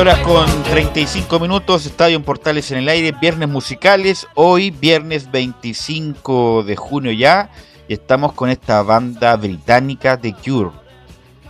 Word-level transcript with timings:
Horas 0.00 0.18
con 0.20 0.46
35 0.64 1.38
minutos, 1.38 1.86
Estadio 1.86 2.16
en 2.16 2.24
Portales 2.24 2.72
en 2.72 2.78
el 2.78 2.88
aire, 2.88 3.12
viernes 3.12 3.48
musicales, 3.48 4.26
hoy 4.34 4.72
viernes 4.72 5.30
25 5.30 6.64
de 6.64 6.74
junio 6.74 7.12
ya, 7.12 7.50
y 7.86 7.92
estamos 7.94 8.32
con 8.32 8.50
esta 8.50 8.82
banda 8.82 9.36
británica 9.36 10.20
The 10.20 10.32
Cure, 10.32 10.70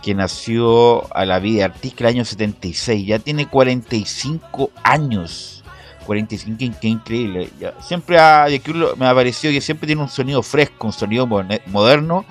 que 0.03 0.13
nació 0.13 1.11
a 1.15 1.25
la 1.25 1.39
vida 1.39 1.65
artística 1.65 2.03
el 2.03 2.17
año 2.17 2.25
76, 2.25 3.07
ya 3.07 3.17
tiene 3.17 3.47
45 3.47 4.69
años, 4.83 5.63
45, 6.05 6.77
qué 6.79 6.87
increíble, 6.87 7.49
siempre 7.81 8.19
a 8.19 8.45
The 8.47 8.59
Cure 8.59 8.89
me 8.95 9.07
ha 9.07 9.15
parecido 9.15 9.53
que 9.53 9.61
siempre 9.61 9.87
tiene 9.87 10.03
un 10.03 10.09
sonido 10.09 10.43
fresco, 10.43 10.85
un 10.85 10.93
sonido 10.93 11.25
moderno, 11.25 12.25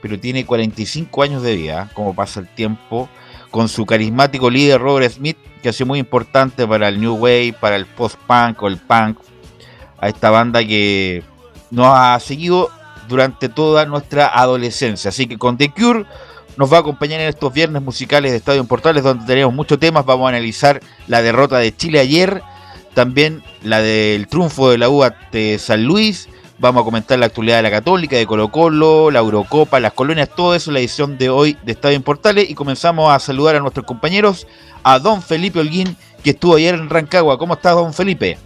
pero 0.00 0.20
tiene 0.20 0.46
45 0.46 1.22
años 1.22 1.42
de 1.42 1.56
vida, 1.56 1.90
como 1.94 2.14
pasa 2.14 2.38
el 2.38 2.46
tiempo, 2.46 3.08
con 3.52 3.68
su 3.68 3.86
carismático 3.86 4.50
líder 4.50 4.80
Robert 4.80 5.12
Smith, 5.12 5.36
que 5.62 5.68
ha 5.68 5.72
sido 5.72 5.86
muy 5.86 6.00
importante 6.00 6.66
para 6.66 6.88
el 6.88 7.00
New 7.00 7.14
Wave, 7.14 7.54
para 7.60 7.76
el 7.76 7.86
post-punk 7.86 8.60
o 8.62 8.66
el 8.66 8.78
punk, 8.78 9.18
a 10.00 10.08
esta 10.08 10.30
banda 10.30 10.66
que 10.66 11.22
nos 11.70 11.86
ha 11.86 12.18
seguido 12.18 12.70
durante 13.08 13.48
toda 13.48 13.86
nuestra 13.86 14.26
adolescencia. 14.26 15.10
Así 15.10 15.26
que 15.26 15.38
con 15.38 15.56
The 15.58 15.70
Cure 15.70 16.06
nos 16.56 16.72
va 16.72 16.78
a 16.78 16.80
acompañar 16.80 17.20
en 17.20 17.28
estos 17.28 17.52
viernes 17.52 17.82
musicales 17.82 18.32
de 18.32 18.38
Estadio 18.38 18.64
Portales, 18.64 19.04
donde 19.04 19.26
tenemos 19.26 19.54
muchos 19.54 19.78
temas. 19.78 20.04
Vamos 20.06 20.26
a 20.26 20.30
analizar 20.30 20.80
la 21.06 21.22
derrota 21.22 21.58
de 21.58 21.76
Chile 21.76 22.00
ayer, 22.00 22.42
también 22.94 23.42
la 23.62 23.80
del 23.80 24.26
triunfo 24.28 24.70
de 24.70 24.78
la 24.78 24.88
U 24.88 25.04
de 25.30 25.58
San 25.58 25.84
Luis 25.84 26.28
Vamos 26.62 26.82
a 26.82 26.84
comentar 26.84 27.18
la 27.18 27.26
actualidad 27.26 27.56
de 27.56 27.62
la 27.64 27.72
Católica, 27.72 28.14
de 28.14 28.24
Colo 28.24 28.46
Colo, 28.52 29.10
la 29.10 29.18
Eurocopa, 29.18 29.80
las 29.80 29.94
colonias, 29.94 30.28
todo 30.28 30.54
eso 30.54 30.70
en 30.70 30.74
la 30.74 30.78
edición 30.78 31.18
de 31.18 31.28
hoy 31.28 31.56
de 31.64 31.72
Estadio 31.72 31.96
en 31.96 32.04
Portales. 32.04 32.48
Y 32.48 32.54
comenzamos 32.54 33.12
a 33.12 33.18
saludar 33.18 33.56
a 33.56 33.58
nuestros 33.58 33.84
compañeros, 33.84 34.46
a 34.84 35.00
don 35.00 35.22
Felipe 35.22 35.58
Holguín, 35.58 35.96
que 36.22 36.30
estuvo 36.30 36.54
ayer 36.54 36.76
en 36.76 36.88
Rancagua. 36.88 37.36
¿Cómo 37.36 37.54
estás, 37.54 37.74
don 37.74 37.92
Felipe? 37.92 38.38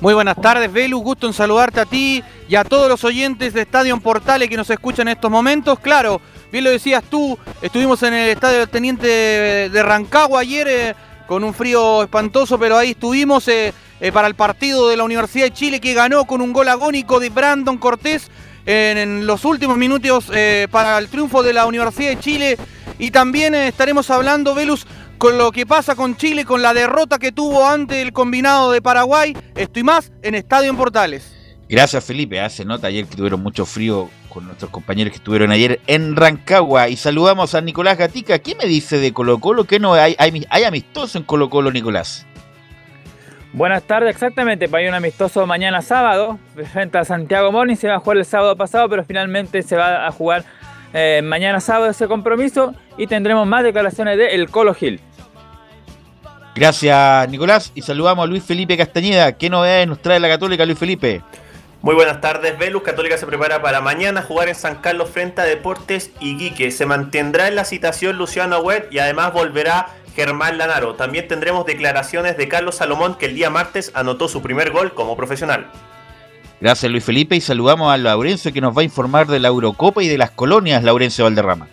Muy 0.00 0.14
buenas 0.14 0.40
tardes, 0.40 0.72
Belu. 0.72 1.00
Gusto 1.00 1.26
en 1.26 1.32
saludarte 1.32 1.80
a 1.80 1.86
ti 1.86 2.22
y 2.48 2.54
a 2.54 2.62
todos 2.62 2.88
los 2.88 3.02
oyentes 3.02 3.52
de 3.52 3.62
Estadio 3.62 3.98
Portales 3.98 4.48
que 4.48 4.56
nos 4.56 4.70
escuchan 4.70 5.08
en 5.08 5.16
estos 5.16 5.28
momentos. 5.28 5.80
Claro, 5.80 6.20
bien 6.52 6.62
lo 6.62 6.70
decías 6.70 7.02
tú, 7.02 7.36
estuvimos 7.60 8.00
en 8.04 8.14
el 8.14 8.28
Estadio 8.30 8.64
Teniente 8.68 9.08
de 9.08 9.82
Rancagua 9.82 10.38
ayer 10.38 10.68
eh, 10.68 10.94
con 11.26 11.42
un 11.42 11.52
frío 11.52 12.04
espantoso, 12.04 12.60
pero 12.60 12.76
ahí 12.76 12.92
estuvimos. 12.92 13.48
Eh, 13.48 13.74
eh, 14.00 14.12
para 14.12 14.28
el 14.28 14.34
partido 14.34 14.88
de 14.88 14.96
la 14.96 15.04
Universidad 15.04 15.44
de 15.44 15.52
Chile 15.52 15.80
que 15.80 15.94
ganó 15.94 16.24
con 16.24 16.40
un 16.40 16.52
gol 16.52 16.68
agónico 16.68 17.20
de 17.20 17.30
Brandon 17.30 17.78
Cortés 17.78 18.30
en, 18.66 19.26
los 19.26 19.44
últimos 19.44 19.76
minutos 19.76 20.30
eh, 20.32 20.68
para 20.70 20.98
el 20.98 21.08
triunfo 21.08 21.42
de 21.42 21.52
la 21.52 21.66
Universidad 21.66 22.10
de 22.10 22.18
Chile. 22.18 22.58
Y 22.98 23.10
también 23.10 23.54
eh, 23.54 23.68
estaremos 23.68 24.10
hablando, 24.10 24.54
Velus, 24.54 24.86
con 25.18 25.38
lo 25.38 25.52
que 25.52 25.66
pasa 25.66 25.94
con 25.94 26.16
Chile, 26.16 26.44
con 26.44 26.62
la 26.62 26.74
derrota 26.74 27.18
que 27.18 27.32
tuvo 27.32 27.66
ante 27.66 28.02
el 28.02 28.12
combinado 28.12 28.72
de 28.72 28.82
Paraguay. 28.82 29.36
Estoy 29.54 29.82
más 29.82 30.12
en 30.22 30.34
Estadio 30.34 30.70
en 30.70 30.76
Portales. 30.76 31.34
Gracias, 31.68 32.04
Felipe. 32.04 32.40
Hace 32.40 32.64
nota 32.64 32.88
ayer 32.88 33.06
que 33.06 33.16
tuvieron 33.16 33.42
mucho 33.42 33.64
frío 33.64 34.10
con 34.28 34.46
nuestros 34.46 34.70
compañeros 34.70 35.12
que 35.12 35.18
estuvieron 35.18 35.50
ayer 35.50 35.80
en 35.86 36.16
Rancagua. 36.16 36.88
Y 36.88 36.96
saludamos 36.96 37.54
a 37.54 37.60
Nicolás 37.60 37.96
Gatica. 37.96 38.38
¿Qué 38.38 38.54
me 38.54 38.66
dice 38.66 38.98
de 38.98 39.12
Colo 39.12 39.38
Colo? 39.40 39.64
¿Qué 39.64 39.78
no 39.78 39.94
hay, 39.94 40.16
hay, 40.18 40.46
hay 40.50 40.64
amistoso 40.64 41.18
en 41.18 41.24
Colo 41.24 41.48
Colo, 41.48 41.70
Nicolás? 41.70 42.26
Buenas 43.52 43.82
tardes, 43.82 44.10
exactamente. 44.10 44.68
Para 44.68 44.88
un 44.88 44.94
amistoso 44.94 45.44
mañana 45.46 45.82
sábado, 45.82 46.38
frente 46.72 46.98
a 46.98 47.04
Santiago 47.04 47.50
Morning. 47.50 47.74
Se 47.74 47.88
va 47.88 47.96
a 47.96 47.98
jugar 47.98 48.18
el 48.18 48.24
sábado 48.24 48.56
pasado, 48.56 48.88
pero 48.88 49.04
finalmente 49.04 49.62
se 49.62 49.76
va 49.76 50.06
a 50.06 50.12
jugar 50.12 50.44
eh, 50.92 51.20
mañana 51.24 51.60
sábado 51.60 51.90
ese 51.90 52.06
compromiso 52.06 52.74
y 52.96 53.06
tendremos 53.08 53.46
más 53.46 53.64
declaraciones 53.64 54.18
de 54.18 54.34
El 54.34 54.50
Colo 54.50 54.72
Gil. 54.72 55.00
Gracias, 56.54 57.28
Nicolás. 57.28 57.72
Y 57.74 57.82
saludamos 57.82 58.24
a 58.24 58.26
Luis 58.26 58.44
Felipe 58.44 58.76
Castañeda. 58.76 59.32
¿Qué 59.32 59.50
novedades 59.50 59.88
nos 59.88 60.00
trae 60.00 60.20
la 60.20 60.28
Católica, 60.28 60.64
Luis 60.64 60.78
Felipe? 60.78 61.22
Muy 61.82 61.94
buenas 61.94 62.20
tardes, 62.20 62.58
Velus. 62.58 62.82
Católica 62.82 63.16
se 63.16 63.26
prepara 63.26 63.62
para 63.62 63.80
mañana 63.80 64.20
jugar 64.20 64.48
en 64.48 64.54
San 64.54 64.76
Carlos 64.76 65.08
frente 65.08 65.40
a 65.40 65.44
Deportes 65.44 66.10
Iquique. 66.20 66.70
Se 66.70 66.84
mantendrá 66.84 67.48
en 67.48 67.54
la 67.56 67.64
citación 67.64 68.18
Luciano 68.18 68.58
Webb 68.60 68.88
y 68.90 68.98
además 68.98 69.32
volverá 69.32 69.88
Germán 70.20 70.58
Lanaro. 70.58 70.96
También 70.96 71.26
tendremos 71.28 71.64
declaraciones 71.64 72.36
de 72.36 72.46
Carlos 72.46 72.74
Salomón, 72.74 73.14
que 73.14 73.24
el 73.24 73.34
día 73.34 73.48
martes 73.48 73.90
anotó 73.94 74.28
su 74.28 74.42
primer 74.42 74.70
gol 74.70 74.92
como 74.92 75.16
profesional. 75.16 75.70
Gracias 76.60 76.92
Luis 76.92 77.02
Felipe 77.02 77.36
y 77.36 77.40
saludamos 77.40 77.90
a 77.90 77.96
Laurencio 77.96 78.52
que 78.52 78.60
nos 78.60 78.76
va 78.76 78.82
a 78.82 78.84
informar 78.84 79.26
de 79.26 79.40
la 79.40 79.48
Eurocopa 79.48 80.02
y 80.02 80.08
de 80.08 80.18
las 80.18 80.30
colonias, 80.30 80.84
Laurencio 80.84 81.24
Valderrama. 81.24 81.68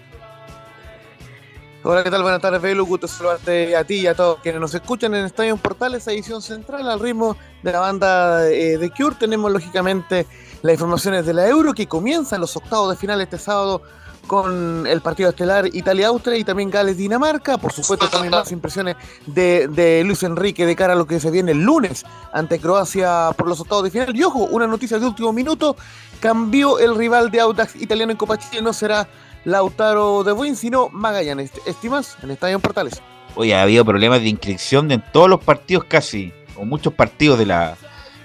Hola, 1.84 2.04
¿qué 2.04 2.10
tal? 2.10 2.22
Buenas 2.22 2.42
tardes, 2.42 2.62
Belu. 2.62 2.86
Gusto 2.86 3.06
saludarte 3.06 3.76
a 3.76 3.84
ti 3.84 3.96
y 3.96 4.08
a 4.08 4.16
todos 4.16 4.40
quienes 4.40 4.62
nos 4.62 4.74
escuchan 4.74 5.14
en 5.14 5.26
Estadio 5.26 5.58
Portales, 5.58 6.08
edición 6.08 6.42
central 6.42 6.90
al 6.90 7.02
ritmo 7.02 7.36
de 7.64 7.72
la 7.74 7.80
banda 7.80 8.50
eh, 8.50 8.78
de 8.78 8.90
Cure. 8.92 9.18
Tenemos, 9.20 9.52
lógicamente, 9.52 10.26
las 10.62 10.74
informaciones 10.74 11.26
de 11.26 11.34
la 11.34 11.48
Euro 11.48 11.74
que 11.74 11.86
comienzan 11.86 12.40
los 12.40 12.56
octavos 12.56 12.90
de 12.92 12.96
final 12.96 13.20
este 13.20 13.38
sábado 13.38 13.82
con 14.27 14.85
el 14.85 15.01
partido 15.01 15.29
estelar 15.29 15.68
Italia-Austria 15.74 16.38
y 16.38 16.44
también 16.44 16.69
Gales-Dinamarca. 16.69 17.57
Por 17.57 17.74
supuesto, 17.74 18.07
también 18.09 18.31
más 18.31 18.51
impresiones 18.51 18.95
de, 19.25 19.68
de, 19.68 20.03
Luis 20.03 20.21
Enrique 20.24 20.65
de 20.65 20.75
cara 20.75 20.94
a 20.94 20.95
lo 20.95 21.07
que 21.07 21.19
se 21.19 21.31
viene 21.31 21.53
el 21.53 21.63
lunes 21.63 22.06
ante 22.33 22.59
Croacia 22.59 23.29
por 23.35 23.47
los 23.47 23.59
octavos 23.59 23.85
de 23.85 23.91
final. 23.91 24.15
Y 24.15 24.24
ojo, 24.24 24.39
una 24.51 24.68
noticia 24.68 25.00
de 25.00 25.06
último 25.07 25.33
minuto: 25.33 25.75
cambió 26.19 26.77
el 26.77 26.95
rival 26.95 27.31
de 27.31 27.39
Audax 27.39 27.75
italiano 27.77 28.12
en 28.12 28.18
Copa 28.18 28.38
Chile, 28.38 28.62
no 28.62 28.74
será 28.74 29.07
Lautaro 29.45 30.24
de 30.24 30.33
Buin, 30.33 30.56
sino 30.56 30.89
Magallanes. 30.89 31.51
¿Estimas 31.65 32.18
en 32.21 32.31
Estadio 32.31 32.59
Portales? 32.59 33.01
Oye, 33.35 33.56
ha 33.56 33.62
habido 33.62 33.85
problemas 33.85 34.19
de 34.21 34.29
inscripción 34.29 34.91
en 34.91 35.03
todos 35.13 35.29
los 35.29 35.44
partidos 35.44 35.85
casi, 35.85 36.33
o 36.56 36.65
muchos 36.65 36.94
partidos 36.94 37.39
de 37.39 37.45
la 37.45 37.77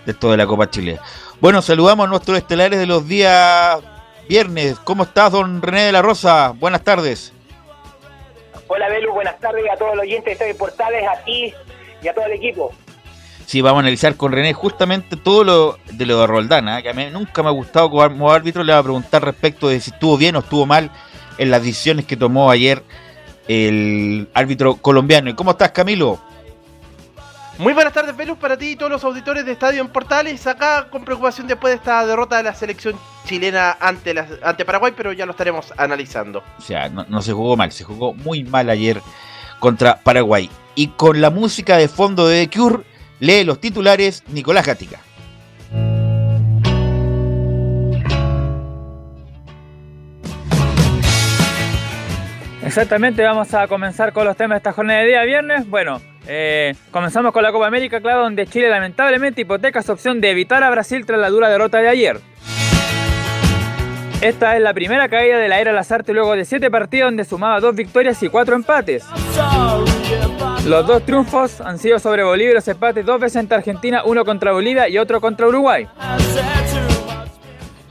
de 0.05 0.13
esto 0.13 0.31
de 0.31 0.37
la 0.37 0.47
Copa 0.47 0.69
Chile. 0.69 0.99
Bueno, 1.41 1.63
saludamos 1.63 2.07
a 2.07 2.11
nuestros 2.11 2.39
estelares 2.39 2.79
de 2.79 2.87
los 2.87 3.07
días 3.07 3.79
viernes. 4.29 4.79
¿Cómo 4.81 5.05
estás, 5.05 5.33
don 5.33 5.63
René 5.63 5.83
de 5.83 5.93
la 5.93 6.03
Rosa? 6.03 6.53
Buenas 6.59 6.83
tardes. 6.83 7.33
Hola, 8.69 8.89
Belu, 8.89 9.13
buenas 9.13 9.39
tardes 9.39 9.65
a 9.71 9.77
todos 9.77 9.95
los 9.95 10.03
oyentes 10.03 10.39
de 10.39 10.55
Portales, 10.55 11.07
a 11.07 11.23
ti 11.25 11.53
y 12.03 12.09
a 12.09 12.15
todo 12.15 12.25
el 12.27 12.33
equipo. 12.33 12.73
Sí, 13.47 13.61
vamos 13.61 13.79
a 13.79 13.81
analizar 13.81 14.17
con 14.17 14.33
René 14.33 14.55
justamente 14.55 15.17
todo 15.17 15.45
lo 15.45 15.79
de 15.93 16.07
lo 16.07 16.21
de 16.21 16.27
Roldana, 16.27 16.79
¿eh? 16.79 16.83
que 16.83 16.89
a 16.89 16.95
mí 16.95 17.07
nunca 17.11 17.43
me 17.43 17.49
ha 17.49 17.53
gustado 17.53 17.91
como 17.91 18.33
árbitro. 18.33 18.65
Le 18.65 18.73
va 18.73 18.79
a 18.79 18.83
preguntar 18.83 19.25
respecto 19.25 19.69
de 19.69 19.81
si 19.81 19.91
estuvo 19.91 20.17
bien 20.17 20.37
o 20.37 20.39
estuvo 20.39 20.65
mal 20.65 20.91
en 21.39 21.51
las 21.51 21.63
decisiones 21.63 22.07
que 22.07 22.17
tomó 22.17 22.51
ayer 22.51 22.83
el 23.49 24.29
árbitro 24.33 24.77
colombiano. 24.77 25.29
¿Y 25.29 25.35
cómo 25.35 25.51
estás, 25.51 25.73
Camilo? 25.73 26.19
Muy 27.59 27.75
buenas 27.75 27.93
tardes, 27.93 28.17
Velus, 28.17 28.39
para 28.39 28.57
ti 28.57 28.71
y 28.71 28.77
todos 28.77 28.91
los 28.91 29.05
auditores 29.05 29.45
de 29.45 29.53
Estadio 29.53 29.83
en 29.83 29.89
Portales. 29.89 30.47
Acá 30.47 30.89
con 30.89 31.05
preocupación 31.05 31.47
después 31.47 31.73
de 31.73 31.77
esta 31.77 32.07
derrota 32.07 32.39
de 32.39 32.45
la 32.45 32.55
selección 32.55 32.99
chilena 33.25 33.77
ante, 33.81 34.15
la, 34.15 34.27
ante 34.43 34.65
Paraguay, 34.65 34.93
pero 34.97 35.13
ya 35.13 35.27
lo 35.27 35.33
estaremos 35.33 35.73
analizando. 35.77 36.43
O 36.59 36.63
sea, 36.63 36.89
no, 36.89 37.23
se 37.23 37.33
jugó 37.33 37.57
mal, 37.57 37.73
se 37.73 37.85
jugó 37.85 38.15
muy 38.15 38.45
mal 38.45 38.71
ayer 38.71 39.01
contra 39.59 39.97
Paraguay. 40.01 40.51
Y 40.75 40.89
con 40.89 41.21
la 41.21 41.31
música 41.31 41.77
de 41.77 41.89
fondo 41.89 42.27
de 42.27 42.47
The 42.47 42.59
Cure, 42.59 42.85
lee 43.21 43.45
los 43.45 43.61
titulares 43.61 44.23
Nicolás 44.29 44.67
Gatica. 44.67 45.01
Exactamente, 52.65 53.23
vamos 53.23 53.53
a 53.53 53.67
comenzar 53.69 54.13
con 54.13 54.25
los 54.25 54.37
temas 54.37 54.55
de 54.55 54.59
esta 54.59 54.73
jornada 54.73 55.01
de 55.01 55.09
día 55.09 55.23
viernes. 55.25 55.69
Bueno, 55.69 56.01
eh, 56.27 56.75
comenzamos 56.91 57.33
con 57.33 57.43
la 57.43 57.53
Copa 57.53 57.67
América, 57.67 58.01
claro, 58.01 58.23
donde 58.23 58.47
Chile 58.47 58.71
lamentablemente 58.71 59.43
hipoteca 59.43 59.83
su 59.83 59.93
opción 59.93 60.21
de 60.21 60.31
evitar 60.31 60.63
a 60.63 60.71
Brasil 60.71 61.05
tras 61.05 61.21
la 61.21 61.29
dura 61.29 61.51
derrota 61.51 61.79
de 61.79 61.89
ayer. 61.89 62.21
Esta 64.23 64.57
es 64.57 64.63
la 64.63 64.73
primera 64.73 65.09
caída 65.09 65.37
de 65.37 65.49
la 65.49 65.59
era 65.59 65.73
Lazarte 65.73 66.13
luego 66.13 66.37
de 66.37 66.45
siete 66.45 66.71
partidos 66.71 67.09
donde 67.09 67.25
sumaba 67.25 67.59
dos 67.59 67.75
victorias 67.75 68.23
y 68.23 68.29
cuatro 68.29 68.55
empates. 68.55 69.05
Los 70.65 70.87
dos 70.87 71.05
triunfos 71.05 71.61
han 71.61 71.77
sido 71.77 71.99
sobre 71.99 72.23
Bolivia 72.23 72.53
y 72.53 72.55
los 72.55 72.69
empates 72.69 73.05
dos 73.05 73.19
veces 73.19 73.39
ante 73.39 73.57
Argentina, 73.57 74.03
uno 74.05 74.25
contra 74.25 74.53
Bolivia 74.53 74.89
y 74.89 74.97
otro 74.97 75.21
contra 75.21 75.49
Uruguay. 75.49 75.89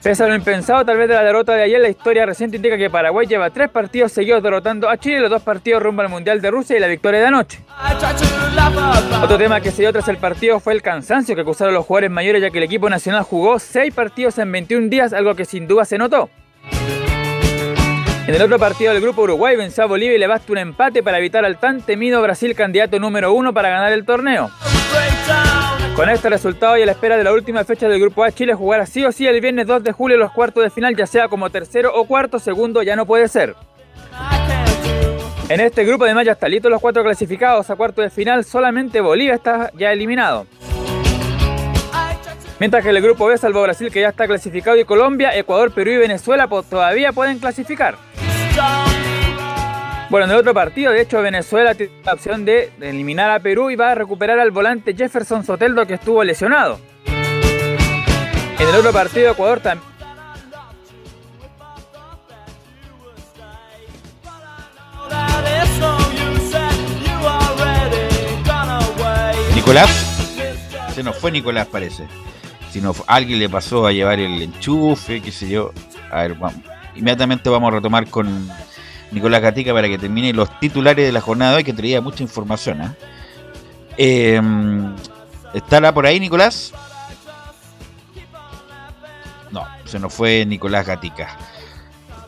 Pese 0.03 0.23
a 0.23 0.27
lo 0.27 0.33
impensado 0.33 0.83
tal 0.83 0.97
vez 0.97 1.07
de 1.07 1.13
la 1.13 1.23
derrota 1.23 1.53
de 1.53 1.61
ayer, 1.61 1.79
la 1.79 1.87
historia 1.87 2.25
reciente 2.25 2.57
indica 2.57 2.75
que 2.75 2.89
Paraguay 2.89 3.27
lleva 3.27 3.51
tres 3.51 3.69
partidos 3.69 4.11
seguidos 4.11 4.41
derrotando 4.41 4.89
a 4.89 4.97
Chile, 4.97 5.19
los 5.19 5.29
dos 5.29 5.43
partidos 5.43 5.83
rumbo 5.83 6.01
al 6.01 6.09
Mundial 6.09 6.41
de 6.41 6.49
Rusia 6.49 6.75
y 6.75 6.79
la 6.79 6.87
victoria 6.87 7.19
de 7.19 7.27
anoche. 7.27 7.63
Otro 9.21 9.37
tema 9.37 9.61
que 9.61 9.69
se 9.69 9.83
dio 9.83 9.93
tras 9.93 10.07
el 10.07 10.17
partido 10.17 10.59
fue 10.59 10.73
el 10.73 10.81
cansancio 10.81 11.35
que 11.35 11.41
acusaron 11.41 11.75
los 11.75 11.85
jugadores 11.85 12.09
mayores 12.09 12.41
ya 12.41 12.49
que 12.49 12.57
el 12.57 12.63
equipo 12.63 12.89
nacional 12.89 13.21
jugó 13.21 13.59
seis 13.59 13.93
partidos 13.93 14.39
en 14.39 14.51
21 14.51 14.87
días, 14.89 15.13
algo 15.13 15.35
que 15.35 15.45
sin 15.45 15.67
duda 15.67 15.85
se 15.85 15.99
notó. 15.99 16.31
En 18.25 18.33
el 18.35 18.41
otro 18.41 18.57
partido 18.57 18.93
del 18.93 19.03
grupo 19.03 19.21
Uruguay 19.21 19.55
venció 19.55 19.83
a 19.83 19.87
Bolivia 19.87 20.15
y 20.15 20.19
le 20.19 20.25
basta 20.25 20.51
un 20.51 20.57
empate 20.57 21.03
para 21.03 21.19
evitar 21.19 21.45
al 21.45 21.59
tan 21.59 21.81
temido 21.81 22.23
Brasil 22.23 22.55
candidato 22.55 22.99
número 22.99 23.33
uno 23.33 23.53
para 23.53 23.69
ganar 23.69 23.91
el 23.91 24.03
torneo. 24.03 24.49
Con 25.95 26.09
este 26.09 26.29
resultado 26.29 26.77
y 26.77 26.81
a 26.81 26.85
la 26.85 26.93
espera 26.93 27.17
de 27.17 27.23
la 27.23 27.33
última 27.33 27.63
fecha 27.65 27.87
del 27.87 27.99
Grupo 27.99 28.23
A, 28.23 28.31
Chile 28.31 28.53
jugará 28.53 28.85
sí 28.85 29.05
o 29.05 29.11
sí 29.11 29.27
el 29.27 29.41
viernes 29.41 29.67
2 29.67 29.83
de 29.83 29.91
julio 29.91 30.17
los 30.17 30.31
cuartos 30.31 30.63
de 30.63 30.69
final, 30.69 30.95
ya 30.95 31.05
sea 31.05 31.27
como 31.27 31.49
tercero 31.49 31.91
o 31.93 32.05
cuarto, 32.05 32.39
segundo 32.39 32.81
ya 32.81 32.95
no 32.95 33.05
puede 33.05 33.27
ser. 33.27 33.55
En 35.49 35.59
este 35.59 35.83
grupo 35.83 36.05
de 36.05 36.25
ya 36.25 36.31
están 36.31 36.49
listos 36.49 36.71
los 36.71 36.79
cuatro 36.79 37.03
clasificados 37.03 37.69
a 37.69 37.75
cuartos 37.75 38.05
de 38.05 38.09
final, 38.09 38.45
solamente 38.45 39.01
Bolivia 39.01 39.35
está 39.35 39.69
ya 39.77 39.91
eliminado. 39.91 40.47
Mientras 42.57 42.83
que 42.83 42.89
el 42.89 43.01
grupo 43.01 43.25
B, 43.25 43.37
salvo 43.37 43.61
Brasil 43.61 43.91
que 43.91 44.01
ya 44.01 44.09
está 44.09 44.27
clasificado 44.27 44.77
y 44.77 44.85
Colombia, 44.85 45.35
Ecuador, 45.35 45.73
Perú 45.73 45.91
y 45.91 45.97
Venezuela 45.97 46.47
todavía 46.47 47.11
pueden 47.11 47.39
clasificar. 47.39 47.95
Bueno, 50.11 50.25
en 50.25 50.31
el 50.31 50.37
otro 50.39 50.53
partido, 50.53 50.91
de 50.91 51.03
hecho, 51.03 51.21
Venezuela 51.21 51.73
tiene 51.73 51.93
la 52.03 52.11
opción 52.11 52.43
de 52.43 52.69
eliminar 52.81 53.31
a 53.31 53.39
Perú 53.39 53.71
y 53.71 53.77
va 53.77 53.91
a 53.91 53.95
recuperar 53.95 54.41
al 54.41 54.51
volante 54.51 54.93
Jefferson 54.93 55.45
Soteldo 55.45 55.87
que 55.87 55.93
estuvo 55.93 56.21
lesionado. 56.21 56.81
En 57.05 58.67
el 58.67 58.75
otro 58.75 58.91
partido, 58.91 59.31
Ecuador 59.31 59.61
también. 59.61 59.89
Nicolás, 69.55 69.89
se 70.93 71.03
nos 71.03 71.15
fue 71.15 71.31
Nicolás 71.31 71.67
parece. 71.67 72.05
Si 72.69 72.81
no, 72.81 72.93
alguien 73.07 73.39
le 73.39 73.47
pasó 73.47 73.87
a 73.87 73.93
llevar 73.93 74.19
el 74.19 74.41
enchufe, 74.41 75.21
qué 75.21 75.31
sé 75.31 75.47
yo. 75.47 75.71
A 76.11 76.23
ver, 76.23 76.33
vamos. 76.33 76.59
inmediatamente 76.95 77.49
vamos 77.49 77.71
a 77.71 77.75
retomar 77.75 78.07
con 78.07 78.49
Nicolás 79.11 79.41
Gatica 79.41 79.73
para 79.73 79.87
que 79.87 79.97
termine 79.97 80.33
los 80.33 80.59
titulares 80.59 81.05
de 81.05 81.11
la 81.11 81.21
jornada 81.21 81.51
de 81.51 81.57
hoy, 81.57 81.63
que 81.63 81.73
traía 81.73 82.01
mucha 82.01 82.23
información. 82.23 82.81
¿eh? 82.81 82.91
Eh, 83.97 84.41
estará 85.53 85.93
por 85.93 86.05
ahí, 86.05 86.19
Nicolás? 86.19 86.73
No, 89.51 89.67
se 89.85 89.99
nos 89.99 90.13
fue 90.13 90.45
Nicolás 90.45 90.87
Gatica. 90.87 91.37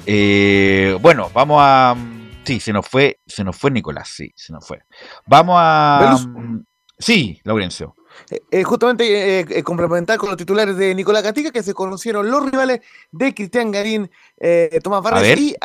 Eh, 0.05 0.97
bueno, 1.01 1.29
vamos 1.33 1.57
a. 1.61 1.95
Sí, 2.43 2.59
se 2.59 2.73
nos 2.73 2.85
fue, 2.87 3.21
se 3.25 3.43
nos 3.43 3.55
fue 3.55 3.71
Nicolás, 3.71 4.09
sí, 4.09 4.33
se 4.35 4.51
nos 4.51 4.67
fue. 4.67 4.81
Vamos 5.25 5.55
a. 5.57 6.17
Sí, 6.99 7.39
Laurencio. 7.43 7.95
Eh, 8.29 8.41
eh, 8.51 8.63
justamente 8.63 9.39
eh, 9.39 9.63
complementar 9.63 10.17
con 10.17 10.29
los 10.29 10.37
titulares 10.37 10.77
de 10.77 10.95
Nicolás 10.95 11.23
Gatica, 11.23 11.51
que 11.51 11.63
se 11.63 11.73
conocieron 11.73 12.29
los 12.29 12.49
rivales 12.49 12.81
de 13.11 13.33
Cristian 13.33 13.71
Garín, 13.71 14.09
Tomás 14.81 15.01
Vargas 15.03 15.37
y, 15.37 15.55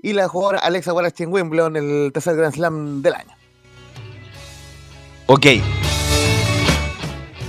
y, 0.00 0.12
la 0.12 0.28
jugadora 0.28 0.58
Alexa 0.60 0.92
Wallace 0.92 1.24
en 1.24 1.32
Wimbledon, 1.32 1.76
el 1.76 2.10
tercer 2.12 2.36
Grand 2.36 2.54
Slam 2.54 3.02
del 3.02 3.14
año. 3.14 3.34
Ok. 5.26 5.46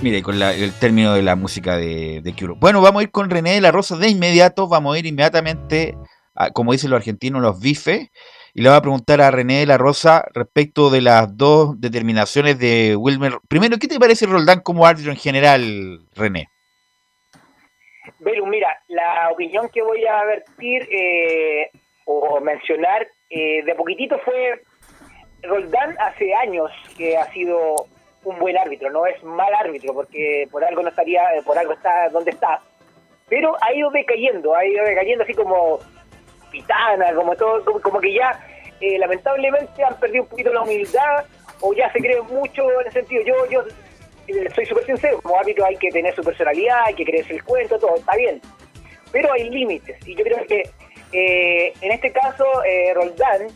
Mire, 0.01 0.23
con 0.23 0.41
el 0.41 0.73
término 0.73 1.13
de 1.13 1.21
la 1.21 1.35
música 1.35 1.77
de, 1.77 2.21
de 2.23 2.55
Bueno, 2.59 2.81
vamos 2.81 3.01
a 3.01 3.03
ir 3.03 3.11
con 3.11 3.29
René 3.29 3.53
de 3.53 3.61
la 3.61 3.71
Rosa 3.71 3.97
de 3.97 4.09
inmediato, 4.09 4.67
vamos 4.67 4.95
a 4.95 4.99
ir 4.99 5.05
inmediatamente, 5.05 5.95
a, 6.35 6.49
como 6.51 6.71
dicen 6.71 6.89
los 6.89 6.97
argentinos, 6.97 7.41
los 7.41 7.59
bifes 7.59 8.09
y 8.53 8.61
le 8.61 8.69
va 8.69 8.77
a 8.77 8.81
preguntar 8.81 9.21
a 9.21 9.31
René 9.31 9.59
de 9.59 9.65
la 9.65 9.77
Rosa 9.77 10.25
respecto 10.33 10.89
de 10.89 11.01
las 11.01 11.37
dos 11.37 11.79
determinaciones 11.79 12.59
de 12.59 12.95
Wilmer. 12.95 13.33
Primero, 13.47 13.77
¿qué 13.77 13.87
te 13.87 13.99
parece 13.99 14.25
Roldán 14.25 14.61
como 14.61 14.85
árbitro 14.85 15.11
en 15.11 15.17
general, 15.17 15.99
René? 16.15 16.49
Belu, 18.19 18.45
mira, 18.45 18.77
la 18.87 19.29
opinión 19.31 19.69
que 19.69 19.81
voy 19.81 20.05
a 20.05 20.23
vertir 20.25 20.87
eh, 20.91 21.69
o 22.05 22.39
mencionar 22.41 23.07
eh, 23.29 23.63
de 23.63 23.75
poquitito 23.75 24.19
fue 24.19 24.61
Roldán 25.43 25.95
hace 25.99 26.33
años 26.35 26.69
que 26.97 27.17
ha 27.17 27.31
sido 27.31 27.87
un 28.23 28.37
buen 28.37 28.57
árbitro, 28.57 28.91
no 28.91 29.05
es 29.07 29.21
mal 29.23 29.51
árbitro 29.53 29.93
porque 29.93 30.47
por 30.51 30.63
algo 30.63 30.83
no 30.83 30.89
estaría, 30.89 31.23
por 31.45 31.57
algo 31.57 31.73
está 31.73 32.09
donde 32.09 32.31
está, 32.31 32.61
pero 33.27 33.55
ha 33.61 33.73
ido 33.73 33.89
decayendo, 33.89 34.53
ha 34.53 34.65
ido 34.65 34.85
decayendo 34.85 35.23
así 35.23 35.33
como 35.33 35.79
pitana, 36.51 37.13
como 37.13 37.35
todo, 37.35 37.63
como, 37.81 37.99
que 37.99 38.13
ya 38.13 38.39
eh, 38.79 38.97
lamentablemente 38.99 39.83
han 39.83 39.97
perdido 39.99 40.23
un 40.23 40.29
poquito 40.29 40.53
la 40.53 40.61
humildad 40.61 41.25
o 41.61 41.73
ya 41.73 41.91
se 41.91 41.99
creen 41.99 42.25
mucho 42.27 42.63
en 42.79 42.87
el 42.87 42.93
sentido. 42.93 43.23
Yo, 43.23 43.45
yo 43.49 43.63
eh, 44.27 44.49
soy 44.53 44.65
súper 44.65 44.85
sincero, 44.85 45.19
como 45.21 45.39
árbitro 45.39 45.65
hay 45.65 45.77
que 45.77 45.89
tener 45.89 46.13
su 46.15 46.23
personalidad, 46.23 46.81
hay 46.85 46.93
que 46.93 47.05
creerse 47.05 47.33
el 47.33 47.43
cuento, 47.43 47.79
todo, 47.79 47.95
está 47.95 48.15
bien. 48.15 48.41
Pero 49.11 49.31
hay 49.33 49.49
límites 49.49 49.97
y 50.07 50.15
yo 50.15 50.23
creo 50.23 50.45
que 50.45 50.63
eh, 51.13 51.73
en 51.81 51.91
este 51.91 52.11
caso 52.11 52.45
Roldán 52.93 53.47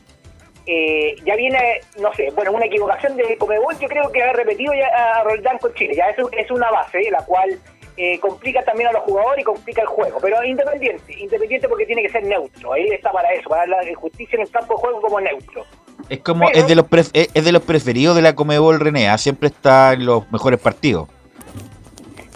ya 0.67 1.35
viene, 1.35 1.79
no 1.99 2.11
sé, 2.13 2.29
bueno, 2.31 2.51
una 2.51 2.65
equivocación 2.65 3.15
de 3.15 3.37
Comebol, 3.37 3.77
yo 3.79 3.87
creo 3.87 4.11
que 4.11 4.23
ha 4.23 4.33
repetido 4.33 4.73
ya 4.73 4.87
a 4.87 5.23
Roldán 5.23 5.59
con 5.59 5.73
Chile, 5.75 5.95
ya 5.95 6.09
eso 6.09 6.27
es 6.31 6.49
una 6.49 6.71
base, 6.71 7.09
la 7.11 7.23
cual 7.23 7.59
eh, 7.97 8.19
complica 8.19 8.63
también 8.63 8.89
a 8.89 8.91
los 8.91 9.03
jugadores 9.03 9.41
y 9.41 9.43
complica 9.43 9.81
el 9.81 9.87
juego. 9.87 10.19
Pero 10.21 10.43
independiente, 10.43 11.13
independiente 11.17 11.67
porque 11.67 11.85
tiene 11.85 12.01
que 12.01 12.09
ser 12.09 12.23
neutro. 12.23 12.73
Ahí 12.73 12.87
está 12.89 13.11
para 13.11 13.31
eso, 13.33 13.49
para 13.49 13.65
la 13.65 13.77
justicia 13.95 14.35
en 14.35 14.41
el 14.41 14.49
campo 14.49 14.75
de 14.75 14.81
juego 14.81 15.01
como 15.01 15.21
neutro. 15.21 15.65
Es 16.09 16.19
como 16.19 16.49
es 16.49 16.67
de 16.67 16.75
los 16.75 16.85
es 17.13 17.45
de 17.45 17.51
los 17.51 17.63
preferidos 17.63 18.15
de 18.15 18.21
la 18.21 18.35
Comebol 18.35 18.79
Renea, 18.79 19.13
¿ah? 19.13 19.17
siempre 19.17 19.47
está 19.47 19.93
en 19.93 20.05
los 20.05 20.29
mejores 20.31 20.59
partidos. 20.59 21.09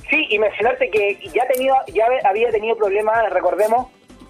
Sí, 0.09 0.25
y 0.29 0.39
mencionarte 0.39 0.89
que 0.89 1.19
ya 1.33 1.47
tenido 1.47 1.75
ya 1.93 2.05
había 2.25 2.49
tenido 2.49 2.75
problemas, 2.75 3.29
recordemos, 3.31 3.87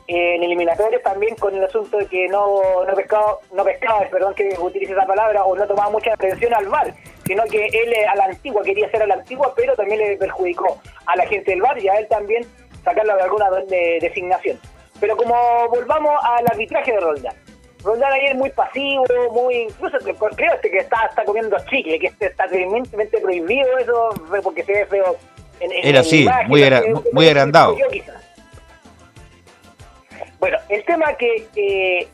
en 0.07 0.43
eliminatorios 0.43 1.03
también 1.03 1.35
con 1.35 1.55
el 1.55 1.63
asunto 1.63 1.97
de 1.97 2.07
que 2.07 2.27
no, 2.27 2.83
no 2.85 2.95
pescaba, 2.95 3.37
no 3.53 3.63
pescaba, 3.63 4.01
perdón 4.09 4.33
que 4.33 4.55
utilice 4.59 4.91
esa 4.91 5.05
palabra, 5.05 5.45
o 5.45 5.55
no 5.55 5.67
tomaba 5.67 5.91
mucha 5.91 6.13
atención 6.13 6.51
al 6.53 6.67
VAR, 6.67 6.95
sino 7.29 7.43
que 7.43 7.63
él 7.67 7.93
eh, 7.93 8.07
a 8.07 8.15
la 8.15 8.25
antigua 8.25 8.63
quería 8.63 8.89
ser 8.89 9.03
a 9.03 9.05
la 9.05 9.13
antigua, 9.13 9.53
pero 9.55 9.75
también 9.75 9.99
le 9.99 10.17
perjudicó 10.17 10.81
a 11.05 11.15
la 11.15 11.27
gente 11.27 11.51
del 11.51 11.61
VAR 11.61 11.77
y 11.77 11.87
a 11.87 11.93
él 11.99 12.07
también 12.09 12.43
sacarlo 12.83 13.15
de 13.15 13.21
alguna 13.21 13.51
de- 13.67 13.99
designación. 14.01 14.59
Pero 14.99 15.15
como 15.15 15.35
volvamos 15.69 16.11
al 16.23 16.43
arbitraje 16.51 16.91
de 16.91 16.99
Roldán. 16.99 17.35
Roldán 17.83 18.11
ayer 18.13 18.35
muy 18.35 18.49
pasivo, 18.49 19.05
muy 19.31 19.55
incluso 19.57 19.97
creo 20.35 20.53
este 20.55 20.71
que 20.71 20.79
está, 20.79 21.05
está 21.07 21.23
comiendo 21.23 21.55
chicle, 21.69 21.99
que 21.99 22.07
este 22.07 22.25
está 22.25 22.47
tremendamente 22.47 23.19
prohibido 23.19 23.77
eso, 23.77 24.09
porque 24.41 24.63
se 24.63 24.73
ve 24.73 24.85
feo. 24.87 25.15
En, 25.59 25.71
en- 25.71 25.85
Era 25.87 25.99
así, 25.99 26.27
muy 26.47 26.63
así, 26.63 26.87
muy 27.13 27.27
agrandado. 27.27 27.77
Bueno, 30.39 30.57
el 30.69 30.83
tema 30.85 31.13
que 31.13 31.45
eh, 31.55 32.07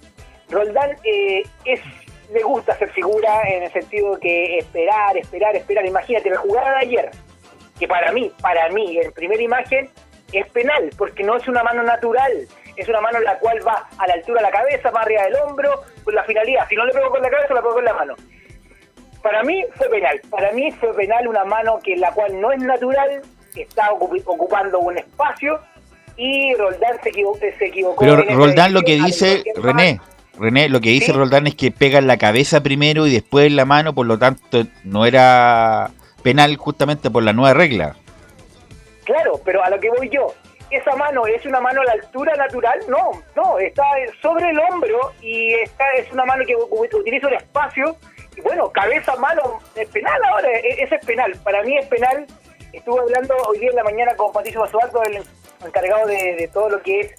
Roldán 0.50 0.92
eh, 1.06 1.44
es 1.64 1.80
le 2.32 2.44
gusta 2.44 2.78
ser 2.78 2.90
figura 2.92 3.42
en 3.48 3.64
el 3.64 3.72
sentido 3.72 4.18
que 4.20 4.58
esperar, 4.58 5.18
esperar, 5.18 5.56
esperar. 5.56 5.86
Imagínate, 5.86 6.30
la 6.30 6.38
jugada 6.38 6.72
de 6.72 6.86
ayer, 6.86 7.12
que 7.80 7.88
para 7.88 8.12
mí, 8.12 8.32
para 8.42 8.70
mí, 8.70 8.98
en 8.98 9.12
primera 9.12 9.42
imagen, 9.42 9.90
es 10.32 10.48
penal, 10.50 10.90
porque 10.98 11.24
no 11.24 11.38
es 11.38 11.48
una 11.48 11.64
mano 11.64 11.84
natural, 11.84 12.32
es 12.76 12.90
una 12.90 13.02
mano 13.02 13.20
en 13.20 13.26
la 13.26 13.38
cual 13.40 13.60
va 13.66 13.88
a 13.98 14.08
la 14.08 14.14
altura 14.14 14.42
de 14.42 14.48
la 14.48 14.52
cabeza, 14.52 14.92
más 14.92 15.06
arriba 15.06 15.24
del 15.24 15.36
hombro, 15.36 15.84
con 16.04 16.16
la 16.16 16.24
finalidad. 16.24 16.68
Si 16.68 16.76
no 16.76 16.86
le 16.86 16.94
pego 16.94 17.10
con 17.10 17.22
la 17.22 17.30
cabeza, 17.30 17.54
la 17.54 17.62
pego 17.62 17.76
con 17.76 17.86
la 17.86 17.94
mano. 17.94 18.16
Para 19.22 19.44
mí 19.44 19.64
fue 19.76 19.90
penal, 19.90 20.22
para 20.30 20.52
mí 20.52 20.72
fue 20.72 20.94
penal 20.94 21.28
una 21.28 21.44
mano 21.46 21.80
que 21.84 21.96
la 21.98 22.12
cual 22.12 22.40
no 22.40 22.52
es 22.52 22.60
natural, 22.60 23.22
está 23.56 23.92
ocupando 23.92 24.80
un 24.80 24.98
espacio 24.98 25.60
y 26.18 26.54
Roldán 26.56 27.02
se 27.02 27.10
equivocó. 27.10 27.40
Se 27.40 27.66
equivocó 27.66 28.00
Pero 28.00 28.18
Roldán 28.18 28.74
lo 28.74 28.82
que 28.82 28.96
dice, 28.96 29.44
René, 29.56 30.00
René, 30.40 30.68
lo 30.70 30.82
que 30.82 30.90
dice 30.90 31.08
Sí. 31.08 31.12
Roldán 31.14 31.48
es 31.48 31.56
que 31.56 31.72
pega 31.72 32.00
en 32.00 32.08
la 32.08 32.18
cabeza 32.18 32.62
primero 32.62 33.08
y 33.08 33.14
después 33.14 33.48
en 33.48 33.56
la 33.56 33.66
mano, 33.66 33.94
por 33.94 34.06
lo 34.06 34.18
tanto 34.20 34.64
no 34.84 35.06
era 35.06 35.90
penal 36.24 36.56
justamente 36.58 37.10
por 37.10 37.24
la 37.24 37.34
nueva 37.34 37.54
regla. 37.54 37.96
Claro, 39.06 39.40
pero 39.46 39.64
a 39.64 39.70
lo 39.70 39.80
que 39.80 39.90
voy 39.90 40.10
yo, 40.10 40.34
esa 40.72 40.96
mano 40.96 41.26
es 41.28 41.46
una 41.46 41.62
mano 41.62 41.82
a 41.82 41.86
la 41.86 41.92
altura 41.94 42.36
natural, 42.36 42.80
no, 42.90 43.12
no, 43.36 43.60
está 43.60 43.84
sobre 44.22 44.50
el 44.50 44.60
hombro 44.60 45.14
y 45.22 45.54
está 45.54 45.84
es 45.98 46.12
una 46.12 46.26
mano 46.26 46.44
que 46.46 46.56
utiliza 46.56 47.28
un 47.28 47.36
espacio 47.36 47.96
y 48.36 48.42
bueno, 48.42 48.70
cabeza, 48.72 49.16
mano, 49.18 49.60
es 49.76 49.88
penal 49.90 50.20
ahora, 50.30 50.50
e- 50.52 50.84
ese 50.84 50.96
es 50.96 51.06
penal, 51.06 51.32
para 51.44 51.62
mí 51.64 51.78
es 51.78 51.86
penal. 51.86 52.26
Estuve 52.74 53.00
hablando 53.00 53.34
hoy 53.48 53.60
día 53.60 53.70
en 53.70 53.76
la 53.78 53.84
mañana 53.86 54.14
con 54.18 54.34
Patricio 54.34 54.60
Basualdo, 54.60 55.02
el 55.04 55.24
encargado 55.66 56.08
de, 56.08 56.36
de 56.36 56.50
todo 56.50 56.70
lo 56.70 56.82
que 56.82 57.00
es 57.00 57.16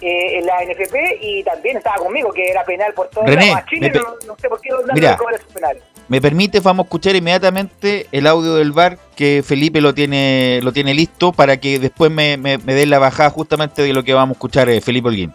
eh, 0.00 0.42
la 0.44 0.62
NFP 0.64 0.94
y 1.22 1.42
también 1.42 1.78
estaba 1.78 1.96
conmigo 1.96 2.30
que 2.32 2.48
era 2.48 2.64
penal 2.64 2.92
por 2.94 3.08
todo 3.08 3.24
René, 3.24 3.46
lados. 3.46 3.62
A 3.62 3.66
Chile 3.66 3.90
pe- 3.90 3.98
no, 3.98 4.04
no 4.26 4.36
sé 4.38 4.48
por 4.48 4.60
qué 4.60 4.70
Roldán 4.70 4.94
Mira. 4.94 5.16
no 5.18 5.54
penales. 5.54 5.82
¿Me 6.08 6.20
permite? 6.20 6.60
Vamos 6.60 6.84
a 6.84 6.86
escuchar 6.86 7.16
inmediatamente 7.16 8.06
el 8.12 8.26
audio 8.26 8.54
del 8.54 8.72
bar 8.72 8.98
que 9.16 9.42
Felipe 9.44 9.80
lo 9.80 9.92
tiene 9.94 10.60
lo 10.62 10.72
tiene 10.72 10.94
listo 10.94 11.32
para 11.32 11.56
que 11.56 11.78
después 11.80 12.10
me, 12.12 12.36
me, 12.36 12.58
me 12.58 12.74
dé 12.74 12.86
la 12.86 12.98
bajada 12.98 13.30
justamente 13.30 13.82
de 13.82 13.92
lo 13.92 14.04
que 14.04 14.14
vamos 14.14 14.34
a 14.34 14.36
escuchar 14.36 14.68
eh, 14.68 14.80
Felipe 14.80 15.08
Holguín. 15.08 15.34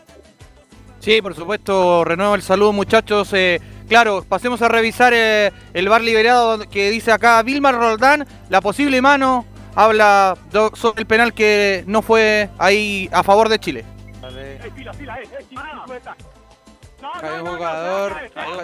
Sí, 1.00 1.22
por 1.22 1.36
supuesto, 1.36 2.03
renuevo 2.06 2.36
el 2.36 2.41
saludo 2.44 2.72
muchachos. 2.74 3.32
Eh, 3.34 3.60
claro, 3.89 4.24
pasemos 4.30 4.62
a 4.62 4.68
revisar 4.70 5.13
eh, 5.15 5.51
el 5.74 5.89
bar 5.89 6.01
liberado 6.01 6.51
donde- 6.51 6.68
que 6.68 6.89
dice 6.91 7.12
acá 7.12 7.41
Vilmar 7.44 7.75
Roldán, 7.75 8.25
la 8.50 8.62
posible 8.62 9.01
mano, 9.01 9.46
habla 9.75 10.38
sobre 10.75 11.01
el 11.01 11.08
penal 11.08 11.34
que 11.34 11.84
no 11.88 12.01
fue 12.01 12.50
ahí 12.60 13.10
a 13.12 13.24
favor 13.24 13.50
de 13.50 13.60
Chile. 13.60 13.84
Cae 17.20 17.42
un 17.42 17.48
jugador, 17.48 18.16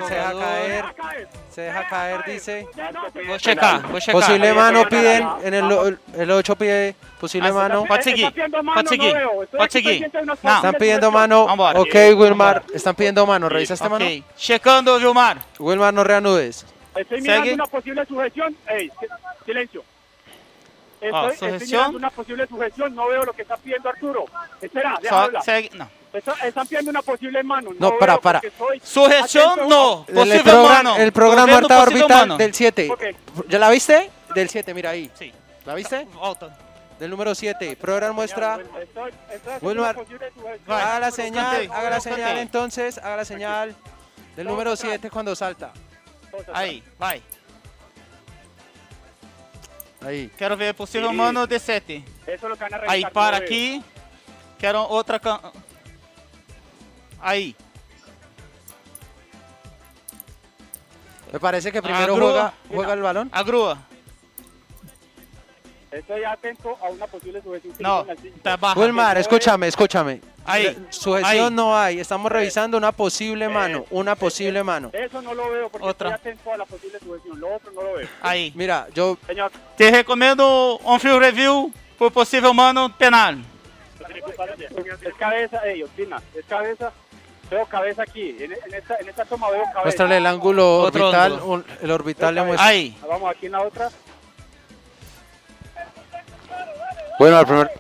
se 0.08 0.14
deja 0.14 0.34
caer, 0.34 0.86
se 1.50 1.62
deja 1.62 1.88
caer, 1.88 2.24
dice. 2.26 2.68
Posible 4.12 4.54
mano 4.54 4.88
piden, 4.88 5.28
en 5.44 5.54
el, 5.56 6.00
el 6.16 6.32
8 6.32 6.56
pide 6.56 6.96
posible 7.20 7.52
mano. 7.52 7.84
Están 10.30 10.76
pidiendo 10.76 11.12
mano. 11.12 11.46
Ok, 11.76 11.96
Wilmar, 12.16 12.64
están 12.74 12.94
pidiendo 12.96 13.26
mano. 13.26 13.50
¿Revisa 13.50 13.74
este 13.74 13.90
mano? 13.90 14.06
Checando, 14.36 15.00
Vilmar. 15.00 15.40
Wilmar, 15.58 15.94
no 15.94 16.04
reanudes. 16.04 16.66
Estoy 16.96 17.22
mirando 17.22 17.54
una 17.54 17.66
posible 17.66 18.06
sujeción. 18.06 18.56
Ey, 18.68 18.92
silencio. 19.46 19.84
Estoy, 21.00 21.12
Ah, 21.14 21.30
estoy 21.32 21.50
sujeción. 21.52 21.80
mirando 21.80 21.98
una 22.00 22.10
posible 22.10 22.48
sujeción. 22.48 22.96
No 22.96 23.08
veo 23.08 23.24
lo 23.24 23.34
que 23.34 23.44
está 23.44 23.56
pidiendo 23.58 23.90
Arturo. 23.90 24.26
Espera, 24.62 25.00
hablar. 25.12 25.44
segue. 25.44 25.70
Não. 25.76 25.88
Está- 26.14 26.48
están 26.48 26.66
pidiendo 26.68 26.90
una 26.90 27.02
posible 27.04 27.44
mano. 27.44 27.70
No, 27.78 27.90
veo 27.92 28.00
para, 28.00 28.18
para. 28.18 28.40
atento. 28.40 29.66
no. 29.68 30.06
El, 30.08 30.16
Possível 30.16 30.42
programa, 30.44 30.70
mano. 30.74 30.96
el 30.98 31.12
programa 31.12 31.62
possível 31.62 31.78
Orbital 31.84 32.10
mano. 32.10 32.38
del 32.38 32.54
7. 32.54 32.90
Ok. 32.92 33.04
¿Ya 33.48 33.60
la 33.60 33.70
viste? 33.70 34.10
Del 34.34 34.50
7, 34.50 34.74
mira 34.74 34.90
ahí. 34.92 35.12
Sí. 35.14 35.32
¿La 35.66 35.76
viste? 35.76 36.08
Del 37.00 37.10
número 37.12 37.36
7. 37.36 37.76
Programa 37.76 38.14
muestra. 38.14 38.58
Estoy, 38.82 39.12
una 39.62 39.94
posible 39.94 40.32
sujeción. 40.34 40.72
Haga 40.72 41.00
la 41.00 41.12
señal, 41.12 41.70
haga 41.72 41.90
la 41.92 42.00
señal 42.00 42.38
entonces, 42.40 42.98
haga 42.98 43.18
la 43.18 43.26
señal 43.26 43.76
del 44.36 44.48
número 44.48 44.76
7 44.76 45.12
cuando 45.12 45.36
salta. 45.36 45.72
Aí, 46.54 46.84
vai. 46.98 47.22
Ahí. 50.02 50.30
Quero 50.38 50.56
ver 50.56 50.76
possível 50.76 51.12
mano 51.14 51.48
de 51.48 51.60
7. 51.60 52.04
Eso 52.26 52.34
es 52.34 52.42
lo 52.44 52.56
que 52.56 52.64
van 52.64 52.74
a 52.74 52.78
revisar. 52.78 52.90
Aí, 52.96 53.04
no 53.04 53.12
para 53.12 53.38
aqui. 53.38 53.84
Quero 54.60 54.84
outra. 54.84 55.20
can- 55.20 55.40
Aí. 57.20 57.56
Me 61.32 61.40
parece 61.40 61.72
que 61.72 61.82
primero 61.82 62.16
juega, 62.16 62.54
juega 62.70 62.94
el 62.94 63.02
balón. 63.02 63.30
A 63.34 63.44
grua. 63.44 63.78
Estoy 65.92 66.24
atento 66.24 66.78
a 66.82 66.90
una 66.90 67.08
posible 67.08 67.42
sujeción. 67.42 67.74
que 67.76 67.84
Não, 67.84 68.00
dice 68.04 68.12
en 68.12 68.18
el 68.18 68.24
cinco. 68.24 68.40
tá 68.44 68.56
barra. 68.58 68.80
Wilmar, 68.80 69.18
escúchame, 69.18 69.68
escúchame. 69.68 70.22
Aí. 70.48 70.78
Sujeción 70.90 71.26
Ahí. 71.50 71.52
no 71.54 71.78
hay, 71.78 72.00
estamos 72.00 72.32
revisando 72.32 72.78
una 72.78 72.92
posible 72.92 73.48
mano, 73.50 73.86
una 73.92 74.16
posible 74.16 74.64
mano. 74.64 74.90
Eso 74.94 75.22
no 75.22 75.34
lo 75.34 75.50
veo 75.52 75.70
porque 75.70 75.88
Otra. 75.88 76.16
estoy 76.16 76.32
atento 76.32 76.54
a 76.54 76.58
la 76.58 76.66
posible 76.66 77.00
sujeción. 77.00 77.40
Lo 77.40 77.56
otro 77.56 77.72
no 77.74 77.82
lo 77.84 77.94
veo. 77.94 78.08
Aí. 78.22 78.52
Mira, 78.56 78.88
yo 78.94 79.18
Señor, 79.28 79.52
Te 79.76 79.92
recomendo 79.92 80.78
um 80.84 80.98
field 81.00 81.20
review 81.20 81.72
por 81.98 82.12
possível 82.12 82.54
mano 82.54 82.96
penal. 82.98 83.44
es 85.02 85.14
cabeza, 85.16 85.60
ey, 85.66 85.84
Ospina, 85.84 86.22
es 86.34 86.46
cabeza. 86.46 86.92
Veo 87.50 87.66
cabeza 87.66 88.04
aquí. 88.04 88.36
En, 88.40 88.52
en 88.52 88.74
esta, 88.74 88.96
en 89.00 89.08
esta 89.10 89.26
toma 89.26 89.50
veo 89.50 89.62
cabeza. 89.64 89.82
muéstrale 89.84 90.18
el 90.18 90.26
ángulo 90.26 90.80
Otro 90.80 91.06
orbital, 91.08 91.40
un- 91.44 91.66
el 91.82 91.92
orbital 91.92 92.36
le 92.36 92.42
muestra. 92.44 92.68
Aí. 92.68 92.98
Vamos 93.08 93.32
aquí 93.32 93.46
en 93.46 93.52
la 93.54 93.62
otra. 93.62 93.90
Bueno, 97.20 97.38
al 97.38 97.46
primer 97.46 97.72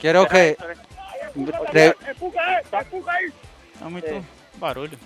quiero 0.00 0.26
que 0.26 0.56
re- 1.34 1.94
Empuja 2.08 2.40
ahí, 2.46 2.62
empuja 2.72 3.12
ahí. 3.12 3.26
Tá 3.78 3.88
muito 3.90 4.06
É. 4.06 4.22
barulho. 4.58 4.96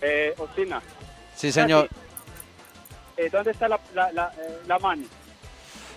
Eh, 0.00 0.34
Ospina, 0.38 0.80
sí, 1.34 1.50
señor. 1.52 1.88
eh, 3.16 3.28
¿dónde 3.30 3.50
está 3.52 3.68
la, 3.68 3.78
la, 3.94 4.12
la, 4.12 4.32
eh, 4.38 4.58
la 4.66 4.78
mano? 4.78 5.04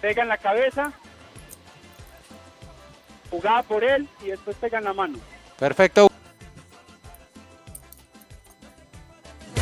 Pega 0.01 0.23
en 0.23 0.29
la 0.29 0.37
cabeza, 0.37 0.91
jugada 3.29 3.63
por 3.63 3.83
él 3.83 4.07
y 4.23 4.27
después 4.27 4.55
pega 4.57 4.77
en 4.79 4.85
la 4.85 4.93
mano. 4.93 5.17
Perfecto. 5.57 6.09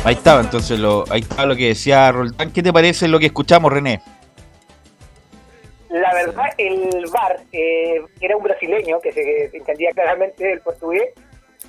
Ahí 0.04 0.14
estaba 0.14 0.40
entonces 0.40 0.78
lo, 0.78 1.04
ahí 1.10 1.20
estaba 1.20 1.46
lo 1.46 1.56
que 1.56 1.68
decía 1.68 2.10
Roldán. 2.12 2.52
¿Qué 2.52 2.62
te 2.62 2.72
parece 2.72 3.08
lo 3.08 3.18
que 3.18 3.26
escuchamos, 3.26 3.72
René? 3.72 4.00
La 5.90 6.12
verdad, 6.12 6.46
el 6.58 7.06
VAR, 7.10 7.40
eh, 7.52 8.02
era 8.20 8.36
un 8.36 8.42
brasileño 8.42 9.00
que 9.00 9.12
se 9.12 9.56
entendía 9.56 9.90
claramente 9.92 10.52
el 10.52 10.60
portugués, 10.60 11.14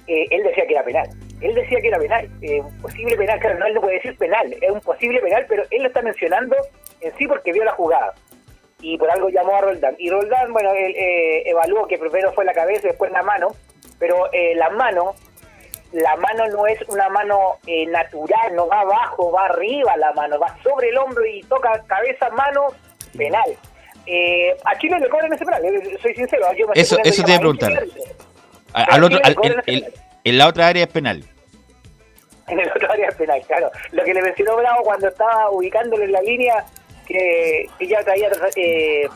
eh, 0.07 0.25
él 0.29 0.43
decía 0.43 0.65
que 0.67 0.73
era 0.73 0.83
penal. 0.83 1.09
Él 1.41 1.55
decía 1.55 1.79
que 1.79 1.87
era 1.87 1.99
penal, 1.99 2.29
eh, 2.41 2.59
un 2.59 2.81
posible 2.81 3.15
penal. 3.15 3.39
Claro, 3.39 3.59
no, 3.59 3.65
él 3.67 3.73
no 3.75 3.81
puede 3.81 3.95
decir 3.95 4.17
penal, 4.17 4.51
es 4.59 4.69
un 4.69 4.81
posible 4.81 5.21
penal, 5.21 5.45
pero 5.47 5.63
él 5.71 5.83
lo 5.83 5.87
está 5.87 6.01
mencionando 6.01 6.55
en 7.01 7.15
sí 7.17 7.27
porque 7.27 7.53
vio 7.53 7.63
la 7.63 7.71
jugada. 7.73 8.13
Y 8.81 8.97
por 8.97 9.11
algo 9.11 9.29
llamó 9.29 9.55
a 9.55 9.61
Roldán. 9.61 9.95
Y 9.97 10.09
Roldán, 10.09 10.53
bueno, 10.53 10.71
él 10.73 10.95
eh, 10.95 11.49
evaluó 11.49 11.87
que 11.87 11.97
primero 11.97 12.31
fue 12.33 12.45
la 12.45 12.53
cabeza 12.53 12.87
y 12.87 12.89
después 12.89 13.11
la 13.11 13.23
mano, 13.23 13.49
pero 13.99 14.31
eh, 14.31 14.55
la 14.55 14.69
mano, 14.69 15.15
la 15.91 16.15
mano 16.15 16.47
no 16.47 16.65
es 16.65 16.81
una 16.87 17.09
mano 17.09 17.57
eh, 17.67 17.85
natural, 17.87 18.55
no 18.55 18.67
va 18.67 18.81
abajo, 18.81 19.31
va 19.31 19.45
arriba 19.45 19.97
la 19.97 20.13
mano, 20.13 20.39
va 20.39 20.57
sobre 20.63 20.89
el 20.89 20.97
hombro 20.97 21.25
y 21.25 21.41
toca 21.43 21.83
cabeza, 21.87 22.29
mano, 22.29 22.67
penal. 23.17 23.57
Eh, 24.05 24.55
a 24.65 24.77
Chile 24.77 24.99
le 24.99 25.09
cobran 25.09 25.31
ese 25.33 25.45
penal, 25.45 25.63
eh, 25.65 25.97
soy 26.01 26.15
sincero. 26.15 26.45
yo 26.57 26.67
me 26.67 26.73
Eso- 26.81 26.97
eso 27.03 27.23
te 27.23 27.29
iba 27.31 27.37
a 27.37 27.39
preguntar. 27.39 27.83
A- 28.73 28.83
Al 28.95 29.03
otro, 29.03 29.19
al- 29.23 29.35
el- 29.43 29.63
el- 29.75 29.93
en 30.23 30.37
la 30.37 30.47
otra 30.47 30.67
área 30.67 30.83
es 30.83 30.89
penal. 30.89 31.23
En 32.47 32.59
el 32.59 32.67
otro 32.69 32.91
área 32.91 33.09
penal, 33.11 33.41
claro. 33.45 33.69
Lo 33.91 34.03
que 34.03 34.11
le 34.13 34.21
mencionó 34.23 34.55
Bravo 34.57 34.81
cuando 34.83 35.07
estaba 35.07 35.51
ubicándolo 35.51 36.03
en 36.03 36.11
la 36.11 36.21
línea, 36.21 36.65
que 37.07 37.67
ella 37.79 38.03
traía 38.03 38.29
eh, 38.55 39.07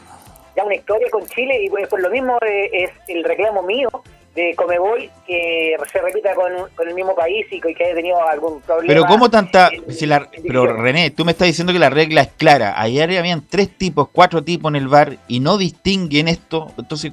ya 0.55 0.63
una 0.63 0.75
historia 0.75 1.07
con 1.09 1.25
Chile 1.27 1.63
y 1.63 1.69
pues 1.69 1.87
por 1.87 1.99
lo 1.99 2.09
mismo 2.11 2.37
eh, 2.45 2.69
es 2.71 2.91
el 3.07 3.23
reclamo 3.23 3.63
mío 3.63 3.89
de 4.35 4.55
Comebol 4.55 5.09
que 5.27 5.75
se 5.91 6.01
repita 6.01 6.33
con, 6.33 6.51
con 6.75 6.87
el 6.87 6.95
mismo 6.95 7.13
país 7.15 7.45
y 7.51 7.59
que 7.61 7.83
haya 7.85 7.93
tenido 7.95 8.21
algún 8.27 8.61
problema. 8.61 8.87
Pero 8.87 9.05
¿cómo 9.05 9.29
tanta... 9.29 9.69
en- 9.71 9.93
si 9.93 10.05
la- 10.07 10.27
pero. 10.47 10.75
René, 10.75 11.11
tú 11.11 11.23
me 11.23 11.31
estás 11.33 11.47
diciendo 11.47 11.71
que 11.71 11.79
la 11.79 11.89
regla 11.91 12.21
es 12.21 12.29
clara. 12.35 12.79
Ayer 12.81 13.17
habían 13.17 13.45
tres 13.47 13.69
tipos, 13.77 14.09
cuatro 14.11 14.43
tipos 14.43 14.69
en 14.71 14.75
el 14.77 14.87
bar 14.87 15.17
y 15.27 15.39
no 15.39 15.57
distinguen 15.57 16.27
esto. 16.27 16.71
Entonces, 16.79 17.11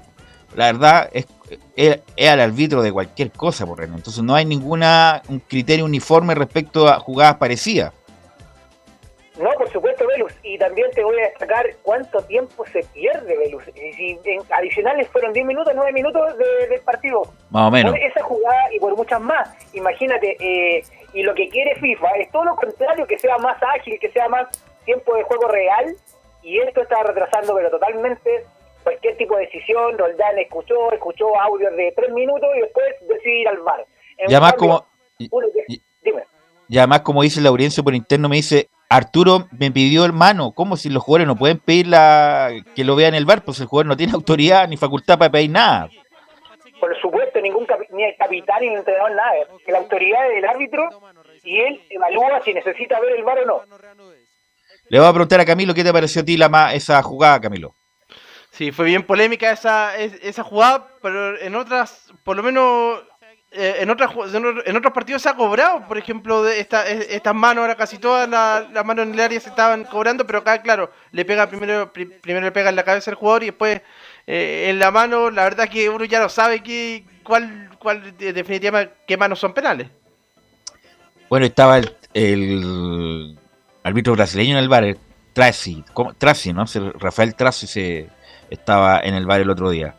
la 0.57 0.67
verdad 0.73 1.11
es, 1.13 1.27
es, 1.77 2.01
es 2.17 2.29
al 2.31 2.41
árbitro 2.41 2.83
de 2.83 2.91
cualquier 2.91 3.31
cosa, 3.31 3.67
por 3.67 3.79
René. 3.79 3.97
Entonces 3.97 4.23
no 4.23 4.35
hay 4.35 4.45
ninguna 4.47 5.23
un 5.29 5.41
criterio 5.41 5.85
uniforme 5.85 6.35
respecto 6.35 6.89
a 6.89 6.99
jugadas 7.01 7.37
parecidas. 7.37 7.93
Velus. 10.17 10.33
Y 10.43 10.59
también 10.59 10.91
te 10.93 11.03
voy 11.05 11.19
a 11.21 11.29
destacar 11.29 11.67
cuánto 11.83 12.23
tiempo 12.23 12.65
se 12.67 12.83
pierde, 12.95 13.37
Velus. 13.37 13.63
Y 13.75 14.19
en 14.25 14.41
adicionales 14.51 15.09
fueron 15.09 15.33
10 15.33 15.47
minutos, 15.47 15.73
9 15.75 15.93
minutos 15.93 16.37
de- 16.39 16.67
del 16.69 16.81
partido. 16.81 17.23
Más 17.51 17.69
o 17.69 17.71
menos. 17.71 17.93
Por 17.93 18.01
esa 18.03 18.23
jugada 18.23 18.75
y 18.75 18.79
por 18.81 18.97
muchas 18.97 19.21
más. 19.21 19.49
Imagínate, 19.75 20.37
eh, 20.41 20.83
y 21.13 21.23
lo 21.23 21.35
que 21.35 21.49
quiere 21.49 21.75
FIFA 21.77 22.09
es 22.19 22.31
todo 22.31 22.45
lo 22.45 22.57
contrario, 22.57 23.07
que 23.07 23.19
sea 23.19 23.37
más 23.39 23.57
ágil, 23.63 23.99
que 24.01 24.11
sea 24.11 24.29
más 24.29 24.49
tiempo 24.85 25.15
de 25.17 25.23
juego 25.25 25.49
real. 25.49 25.95
Y 26.43 26.59
esto 26.61 26.83
está 26.83 27.03
retrasando, 27.03 27.55
pero 27.55 27.71
totalmente, 27.71 28.45
cualquier 28.83 29.17
tipo 29.17 29.37
de 29.37 29.47
decisión. 29.47 29.99
Roldán 29.99 30.39
escuchó, 30.39 30.91
escuchó 30.93 31.39
audios 31.41 31.77
de 31.77 31.93
3 31.97 32.13
minutos 32.13 32.49
y 32.57 32.61
después 32.61 32.87
decide 33.09 33.41
ir 33.41 33.49
al 33.49 33.59
bar. 33.59 33.85
En 34.19 34.31
Y 34.31 34.35
además 34.35 34.53
cambio, 34.55 34.85
como... 35.19 35.43
dime. 36.03 36.25
Y 36.69 36.79
además, 36.79 37.01
como 37.01 37.23
dice 37.23 37.41
Laurencio 37.41 37.83
por 37.83 37.95
interno, 37.95 38.29
me 38.29 38.37
dice, 38.37 38.69
Arturo 38.91 39.47
me 39.57 39.71
pidió 39.71 40.05
hermano, 40.05 40.51
¿cómo 40.53 40.77
si 40.77 40.91
los 40.91 41.03
jugadores 41.03 41.29
no 41.29 41.37
pueden 41.37 41.59
pedir 41.59 41.87
la, 41.87 42.51
que 42.75 42.85
lo 42.85 42.97
vean 42.97 43.15
en 43.15 43.19
el 43.19 43.25
bar? 43.25 43.45
Pues 43.45 43.61
el 43.61 43.67
jugador 43.67 43.87
no 43.87 43.97
tiene 43.97 44.13
autoridad 44.15 44.67
ni 44.69 44.77
facultad 44.77 45.17
para 45.19 45.31
pedir 45.31 45.51
nada. 45.51 45.89
Por 46.81 46.99
supuesto, 47.01 47.41
ningún 47.41 47.67
ni 47.93 48.03
el 48.05 48.17
capitán 48.19 48.57
ni 48.63 48.69
el 48.69 48.79
entrenador, 48.79 49.13
nada. 49.15 49.33
Que 49.65 49.71
la 49.73 49.79
autoridad 49.79 50.27
es 50.29 50.35
del 50.37 50.45
árbitro 50.45 50.89
y 51.45 51.61
él 51.61 51.81
evalúa 51.89 52.41
si 52.45 52.53
necesita 52.53 52.99
ver 53.01 53.13
el 53.17 53.23
bar 53.25 53.39
o 53.39 53.47
no. 53.47 53.63
Le 54.89 54.99
voy 54.99 55.07
a 55.09 55.13
preguntar 55.13 55.41
a 55.41 55.45
Camilo, 55.45 55.73
¿qué 55.73 55.85
te 55.85 55.93
pareció 55.93 56.23
a 56.23 56.25
ti 56.25 56.37
la 56.37 56.49
ma- 56.49 56.75
esa 56.75 57.01
jugada, 57.03 57.41
Camilo? 57.41 57.77
Sí, 58.51 58.73
fue 58.73 58.87
bien 58.87 59.05
polémica 59.05 59.53
esa, 59.53 59.97
es- 59.97 60.19
esa 60.25 60.43
jugada, 60.43 60.89
pero 61.01 61.39
en 61.39 61.55
otras, 61.55 62.13
por 62.25 62.37
lo 62.37 62.43
menos 62.43 63.01
eh, 63.53 63.77
en, 63.81 63.91
otras, 63.91 64.11
en 64.33 64.45
otro- 64.47 64.67
en 64.67 64.77
otros 64.77 64.93
partidos 64.93 65.23
se 65.23 65.29
ha 65.29 65.35
cobrado. 65.35 65.87
Por 65.89 65.99
ejemplo, 65.99 66.43
de 66.43 66.61
esta, 66.61 66.87
es- 66.87 67.07
estas 67.11 67.35
manos, 67.35 67.63
ahora 67.63 67.75
casi 67.77 67.99
todas 67.99 68.29
la- 68.29 68.69
las 68.73 68.85
manos 68.85 69.07
en 69.07 69.15
el 69.15 69.21
área 69.21 69.41
se 69.41 69.49
estaban 69.49 69.85
cobrando, 69.85 70.27
pero 70.27 70.39
acá, 70.41 70.63
claro, 70.63 70.91
le 71.13 71.25
pega 71.25 71.49
primero, 71.49 71.93
pri- 71.93 72.07
primero 72.07 72.45
le 72.47 72.53
pega 72.53 72.71
en 72.71 72.77
la 72.77 72.85
cabeza 72.85 73.11
al 73.11 73.17
jugador 73.17 73.43
y 73.43 73.47
después 73.47 73.81
eh, 74.27 74.67
en 74.71 74.79
la 74.79 74.91
mano, 74.93 75.31
la 75.31 75.43
verdad 75.45 75.69
que 75.69 75.89
uno 75.89 76.05
ya 76.05 76.21
no 76.21 76.29
sabe 76.29 76.63
qué, 76.63 77.05
cuál, 77.25 77.71
cuál 77.81 78.17
de- 78.17 78.33
definitivamente 78.33 78.95
qué 79.07 79.17
manos 79.17 79.41
son 79.41 79.53
penales. 79.53 79.89
Bueno, 81.29 81.47
estaba 81.47 81.81
el, 82.15 83.37
árbitro 83.83 84.13
brasileño 84.15 84.53
en 84.53 84.59
el 84.59 84.69
bar, 84.69 84.97
Tracy. 85.33 85.85
Tracy, 86.19 86.53
¿no? 86.53 86.65
Rafael 86.99 87.35
Tracy 87.35 87.67
se 87.67 88.09
estaba 88.51 89.01
en 89.01 89.15
el 89.15 89.27
bar 89.27 89.41
el 89.41 89.51
otro 89.51 89.71
día. 89.71 89.95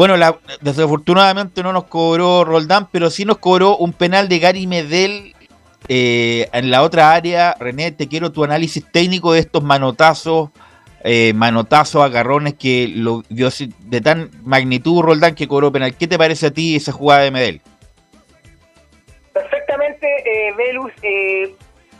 Bueno, 0.00 0.16
la, 0.16 0.38
desafortunadamente 0.62 1.62
no 1.62 1.74
nos 1.74 1.84
cobró 1.84 2.42
Roldán, 2.42 2.88
pero 2.90 3.10
sí 3.10 3.26
nos 3.26 3.36
cobró 3.36 3.76
un 3.76 3.92
penal 3.92 4.30
de 4.30 4.38
Gary 4.38 4.66
Medel 4.66 5.34
eh, 5.88 6.48
en 6.54 6.70
la 6.70 6.84
otra 6.84 7.12
área. 7.12 7.54
René, 7.60 7.92
te 7.92 8.08
quiero 8.08 8.32
tu 8.32 8.42
análisis 8.42 8.82
técnico 8.90 9.34
de 9.34 9.40
estos 9.40 9.62
manotazos, 9.62 10.52
eh, 11.04 11.34
manotazos, 11.34 12.02
agarrones 12.02 12.54
que 12.54 12.88
lo 12.88 13.24
dio 13.28 13.50
de 13.80 14.00
tan 14.00 14.30
magnitud 14.42 15.02
Roldán 15.02 15.34
que 15.34 15.46
cobró 15.46 15.70
penal. 15.70 15.94
¿Qué 15.94 16.06
te 16.06 16.16
parece 16.16 16.46
a 16.46 16.50
ti 16.50 16.76
esa 16.76 16.92
jugada 16.92 17.24
de 17.24 17.32
Medel? 17.32 17.60
Perfectamente, 19.34 20.06
eh, 20.06 20.54
Velus 20.56 20.92
eh, 21.02 21.54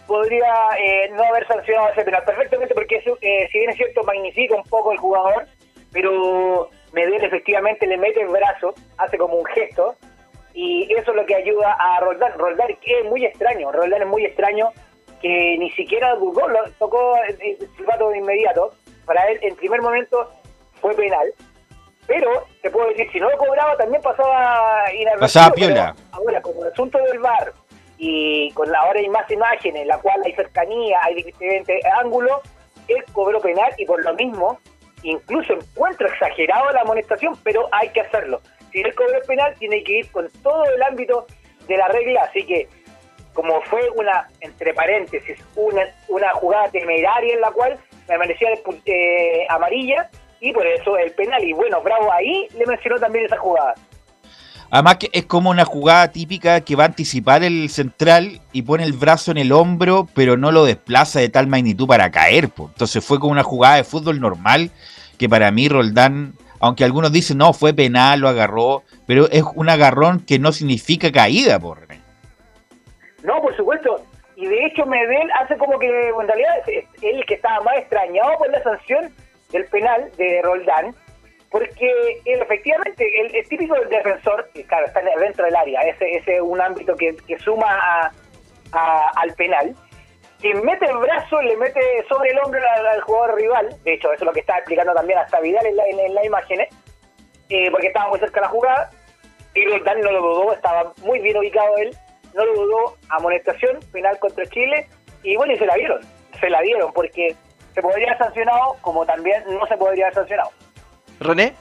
podría 0.07 0.55
eh, 0.83 1.11
no 1.13 1.23
haber 1.23 1.47
sancionado 1.47 1.91
ese 1.91 2.01
penal. 2.05 2.23
Perfectamente, 2.25 2.73
porque 2.73 2.97
eso, 2.97 3.19
si 3.21 3.59
bien 3.59 3.69
es 3.69 3.77
cierto, 3.77 4.05
magnifica 4.05 4.55
un 4.55 4.65
poco 4.65 4.91
el 4.91 4.99
jugador, 4.99 5.47
pero 5.93 6.71
Medel 6.93 7.25
efectivamente 7.25 7.87
le 7.87 7.97
mete 7.97 8.23
el 8.23 8.29
brazo, 8.29 8.75
hace 8.99 9.17
como 9.19 9.37
un 9.37 9.47
gesto, 9.47 9.95
y 10.53 10.93
eso 10.95 11.13
es 11.13 11.17
lo 11.17 11.27
que 11.27 11.37
ayuda 11.37 11.77
a 11.79 12.01
Roldán. 12.01 12.33
Roldán 12.39 12.69
que 12.81 13.01
es 13.01 13.05
muy 13.07 13.25
extraño, 13.25 13.71
Roldán 13.73 14.03
es 14.03 14.09
muy 14.09 14.25
extraño, 14.25 14.71
que 15.21 15.57
ni 15.59 15.71
siquiera 15.73 16.15
dudó, 16.15 16.49
lo 16.49 16.59
tocó 16.79 17.17
el, 17.29 17.39
el 17.41 17.69
silbato 17.77 18.09
de 18.09 18.19
inmediato. 18.19 18.73
Para 19.05 19.29
él, 19.29 19.39
en 19.43 19.57
primer 19.57 19.83
momento, 19.83 20.31
fue 20.81 20.95
penal. 20.95 21.33
Pero, 22.07 22.47
te 22.63 22.71
puedo 22.71 22.89
decir, 22.89 23.09
si 23.13 23.21
no 23.21 23.31
lo 23.31 23.39
cobraba, 23.39 23.77
también 23.77 24.03
pasaba. 24.03 24.85
Pasaba 25.21 25.55
piola. 25.55 25.95
Ahora, 26.13 26.43
como 26.43 26.65
el 26.65 26.73
asunto 26.73 26.99
del 26.99 27.21
VAR, 27.21 27.53
y 27.99 28.51
con 28.53 28.71
la, 28.73 28.81
ahora 28.81 28.99
hay 28.99 29.09
más 29.09 29.31
imágenes, 29.31 29.83
en 29.83 29.89
la 29.89 29.99
cual 29.99 30.21
hay 30.25 30.33
cercanía, 30.33 30.99
hay 31.03 31.23
diferentes 31.23 31.85
ángulos, 31.99 32.41
él 32.89 33.05
cobró 33.13 33.41
penal 33.41 33.73
y 33.77 33.85
por 33.85 34.03
lo 34.03 34.15
mismo, 34.15 34.59
incluso 35.03 35.55
encuentro 35.55 36.07
exagerado 36.09 36.71
la 36.73 36.83
amonestación, 36.83 37.35
pero 37.43 37.69
hay 37.73 37.89
que 37.91 38.01
hacerlo. 38.01 38.41
Si 38.73 38.81
él 38.81 38.95
cobró 38.95 39.17
el 39.17 39.27
penal, 39.27 39.55
tiene 39.59 39.83
que 39.83 39.99
ir 39.99 40.11
con 40.11 40.29
todo 40.43 40.65
el 40.65 40.83
ámbito 40.83 41.27
de 41.67 41.77
la 41.77 41.89
regla, 41.89 42.23
así 42.23 42.45
que 42.45 42.69
como 43.33 43.61
fue 43.63 43.89
una, 43.95 44.29
entre 44.41 44.75
paréntesis, 44.75 45.39
una, 45.57 45.83
una 46.09 46.31
jugada 46.35 46.69
temeraria 46.71 47.35
en 47.35 47.41
la 47.41 47.51
cual 47.53 47.79
permanecía 48.07 48.49
eh, 48.87 49.47
amarilla 49.49 50.11
y 50.41 50.53
por 50.53 50.67
eso 50.67 50.97
el 50.97 51.13
penal. 51.13 51.43
Y 51.45 51.53
bueno, 51.53 51.81
Bravo 51.81 52.13
ahí 52.13 52.49
le 52.57 52.67
mencionó 52.67 52.99
también 52.99 53.27
esa 53.27 53.39
jugada. 53.39 53.75
Además 54.71 54.97
que 54.97 55.11
es 55.13 55.27
como 55.27 55.51
una 55.51 55.65
jugada 55.65 56.13
típica 56.13 56.61
que 56.61 56.77
va 56.77 56.85
a 56.85 56.87
anticipar 56.87 57.43
el 57.43 57.69
central 57.71 58.41
y 58.53 58.63
pone 58.63 58.85
el 58.85 58.93
brazo 58.93 59.33
en 59.33 59.39
el 59.39 59.51
hombro, 59.51 60.07
pero 60.15 60.37
no 60.37 60.53
lo 60.53 60.65
desplaza 60.65 61.19
de 61.19 61.29
tal 61.29 61.49
magnitud 61.49 61.89
para 61.89 62.11
caer. 62.11 62.51
Entonces 62.57 63.05
fue 63.05 63.19
como 63.19 63.33
una 63.33 63.43
jugada 63.43 63.77
de 63.77 63.85
fútbol 63.85 64.21
normal 64.21 64.71
que 65.19 65.29
para 65.29 65.51
mí 65.51 65.69
Roldán, 65.69 66.35
aunque 66.61 66.85
algunos 66.85 67.13
dicen 67.13 67.39
no, 67.39 67.53
fue 67.53 67.75
penal, 67.75 68.21
lo 68.21 68.29
agarró, 68.29 68.85
pero 69.07 69.29
es 69.31 69.43
un 69.55 69.69
agarrón 69.69 70.21
que 70.21 70.39
no 70.39 70.53
significa 70.53 71.11
caída, 71.11 71.59
por. 71.59 71.81
No, 73.23 73.41
por 73.43 73.55
supuesto. 73.57 74.03
Y 74.37 74.47
de 74.47 74.67
hecho 74.67 74.87
Medel 74.87 75.29
hace 75.39 75.59
como 75.59 75.79
que 75.79 75.87
en 75.87 76.27
realidad 76.27 76.55
es 76.67 76.85
él 77.03 77.17
el 77.19 77.27
que 77.27 77.35
estaba 77.35 77.63
más 77.63 77.77
extrañado 77.77 78.39
por 78.39 78.51
la 78.51 78.63
sanción 78.63 79.13
del 79.53 79.67
penal 79.67 80.11
de 80.17 80.41
Roldán, 80.43 80.95
porque 81.51 82.21
él 82.25 82.41
efectivamente, 82.43 83.05
el, 83.21 83.49
típico 83.49 83.75
del 83.75 83.89
defensor, 83.89 84.49
que 84.55 84.65
claro, 84.65 84.87
está 84.87 85.01
dentro 85.01 85.45
del 85.45 85.57
área, 85.57 85.81
ese 85.81 86.17
es 86.17 86.41
un 86.41 86.61
ámbito 86.61 86.95
que, 86.97 87.17
suma 87.39 88.13
al 88.73 89.35
penal, 89.35 89.75
que 90.41 90.55
mete 90.55 90.87
el 90.87 90.97
brazo, 90.97 91.43
le 91.43 91.57
mete 91.57 91.81
sobre 92.09 92.31
el 92.31 92.39
hombro 92.39 92.61
al, 92.93 93.01
jugador 93.01 93.35
rival, 93.35 93.77
de 93.83 93.95
hecho 93.95 94.13
eso 94.13 94.23
es 94.23 94.27
lo 94.27 94.33
que 94.33 94.41
estaba 94.41 94.61
explicando 94.61 94.95
también 94.95 95.19
hasta 95.19 95.41
Vidal 95.41 95.67
en, 95.67 95.77
la, 95.77 95.85
en, 95.87 95.99
en 95.99 96.15
las 96.15 96.25
imágenes, 96.25 96.69
eh, 97.49 97.69
porque 97.71 97.89
estaba 97.89 98.09
muy 98.11 98.21
cerca 98.21 98.41
de 98.41 98.47
la 98.47 98.53
jugada, 98.53 98.91
y 99.55 99.67
Roldán 99.67 100.01
no 100.03 100.13
lo 100.13 100.23
dudó, 100.23 100.53
estaba 100.53 100.93
muy 101.03 101.19
bien 101.19 101.37
ubicado 101.37 101.77
él, 101.79 101.91
no 102.33 102.45
lo 102.45 102.55
dudó, 102.55 102.97
amonestación, 103.09 103.81
penal 103.91 104.17
contra 104.21 104.47
Chile, 104.47 104.87
y 105.25 105.37
bueno, 105.37 105.53
y 105.53 105.59
se 105.59 105.67
la 105.67 105.75
dieron, 105.75 106.01
se 106.39 106.49
la 106.49 106.61
dieron, 106.61 106.93
porque 106.93 107.35
se 107.75 107.83
podría 107.83 108.13
haber 108.13 108.19
sancionado, 108.19 108.77
como 108.83 109.05
también 109.05 109.43
no 109.49 109.67
se 109.67 109.77
podría 109.77 110.07
haber 110.07 110.15
sancionado. 110.15 110.51
René. 111.21 111.55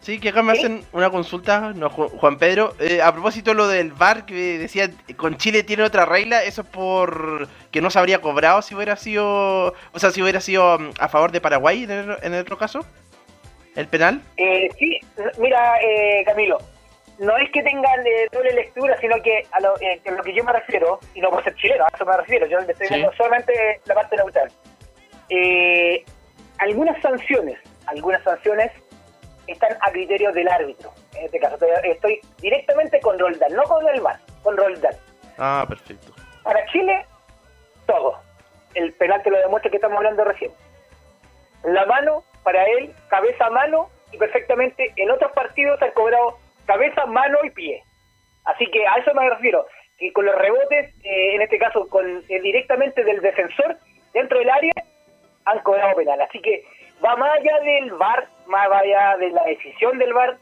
Sí, 0.00 0.18
que 0.18 0.30
acá 0.30 0.42
me 0.42 0.50
hacen 0.52 0.84
una 0.90 1.10
consulta, 1.10 1.72
no, 1.76 1.88
Ju- 1.88 2.10
Juan 2.18 2.36
Pedro. 2.36 2.74
Eh, 2.80 3.00
a 3.00 3.12
propósito 3.12 3.54
lo 3.54 3.68
del 3.68 3.92
VAR, 3.92 4.26
que 4.26 4.58
decía, 4.58 4.90
con 5.16 5.36
Chile 5.36 5.62
tiene 5.62 5.84
otra 5.84 6.04
regla, 6.06 6.42
eso 6.42 6.62
es 6.62 6.66
por 6.68 7.46
que 7.70 7.80
no 7.80 7.88
se 7.88 8.00
habría 8.00 8.20
cobrado 8.20 8.62
si 8.62 8.74
hubiera 8.74 8.96
sido, 8.96 9.68
o 9.68 9.98
sea, 9.98 10.10
si 10.10 10.20
hubiera 10.20 10.40
sido 10.40 10.76
mm, 10.76 10.90
a 10.98 11.08
favor 11.08 11.30
de 11.30 11.40
Paraguay 11.40 11.84
en 11.84 11.90
el, 11.92 12.16
en 12.20 12.34
el 12.34 12.40
otro 12.40 12.58
caso, 12.58 12.80
el 13.76 13.86
penal. 13.86 14.20
Eh, 14.38 14.68
sí, 14.76 14.98
mira, 15.38 15.80
eh, 15.80 16.24
Camilo, 16.26 16.58
no 17.20 17.36
es 17.36 17.48
que 17.52 17.62
tengan 17.62 18.04
eh, 18.04 18.26
doble 18.32 18.52
lectura, 18.54 18.96
sino 19.00 19.14
que 19.22 19.46
a 19.52 19.60
lo, 19.60 19.80
eh, 19.80 20.00
a 20.04 20.10
lo 20.10 20.22
que 20.24 20.34
yo 20.34 20.42
me 20.42 20.52
refiero, 20.52 20.98
y 21.14 21.20
no 21.20 21.30
por 21.30 21.44
ser 21.44 21.54
chileno, 21.54 21.84
a 21.84 21.88
eso 21.94 22.04
me 22.04 22.16
refiero, 22.16 22.46
yo 22.48 22.58
le 22.58 22.72
estoy 22.72 22.88
Sí. 22.88 23.04
solamente 23.16 23.52
la 23.84 23.94
parte 23.94 24.16
neutral. 24.16 24.50
Eh, 25.28 26.04
algunas 26.58 27.00
sanciones, 27.00 27.58
algunas 27.86 28.22
sanciones 28.22 28.70
están 29.46 29.76
a 29.80 29.90
criterio 29.90 30.32
del 30.32 30.48
árbitro. 30.48 30.92
En 31.14 31.26
este 31.26 31.38
caso, 31.40 31.56
estoy, 31.84 32.20
directamente 32.38 33.00
con 33.00 33.18
Roldán, 33.18 33.52
no 33.54 33.62
con 33.64 33.86
el 33.88 34.00
VAR, 34.00 34.18
con 34.42 34.56
Roldán. 34.56 34.94
Ah, 35.38 35.64
perfecto. 35.68 36.12
Para 36.42 36.64
Chile, 36.66 37.04
todo. 37.86 38.18
El 38.74 38.92
penal 38.94 39.22
te 39.22 39.30
lo 39.30 39.38
demuestra 39.38 39.70
que 39.70 39.76
estamos 39.76 39.96
hablando 39.96 40.24
recién. 40.24 40.52
La 41.64 41.86
mano, 41.86 42.24
para 42.42 42.64
él, 42.64 42.94
cabeza, 43.08 43.50
mano, 43.50 43.88
y 44.12 44.18
perfectamente 44.18 44.92
en 44.96 45.10
otros 45.10 45.32
partidos 45.32 45.80
han 45.82 45.90
cobrado 45.92 46.38
cabeza, 46.66 47.06
mano 47.06 47.38
y 47.44 47.50
pie. 47.50 47.82
Así 48.44 48.66
que 48.70 48.86
a 48.86 48.96
eso 48.96 49.14
me 49.14 49.28
refiero, 49.28 49.66
que 49.98 50.12
con 50.12 50.26
los 50.26 50.34
rebotes, 50.36 50.94
eh, 51.04 51.34
en 51.34 51.42
este 51.42 51.58
caso 51.58 51.88
con 51.88 52.24
eh, 52.28 52.40
directamente 52.40 53.04
del 53.04 53.20
defensor 53.20 53.76
dentro 54.12 54.38
del 54.38 54.50
área, 54.50 54.72
han 55.44 55.58
cobrado 55.60 55.94
penal. 55.96 56.20
Así 56.22 56.40
que 56.40 56.64
va 57.04 57.16
más 57.16 57.30
allá 57.38 57.58
del 57.64 57.92
VAR, 57.92 58.28
más 58.46 58.66
allá 58.70 59.16
de 59.18 59.30
la 59.30 59.44
decisión 59.44 59.98
del 59.98 60.12
VAR, 60.12 60.38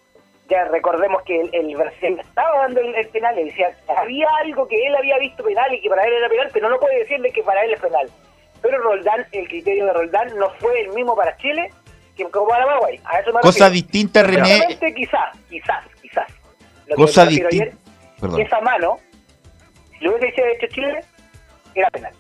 ya 0.49 0.65
recordemos 0.65 1.23
que 1.23 1.41
el, 1.41 1.51
el 1.55 1.77
Brasil 1.77 2.19
estaba 2.19 2.63
dando 2.63 2.81
el, 2.81 2.95
el 2.95 3.09
penal, 3.09 3.37
le 3.37 3.45
decía, 3.45 3.75
había 3.97 4.27
algo 4.43 4.67
que 4.67 4.85
él 4.85 4.95
había 4.97 5.19
visto 5.19 5.45
penal 5.45 5.73
y 5.73 5.81
que 5.81 5.89
para 5.89 6.05
él 6.05 6.13
era 6.13 6.29
penal, 6.29 6.51
pero 6.53 6.69
no 6.69 6.79
puede 6.79 6.99
decirle 6.99 7.31
que 7.33 7.43
para 7.43 7.65
él 7.65 7.73
es 7.73 7.81
penal. 7.81 8.11
Pero 8.61 8.79
Roldán, 8.79 9.27
el 9.33 9.49
criterio 9.49 9.87
de 9.87 9.93
Roldán 9.93 10.37
no 10.37 10.51
fue 10.59 10.83
el 10.83 10.91
mismo 10.91 11.15
para 11.15 11.37
Chile 11.39 11.71
que 12.17 12.25
para 12.27 12.67
Paraguay. 12.67 13.01
A 13.05 13.21
eso 13.21 13.33
me 13.33 13.41
Cosa 13.41 13.71
distinta, 13.71 14.23
René. 14.23 14.79
Quizás, 14.95 15.37
quizás, 15.49 15.85
quizás. 16.03 16.29
Lo 16.87 16.97
que 16.97 17.03
Cosa 17.03 17.27
distinta. 17.27 17.77
Esa 18.39 18.61
mano, 18.61 18.99
si 19.99 20.05
lo 20.05 20.17
hubiese 20.17 20.43
hecho 20.53 20.67
Chile, 20.67 21.01
era 21.75 21.89
penal. 21.91 22.13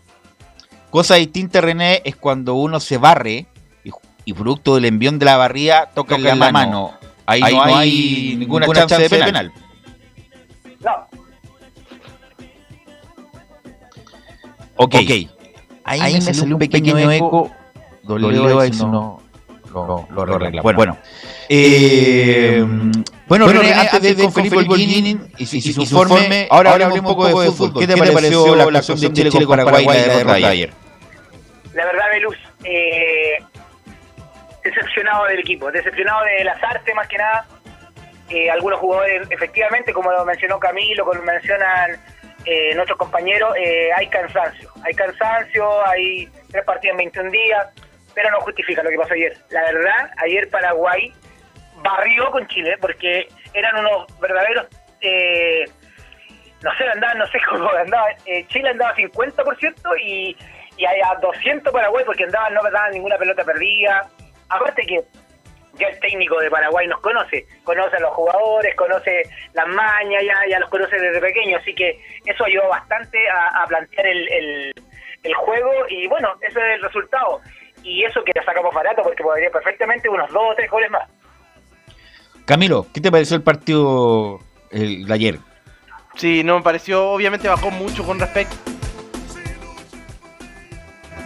Cosa 0.90 1.16
distinta, 1.16 1.60
René, 1.60 2.00
es 2.04 2.16
cuando 2.16 2.54
uno 2.54 2.80
se 2.80 2.96
barre 2.96 3.46
y, 4.24 4.32
producto 4.32 4.74
del 4.74 4.84
envión 4.84 5.18
de 5.18 5.26
la 5.26 5.36
barría 5.36 5.86
toca 5.94 6.16
en 6.16 6.24
la, 6.24 6.34
mano. 6.34 6.94
Ahí, 7.26 7.40
no, 7.40 7.62
hay 7.62 8.36
ninguna, 8.38 8.66
chance, 8.66 9.08
de 9.08 9.08
penal. 9.08 9.52
No, 10.80 11.06
Ok. 14.76 14.94
Ahí, 15.84 16.14
me 16.14 16.34
salió 16.34 16.54
un 16.54 16.58
pequeño, 16.58 16.98
eco. 17.10 17.50
Doleo 18.02 18.56
ver 18.56 18.74
si 18.74 18.84
no 18.84 19.20
lo, 19.72 20.08
lo 20.10 20.22
arreglamos. 20.22 20.62
Bueno, 20.62 20.76
bueno. 20.76 20.98
Eh, 21.48 22.64
bueno, 23.26 23.46
René, 23.48 23.72
antes 23.72 24.16
de 24.16 24.22
con 24.22 24.32
Felipe 24.32 24.56
Olguín 24.56 25.30
y, 25.38 25.46
su- 25.46 25.56
y 25.56 25.60
su 25.60 25.82
informe, 25.82 26.48
ahora 26.50 26.72
hablemos 26.72 26.98
un 26.98 27.04
poco 27.04 27.28
de 27.40 27.50
fútbol. 27.50 27.80
¿Qué 27.80 27.86
te 27.86 27.96
pareció 27.96 28.54
la 28.56 28.64
actuación 28.64 29.00
de 29.14 29.30
Chile 29.30 29.46
con 29.46 29.56
Paraguay 29.56 29.84
y 29.84 29.88
la 29.88 30.16
derrota 30.16 30.36
de 30.36 30.46
ayer? 30.46 30.72
la 31.74 31.84
verdad, 31.86 32.04
Belus, 32.12 32.36
eh, 32.64 33.38
decepcionado 34.62 35.26
del 35.26 35.40
equipo, 35.40 35.70
decepcionado 35.70 36.24
de 36.24 36.44
las 36.44 36.62
artes 36.62 36.94
más 36.94 37.08
que 37.08 37.18
nada. 37.18 37.46
Eh, 38.28 38.50
algunos 38.50 38.78
jugadores, 38.78 39.28
efectivamente, 39.30 39.92
como 39.92 40.12
lo 40.12 40.24
mencionó 40.24 40.58
Camilo, 40.60 41.04
como 41.04 41.18
lo 41.18 41.24
mencionan 41.24 41.98
eh, 42.44 42.74
nuestros 42.74 42.98
compañeros, 42.98 43.54
eh, 43.58 43.90
hay 43.94 44.06
cansancio. 44.08 44.70
Hay 44.84 44.94
cansancio, 44.94 45.86
hay 45.86 46.28
tres 46.50 46.64
partidos 46.64 46.92
en 46.92 46.98
21 46.98 47.30
días, 47.30 47.66
pero 48.14 48.30
no 48.30 48.40
justifica 48.40 48.82
lo 48.82 48.90
que 48.90 48.96
pasó 48.96 49.14
ayer. 49.14 49.36
La 49.50 49.62
verdad, 49.62 50.10
ayer 50.18 50.48
Paraguay 50.48 51.12
barrió 51.82 52.30
con 52.30 52.46
Chile 52.46 52.76
porque 52.80 53.28
eran 53.52 53.76
unos 53.78 54.06
verdaderos... 54.20 54.66
eh, 55.00 55.64
no 56.62 56.70
sé, 56.76 56.84
andaban, 56.88 57.18
no 57.18 57.26
sé 57.28 57.38
cómo 57.48 57.70
andaban. 57.70 58.14
Chile 58.48 58.68
andaba 58.68 58.94
50% 58.94 59.74
y, 60.04 60.36
y 60.76 60.84
a 60.84 61.14
200 61.20 61.72
Paraguay 61.72 62.04
porque 62.04 62.24
andaban, 62.24 62.54
no 62.54 62.62
daban 62.62 62.92
ninguna 62.92 63.16
pelota 63.16 63.44
perdida. 63.44 64.08
Aparte 64.50 64.82
que 64.86 65.02
ya 65.74 65.88
el 65.88 66.00
técnico 66.00 66.38
de 66.40 66.50
Paraguay 66.50 66.86
nos 66.86 67.00
conoce, 67.00 67.46
conoce 67.64 67.96
a 67.96 68.00
los 68.00 68.10
jugadores, 68.10 68.74
conoce 68.76 69.22
las 69.54 69.66
mañas, 69.68 70.22
ya, 70.24 70.34
ya 70.50 70.58
los 70.58 70.68
conoce 70.68 70.96
desde 70.98 71.20
pequeño, 71.20 71.56
así 71.56 71.74
que 71.74 71.98
eso 72.26 72.44
ayudó 72.44 72.68
bastante 72.68 73.18
a, 73.30 73.62
a 73.62 73.66
plantear 73.66 74.06
el, 74.06 74.28
el, 74.32 74.74
el 75.22 75.34
juego 75.34 75.70
y 75.88 76.06
bueno, 76.08 76.34
ese 76.40 76.58
es 76.58 76.74
el 76.74 76.82
resultado. 76.82 77.40
Y 77.82 78.04
eso 78.04 78.22
que 78.24 78.32
le 78.34 78.44
sacamos 78.44 78.74
barato 78.74 79.02
porque 79.02 79.22
podría 79.22 79.50
perfectamente 79.50 80.08
unos 80.08 80.30
dos 80.30 80.42
o 80.50 80.54
tres 80.54 80.70
goles 80.70 80.90
más. 80.90 81.08
Camilo, 82.44 82.86
¿qué 82.92 83.00
te 83.00 83.10
pareció 83.10 83.36
el 83.36 83.42
partido 83.42 84.40
el, 84.70 85.06
de 85.06 85.14
ayer? 85.14 85.38
Sí, 86.16 86.42
no 86.44 86.58
me 86.58 86.62
pareció, 86.62 87.10
obviamente 87.10 87.48
bajó 87.48 87.70
mucho 87.70 88.04
con 88.04 88.18
respecto. 88.18 88.56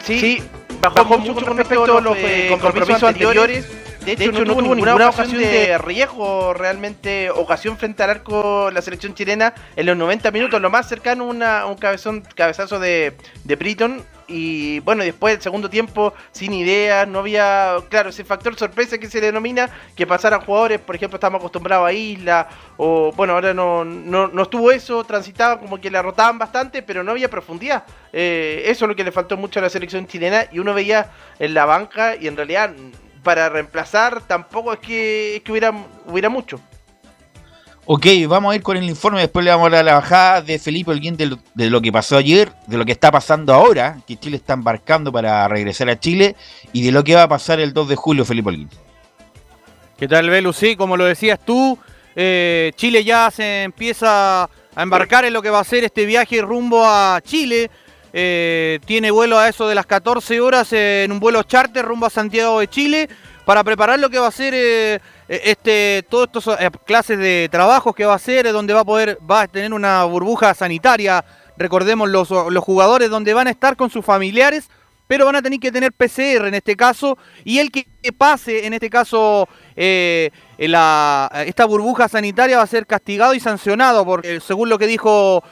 Sí, 0.02 0.46
bajó, 0.88 1.18
mucho 1.18 1.34
con 1.34 1.56
respecto 1.56 1.98
a 1.98 2.00
los 2.00 2.16
eh, 2.18 2.56
compromisos 2.60 3.02
anteriores. 3.02 3.83
De 4.04 4.12
hecho, 4.12 4.44
no, 4.44 4.54
tuvo 4.54 4.74
ninguna 4.74 5.08
ocasión 5.08 5.40
de 5.40 5.78
riesgo, 5.78 6.52
realmente, 6.52 7.30
ocasión 7.30 7.78
frente 7.78 8.02
al 8.02 8.10
arco 8.10 8.70
la 8.70 8.82
selección 8.82 9.14
chilena 9.14 9.54
en 9.76 9.86
los 9.86 9.96
90 9.96 10.30
minutos. 10.30 10.60
Lo 10.60 10.68
más 10.68 10.88
cercano, 10.88 11.24
una, 11.24 11.64
un 11.64 11.76
cabezón, 11.76 12.22
cabezazo 12.34 12.78
de, 12.78 13.16
de 13.44 13.56
Britton. 13.56 14.02
Y 14.26 14.80
bueno, 14.80 15.04
después 15.04 15.34
del 15.34 15.42
segundo 15.42 15.68
tiempo, 15.68 16.14
sin 16.32 16.54
ideas, 16.54 17.06
no 17.06 17.18
había, 17.20 17.76
claro, 17.90 18.08
ese 18.08 18.24
factor 18.24 18.56
sorpresa 18.56 18.96
que 18.96 19.08
se 19.08 19.20
denomina, 19.20 19.68
que 19.94 20.06
pasaran 20.06 20.40
jugadores, 20.40 20.80
por 20.80 20.96
ejemplo, 20.96 21.16
estamos 21.16 21.40
acostumbrados 21.40 21.86
a 21.86 21.92
Isla, 21.92 22.48
o 22.78 23.12
bueno, 23.12 23.34
ahora 23.34 23.52
no, 23.52 23.84
no, 23.84 24.28
no 24.28 24.42
estuvo 24.42 24.70
eso, 24.70 25.04
transitaba 25.04 25.60
como 25.60 25.78
que 25.78 25.90
la 25.90 26.00
rotaban 26.00 26.38
bastante, 26.38 26.82
pero 26.82 27.04
no 27.04 27.10
había 27.10 27.28
profundidad. 27.28 27.84
Eh, 28.14 28.62
eso 28.64 28.86
es 28.86 28.88
lo 28.88 28.96
que 28.96 29.04
le 29.04 29.12
faltó 29.12 29.36
mucho 29.36 29.58
a 29.58 29.62
la 29.62 29.68
selección 29.68 30.06
chilena, 30.06 30.46
y 30.50 30.58
uno 30.58 30.72
veía 30.72 31.10
en 31.38 31.52
la 31.52 31.66
banca, 31.66 32.16
y 32.16 32.26
en 32.26 32.36
realidad 32.36 32.72
para 33.24 33.48
reemplazar 33.48 34.22
tampoco 34.22 34.72
es 34.72 34.78
que, 34.78 35.36
es 35.36 35.42
que 35.42 35.50
hubiera, 35.50 35.72
hubiera 36.06 36.28
mucho. 36.28 36.60
Ok, 37.86 38.06
vamos 38.28 38.52
a 38.52 38.56
ir 38.56 38.62
con 38.62 38.76
el 38.76 38.84
informe, 38.84 39.20
después 39.20 39.44
le 39.44 39.50
vamos 39.50 39.66
a 39.66 39.76
dar 39.76 39.84
la 39.84 39.94
bajada 39.94 40.40
de 40.40 40.58
Felipe 40.58 40.90
Holguín 40.90 41.16
de 41.16 41.26
lo, 41.26 41.38
de 41.54 41.68
lo 41.68 41.82
que 41.82 41.92
pasó 41.92 42.16
ayer, 42.16 42.50
de 42.66 42.78
lo 42.78 42.84
que 42.86 42.92
está 42.92 43.10
pasando 43.10 43.52
ahora, 43.52 43.98
que 44.06 44.16
Chile 44.16 44.38
está 44.38 44.54
embarcando 44.54 45.12
para 45.12 45.46
regresar 45.48 45.90
a 45.90 45.98
Chile, 45.98 46.34
y 46.72 46.82
de 46.82 46.92
lo 46.92 47.04
que 47.04 47.14
va 47.14 47.24
a 47.24 47.28
pasar 47.28 47.60
el 47.60 47.74
2 47.74 47.88
de 47.88 47.96
julio, 47.96 48.24
Felipe 48.24 48.48
Holguín. 48.48 48.70
¿Qué 49.98 50.08
tal, 50.08 50.30
Belu? 50.30 50.52
Sí, 50.52 50.76
como 50.76 50.96
lo 50.96 51.04
decías 51.04 51.38
tú, 51.44 51.78
eh, 52.16 52.72
Chile 52.76 53.04
ya 53.04 53.30
se 53.30 53.64
empieza 53.64 54.44
a 54.44 54.82
embarcar 54.82 55.24
en 55.24 55.32
lo 55.32 55.42
que 55.42 55.50
va 55.50 55.60
a 55.60 55.64
ser 55.64 55.84
este 55.84 56.06
viaje 56.06 56.40
rumbo 56.40 56.84
a 56.86 57.20
Chile. 57.22 57.70
Eh, 58.16 58.78
tiene 58.86 59.10
vuelo 59.10 59.40
a 59.40 59.48
eso 59.48 59.66
de 59.66 59.74
las 59.74 59.86
14 59.86 60.40
horas 60.40 60.72
en 60.72 61.10
un 61.10 61.18
vuelo 61.18 61.42
charter 61.42 61.84
rumbo 61.84 62.06
a 62.06 62.10
Santiago 62.10 62.60
de 62.60 62.68
Chile 62.68 63.08
para 63.44 63.64
preparar 63.64 63.98
lo 63.98 64.08
que 64.08 64.20
va 64.20 64.28
a 64.28 64.30
ser 64.30 64.54
eh, 64.54 65.00
este 65.26 66.06
todas 66.08 66.28
estas 66.28 66.60
eh, 66.60 66.70
clases 66.86 67.18
de 67.18 67.48
trabajos 67.50 67.92
que 67.92 68.06
va 68.06 68.12
a 68.12 68.16
hacer, 68.16 68.52
donde 68.52 68.72
va 68.72 68.80
a 68.80 68.84
poder 68.84 69.18
va 69.28 69.40
a 69.40 69.48
tener 69.48 69.72
una 69.72 70.04
burbuja 70.04 70.54
sanitaria. 70.54 71.24
Recordemos 71.56 72.08
los, 72.08 72.30
los 72.30 72.62
jugadores 72.62 73.10
donde 73.10 73.34
van 73.34 73.48
a 73.48 73.50
estar 73.50 73.74
con 73.74 73.90
sus 73.90 74.04
familiares 74.04 74.70
pero 75.08 75.26
van 75.26 75.36
a 75.36 75.42
tener 75.42 75.58
que 75.58 75.72
tener 75.72 75.92
PCR 75.92 76.46
en 76.46 76.54
este 76.54 76.76
caso, 76.76 77.18
y 77.44 77.58
el 77.58 77.70
que 77.70 77.84
pase, 78.16 78.64
en 78.64 78.72
este 78.72 78.88
caso, 78.88 79.46
esta 79.76 80.30
burbuja 81.66 82.08
sanitaria 82.08 82.56
va 82.56 82.62
a 82.62 82.66
ser 82.66 82.86
castigado 82.86 83.34
y 83.34 83.40
sancionado, 83.40 84.06
porque 84.06 84.40
según 84.40 84.70
lo 84.70 84.78
que 84.78 84.86
dijo 84.86 85.44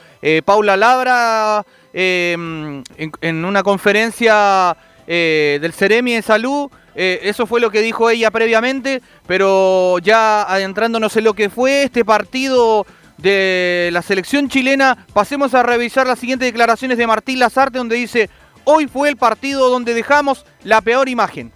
Paula 0.43 0.75
Labra 0.75 1.63
eh, 1.93 2.83
en, 3.21 3.45
una 3.45 3.63
conferencia 3.63 4.75
eh, 5.07 5.59
del 5.61 5.73
Ceremi 5.73 6.15
de 6.15 6.21
Salud, 6.21 6.69
eso 6.95 7.47
fue 7.47 7.59
lo 7.59 7.71
que 7.71 7.81
dijo 7.81 8.09
ella 8.09 8.29
previamente, 8.29 9.01
pero 9.25 9.97
ya 9.99 10.43
adentrándonos 10.43 11.17
en 11.17 11.23
lo 11.23 11.33
que 11.33 11.49
fue 11.49 11.83
este 11.83 12.05
partido 12.05 12.85
de 13.17 13.89
la 13.91 14.03
selección 14.03 14.47
chilena, 14.47 15.05
pasemos 15.11 15.55
a 15.55 15.63
revisar 15.63 16.05
las 16.05 16.19
siguientes 16.19 16.47
declaraciones 16.47 16.97
de 16.97 17.07
Martín 17.07 17.39
Lazarte, 17.39 17.77
donde 17.77 17.95
dice... 17.95 18.29
Hoy 18.65 18.87
fue 18.87 19.09
el 19.09 19.17
partido 19.17 19.69
donde 19.69 19.93
dejamos 19.93 20.45
la 20.63 20.79
peor 20.81 21.09
imagen. 21.09 21.51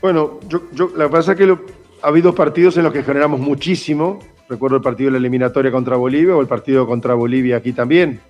Bueno, 0.00 0.38
yo, 0.48 0.62
yo 0.72 0.92
la 0.96 1.08
verdad 1.08 1.32
es 1.32 1.36
que 1.36 1.46
lo, 1.46 1.60
ha 2.02 2.08
habido 2.08 2.34
partidos 2.34 2.76
en 2.76 2.84
los 2.84 2.92
que 2.92 3.02
generamos 3.02 3.40
muchísimo. 3.40 4.20
Recuerdo 4.48 4.76
el 4.76 4.82
partido 4.82 5.08
de 5.08 5.12
la 5.12 5.18
eliminatoria 5.18 5.70
contra 5.70 5.96
Bolivia 5.96 6.36
o 6.36 6.40
el 6.40 6.46
partido 6.46 6.86
contra 6.86 7.14
Bolivia 7.14 7.56
aquí 7.56 7.72
también, 7.72 8.20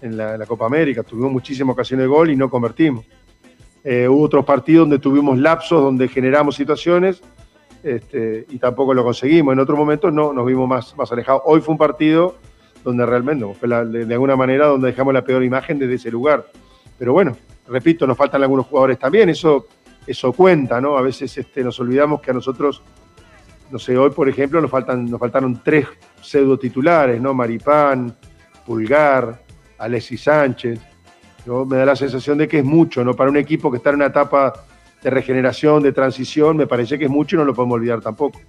en 0.00 0.16
la, 0.16 0.44
Copa 0.46 0.66
América. 0.66 1.02
Tuvimos 1.02 1.32
muchísimas 1.32 1.74
ocasiones 1.74 2.04
de 2.04 2.08
gol 2.08 2.30
y 2.30 2.36
no 2.36 2.50
convertimos. 2.50 3.04
Eh, 3.84 4.08
hubo 4.08 4.22
otros 4.22 4.44
partidos 4.44 4.88
donde 4.88 4.98
tuvimos 4.98 5.38
lapsos, 5.38 5.80
donde 5.80 6.08
generamos 6.08 6.56
situaciones 6.56 7.22
este, 7.82 8.46
y 8.48 8.58
tampoco 8.58 8.94
lo 8.94 9.04
conseguimos. 9.04 9.52
En 9.52 9.60
otros 9.60 9.78
momentos 9.78 10.12
no, 10.12 10.32
nos 10.32 10.44
vimos 10.44 10.68
más, 10.68 10.96
más 10.96 11.10
alejados. 11.12 11.42
Hoy 11.44 11.60
fue 11.60 11.72
un 11.72 11.78
partido 11.78 12.36
donde 12.82 13.06
realmente, 13.06 13.46
fue 13.54 13.68
de, 13.68 14.06
de 14.06 14.14
alguna 14.14 14.36
manera, 14.36 14.66
donde 14.66 14.88
dejamos 14.88 15.14
la 15.14 15.22
peor 15.22 15.42
imagen 15.42 15.78
desde 15.78 15.94
ese 15.94 16.10
lugar. 16.10 16.46
Pero 16.98 17.12
bueno, 17.12 17.36
repito, 17.68 18.06
nos 18.06 18.16
faltan 18.16 18.42
algunos 18.42 18.66
jugadores 18.66 18.98
también, 18.98 19.28
eso, 19.28 19.66
eso 20.06 20.32
cuenta, 20.32 20.80
¿no? 20.80 20.96
A 20.96 21.02
veces 21.02 21.36
este, 21.36 21.62
nos 21.62 21.78
olvidamos 21.80 22.20
que 22.20 22.30
a 22.30 22.34
nosotros, 22.34 22.82
no 23.70 23.78
sé, 23.78 23.96
hoy 23.96 24.10
por 24.10 24.28
ejemplo 24.28 24.60
nos, 24.60 24.70
faltan, 24.70 25.04
nos 25.06 25.20
faltaron 25.20 25.60
tres 25.62 25.86
pseudo 26.20 26.58
titulares, 26.58 27.20
¿no? 27.20 27.34
Maripán, 27.34 28.16
Pulgar, 28.64 29.45
Alexis 29.78 30.22
Sánchez. 30.22 30.78
¿no? 31.44 31.64
Me 31.64 31.76
da 31.76 31.84
la 31.84 31.96
sensación 31.96 32.38
de 32.38 32.48
que 32.48 32.58
es 32.58 32.64
mucho, 32.64 33.04
¿no? 33.04 33.14
Para 33.14 33.30
un 33.30 33.36
equipo 33.36 33.70
que 33.70 33.78
está 33.78 33.90
en 33.90 33.96
una 33.96 34.06
etapa 34.06 34.52
de 35.02 35.10
regeneración, 35.10 35.82
de 35.82 35.92
transición, 35.92 36.56
me 36.56 36.66
parece 36.66 36.98
que 36.98 37.04
es 37.04 37.10
mucho 37.10 37.36
y 37.36 37.38
no 37.38 37.44
lo 37.44 37.54
podemos 37.54 37.76
olvidar 37.76 38.00
tampoco. 38.00 38.40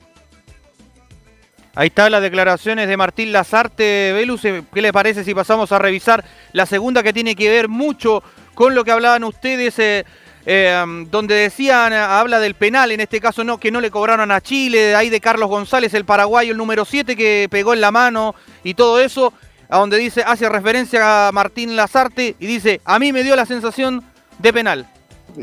Ahí 1.75 1.87
están 1.87 2.11
las 2.11 2.23
declaraciones 2.23 2.87
de 2.87 2.97
Martín 2.97 3.31
Lazarte, 3.31 4.11
Velus. 4.13 4.41
¿Qué 4.41 4.81
le 4.81 4.91
parece 4.91 5.23
si 5.23 5.35
pasamos 5.35 5.71
a 5.71 5.77
revisar 5.77 6.25
la 6.51 6.65
segunda 6.65 7.03
que 7.03 7.13
tiene 7.13 7.35
que 7.35 7.51
ver 7.51 7.67
mucho 7.67 8.23
con 8.55 8.73
lo 8.73 8.83
que 8.83 8.89
hablaban 8.89 9.23
ustedes? 9.23 9.77
Eh, 9.77 10.03
eh, 10.49 11.05
donde 11.11 11.35
decían, 11.35 11.91
habla 11.91 12.39
del 12.39 12.55
penal, 12.55 12.91
en 12.93 13.01
este 13.01 13.19
caso 13.19 13.43
no, 13.43 13.59
que 13.59 13.69
no 13.69 13.81
le 13.81 13.91
cobraron 13.91 14.31
a 14.31 14.39
Chile, 14.39 14.95
ahí 14.95 15.09
de 15.09 15.19
Carlos 15.19 15.49
González, 15.49 15.93
el 15.93 16.05
paraguayo, 16.05 16.53
el 16.53 16.57
número 16.57 16.85
7, 16.85 17.17
que 17.17 17.47
pegó 17.51 17.73
en 17.73 17.81
la 17.81 17.91
mano 17.91 18.33
y 18.63 18.73
todo 18.73 18.99
eso, 19.01 19.33
a 19.69 19.77
donde 19.80 19.97
dice, 19.97 20.23
hace 20.25 20.49
referencia 20.49 21.27
a 21.27 21.32
Martín 21.32 21.75
Lazarte 21.75 22.36
y 22.39 22.47
dice, 22.47 22.82
a 22.86 22.99
mí 22.99 23.12
me 23.12 23.23
dio 23.23 23.36
la 23.36 23.45
sensación 23.45 24.03
de 24.39 24.53
penal. 24.53 24.88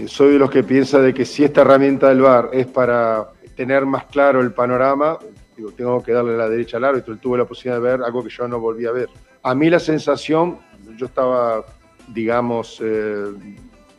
Soy 0.06 0.32
de 0.32 0.38
los 0.38 0.50
que 0.50 0.62
piensa 0.62 0.98
de 1.00 1.14
que 1.14 1.24
si 1.24 1.44
esta 1.44 1.60
herramienta 1.60 2.08
del 2.08 2.20
VAR 2.20 2.50
es 2.52 2.66
para 2.66 3.28
tener 3.56 3.86
más 3.86 4.04
claro 4.06 4.40
el 4.40 4.52
panorama, 4.52 5.18
Digo, 5.56 5.70
tengo 5.70 6.02
que 6.02 6.12
darle 6.12 6.36
la 6.36 6.48
derecha 6.48 6.78
al 6.78 6.84
árbitro. 6.84 7.12
Él 7.12 7.20
tuvo 7.20 7.36
la 7.36 7.44
posibilidad 7.44 7.76
de 7.76 7.88
ver 7.88 8.02
algo 8.02 8.22
que 8.22 8.30
yo 8.30 8.48
no 8.48 8.58
volví 8.58 8.86
a 8.86 8.92
ver. 8.92 9.08
A 9.42 9.54
mí 9.54 9.70
la 9.70 9.78
sensación, 9.78 10.58
yo 10.96 11.06
estaba, 11.06 11.64
digamos, 12.08 12.80
eh, 12.82 13.26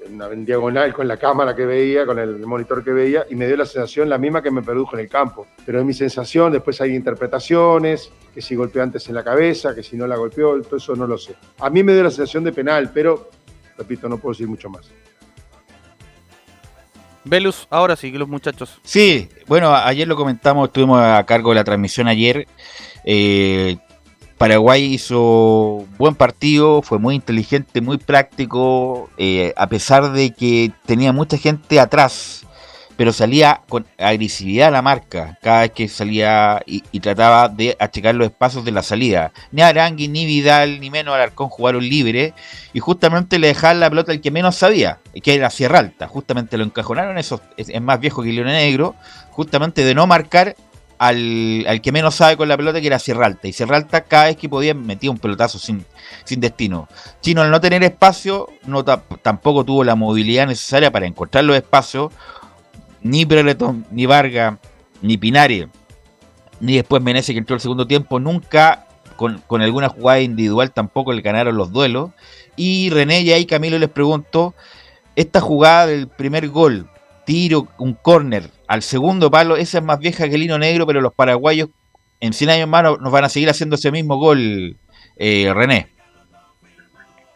en 0.05 0.45
diagonal 0.45 0.93
con 0.93 1.07
la 1.07 1.17
cámara 1.17 1.55
que 1.55 1.65
veía, 1.65 2.05
con 2.05 2.19
el 2.19 2.39
monitor 2.45 2.83
que 2.83 2.91
veía, 2.91 3.25
y 3.29 3.35
me 3.35 3.47
dio 3.47 3.57
la 3.57 3.65
sensación 3.65 4.09
la 4.09 4.17
misma 4.17 4.41
que 4.41 4.51
me 4.51 4.61
produjo 4.61 4.95
en 4.95 5.01
el 5.01 5.09
campo. 5.09 5.47
Pero 5.65 5.79
es 5.79 5.85
mi 5.85 5.93
sensación, 5.93 6.51
después 6.51 6.79
hay 6.81 6.95
interpretaciones, 6.95 8.11
que 8.33 8.41
si 8.41 8.55
golpeó 8.55 8.83
antes 8.83 9.07
en 9.07 9.15
la 9.15 9.23
cabeza, 9.23 9.73
que 9.73 9.83
si 9.83 9.95
no 9.95 10.07
la 10.07 10.15
golpeó, 10.15 10.61
todo 10.61 10.77
eso 10.77 10.95
no 10.95 11.07
lo 11.07 11.17
sé. 11.17 11.35
A 11.59 11.69
mí 11.69 11.83
me 11.83 11.93
dio 11.93 12.03
la 12.03 12.11
sensación 12.11 12.43
de 12.43 12.51
penal, 12.51 12.91
pero, 12.93 13.29
repito, 13.77 14.07
no 14.07 14.17
puedo 14.17 14.33
decir 14.33 14.47
mucho 14.47 14.69
más. 14.69 14.91
Velus, 17.23 17.67
ahora 17.71 17.95
sí, 17.95 18.11
que 18.11 18.19
los 18.19 18.27
muchachos. 18.27 18.79
Sí, 18.83 19.29
bueno, 19.47 19.73
ayer 19.73 20.07
lo 20.07 20.15
comentamos, 20.15 20.67
estuvimos 20.67 21.01
a 21.01 21.23
cargo 21.25 21.49
de 21.49 21.55
la 21.55 21.63
transmisión 21.63 22.07
ayer. 22.07 22.47
Eh, 23.03 23.77
Paraguay 24.37 24.93
hizo 24.93 25.85
buen 25.97 26.13
partido, 26.13 26.81
fue 26.81 26.99
muy 26.99 27.15
inteligente, 27.15 27.79
muy 27.79 27.97
práctico, 27.97 29.09
eh, 29.17 29.53
a 29.55 29.67
pesar 29.67 30.11
de 30.11 30.31
que 30.31 30.71
tenía 30.85 31.13
mucha 31.13 31.37
gente 31.37 31.79
atrás, 31.79 32.45
pero 32.97 33.13
salía 33.13 33.61
con 33.69 33.85
agresividad 33.97 34.69
a 34.69 34.71
la 34.71 34.81
marca 34.81 35.37
cada 35.41 35.61
vez 35.61 35.71
que 35.71 35.87
salía 35.87 36.61
y, 36.65 36.81
trataba 36.99 37.47
de 37.47 37.77
achicar 37.79 38.15
los 38.15 38.27
espacios 38.27 38.65
de 38.65 38.71
la 38.71 38.83
salida. 38.83 39.31
Ni 39.51 39.61
Arangui, 39.61 40.09
ni 40.09 40.25
Vidal, 40.25 40.79
ni 40.81 40.89
menos 40.89 41.15
Alarcón 41.15 41.49
jugaron 41.49 41.87
libre 41.87 42.33
y 42.73 42.79
justamente 42.79 43.39
le 43.39 43.47
dejaban 43.47 43.79
la 43.79 43.89
pelota 43.89 44.11
al 44.11 44.21
que 44.21 44.31
menos 44.31 44.55
sabía, 44.55 44.99
que 45.23 45.33
era 45.33 45.49
Sierra 45.49 45.79
Alta. 45.79 46.07
Justamente 46.07 46.57
lo 46.57 46.65
encajonaron, 46.65 47.17
eso 47.17 47.41
es, 47.55 47.69
es 47.69 47.81
más 47.81 47.99
viejo 48.01 48.21
que 48.21 48.33
León 48.33 48.47
Negro, 48.47 48.95
justamente 49.31 49.85
de 49.85 49.95
no 49.95 50.07
marcar 50.07 50.55
al, 50.97 51.65
al, 51.67 51.81
que 51.81 51.91
menos 51.91 52.15
sabe 52.15 52.37
con 52.37 52.47
la 52.47 52.57
pelota, 52.57 52.81
que 52.81 52.87
era 52.87 52.99
Sierra 52.99 53.25
Alta. 53.25 53.47
Y 53.47 53.53
Sierra 53.53 53.77
Alta, 53.77 54.01
cada 54.01 54.25
vez 54.25 54.37
que 54.37 54.49
podía, 54.49 54.73
metía 54.73 55.11
un 55.11 55.17
pelotazo 55.17 55.59
sin, 55.59 55.85
sin 56.23 56.39
destino. 56.39 56.87
Chino, 57.21 57.41
al 57.41 57.51
no 57.51 57.59
tener 57.61 57.83
espacio, 57.83 58.49
no 58.65 58.83
tampoco 58.83 59.63
tuvo 59.63 59.83
la 59.83 59.95
movilidad 59.95 60.47
necesaria 60.47 60.91
para 60.91 61.05
encontrar 61.05 61.43
los 61.43 61.55
espacios. 61.55 62.13
Ni 63.01 63.25
Brereton, 63.25 63.85
ni 63.91 64.05
Varga, 64.05 64.57
ni 65.01 65.17
Pinari, 65.17 65.67
ni 66.59 66.75
después 66.75 67.03
Menezes, 67.03 67.33
que 67.33 67.39
entró 67.39 67.55
el 67.55 67.61
segundo 67.61 67.85
tiempo, 67.85 68.19
nunca 68.19 68.87
con, 69.15 69.41
con, 69.45 69.61
alguna 69.61 69.89
jugada 69.89 70.21
individual 70.21 70.71
tampoco 70.71 71.13
le 71.13 71.21
ganaron 71.21 71.55
los 71.55 71.71
duelos. 71.71 72.11
Y 72.55 72.89
René 72.89 73.21
y 73.21 73.31
ahí 73.31 73.45
Camilo 73.45 73.77
les 73.77 73.89
pregunto, 73.89 74.55
esta 75.15 75.39
jugada 75.39 75.87
del 75.87 76.07
primer 76.07 76.49
gol, 76.49 76.89
tiro, 77.25 77.67
un 77.77 77.93
córner 77.93 78.49
al 78.67 78.81
segundo 78.81 79.29
palo, 79.31 79.55
esa 79.57 79.79
es 79.79 79.83
más 79.83 79.99
vieja 79.99 80.27
que 80.27 80.35
el 80.35 80.43
hino 80.43 80.57
negro, 80.57 80.85
pero 80.85 81.01
los 81.01 81.13
paraguayos 81.13 81.69
en 82.19 82.33
100 82.33 82.49
años 82.49 82.67
más 82.67 82.83
nos 82.83 83.11
van 83.11 83.23
a 83.23 83.29
seguir 83.29 83.49
haciendo 83.49 83.75
ese 83.75 83.91
mismo 83.91 84.17
gol, 84.17 84.77
eh, 85.17 85.51
René. 85.53 85.87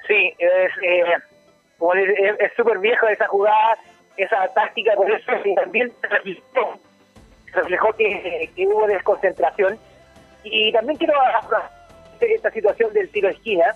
Sí, 0.08 0.34
es 0.40 0.72
súper 2.56 2.78
es, 2.78 2.82
viejo 2.82 3.08
esa 3.08 3.28
jugada, 3.28 3.78
esa 4.18 4.48
táctica, 4.54 4.94
por 4.96 5.10
eso 5.12 5.32
también 5.56 5.92
reflejó, 7.54 7.94
que, 7.94 8.50
hubo 8.66 8.88
desconcentración. 8.88 9.78
Y 10.44 10.72
también 10.72 10.98
quiero 10.98 11.14
hablar 11.20 11.70
de 12.20 12.34
esta 12.34 12.52
situación 12.52 12.94
del 12.94 13.10
tiro 13.10 13.30
esquina. 13.30 13.76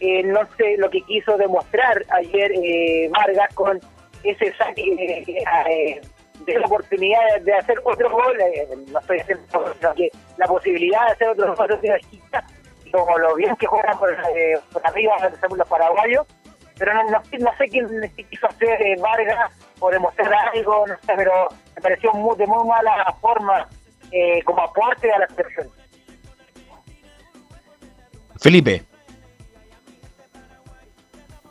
Eh, 0.00 0.22
no 0.22 0.40
sé 0.56 0.76
lo 0.78 0.88
que 0.90 1.02
quiso 1.02 1.36
demostrar 1.36 2.04
ayer 2.10 2.52
eh, 2.52 3.10
Vargas 3.10 3.54
con 3.54 3.78
ese 4.24 4.52
saque 4.54 4.82
eh, 4.82 6.00
de 6.44 6.58
la 6.58 6.66
oportunidad 6.66 7.40
de 7.42 7.54
hacer 7.54 7.78
otro 7.84 8.10
gol, 8.10 8.40
eh, 8.40 8.68
no 8.90 8.98
estoy 8.98 9.18
haciendo 9.18 9.44
que 9.96 10.10
la 10.36 10.46
posibilidad 10.46 11.06
de 11.06 11.12
hacer 11.12 11.28
otro 11.28 11.54
gol 11.54 11.78
de 11.80 11.96
esquina, 11.96 12.46
como 12.92 13.18
lo 13.18 13.34
bien 13.36 13.54
que 13.56 13.66
juegan 13.66 13.98
por, 13.98 14.12
eh, 14.12 14.58
por 14.72 14.86
arriba 14.86 15.14
los 15.56 15.68
paraguayos, 15.68 16.26
pero 16.78 16.94
no, 16.94 17.04
no, 17.04 17.22
no 17.38 17.56
sé 17.58 17.68
quién 17.68 17.86
quiso 18.30 18.46
hacer 18.46 18.80
eh, 18.82 18.96
Vargas 19.00 19.52
o 19.80 19.90
demostrar 19.90 20.32
algo, 20.54 20.86
no 20.86 20.94
sé, 20.94 21.12
pero 21.14 21.48
me 21.76 21.82
pareció 21.82 22.12
muy, 22.12 22.36
de 22.36 22.46
muy 22.46 22.66
mala 22.66 23.14
forma 23.20 23.68
eh, 24.10 24.42
como 24.44 24.62
aporte 24.62 25.12
a 25.12 25.18
la 25.18 25.28
selección. 25.28 25.68
Felipe. 28.40 28.82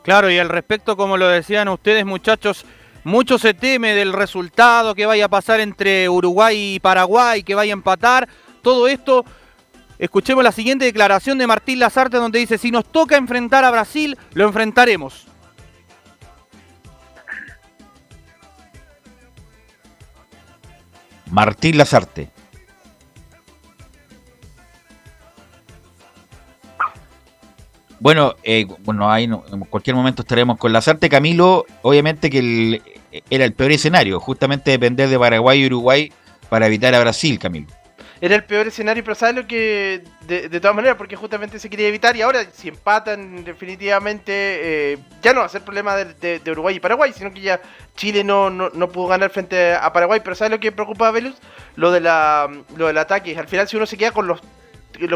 Claro, 0.02 0.30
y 0.30 0.38
al 0.38 0.48
respecto, 0.48 0.96
como 0.96 1.16
lo 1.16 1.28
decían 1.28 1.68
ustedes, 1.68 2.04
muchachos, 2.04 2.66
mucho 3.04 3.38
se 3.38 3.54
teme 3.54 3.94
del 3.94 4.12
resultado 4.12 4.94
que 4.94 5.06
vaya 5.06 5.26
a 5.26 5.28
pasar 5.28 5.60
entre 5.60 6.08
Uruguay 6.08 6.74
y 6.74 6.80
Paraguay, 6.80 7.42
que 7.42 7.54
vaya 7.54 7.72
a 7.72 7.74
empatar. 7.74 8.28
Todo 8.62 8.88
esto, 8.88 9.24
escuchemos 9.98 10.44
la 10.44 10.52
siguiente 10.52 10.84
declaración 10.84 11.38
de 11.38 11.46
Martín 11.46 11.78
Lazarte, 11.78 12.18
donde 12.18 12.38
dice: 12.38 12.58
Si 12.58 12.70
nos 12.70 12.84
toca 12.84 13.16
enfrentar 13.16 13.64
a 13.64 13.70
Brasil, 13.70 14.18
lo 14.34 14.46
enfrentaremos. 14.46 15.26
Martín 21.30 21.78
Lazarte. 21.78 22.39
Bueno, 28.00 28.34
eh, 28.42 28.66
bueno 28.80 29.10
ahí 29.10 29.26
no, 29.26 29.44
en 29.52 29.60
cualquier 29.60 29.94
momento 29.94 30.22
estaremos 30.22 30.58
con 30.58 30.72
Lazarte. 30.72 31.10
Camilo, 31.10 31.66
obviamente 31.82 32.30
que 32.30 32.38
el, 32.38 32.82
era 33.28 33.44
el 33.44 33.52
peor 33.52 33.72
escenario, 33.72 34.18
justamente 34.18 34.70
depender 34.70 35.08
de 35.08 35.18
Paraguay 35.18 35.60
y 35.60 35.66
Uruguay 35.66 36.12
para 36.48 36.66
evitar 36.66 36.94
a 36.94 37.00
Brasil, 37.00 37.38
Camilo. 37.38 37.68
Era 38.22 38.34
el 38.34 38.44
peor 38.44 38.66
escenario, 38.66 39.02
pero 39.02 39.14
¿sabes 39.14 39.34
lo 39.34 39.46
que.? 39.46 40.02
De, 40.26 40.48
de 40.48 40.60
todas 40.60 40.76
maneras, 40.76 40.96
porque 40.96 41.16
justamente 41.16 41.58
se 41.58 41.70
quería 41.70 41.88
evitar 41.88 42.14
y 42.16 42.22
ahora, 42.22 42.44
si 42.52 42.68
empatan, 42.68 43.44
definitivamente 43.44 44.92
eh, 44.92 44.98
ya 45.22 45.32
no 45.32 45.40
va 45.40 45.46
a 45.46 45.48
ser 45.48 45.62
problema 45.62 45.96
de, 45.96 46.38
de, 46.38 46.50
Uruguay 46.50 46.76
y 46.76 46.80
Paraguay, 46.80 47.12
sino 47.14 47.32
que 47.32 47.40
ya 47.40 47.60
Chile 47.96 48.22
no, 48.22 48.50
no, 48.50 48.68
no, 48.70 48.88
pudo 48.90 49.08
ganar 49.08 49.30
frente 49.30 49.72
a 49.72 49.90
Paraguay. 49.92 50.20
Pero 50.22 50.36
¿sabes 50.36 50.50
lo 50.50 50.60
que 50.60 50.70
preocupa 50.70 51.08
a 51.08 51.10
Velus? 51.10 51.34
Lo, 51.76 51.90
de 51.90 52.00
la, 52.00 52.48
lo 52.76 52.86
del 52.88 52.98
ataque. 52.98 53.36
Al 53.36 53.48
final, 53.48 53.68
si 53.68 53.76
uno 53.76 53.86
se 53.86 53.96
queda 53.96 54.12
con 54.12 54.26
los 54.26 54.40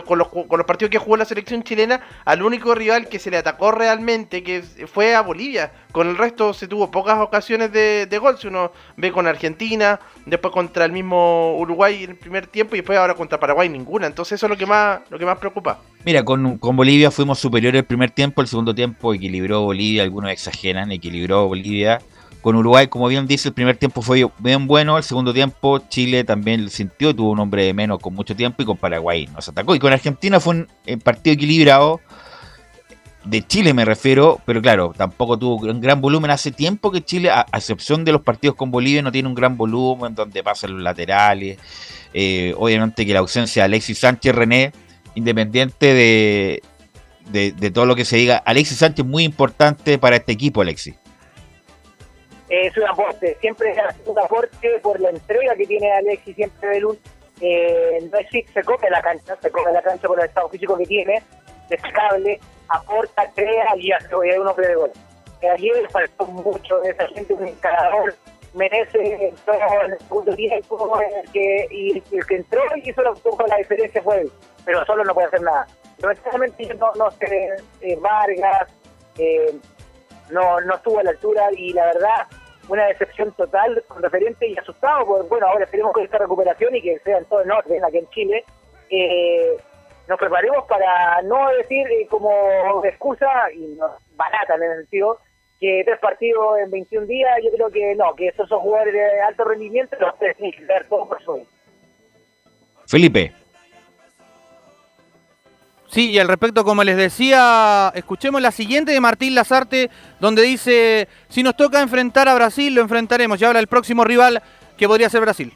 con 0.04 0.18
los, 0.18 0.66
partidos 0.66 0.90
que 0.90 0.98
jugó 0.98 1.16
la 1.16 1.24
selección 1.24 1.62
chilena, 1.62 2.00
al 2.24 2.42
único 2.42 2.74
rival 2.74 3.08
que 3.08 3.18
se 3.18 3.30
le 3.30 3.36
atacó 3.36 3.72
realmente, 3.72 4.42
que 4.42 4.62
fue 4.62 5.14
a 5.14 5.20
Bolivia. 5.22 5.72
Con 5.92 6.08
el 6.08 6.16
resto 6.16 6.52
se 6.54 6.68
tuvo 6.68 6.90
pocas 6.90 7.20
ocasiones 7.20 7.72
de, 7.72 8.06
de 8.06 8.18
gol. 8.18 8.38
Si 8.38 8.48
uno 8.48 8.72
ve 8.96 9.12
con 9.12 9.26
Argentina, 9.26 10.00
después 10.26 10.52
contra 10.52 10.84
el 10.84 10.92
mismo 10.92 11.56
Uruguay 11.58 12.04
en 12.04 12.10
el 12.10 12.16
primer 12.16 12.46
tiempo 12.46 12.74
y 12.74 12.78
después 12.78 12.98
ahora 12.98 13.14
contra 13.14 13.38
Paraguay 13.38 13.68
ninguna. 13.68 14.06
Entonces 14.06 14.32
eso 14.32 14.46
es 14.46 14.50
lo 14.50 14.56
que 14.56 14.66
más, 14.66 15.00
lo 15.10 15.18
que 15.18 15.26
más 15.26 15.38
preocupa. 15.38 15.80
Mira, 16.04 16.24
con, 16.24 16.58
con 16.58 16.76
Bolivia 16.76 17.10
fuimos 17.10 17.38
superiores 17.38 17.80
el 17.80 17.86
primer 17.86 18.10
tiempo, 18.10 18.42
el 18.42 18.48
segundo 18.48 18.74
tiempo 18.74 19.14
equilibró 19.14 19.62
Bolivia, 19.62 20.02
algunos 20.02 20.30
exageran, 20.30 20.92
equilibró 20.92 21.46
Bolivia 21.46 22.00
con 22.44 22.56
Uruguay, 22.56 22.88
como 22.88 23.08
bien 23.08 23.26
dice, 23.26 23.48
el 23.48 23.54
primer 23.54 23.78
tiempo 23.78 24.02
fue 24.02 24.28
bien 24.38 24.66
bueno, 24.66 24.98
el 24.98 25.02
segundo 25.02 25.32
tiempo 25.32 25.78
Chile 25.88 26.24
también 26.24 26.68
sintió, 26.68 27.16
tuvo 27.16 27.30
un 27.30 27.40
hombre 27.40 27.64
de 27.64 27.72
menos 27.72 28.00
con 28.00 28.12
mucho 28.12 28.36
tiempo 28.36 28.62
y 28.62 28.66
con 28.66 28.76
Paraguay 28.76 29.26
nos 29.32 29.48
atacó. 29.48 29.74
Y 29.74 29.78
con 29.78 29.94
Argentina 29.94 30.38
fue 30.38 30.56
un, 30.56 30.68
un 30.86 30.98
partido 31.00 31.32
equilibrado, 31.32 32.02
de 33.24 33.46
Chile 33.46 33.72
me 33.72 33.86
refiero, 33.86 34.42
pero 34.44 34.60
claro, 34.60 34.92
tampoco 34.94 35.38
tuvo 35.38 35.56
un 35.56 35.80
gran 35.80 36.02
volumen. 36.02 36.30
Hace 36.30 36.52
tiempo 36.52 36.92
que 36.92 37.02
Chile, 37.02 37.30
a, 37.30 37.46
a 37.50 37.56
excepción 37.56 38.04
de 38.04 38.12
los 38.12 38.20
partidos 38.20 38.56
con 38.56 38.70
Bolivia, 38.70 39.00
no 39.00 39.10
tiene 39.10 39.26
un 39.26 39.34
gran 39.34 39.56
volumen 39.56 40.14
donde 40.14 40.42
pasan 40.42 40.74
los 40.74 40.82
laterales. 40.82 41.56
Eh, 42.12 42.52
obviamente 42.58 43.06
que 43.06 43.14
la 43.14 43.20
ausencia 43.20 43.62
de 43.62 43.64
Alexis 43.64 44.00
Sánchez 44.00 44.34
René, 44.34 44.72
independiente 45.14 45.94
de, 45.94 46.62
de, 47.30 47.52
de 47.52 47.70
todo 47.70 47.86
lo 47.86 47.96
que 47.96 48.04
se 48.04 48.18
diga, 48.18 48.36
Alexis 48.36 48.76
Sánchez 48.76 49.06
es 49.06 49.10
muy 49.10 49.24
importante 49.24 49.96
para 49.96 50.16
este 50.16 50.32
equipo, 50.32 50.60
Alexis 50.60 50.96
es 52.48 52.76
un 52.76 52.86
aporte, 52.86 53.36
siempre 53.40 53.70
es 53.70 53.78
un 54.06 54.18
aporte 54.18 54.78
por 54.82 55.00
la 55.00 55.10
entrega 55.10 55.54
que 55.54 55.66
tiene 55.66 55.92
Alexis 55.92 56.36
siempre 56.36 56.68
Belún. 56.68 56.98
Eh, 57.40 58.08
no 58.12 58.18
es 58.18 58.28
se 58.30 58.62
come 58.62 58.90
la 58.90 59.02
cancha, 59.02 59.36
se 59.40 59.50
come 59.50 59.72
la 59.72 59.82
cancha 59.82 60.06
por 60.06 60.18
el 60.20 60.26
estado 60.26 60.48
físico 60.48 60.76
que 60.76 60.86
tiene, 60.86 61.22
destacable, 61.68 62.38
aporta, 62.68 63.30
crea 63.34 63.76
y 63.76 63.90
hace 63.92 64.14
un 64.14 64.46
hombre 64.46 64.68
de 64.68 64.74
gol. 64.74 64.92
Eh, 65.40 65.50
ayer 65.50 65.90
faltó 65.90 66.26
mucho 66.26 66.82
esa 66.84 67.08
gente, 67.08 67.34
un 67.34 67.48
encarador, 67.48 68.14
merece 68.54 68.98
en 68.98 69.22
el 69.22 69.98
segundo 69.98 70.34
tiempo 70.34 71.00
que, 71.32 71.66
y 71.70 72.02
el 72.12 72.26
que 72.26 72.36
entró 72.36 72.62
y 72.76 72.88
hizo 72.88 73.02
un 73.02 73.20
poco 73.20 73.46
la 73.46 73.56
diferencia 73.56 74.00
fue 74.02 74.20
él, 74.20 74.32
pero 74.64 74.84
solo 74.86 75.04
no 75.04 75.12
puede 75.12 75.26
hacer 75.26 75.42
nada. 75.42 75.66
Lamentablemente 75.98 76.74
no, 76.74 76.92
no 76.94 77.10
sé, 77.12 77.48
eh, 77.80 77.96
Vargas, 77.96 78.68
eh, 79.18 79.54
no, 80.34 80.60
no 80.60 80.74
estuvo 80.74 80.98
a 80.98 81.04
la 81.04 81.10
altura 81.10 81.48
y 81.56 81.72
la 81.72 81.86
verdad 81.86 82.26
una 82.68 82.86
decepción 82.86 83.32
total 83.32 83.82
con 83.88 84.02
referente 84.02 84.46
y 84.48 84.56
asustado, 84.56 85.06
pues 85.06 85.28
bueno, 85.28 85.46
ahora 85.46 85.64
esperemos 85.64 85.92
con 85.92 86.02
esta 86.02 86.18
recuperación 86.18 86.74
y 86.74 86.82
que 86.82 86.98
sea 87.00 87.18
en 87.18 87.24
todo 87.26 87.40
el 87.40 87.48
norte, 87.48 87.80
aquí 87.86 87.98
en 87.98 88.08
Chile, 88.10 88.44
eh, 88.90 89.56
nos 90.08 90.18
preparemos 90.18 90.64
para 90.66 91.22
no 91.22 91.50
decir 91.58 91.86
eh, 91.88 92.06
como 92.08 92.84
excusa, 92.84 93.28
y 93.54 93.76
no, 93.78 93.86
barata 94.16 94.54
en 94.54 94.62
el 94.62 94.76
sentido, 94.78 95.18
que 95.60 95.82
tres 95.84 95.98
partidos 95.98 96.58
en 96.58 96.70
21 96.70 97.06
días, 97.06 97.38
yo 97.42 97.50
creo 97.52 97.70
que 97.70 97.94
no, 97.94 98.14
que 98.14 98.28
esos 98.28 98.48
son 98.48 98.60
jugadores 98.60 98.94
de 98.94 99.20
alto 99.20 99.44
rendimiento, 99.44 99.96
los 99.98 100.18
tienen 100.18 100.52
que 100.52 100.64
ver 100.64 100.88
todo 100.88 101.08
por 101.08 101.22
su 101.22 101.46
Felipe. 102.86 103.32
Sí, 105.94 106.10
y 106.10 106.18
al 106.18 106.26
respecto, 106.26 106.64
como 106.64 106.82
les 106.82 106.96
decía, 106.96 107.92
escuchemos 107.94 108.42
la 108.42 108.50
siguiente 108.50 108.90
de 108.90 109.00
Martín 109.00 109.36
Lazarte, 109.36 109.90
donde 110.18 110.42
dice, 110.42 111.06
si 111.28 111.44
nos 111.44 111.56
toca 111.56 111.80
enfrentar 111.80 112.28
a 112.28 112.34
Brasil, 112.34 112.74
lo 112.74 112.80
enfrentaremos. 112.80 113.40
Y 113.40 113.44
ahora 113.44 113.60
el 113.60 113.68
próximo 113.68 114.02
rival 114.02 114.42
que 114.76 114.88
podría 114.88 115.08
ser 115.08 115.20
Brasil. 115.20 115.52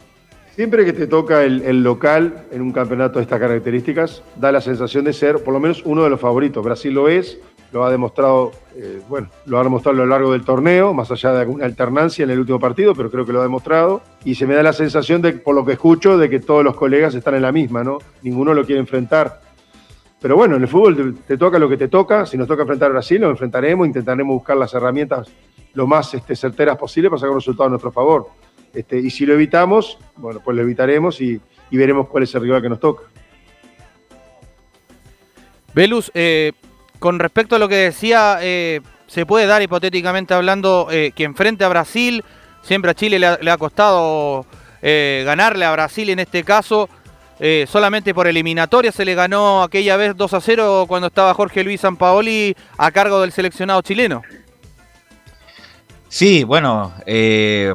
Siempre 0.54 0.84
que 0.84 0.92
te 0.92 1.08
toca 1.08 1.42
el, 1.42 1.62
el, 1.62 1.82
local 1.82 2.44
en 2.52 2.62
un 2.62 2.70
campeonato 2.70 3.18
de 3.18 3.24
estas 3.24 3.40
características, 3.40 4.22
da 4.36 4.52
la 4.52 4.60
sensación 4.60 5.04
de 5.04 5.12
ser 5.12 5.42
por 5.42 5.52
lo 5.52 5.58
menos 5.58 5.82
uno 5.84 6.04
de 6.04 6.10
los 6.10 6.20
favoritos. 6.20 6.64
Brasil 6.64 6.94
lo 6.94 7.08
es, 7.08 7.38
lo 7.72 7.84
ha 7.84 7.90
demostrado, 7.90 8.52
eh, 8.76 9.00
bueno, 9.08 9.30
lo 9.44 9.58
ha 9.58 9.64
demostrado 9.64 9.96
a 9.96 10.04
lo 10.04 10.06
largo 10.06 10.30
del 10.30 10.44
torneo, 10.44 10.94
más 10.94 11.10
allá 11.10 11.32
de 11.32 11.40
alguna 11.40 11.64
alternancia 11.64 12.22
en 12.22 12.30
el 12.30 12.38
último 12.38 12.60
partido, 12.60 12.94
pero 12.94 13.10
creo 13.10 13.26
que 13.26 13.32
lo 13.32 13.40
ha 13.40 13.42
demostrado. 13.42 14.02
Y 14.24 14.36
se 14.36 14.46
me 14.46 14.54
da 14.54 14.62
la 14.62 14.72
sensación 14.72 15.20
de, 15.20 15.32
por 15.32 15.56
lo 15.56 15.64
que 15.64 15.72
escucho, 15.72 16.16
de 16.16 16.30
que 16.30 16.38
todos 16.38 16.62
los 16.62 16.76
colegas 16.76 17.16
están 17.16 17.34
en 17.34 17.42
la 17.42 17.50
misma, 17.50 17.82
¿no? 17.82 17.98
Ninguno 18.22 18.54
lo 18.54 18.64
quiere 18.64 18.80
enfrentar. 18.80 19.47
Pero 20.20 20.36
bueno, 20.36 20.56
en 20.56 20.62
el 20.62 20.68
fútbol 20.68 21.18
te, 21.26 21.36
toca 21.36 21.58
lo 21.58 21.68
que 21.68 21.76
te 21.76 21.88
toca. 21.88 22.26
Si 22.26 22.36
nos 22.36 22.48
toca 22.48 22.62
enfrentar 22.62 22.90
a 22.90 22.94
Brasil, 22.94 23.20
lo 23.20 23.30
enfrentaremos, 23.30 23.86
intentaremos 23.86 24.34
buscar 24.34 24.56
las 24.56 24.74
herramientas 24.74 25.28
lo 25.74 25.86
más 25.86 26.12
este, 26.14 26.34
certeras 26.34 26.76
posible 26.76 27.08
para 27.08 27.20
sacar 27.20 27.30
un 27.30 27.38
resultado 27.38 27.66
a 27.66 27.70
nuestro 27.70 27.92
favor. 27.92 28.28
Este, 28.74 28.98
y 28.98 29.10
si 29.10 29.24
lo 29.26 29.34
evitamos, 29.34 29.98
bueno, 30.16 30.40
pues 30.44 30.56
lo 30.56 30.62
evitaremos 30.62 31.20
y, 31.20 31.40
veremos 31.70 32.08
cuál 32.08 32.24
es 32.24 32.34
el 32.34 32.42
rival 32.42 32.62
que 32.62 32.68
nos 32.68 32.80
toca. 32.80 33.04
Velus, 35.74 36.10
eh, 36.14 36.52
con 36.98 37.20
respecto 37.20 37.54
a 37.54 37.58
lo 37.60 37.68
que 37.68 37.76
decía, 37.76 38.38
eh, 38.40 38.80
se 39.06 39.24
puede 39.24 39.46
dar 39.46 39.62
hipotéticamente 39.62 40.34
hablando 40.34 40.88
eh, 40.90 41.12
que 41.14 41.24
enfrente 41.24 41.64
a 41.64 41.68
Brasil, 41.68 42.24
siempre 42.62 42.90
a 42.90 42.94
Chile 42.94 43.20
le 43.20 43.50
ha, 43.50 43.58
costado 43.58 44.44
ganarle 44.82 45.64
a 45.64 45.72
Brasil 45.72 46.10
en 46.10 46.18
este 46.18 46.42
caso. 46.42 46.88
Eh, 47.40 47.66
solamente 47.70 48.14
por 48.14 48.26
eliminatoria 48.26 48.90
se 48.90 49.04
le 49.04 49.14
ganó 49.14 49.62
aquella 49.62 49.96
vez 49.96 50.16
2 50.16 50.34
a 50.34 50.40
0 50.40 50.86
cuando 50.88 51.06
estaba 51.06 51.34
Jorge 51.34 51.62
Luis 51.62 51.80
Sampaoli 51.80 52.56
a 52.76 52.90
cargo 52.90 53.20
del 53.20 53.32
seleccionado 53.32 53.80
chileno. 53.82 54.22
Sí, 56.08 56.42
bueno, 56.42 56.92
eh, 57.06 57.74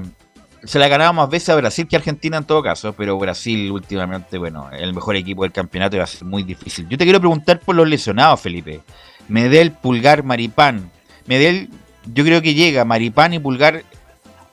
se 0.63 0.79
la 0.79 0.87
ganaba 0.87 1.13
más 1.13 1.29
veces 1.29 1.49
a 1.49 1.55
Brasil 1.55 1.87
que 1.87 1.95
a 1.95 1.99
Argentina 1.99 2.37
en 2.37 2.45
todo 2.45 2.63
caso, 2.63 2.93
pero 2.93 3.17
Brasil 3.17 3.71
últimamente, 3.71 4.37
bueno, 4.37 4.69
el 4.71 4.93
mejor 4.93 5.15
equipo 5.15 5.43
del 5.43 5.51
campeonato 5.51 5.97
va 5.97 6.03
a 6.03 6.07
ser 6.07 6.25
muy 6.25 6.43
difícil. 6.43 6.87
Yo 6.89 6.97
te 6.97 7.03
quiero 7.03 7.19
preguntar 7.19 7.59
por 7.59 7.75
los 7.75 7.87
lesionados, 7.87 8.41
Felipe. 8.41 8.81
Medel, 9.27 9.71
Pulgar, 9.71 10.23
Maripán. 10.23 10.89
Medel, 11.25 11.69
yo 12.11 12.23
creo 12.23 12.41
que 12.41 12.53
llega, 12.53 12.85
Maripán 12.85 13.33
y 13.33 13.39
Pulgar, 13.39 13.83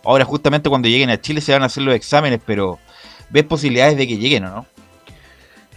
ahora 0.04 0.24
justamente 0.24 0.68
cuando 0.68 0.88
lleguen 0.88 1.10
a 1.10 1.20
Chile 1.20 1.40
se 1.40 1.52
van 1.52 1.62
a 1.62 1.66
hacer 1.66 1.82
los 1.82 1.94
exámenes, 1.94 2.40
pero 2.44 2.78
¿ves 3.30 3.44
posibilidades 3.44 3.96
de 3.96 4.06
que 4.06 4.18
lleguen 4.18 4.44
o 4.44 4.50
no? 4.50 4.66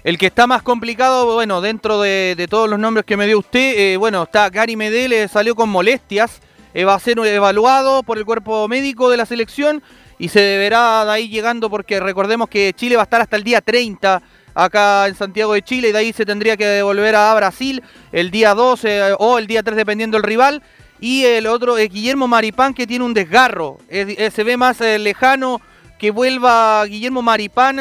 El 0.04 0.18
que 0.18 0.26
está 0.26 0.48
más 0.48 0.64
complicado, 0.64 1.34
bueno, 1.34 1.62
dentro 1.62 2.02
de, 2.02 2.48
todos 2.50 2.70
los 2.70 2.78
nombres 2.78 3.06
que 3.06 3.16
me 3.16 3.26
dio 3.26 3.40
usted, 3.40 3.94
eh, 3.94 3.98
bueno, 3.98 4.24
está 4.24 4.50
Gary 4.50 4.76
Medel, 4.76 5.14
eh, 5.14 5.30
salió 5.30 5.56
con 5.56 5.70
molestias, 5.70 6.42
eh, 6.74 6.84
va 6.84 6.96
a 6.96 7.00
ser 7.00 7.18
evaluado 7.20 8.04
por 8.04 8.18
el 8.18 8.26
cuerpo 8.26 8.68
médico 8.68 9.10
de 9.10 9.16
la 9.16 9.26
selección 9.26 9.82
y 10.20 10.28
se 10.28 10.42
deberá 10.42 11.06
de 11.06 11.12
ahí 11.12 11.30
llegando 11.30 11.70
porque 11.70 12.02
recordemos 12.02 12.50
que 12.50 12.74
Chile 12.76 12.98
va 12.98 13.04
a 13.04 13.06
estar 13.06 13.22
hasta 13.22 13.38
el 13.38 13.46
día 13.46 13.62
30 13.62 14.22
acá 14.54 15.08
en 15.08 15.16
Santiago 15.16 15.54
de 15.54 15.62
Chile 15.62 15.88
y 15.88 15.92
de 15.94 15.98
ahí 16.00 16.12
se 16.12 16.26
tendría 16.26 16.58
que 16.58 16.66
devolver 16.66 17.16
a 17.16 17.34
Brasil 17.36 17.82
el 18.12 18.30
día 18.30 18.54
12 18.54 19.16
o 19.20 19.38
el 19.38 19.48
día 19.48 19.64
3 19.64 19.78
dependiendo 19.78 20.18
del 20.18 20.24
rival. 20.24 20.62
Y 21.00 21.24
el 21.24 21.48
otro 21.48 21.78
es 21.78 21.90
Guillermo 21.90 22.28
Maripán 22.28 22.74
que 22.74 22.86
tiene 22.88 23.06
un 23.06 23.14
desgarro, 23.14 23.78
es, 23.88 24.18
es, 24.18 24.34
se 24.34 24.44
ve 24.44 24.58
más 24.58 24.82
lejano 24.82 25.62
que 25.98 26.12
vuelva 26.12 26.84
Guillermo 26.86 27.22
Maripán 27.22 27.80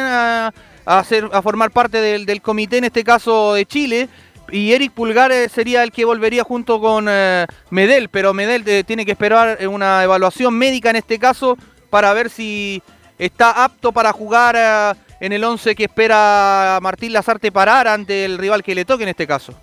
a, 0.85 1.03
ser, 1.05 1.29
a 1.33 1.43
formar 1.43 1.71
parte 1.71 2.01
del, 2.01 2.43
comité, 2.43 2.79
en 2.79 2.85
este 2.85 3.05
caso 3.05 3.55
de 3.55 3.67
Chile. 3.67 4.09
Y 4.51 4.73
Eric 4.73 4.93
Pulgar 4.93 5.33
eh, 5.33 5.49
sería 5.49 5.83
el 5.83 5.93
que 5.93 6.05
volvería 6.05 6.45
junto 6.45 6.81
con 6.81 7.07
eh, 7.09 7.47
Medel, 7.71 8.09
pero 8.09 8.35
Medel 8.35 8.67
eh, 8.67 8.85
tiene 8.85 9.07
que 9.07 9.13
esperar 9.13 9.67
una 9.69 10.03
evaluación 10.03 10.55
médica 10.55 10.91
en 10.91 10.97
este 10.97 11.19
caso 11.19 11.57
para 11.89 12.13
ver 12.13 12.29
si 12.29 12.83
está 13.19 13.65
apto 13.65 13.93
para 13.93 14.13
jugar 14.13 14.97
en 15.21 15.33
el 15.33 15.45
11 15.45 15.75
que 15.75 15.85
espera 15.85 16.79
Martín 16.83 17.13
Lazarte 17.13 17.53
parar 17.53 17.87
ante 17.87 18.25
el 18.25 18.37
rival 18.37 18.63
que 18.63 18.75
le 18.75 18.85
toque 18.85 19.05
en 19.05 19.11
este 19.11 19.27
caso. 19.27 19.55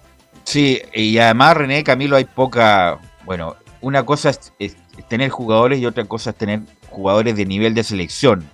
Sí, 0.43 0.81
y 0.93 1.17
además 1.17 1.57
René 1.57 1.83
Camilo 1.83 2.15
hay 2.15 2.25
poca, 2.25 2.99
bueno, 3.25 3.57
una 3.81 4.05
cosa 4.05 4.31
es 4.59 4.77
tener 5.07 5.29
jugadores 5.29 5.79
y 5.79 5.85
otra 5.85 6.05
cosa 6.05 6.31
es 6.31 6.35
tener 6.35 6.61
jugadores 6.89 7.35
de 7.35 7.45
nivel 7.45 7.73
de 7.73 7.83
selección. 7.83 8.47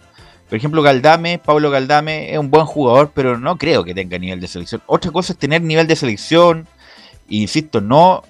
Por 0.50 0.58
ejemplo, 0.58 0.82
Galdame, 0.82 1.40
Pablo 1.40 1.72
Galdame 1.72 2.32
es 2.32 2.38
un 2.38 2.52
buen 2.52 2.66
jugador, 2.66 3.12
pero 3.14 3.38
no 3.38 3.58
creo 3.58 3.84
que 3.84 3.96
tenga 3.96 4.18
nivel 4.18 4.40
de 4.40 4.48
selección. 4.48 4.82
Otra 4.86 5.12
cosa 5.12 5.34
es 5.34 5.40
tener 5.40 5.62
nivel 5.62 5.88
de 5.88 5.96
selección, 5.96 6.68
insisto, 7.28 7.82
no 7.82 8.24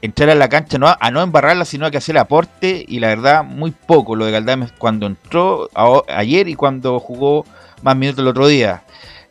entrar 0.00 0.30
a 0.30 0.34
la 0.34 0.48
cancha 0.48 0.78
no, 0.78 0.88
a 0.98 1.10
no 1.12 1.22
embarrarla, 1.22 1.64
sino 1.64 1.86
a 1.86 1.90
que 1.92 1.98
hacer 1.98 2.18
aporte, 2.18 2.84
y 2.86 2.98
la 2.98 3.08
verdad, 3.08 3.44
muy 3.44 3.70
poco 3.70 4.16
lo 4.16 4.26
de 4.26 4.32
Galdame 4.32 4.68
cuando 4.76 5.06
entró 5.06 5.70
ayer 6.08 6.48
y 6.48 6.54
cuando 6.54 6.98
jugó 6.98 7.46
más 7.82 7.96
minutos 7.96 8.22
el 8.22 8.28
otro 8.28 8.48
día. 8.48 8.82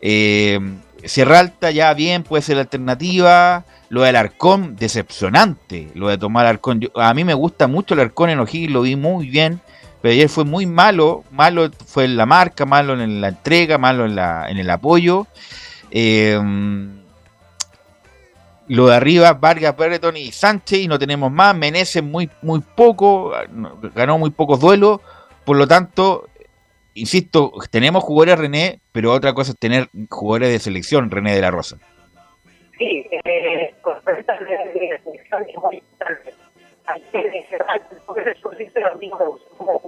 Eh, 0.02 0.60
Sierra 1.04 1.40
Alta 1.40 1.72
ya 1.72 1.94
bien, 1.94 2.24
puede 2.24 2.42
ser 2.42 2.58
alternativa. 2.58 3.66
Lo 3.90 4.04
del 4.04 4.16
Arcón, 4.16 4.76
decepcionante. 4.78 5.90
Lo 5.96 6.08
de 6.08 6.18
tomar 6.18 6.46
Arcón. 6.46 6.80
Yo, 6.80 6.90
a 6.96 7.14
mí 7.14 7.24
me 7.24 7.34
gusta 7.34 7.68
mucho 7.68 7.94
el 7.94 8.00
Arcón 8.00 8.30
en 8.30 8.40
O'Higgins, 8.40 8.72
lo 8.72 8.82
vi 8.84 8.96
muy 8.96 9.30
bien. 9.30 9.60
Pero 10.02 10.14
ayer 10.14 10.30
fue 10.30 10.46
muy 10.46 10.66
malo. 10.66 11.24
Malo 11.32 11.70
fue 11.86 12.06
en 12.06 12.18
la 12.18 12.26
marca, 12.26 12.66
malo 12.66 12.94
en 13.00 13.22
la 13.22 13.30
entrega, 13.30 13.78
malo 13.78 14.06
en, 14.06 14.16
la, 14.16 14.50
en 14.50 14.58
el 14.58 14.70
apoyo. 14.70 15.28
Eh, 15.92 16.40
lo 18.68 18.88
de 18.88 18.96
arriba, 18.96 19.34
Vargas, 19.34 19.76
Berreton 19.76 20.16
y 20.16 20.32
Sánchez, 20.32 20.80
y 20.80 20.88
no 20.88 20.98
tenemos 20.98 21.30
más. 21.30 21.54
Meneses 21.56 22.02
muy, 22.02 22.30
muy 22.42 22.62
poco, 22.62 23.34
ganó 23.94 24.18
muy 24.18 24.30
pocos 24.30 24.62
duelos. 24.62 25.02
Por 25.44 25.58
lo 25.58 25.68
tanto, 25.68 26.30
insisto, 26.94 27.52
tenemos 27.70 28.02
jugadores 28.04 28.40
René, 28.40 28.80
pero 28.94 29.12
otra 29.12 29.34
cosa 29.34 29.52
es 29.52 29.58
tener 29.58 29.90
jugadores 30.10 30.52
de 30.52 30.60
selección, 30.60 31.12
René 31.12 31.36
de 31.36 31.42
la 31.42 31.52
Rosa. 31.52 31.78
Sí, 32.78 33.06
eh, 33.12 33.76
con 33.82 34.02
selección. 34.04 34.48
Hay 36.94 37.02
que 37.12 37.48
cerrar, 37.50 37.82
porque 38.06 38.32
eso 38.32 38.52
sí 38.58 38.68
se 38.74 38.80
lo 38.80 38.96
digo, 38.98 39.40
como 39.58 39.82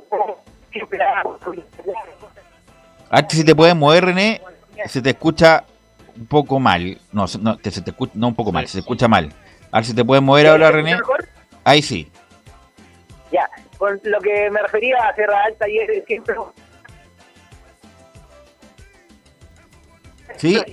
siempre 0.72 1.00
A 3.10 3.22
ver 3.22 3.32
si 3.32 3.44
te 3.44 3.56
puedes 3.56 3.76
mover, 3.76 4.06
René, 4.06 4.42
se 4.86 5.02
te 5.02 5.10
escucha 5.12 5.66
un 6.16 6.28
poco 6.28 6.60
mal. 6.60 6.98
No, 7.12 7.26
no, 7.42 7.58
se 7.64 7.82
te 7.82 7.92
escucha, 7.92 8.14
no 8.16 8.28
un 8.28 8.36
poco 8.36 8.52
mal, 8.52 8.68
se 8.68 8.74
te 8.74 8.80
escucha 8.80 9.08
mal. 9.08 9.30
A 9.72 9.78
ver 9.78 9.86
si 9.86 9.96
te 9.96 10.06
puedes 10.06 10.24
mover 10.24 10.48
ahora, 10.48 10.72
René. 10.72 10.98
Ahí 11.64 11.82
sí. 11.82 12.12
Ya, 13.32 13.50
con 13.78 14.00
lo 14.04 14.20
que 14.20 14.50
me 14.52 14.62
refería 14.62 14.98
a 14.98 15.16
Sierra 15.16 15.44
Alta 15.44 15.66
ayer, 15.66 16.04
siempre 16.06 16.36
Sí. 20.38 20.64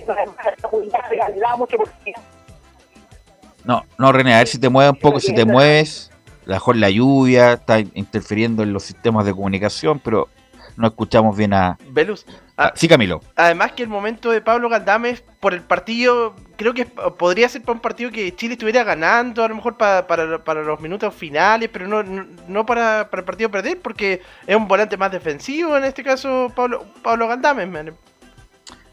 No, 3.63 3.85
no, 3.97 4.11
René, 4.11 4.33
a 4.33 4.39
ver 4.39 4.47
si 4.47 4.59
te 4.59 4.69
mueves 4.69 4.91
un 4.93 4.99
poco, 4.99 5.19
si 5.19 5.33
te 5.33 5.45
mueves, 5.45 6.10
mejor 6.45 6.77
la 6.77 6.89
lluvia 6.89 7.53
está 7.53 7.79
interfiriendo 7.79 8.63
en 8.63 8.73
los 8.73 8.83
sistemas 8.83 9.25
de 9.25 9.33
comunicación, 9.33 9.99
pero 9.99 10.29
no 10.77 10.87
escuchamos 10.87 11.35
bien 11.37 11.53
a... 11.53 11.77
Velus. 11.89 12.25
Ah, 12.57 12.71
sí, 12.75 12.87
Camilo. 12.87 13.21
Además 13.35 13.71
que 13.73 13.83
el 13.83 13.89
momento 13.89 14.31
de 14.31 14.41
Pablo 14.41 14.69
Galdames 14.69 15.23
por 15.39 15.53
el 15.53 15.61
partido, 15.61 16.35
creo 16.57 16.73
que 16.73 16.85
podría 16.85 17.49
ser 17.49 17.61
para 17.61 17.73
un 17.73 17.81
partido 17.81 18.11
que 18.11 18.35
Chile 18.35 18.53
estuviera 18.53 18.83
ganando, 18.83 19.43
a 19.43 19.47
lo 19.47 19.55
mejor 19.55 19.77
para, 19.77 20.05
para, 20.07 20.43
para 20.43 20.61
los 20.61 20.79
minutos 20.79 21.13
finales, 21.13 21.69
pero 21.71 21.87
no, 21.87 22.03
no, 22.03 22.65
para, 22.65 23.09
para, 23.09 23.21
el 23.21 23.25
partido 23.25 23.49
perder, 23.49 23.79
porque 23.81 24.21
es 24.45 24.55
un 24.55 24.67
volante 24.67 24.97
más 24.97 25.11
defensivo 25.11 25.75
en 25.77 25.85
este 25.85 26.03
caso 26.03 26.51
Pablo, 26.55 26.85
Pablo 27.01 27.27
Galdames. 27.27 27.69
Man. 27.69 27.95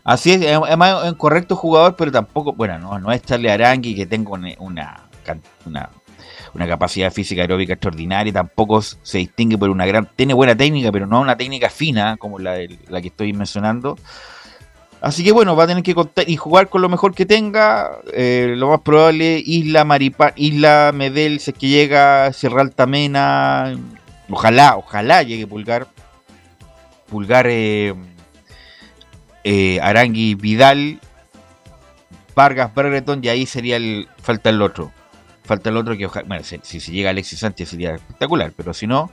Así 0.05 0.33
es, 0.33 0.43
es 0.43 0.77
más 0.79 1.05
un 1.05 1.15
correcto 1.15 1.55
jugador, 1.55 1.95
pero 1.97 2.11
tampoco, 2.11 2.55
bueno, 2.55 2.79
no, 2.79 2.99
no 2.99 3.13
es 3.13 3.23
Charlie 3.23 3.51
Arangui 3.51 3.95
que 3.95 4.07
tenga 4.07 4.31
una, 4.31 4.55
una, 5.67 5.91
una, 6.55 6.67
capacidad 6.67 7.13
física 7.13 7.43
aeróbica 7.43 7.75
extraordinaria, 7.75 8.33
tampoco 8.33 8.83
se 8.83 9.19
distingue 9.19 9.59
por 9.59 9.71
una 9.71 9.87
gran, 9.87 10.09
tiene 10.17 10.35
buena 10.35 10.57
técnica, 10.57 10.93
pero 10.93 11.07
no 11.07 11.21
una 11.21 11.37
técnica 11.37 11.71
fina 11.71 12.17
como 12.17 12.39
la, 12.39 12.59
la 12.89 13.01
que 13.01 13.09
estoy 13.09 13.33
mencionando. 13.33 13.97
Así 15.01 15.23
que 15.23 15.31
bueno, 15.31 15.55
va 15.55 15.65
a 15.65 15.67
tener 15.69 15.83
que 15.85 15.95
contar 15.95 16.29
y 16.29 16.37
jugar 16.37 16.69
con 16.69 16.83
lo 16.83 16.89
mejor 16.89 17.15
que 17.15 17.25
tenga. 17.25 17.99
Eh, 18.13 18.55
lo 18.57 18.71
más 18.71 18.81
probable, 18.81 19.41
Isla 19.45 19.85
Maripa, 19.85 20.33
Isla 20.35 20.91
Medel, 20.93 21.39
si 21.39 21.53
es 21.53 21.59
que 21.59 21.69
llega, 21.69 22.33
Sierra 22.33 22.63
Altamena. 22.63 23.77
Ojalá, 24.29 24.77
ojalá 24.77 25.23
llegue 25.23 25.47
Pulgar. 25.47 25.87
Pulgar, 27.09 27.47
eh, 27.49 27.95
eh, 29.45 29.81
Arangui, 29.81 30.35
Vidal, 30.35 31.01
Vargas, 32.35 32.75
Berreton, 32.75 33.21
y 33.23 33.29
ahí 33.29 33.47
sería 33.47 33.77
el. 33.77 34.09
Falta 34.21 34.51
el 34.51 34.61
otro. 34.61 34.93
Falta 35.49 35.71
el 35.71 35.79
otro 35.79 35.97
que 35.97 36.05
ojalá. 36.05 36.29
Bueno, 36.29 36.45
si, 36.45 36.61
si, 36.63 36.93
llega 36.93 37.09
Alexis 37.09 37.39
Sánchez 37.39 37.71
sería 37.71 37.95
espectacular, 37.95 38.53
pero 38.55 38.75
si 38.75 38.87
no, 38.87 39.11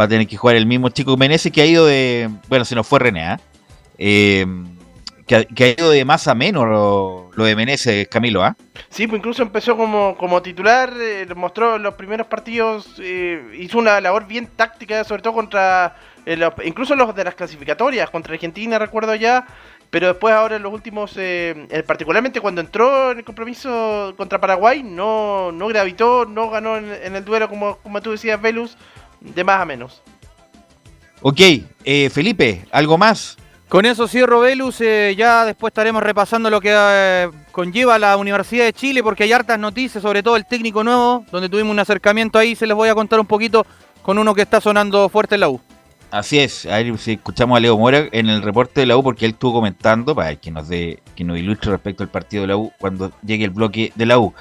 va 0.00 0.04
a 0.04 0.08
tener 0.08 0.26
que 0.26 0.38
jugar 0.38 0.56
el 0.56 0.64
mismo 0.64 0.88
chico 0.88 1.18
Menezes 1.18 1.52
que 1.52 1.60
ha 1.60 1.66
ido 1.66 1.84
de. 1.84 2.30
Bueno, 2.48 2.64
se 2.64 2.74
nos 2.74 2.86
fue 2.86 3.00
René, 3.00 3.34
¿eh? 3.34 3.36
eh 3.98 4.46
que, 5.26 5.64
ha- 5.64 5.68
ido 5.68 5.90
de 5.90 6.06
más 6.06 6.26
a 6.26 6.34
menos 6.34 6.66
lo, 6.66 7.44
de 7.44 7.54
Meneses, 7.54 8.08
Camilo, 8.08 8.42
¿ah? 8.42 8.56
Sí, 8.88 9.06
pues 9.06 9.18
incluso 9.18 9.42
empezó 9.42 9.76
como, 9.76 10.16
como 10.16 10.40
titular, 10.40 10.92
eh, 10.98 11.26
mostró 11.36 11.78
los 11.78 11.94
primeros 11.94 12.26
partidos, 12.26 12.94
eh, 12.98 13.42
hizo 13.58 13.78
una 13.78 14.00
labor 14.00 14.26
bien 14.26 14.48
táctica, 14.56 15.04
sobre 15.04 15.22
todo 15.22 15.34
contra, 15.34 15.96
incluso 16.64 16.96
los 16.96 17.14
de 17.14 17.24
las 17.24 17.34
clasificatorias, 17.34 18.10
contra 18.10 18.34
Argentina, 18.34 18.78
recuerdo 18.78 19.14
ya, 19.14 19.46
pero 19.92 20.06
después 20.06 20.32
ahora 20.34 20.56
en 20.56 20.62
los 20.62 20.72
últimos, 20.72 21.12
eh, 21.18 21.66
eh, 21.68 21.82
particularmente 21.82 22.40
cuando 22.40 22.62
entró 22.62 23.12
en 23.12 23.18
el 23.18 23.24
compromiso 23.24 24.14
contra 24.16 24.40
Paraguay, 24.40 24.82
no, 24.82 25.52
no 25.52 25.68
gravitó, 25.68 26.24
no 26.24 26.48
ganó 26.48 26.78
en, 26.78 26.90
en 26.90 27.14
el 27.14 27.22
duelo 27.22 27.46
como, 27.46 27.76
como 27.76 28.00
tú 28.00 28.10
decías, 28.10 28.40
Velus, 28.40 28.78
de 29.20 29.44
más 29.44 29.60
a 29.60 29.66
menos. 29.66 30.00
Ok, 31.20 31.40
eh, 31.84 32.08
Felipe, 32.08 32.64
¿algo 32.72 32.96
más? 32.96 33.36
Con 33.68 33.84
eso 33.84 34.08
cierro 34.08 34.40
Velus, 34.40 34.80
eh, 34.80 35.14
ya 35.14 35.44
después 35.44 35.72
estaremos 35.72 36.02
repasando 36.02 36.48
lo 36.48 36.58
que 36.58 36.72
eh, 36.74 37.30
conlleva 37.50 37.98
la 37.98 38.16
Universidad 38.16 38.64
de 38.64 38.72
Chile, 38.72 39.02
porque 39.02 39.24
hay 39.24 39.32
hartas 39.32 39.58
noticias, 39.58 40.00
sobre 40.00 40.22
todo 40.22 40.36
el 40.36 40.46
técnico 40.46 40.82
nuevo, 40.82 41.26
donde 41.30 41.50
tuvimos 41.50 41.70
un 41.70 41.78
acercamiento 41.78 42.38
ahí, 42.38 42.54
se 42.54 42.66
les 42.66 42.74
voy 42.74 42.88
a 42.88 42.94
contar 42.94 43.20
un 43.20 43.26
poquito 43.26 43.66
con 44.00 44.18
uno 44.18 44.34
que 44.34 44.40
está 44.40 44.58
sonando 44.58 45.10
fuerte 45.10 45.34
en 45.34 45.42
la 45.42 45.50
U. 45.50 45.60
Así 46.12 46.38
es, 46.38 46.66
a 46.66 46.76
ver 46.76 46.98
si 46.98 47.12
escuchamos 47.12 47.56
a 47.56 47.60
Leo 47.60 47.78
Mora 47.78 48.06
en 48.12 48.28
el 48.28 48.42
reporte 48.42 48.80
de 48.80 48.86
la 48.86 48.98
U 48.98 49.02
porque 49.02 49.24
él 49.24 49.30
estuvo 49.32 49.54
comentando 49.54 50.14
para 50.14 50.36
que 50.36 50.50
nos 50.50 50.68
dé, 50.68 51.02
que 51.16 51.24
nos 51.24 51.38
ilustre 51.38 51.70
respecto 51.70 52.02
al 52.02 52.10
partido 52.10 52.42
de 52.42 52.48
la 52.48 52.56
U 52.58 52.70
cuando 52.78 53.10
llegue 53.24 53.44
el 53.46 53.50
bloque 53.50 53.92
de 53.94 54.04
la 54.04 54.18
U. 54.18 54.34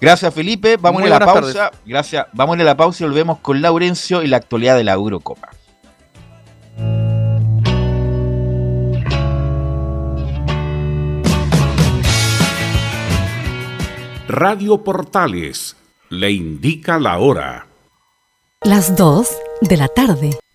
Gracias 0.00 0.32
Felipe, 0.32 0.76
vamos 0.76 1.02
Muy 1.02 1.10
a 1.10 1.18
la 1.18 1.26
pausa. 1.26 1.72
Gracias, 1.84 2.26
vamos 2.32 2.56
a 2.56 2.62
la 2.62 2.76
pausa 2.76 3.02
y 3.02 3.08
volvemos 3.08 3.40
con 3.40 3.60
Laurencio 3.60 4.22
y 4.22 4.28
la 4.28 4.36
actualidad 4.36 4.76
de 4.76 4.84
la 4.84 4.92
Eurocopa. 4.92 5.50
Radio 14.28 14.84
Portales 14.84 15.74
le 16.08 16.30
indica 16.30 17.00
la 17.00 17.18
hora. 17.18 17.66
Las 18.62 18.94
2 18.94 19.28
de 19.62 19.76
la 19.76 19.88
tarde, 19.88 20.38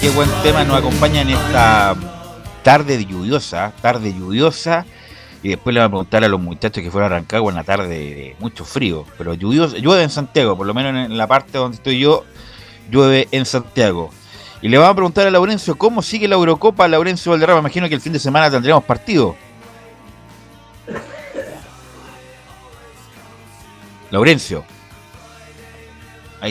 Qué 0.00 0.08
buen 0.08 0.30
tema 0.42 0.64
nos 0.64 0.78
acompaña 0.78 1.20
en 1.20 1.30
esta 1.30 1.94
tarde 2.62 3.04
lluviosa, 3.04 3.72
tarde 3.82 4.14
lluviosa. 4.14 4.86
Y 5.42 5.50
después 5.50 5.74
le 5.74 5.80
vamos 5.80 5.88
a 5.88 5.90
preguntar 5.90 6.24
a 6.24 6.28
los 6.28 6.40
muchachos 6.40 6.82
que 6.82 6.90
fueron 6.90 7.12
a 7.12 7.16
Rancagua 7.16 7.50
en 7.50 7.56
la 7.56 7.62
tarde 7.62 7.88
de 7.88 8.36
mucho 8.38 8.64
frío. 8.64 9.04
Pero 9.18 9.34
lluvioso, 9.34 9.76
llueve 9.76 10.02
en 10.02 10.10
Santiago, 10.10 10.56
por 10.56 10.66
lo 10.66 10.72
menos 10.72 11.10
en 11.10 11.18
la 11.18 11.26
parte 11.26 11.58
donde 11.58 11.76
estoy 11.76 11.98
yo, 11.98 12.24
llueve 12.90 13.28
en 13.32 13.44
Santiago. 13.44 14.10
Y 14.62 14.68
le 14.68 14.78
vamos 14.78 14.92
a 14.92 14.94
preguntar 14.94 15.26
a 15.26 15.30
Laurencio 15.30 15.76
cómo 15.76 16.00
sigue 16.00 16.26
la 16.26 16.36
Eurocopa. 16.36 16.88
Laurencio 16.88 17.32
Valderrama, 17.32 17.60
imagino 17.60 17.86
que 17.88 17.94
el 17.96 18.00
fin 18.00 18.14
de 18.14 18.18
semana 18.18 18.50
tendremos 18.50 18.82
partido. 18.82 19.36
Laurencio. 24.10 24.64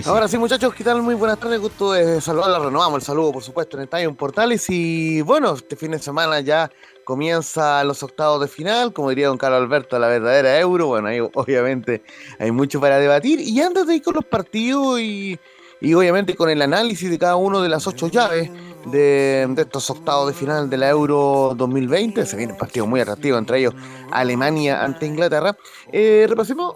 Ahora 0.06 0.28
sí, 0.28 0.38
muchachos, 0.38 0.74
¿qué 0.74 0.84
tal? 0.84 1.02
Muy 1.04 1.16
buenas 1.16 1.40
tardes, 1.40 1.62
gusto 1.62 1.94
de 1.94 2.20
saludarla. 2.20 2.60
Renovamos 2.60 3.00
el 3.00 3.06
saludo, 3.06 3.32
por 3.32 3.44
supuesto, 3.44 3.78
en 3.78 3.84
Estadio 3.84 4.10
en 4.10 4.16
Portales. 4.16 4.66
Y 4.70 5.22
bueno, 5.22 5.54
este 5.54 5.76
fin 5.76 5.92
de 5.92 6.00
semana 6.00 6.40
ya 6.42 6.72
comienzan 7.06 7.88
los 7.88 8.02
octavos 8.02 8.42
de 8.42 8.48
final, 8.48 8.94
como 8.94 9.10
diría 9.10 9.28
don 9.28 9.38
Carlos 9.38 9.62
Alberto, 9.62 9.98
la 10.00 10.08
verdadera 10.08 10.60
euro. 10.60 10.88
Bueno, 10.88 11.08
ahí 11.08 11.20
obviamente 11.20 12.04
hay 12.40 12.52
mucho 12.52 12.82
para 12.82 12.98
debatir. 12.98 13.40
Y 13.40 13.62
antes 13.62 13.86
de 13.86 13.96
ir 13.96 14.02
con 14.02 14.16
los 14.16 14.26
partidos 14.26 15.00
y, 15.00 15.40
y 15.80 15.94
obviamente 15.94 16.36
con 16.36 16.50
el 16.50 16.62
análisis 16.64 17.10
de 17.10 17.20
cada 17.20 17.36
uno 17.36 17.62
de 17.62 17.70
las 17.70 17.86
ocho 17.86 18.08
llaves 18.08 18.50
de, 18.88 19.46
de 19.50 19.62
estos 19.62 19.90
octavos 19.90 20.28
de 20.28 20.34
final 20.34 20.70
de 20.70 20.78
la 20.78 20.90
Euro 20.90 21.54
2020, 21.56 22.26
se 22.26 22.36
viene 22.36 22.54
un 22.54 22.60
partido 22.60 22.88
muy 22.88 23.00
atractivo, 23.02 23.38
entre 23.38 23.60
ellos 23.60 23.76
Alemania 24.12 24.84
ante 24.84 25.06
Inglaterra. 25.06 25.56
Eh, 25.92 26.26
repasemos 26.28 26.76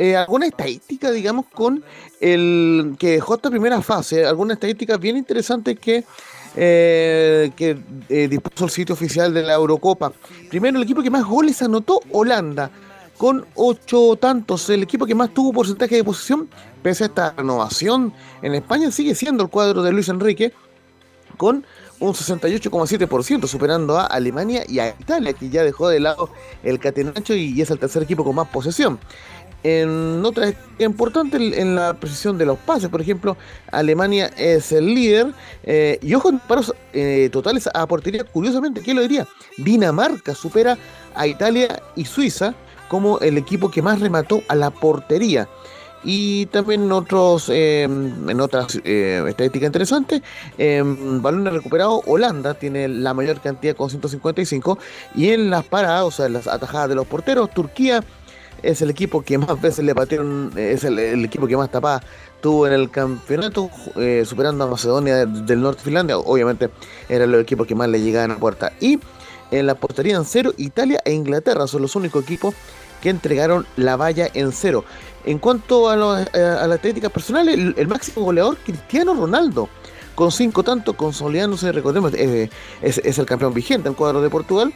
eh, 0.00 0.14
alguna 0.14 0.46
estadística, 0.46 1.10
digamos, 1.10 1.46
con 1.52 1.82
el 2.20 2.94
que 3.00 3.10
dejó 3.14 3.34
esta 3.34 3.50
primera 3.50 3.82
fase, 3.82 4.24
algunas 4.24 4.54
estadísticas 4.54 5.00
bien 5.00 5.16
interesantes 5.16 5.76
que, 5.80 6.04
eh, 6.54 7.50
que 7.56 7.76
eh, 8.08 8.28
dispuso 8.28 8.66
el 8.66 8.70
sitio 8.70 8.92
oficial 8.92 9.34
de 9.34 9.42
la 9.42 9.54
Eurocopa. 9.54 10.12
Primero, 10.48 10.76
el 10.76 10.84
equipo 10.84 11.02
que 11.02 11.10
más 11.10 11.24
goles 11.24 11.60
anotó, 11.62 12.00
Holanda, 12.12 12.70
con 13.16 13.44
ocho 13.56 14.14
tantos. 14.20 14.70
El 14.70 14.84
equipo 14.84 15.04
que 15.04 15.16
más 15.16 15.34
tuvo 15.34 15.52
porcentaje 15.52 15.96
de 15.96 16.04
posesión, 16.04 16.48
pese 16.80 17.02
a 17.02 17.06
esta 17.08 17.34
renovación 17.36 18.14
en 18.42 18.54
España, 18.54 18.92
sigue 18.92 19.16
siendo 19.16 19.42
el 19.42 19.50
cuadro 19.50 19.82
de 19.82 19.90
Luis 19.90 20.08
Enrique, 20.08 20.52
con 21.36 21.66
un 21.98 22.12
68,7%, 22.14 23.48
superando 23.48 23.98
a 23.98 24.06
Alemania 24.06 24.62
y 24.68 24.78
a 24.78 24.90
Italia, 24.90 25.32
que 25.32 25.50
ya 25.50 25.64
dejó 25.64 25.88
de 25.88 25.98
lado 25.98 26.30
el 26.62 26.78
catenacho 26.78 27.34
y 27.34 27.60
es 27.60 27.70
el 27.72 27.80
tercer 27.80 28.04
equipo 28.04 28.22
con 28.22 28.36
más 28.36 28.46
posesión. 28.46 29.00
En 29.64 30.24
otra 30.24 30.52
importante 30.78 31.36
en 31.60 31.74
la 31.74 31.94
precisión 31.94 32.38
de 32.38 32.46
los 32.46 32.58
pases, 32.58 32.88
por 32.88 33.00
ejemplo, 33.00 33.36
Alemania 33.72 34.30
es 34.36 34.70
el 34.72 34.94
líder. 34.94 35.32
eh, 35.64 35.98
y 36.00 36.14
ojo 36.14 36.28
en 36.30 36.38
paros 36.38 36.72
eh, 36.92 37.28
totales 37.32 37.68
a 37.72 37.86
portería, 37.86 38.24
curiosamente, 38.24 38.80
¿quién 38.82 38.96
lo 38.96 39.02
diría? 39.02 39.26
Dinamarca 39.56 40.34
supera 40.34 40.78
a 41.14 41.26
Italia 41.26 41.82
y 41.96 42.04
Suiza 42.04 42.54
como 42.88 43.18
el 43.20 43.36
equipo 43.36 43.70
que 43.70 43.82
más 43.82 44.00
remató 44.00 44.42
a 44.48 44.54
la 44.54 44.70
portería. 44.70 45.48
Y 46.04 46.46
también 46.46 46.84
en 46.84 46.92
otros, 46.92 47.48
eh, 47.48 47.82
en 47.82 48.40
otras 48.40 48.80
eh, 48.84 49.22
estadísticas 49.28 49.66
interesantes, 49.66 50.22
eh, 50.56 50.82
balones 50.84 51.52
recuperados, 51.52 52.02
Holanda 52.06 52.54
tiene 52.54 52.86
la 52.88 53.14
mayor 53.14 53.40
cantidad 53.40 53.74
con 53.74 53.90
155. 53.90 54.78
Y 55.16 55.30
en 55.30 55.50
las 55.50 55.64
paradas, 55.64 56.04
o 56.04 56.10
sea, 56.10 56.26
en 56.26 56.34
las 56.34 56.46
atajadas 56.46 56.88
de 56.88 56.94
los 56.94 57.06
porteros, 57.06 57.50
Turquía 57.50 58.04
es 58.62 58.82
el 58.82 58.90
equipo 58.90 59.22
que 59.22 59.38
más 59.38 59.60
veces 59.60 59.84
le 59.84 59.94
patearon, 59.94 60.52
es 60.56 60.84
el, 60.84 61.24
equipo 61.24 61.46
que 61.46 61.56
más 61.56 61.70
tapadas 61.70 62.02
tuvo 62.40 62.66
en 62.66 62.72
el 62.72 62.90
campeonato, 62.90 63.70
eh, 63.96 64.24
superando 64.24 64.64
a 64.64 64.66
Macedonia 64.68 65.26
del 65.26 65.60
Norte 65.60 65.82
Finlandia. 65.82 66.18
Obviamente 66.18 66.70
eran 67.08 67.32
los 67.32 67.42
equipos 67.42 67.66
que 67.66 67.74
más 67.74 67.88
le 67.88 68.00
llegaban 68.00 68.30
a 68.30 68.34
la 68.34 68.40
puerta. 68.40 68.72
Y 68.80 68.98
en 69.50 69.66
la 69.66 69.74
portería 69.74 70.16
en 70.16 70.24
cero, 70.24 70.52
Italia 70.56 71.00
e 71.04 71.12
Inglaterra 71.12 71.66
son 71.66 71.82
los 71.82 71.96
únicos 71.96 72.22
equipos 72.22 72.54
que 73.00 73.10
entregaron 73.10 73.66
la 73.76 73.96
valla 73.96 74.28
en 74.34 74.52
cero. 74.52 74.84
En 75.24 75.38
cuanto 75.38 75.88
a, 75.88 76.22
eh, 76.22 76.28
las 76.32 76.76
estadísticas 76.76 77.12
personales, 77.12 77.74
el, 77.76 77.88
máximo 77.88 78.24
goleador, 78.24 78.56
Cristiano 78.58 79.14
Ronaldo, 79.14 79.68
con 80.14 80.32
cinco 80.32 80.62
tantos, 80.62 80.96
consolidándose, 80.96 81.70
recordemos, 81.70 82.12
eh, 82.14 82.50
es, 82.82 82.98
es 82.98 83.18
el 83.18 83.26
campeón 83.26 83.54
vigente 83.54 83.88
en 83.88 83.94
cuadro 83.94 84.20
de 84.20 84.30
Portugal, 84.30 84.72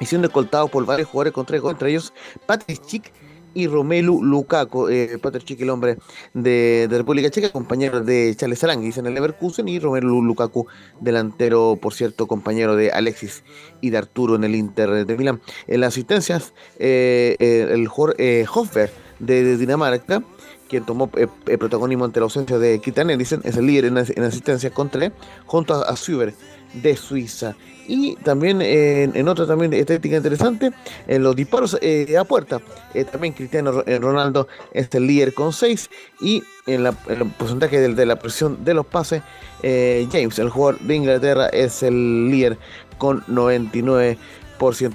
y 0.00 0.06
siendo 0.06 0.28
escoltado 0.28 0.68
por 0.68 0.84
varios 0.86 1.08
jugadores 1.08 1.32
con 1.32 1.46
tres 1.46 1.60
goles, 1.60 1.74
entre 1.74 1.90
ellos 1.90 2.12
Patrick 2.46 2.82
Schick 2.84 3.12
y 3.54 3.66
Romelu 3.66 4.22
Lukaku. 4.22 4.88
Eh, 4.88 5.18
Patrick 5.20 5.44
Schick, 5.44 5.60
el 5.62 5.70
hombre 5.70 5.98
de, 6.34 6.86
República 6.90 7.30
Checa, 7.30 7.50
compañero 7.50 8.00
de 8.00 8.34
Charles 8.36 8.62
Aranguis 8.62 8.98
en 8.98 9.06
el 9.06 9.14
Leverkusen, 9.14 9.68
y 9.68 9.78
Romelu 9.78 10.22
Lukaku, 10.22 10.66
delantero, 11.00 11.76
por 11.80 11.94
cierto, 11.94 12.26
compañero 12.26 12.76
de 12.76 12.90
Alexis 12.90 13.42
y 13.80 13.90
de 13.90 13.98
Arturo 13.98 14.36
en 14.36 14.44
el 14.44 14.54
Inter 14.54 15.06
de 15.06 15.16
Milán. 15.16 15.40
En 15.66 15.80
las 15.80 15.94
asistencias, 15.94 16.52
eh, 16.78 17.36
eh, 17.38 17.68
el 17.70 17.88
eh, 18.18 18.46
Hoffer 18.52 18.90
de, 19.18 19.56
Dinamarca, 19.56 20.22
quien 20.68 20.84
tomó 20.84 21.10
eh, 21.16 21.26
eh, 21.46 21.58
protagonismo 21.58 22.04
ante 22.04 22.20
la 22.20 22.24
ausencia 22.24 22.58
de 22.58 22.78
Kitan 22.80 23.10
Eriksen, 23.10 23.40
es 23.44 23.56
el 23.56 23.66
líder 23.66 23.86
en, 23.86 23.98
en 23.98 24.22
asistencia 24.22 24.70
con 24.70 24.90
tres, 24.90 25.12
junto 25.46 25.74
a, 25.74 25.82
a 25.82 25.96
Süber 25.96 26.34
de 26.74 26.96
Suiza. 26.96 27.54
Y 27.86 28.16
también 28.16 28.60
en, 28.60 29.16
en 29.16 29.28
otra 29.28 29.46
también 29.46 29.72
estética 29.72 30.16
interesante, 30.16 30.72
en 31.06 31.22
los 31.22 31.34
disparos 31.34 31.78
eh, 31.80 32.16
a 32.18 32.24
puerta, 32.24 32.60
eh, 32.92 33.04
también 33.04 33.32
Cristiano 33.32 33.82
eh, 33.86 33.98
Ronaldo 33.98 34.46
es 34.74 34.88
el 34.94 35.06
líder 35.06 35.32
con 35.32 35.54
6 35.54 35.88
y 36.20 36.42
en, 36.66 36.82
la, 36.84 36.94
el 37.08 37.24
porcentaje 37.30 37.80
del- 37.80 37.96
de, 37.96 38.04
la 38.04 38.16
presión 38.16 38.62
de 38.62 38.74
los 38.74 38.84
pases, 38.84 39.22
James, 39.62 40.38
el 40.38 40.50
jugador 40.50 40.78
de 40.80 40.94
Inglaterra, 40.96 41.46
es 41.48 41.82
el 41.82 42.30
líder 42.30 42.58
con 42.98 43.22
99%. 43.26 44.16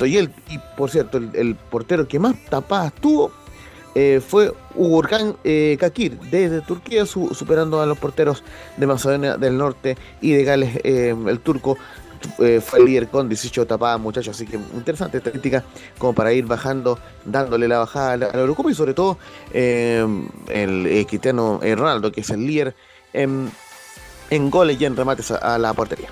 Y, 0.09 0.17
el, 0.17 0.29
y 0.49 0.59
por 0.77 0.89
cierto, 0.91 1.17
el 1.17 1.55
portero 1.55 2.07
que 2.07 2.19
más 2.19 2.35
tapadas 2.49 2.93
tuvo 2.93 3.31
eh, 3.95 4.21
fue 4.25 4.53
Uğurkan 4.75 5.35
eh, 5.43 5.77
Kakir 5.79 6.19
desde 6.19 6.61
Turquía, 6.61 7.05
su- 7.05 7.33
superando 7.33 7.81
a 7.81 7.85
los 7.85 7.97
porteros 7.97 8.43
de 8.77 8.87
Macedonia 8.87 9.37
del 9.37 9.57
Norte 9.57 9.97
y 10.21 10.31
de 10.31 10.43
Gales, 10.43 10.79
eh, 10.83 11.15
el 11.27 11.39
turco. 11.39 11.77
eh, 12.39 12.61
fue 12.61 12.79
líder 12.85 13.09
con 13.09 13.27
18 13.27 13.67
tapadas, 13.67 13.99
muchachos. 13.99 14.35
Así 14.35 14.45
que 14.47 14.55
interesante 14.55 15.17
estadística 15.17 15.63
como 15.97 16.13
para 16.13 16.31
ir 16.31 16.45
bajando, 16.45 16.97
dándole 17.25 17.67
la 17.67 17.79
bajada 17.79 18.13
a 18.13 18.17
la, 18.17 18.27
Eurocopa 18.29 18.71
y 18.71 18.73
sobre 18.73 18.93
todo 18.93 19.17
el 19.51 21.05
Cristiano 21.07 21.59
Ronaldo, 21.61 22.11
que 22.13 22.21
es 22.21 22.29
el 22.29 22.47
líder 22.47 22.75
en, 23.11 23.51
en 24.29 24.49
goles 24.49 24.79
y 24.79 24.85
en 24.85 24.95
remates 24.95 25.31
a 25.31 25.57
la 25.57 25.73
portería. 25.73 26.09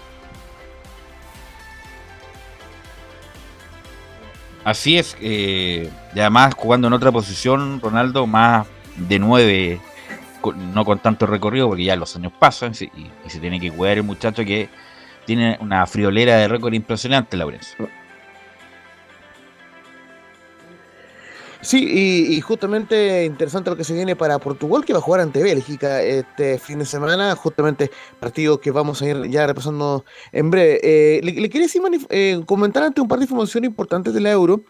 Así 4.63 4.97
es, 4.97 5.17
eh, 5.21 5.89
y 6.13 6.19
además 6.19 6.53
jugando 6.55 6.87
en 6.87 6.93
otra 6.93 7.11
posición, 7.11 7.81
Ronaldo 7.81 8.27
más 8.27 8.67
de 8.95 9.17
9, 9.17 9.79
no 10.73 10.85
con 10.85 10.99
tanto 10.99 11.25
recorrido, 11.25 11.67
porque 11.67 11.85
ya 11.85 11.95
los 11.95 12.15
años 12.15 12.31
pasan 12.37 12.73
y 12.73 13.29
se 13.29 13.39
tiene 13.39 13.59
que 13.59 13.71
cuidar 13.71 13.97
el 13.97 14.03
muchacho 14.03 14.45
que 14.45 14.69
tiene 15.25 15.57
una 15.61 15.85
friolera 15.87 16.37
de 16.37 16.47
récord 16.47 16.73
impresionante, 16.73 17.37
Laurencio. 17.37 17.89
Sí, 21.63 21.85
y, 21.87 22.35
y 22.37 22.41
justamente 22.41 23.23
interesante 23.23 23.69
lo 23.69 23.77
que 23.77 23.83
se 23.83 23.93
viene 23.93 24.15
para 24.15 24.39
Portugal, 24.39 24.83
que 24.83 24.93
va 24.93 24.99
a 24.99 25.01
jugar 25.03 25.21
ante 25.21 25.43
Bélgica 25.43 26.01
este 26.01 26.57
fin 26.57 26.79
de 26.79 26.85
semana, 26.85 27.35
justamente 27.35 27.91
partido 28.19 28.59
que 28.59 28.71
vamos 28.71 28.99
a 29.03 29.07
ir 29.07 29.29
ya 29.29 29.45
repasando 29.45 30.03
en 30.31 30.49
breve. 30.49 30.79
Eh, 30.81 31.21
le, 31.23 31.33
le 31.33 31.49
quería 31.51 31.67
decir, 31.67 31.81
eh, 32.09 32.41
comentar 32.47 32.81
ante 32.81 32.99
un 32.99 33.07
par 33.07 33.19
de 33.19 33.25
informaciones 33.25 33.69
importantes 33.69 34.11
de 34.11 34.21
la 34.21 34.31
Euro, 34.31 34.63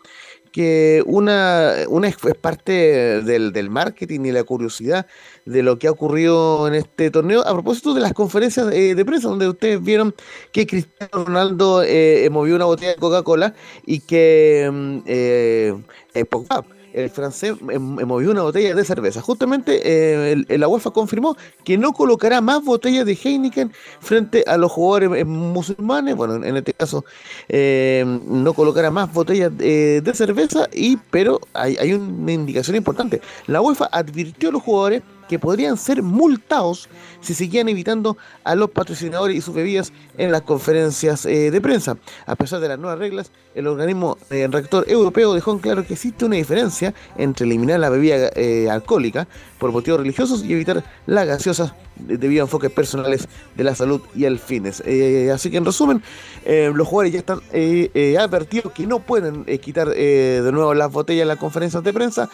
que 0.51 1.01
una, 1.05 1.75
una 1.87 2.09
es, 2.09 2.17
es 2.25 2.35
parte 2.35 2.73
del, 3.21 3.53
del 3.53 3.69
marketing 3.69 4.25
y 4.25 4.31
la 4.33 4.43
curiosidad 4.43 5.07
de 5.45 5.63
lo 5.63 5.79
que 5.79 5.87
ha 5.87 5.91
ocurrido 5.91 6.67
en 6.67 6.73
este 6.75 7.09
torneo. 7.09 7.41
A 7.47 7.53
propósito 7.53 7.93
de 7.93 8.01
las 8.01 8.11
conferencias 8.13 8.67
eh, 8.73 8.95
de 8.95 9.05
prensa, 9.05 9.29
donde 9.29 9.47
ustedes 9.47 9.81
vieron 9.81 10.13
que 10.51 10.67
Cristiano 10.67 11.23
Ronaldo 11.25 11.83
eh, 11.83 12.27
movió 12.31 12.57
una 12.57 12.65
botella 12.65 12.91
de 12.91 12.97
Coca-Cola 12.97 13.53
y 13.85 14.01
que 14.01 14.69
mm, 14.71 14.97
eh, 15.05 15.73
eh, 16.13 16.25
Pogba, 16.25 16.65
el 16.93 17.09
francés 17.09 17.55
eh, 17.69 17.79
movió 17.79 18.31
una 18.31 18.41
botella 18.41 18.75
de 18.75 18.85
cerveza. 18.85 19.21
Justamente 19.21 19.81
eh, 19.83 20.45
la 20.57 20.67
UEFA 20.67 20.91
confirmó 20.91 21.37
que 21.63 21.77
no 21.77 21.93
colocará 21.93 22.41
más 22.41 22.63
botellas 22.63 23.05
de 23.05 23.17
Heineken 23.21 23.71
frente 23.99 24.43
a 24.47 24.57
los 24.57 24.71
jugadores 24.71 25.21
eh, 25.21 25.25
musulmanes. 25.25 26.15
Bueno, 26.15 26.35
en, 26.43 26.57
este 26.57 26.73
caso 26.73 27.05
eh, 27.49 28.03
no 28.25 28.53
colocará 28.53 28.91
más 28.91 29.11
botellas 29.13 29.55
de 29.57 30.11
cerveza, 30.13 30.67
y 30.73 30.97
pero 30.97 31.39
hay 31.53 31.93
una 31.93 32.31
indicación 32.31 32.75
importante. 32.75 33.21
La 33.47 33.61
UEFA 33.61 33.89
advirtió 33.91 34.49
a 34.49 34.51
los 34.51 34.61
jugadores 34.61 35.01
que 35.31 35.39
podrían 35.39 35.77
ser 35.77 36.03
multados 36.03 36.89
si 37.21 37.33
seguían 37.33 37.69
evitando 37.69 38.17
a 38.43 38.53
los 38.53 38.69
patrocinadores 38.71 39.37
y 39.37 39.39
sus 39.39 39.55
bebidas 39.55 39.93
en 40.17 40.29
las 40.29 40.41
conferencias 40.41 41.25
eh, 41.25 41.51
de 41.51 41.61
prensa. 41.61 41.95
A 42.25 42.35
pesar 42.35 42.59
de 42.59 42.67
las 42.67 42.77
nuevas 42.77 42.99
reglas, 42.99 43.31
el 43.55 43.67
organismo 43.67 44.17
eh, 44.29 44.45
rector 44.51 44.83
europeo 44.89 45.33
dejó 45.33 45.53
en 45.53 45.59
claro 45.59 45.87
que 45.87 45.93
existe 45.93 46.25
una 46.25 46.35
diferencia 46.35 46.93
entre 47.15 47.45
eliminar 47.45 47.79
la 47.79 47.89
bebida 47.89 48.29
eh, 48.35 48.69
alcohólica 48.69 49.25
por 49.61 49.71
motivos 49.71 49.99
religiosos 49.99 50.43
y 50.43 50.51
evitar 50.53 50.83
las 51.05 51.27
gaseosas 51.27 51.73
de- 51.95 52.17
debido 52.17 52.41
a 52.41 52.45
enfoques 52.45 52.71
personales 52.71 53.27
de 53.55 53.63
la 53.63 53.75
salud 53.75 54.01
y 54.15 54.25
el 54.25 54.39
fines. 54.39 54.81
Eh, 54.87 55.29
así 55.31 55.51
que 55.51 55.57
en 55.57 55.65
resumen, 55.65 56.01
eh, 56.45 56.71
los 56.73 56.87
jugadores 56.87 57.13
ya 57.13 57.19
están 57.19 57.41
eh, 57.53 58.17
advertidos 58.19 58.73
que 58.73 58.87
no 58.87 58.99
pueden 58.99 59.45
quitar 59.59 59.87
de 59.89 60.49
nuevo 60.51 60.73
las 60.73 60.91
botellas 60.91 61.21
en 61.21 61.27
las 61.27 61.37
conferencias 61.37 61.83
de 61.83 61.93
prensa 61.93 62.27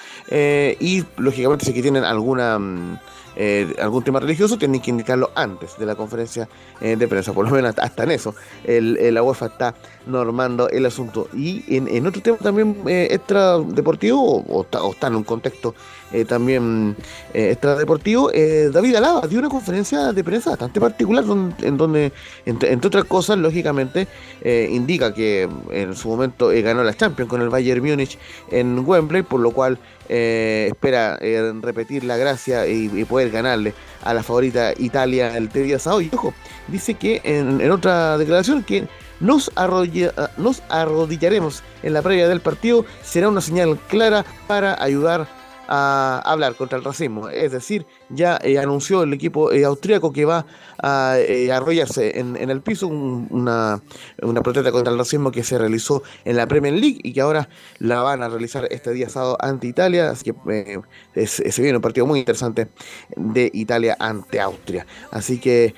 y 0.80 1.04
lógicamente 1.18 1.66
si 1.66 1.74
tienen 1.82 2.06
alguna... 2.06 2.58
mm, 2.58 3.00
eh, 3.40 3.76
algún 3.80 4.04
tema 4.04 4.20
religioso, 4.20 4.58
tienen 4.58 4.82
que 4.82 4.90
indicarlo 4.90 5.30
antes 5.36 5.78
de 5.78 5.86
la 5.86 5.94
conferencia 5.94 6.50
de 6.82 7.08
prensa, 7.08 7.34
por 7.34 7.46
lo 7.46 7.52
menos 7.52 7.76
hasta, 7.78 8.04
en 8.04 8.10
eso. 8.10 8.34
El, 8.64 9.14
la 9.14 9.22
UEFA 9.22 9.46
está 9.46 9.76
normando 10.08 10.68
el 10.70 10.84
asunto. 10.88 11.28
Y 11.36 11.64
en, 11.76 11.88
en 11.88 12.08
otro 12.08 12.20
tema 12.24 12.38
también 12.38 12.76
eh, 12.88 13.10
extra 13.12 13.60
deportivo, 13.60 14.44
o 14.48 14.62
está, 14.64 14.82
o 14.82 14.92
está 14.92 15.06
en 15.06 15.18
un 15.18 15.24
contexto 15.24 15.76
eh, 16.14 16.26
también 16.26 16.96
eh, 17.34 17.52
extra 17.52 17.76
deportivo, 17.76 18.32
eh, 18.34 18.70
David 18.72 18.96
Alaba 18.96 19.28
dio 19.28 19.40
una 19.40 19.50
conferencia 19.50 20.14
de 20.14 20.24
prensa 20.24 20.52
bastante 20.52 20.80
particular, 20.80 21.26
don- 21.26 21.54
en 21.62 21.78
donde, 21.78 22.12
entre, 22.46 22.74
otras 22.76 23.06
cosas, 23.06 23.38
lógicamente, 23.38 24.08
eh, 24.42 24.70
indica 24.72 25.14
que 25.14 25.50
en 25.72 25.96
su 25.96 26.08
momento 26.10 26.50
ganó 26.50 26.84
la 26.84 26.94
Champions 26.96 27.30
con 27.30 27.42
el 27.42 27.50
Bayern 27.50 27.84
Múnich 27.86 28.18
en 28.52 28.80
Wembley, 28.88 29.24
por 29.24 29.40
lo 29.42 29.52
cual 29.52 29.78
espera 30.10 31.20
repetir 31.62 32.06
la 32.06 32.16
gracia 32.16 32.66
y, 32.66 33.04
poder 33.04 33.30
ganarle 33.30 33.74
a 34.04 34.14
la 34.14 34.24
favorita 34.24 34.72
Italia 34.78 35.36
el 35.36 35.50
día 35.50 35.80
sábado. 35.80 36.02
Y 36.02 36.10
ojo, 36.14 36.34
dice 36.70 36.94
que 36.94 37.20
en, 37.26 37.70
otra 37.72 38.18
declaración 38.18 38.64
que 38.64 38.88
nos, 39.20 39.52
arrolla- 39.56 40.32
nos 40.38 40.64
arrodillaremos 40.70 41.62
en 41.84 41.94
la 41.94 42.02
previa 42.02 42.30
del 42.30 42.40
partido 42.40 42.86
será 43.04 43.28
una 43.28 43.42
señal 43.42 43.78
clara 43.90 44.26
para 44.48 44.82
ayudar 44.82 45.28
a 45.68 46.22
hablar 46.26 46.56
contra 46.56 46.78
el 46.78 46.84
racismo. 46.84 47.30
Es 47.30 47.52
decir, 47.52 47.86
ya 48.10 48.40
eh, 48.44 48.58
anunció 48.60 49.04
el 49.04 49.14
equipo 49.14 49.52
eh, 49.52 49.66
austríaco 49.66 50.12
que 50.14 50.26
va 50.26 50.46
a 50.82 51.16
eh, 51.18 51.52
arrollarse 51.52 52.20
en, 52.20 52.36
el 52.38 52.62
piso 52.62 52.88
un- 52.88 53.28
una, 53.32 53.82
una 54.22 54.42
protesta 54.42 54.72
contra 54.72 54.92
el 54.94 55.00
racismo 55.00 55.32
que 55.32 55.44
se 55.44 55.58
realizó 55.58 56.04
en 56.26 56.38
la 56.38 56.48
Premier 56.48 56.74
League 56.74 57.00
y 57.04 57.14
que 57.14 57.22
ahora 57.22 57.50
la 57.80 58.02
van 58.02 58.24
a 58.24 58.30
realizar 58.30 58.68
este 58.72 58.92
día 58.92 59.10
sábado 59.10 59.38
ante 59.42 59.68
Italia. 59.68 60.10
Así 60.12 60.24
que 60.26 60.36
eh, 60.52 60.80
es- 61.16 61.44
se 61.50 61.62
viene 61.62 61.78
un 61.78 61.82
partido 61.82 62.06
muy 62.06 62.20
interesante 62.20 62.68
de 63.16 63.50
Italia 63.54 63.96
ante 64.00 64.40
Austria. 64.40 64.86
Así 65.12 65.40
que 65.40 65.74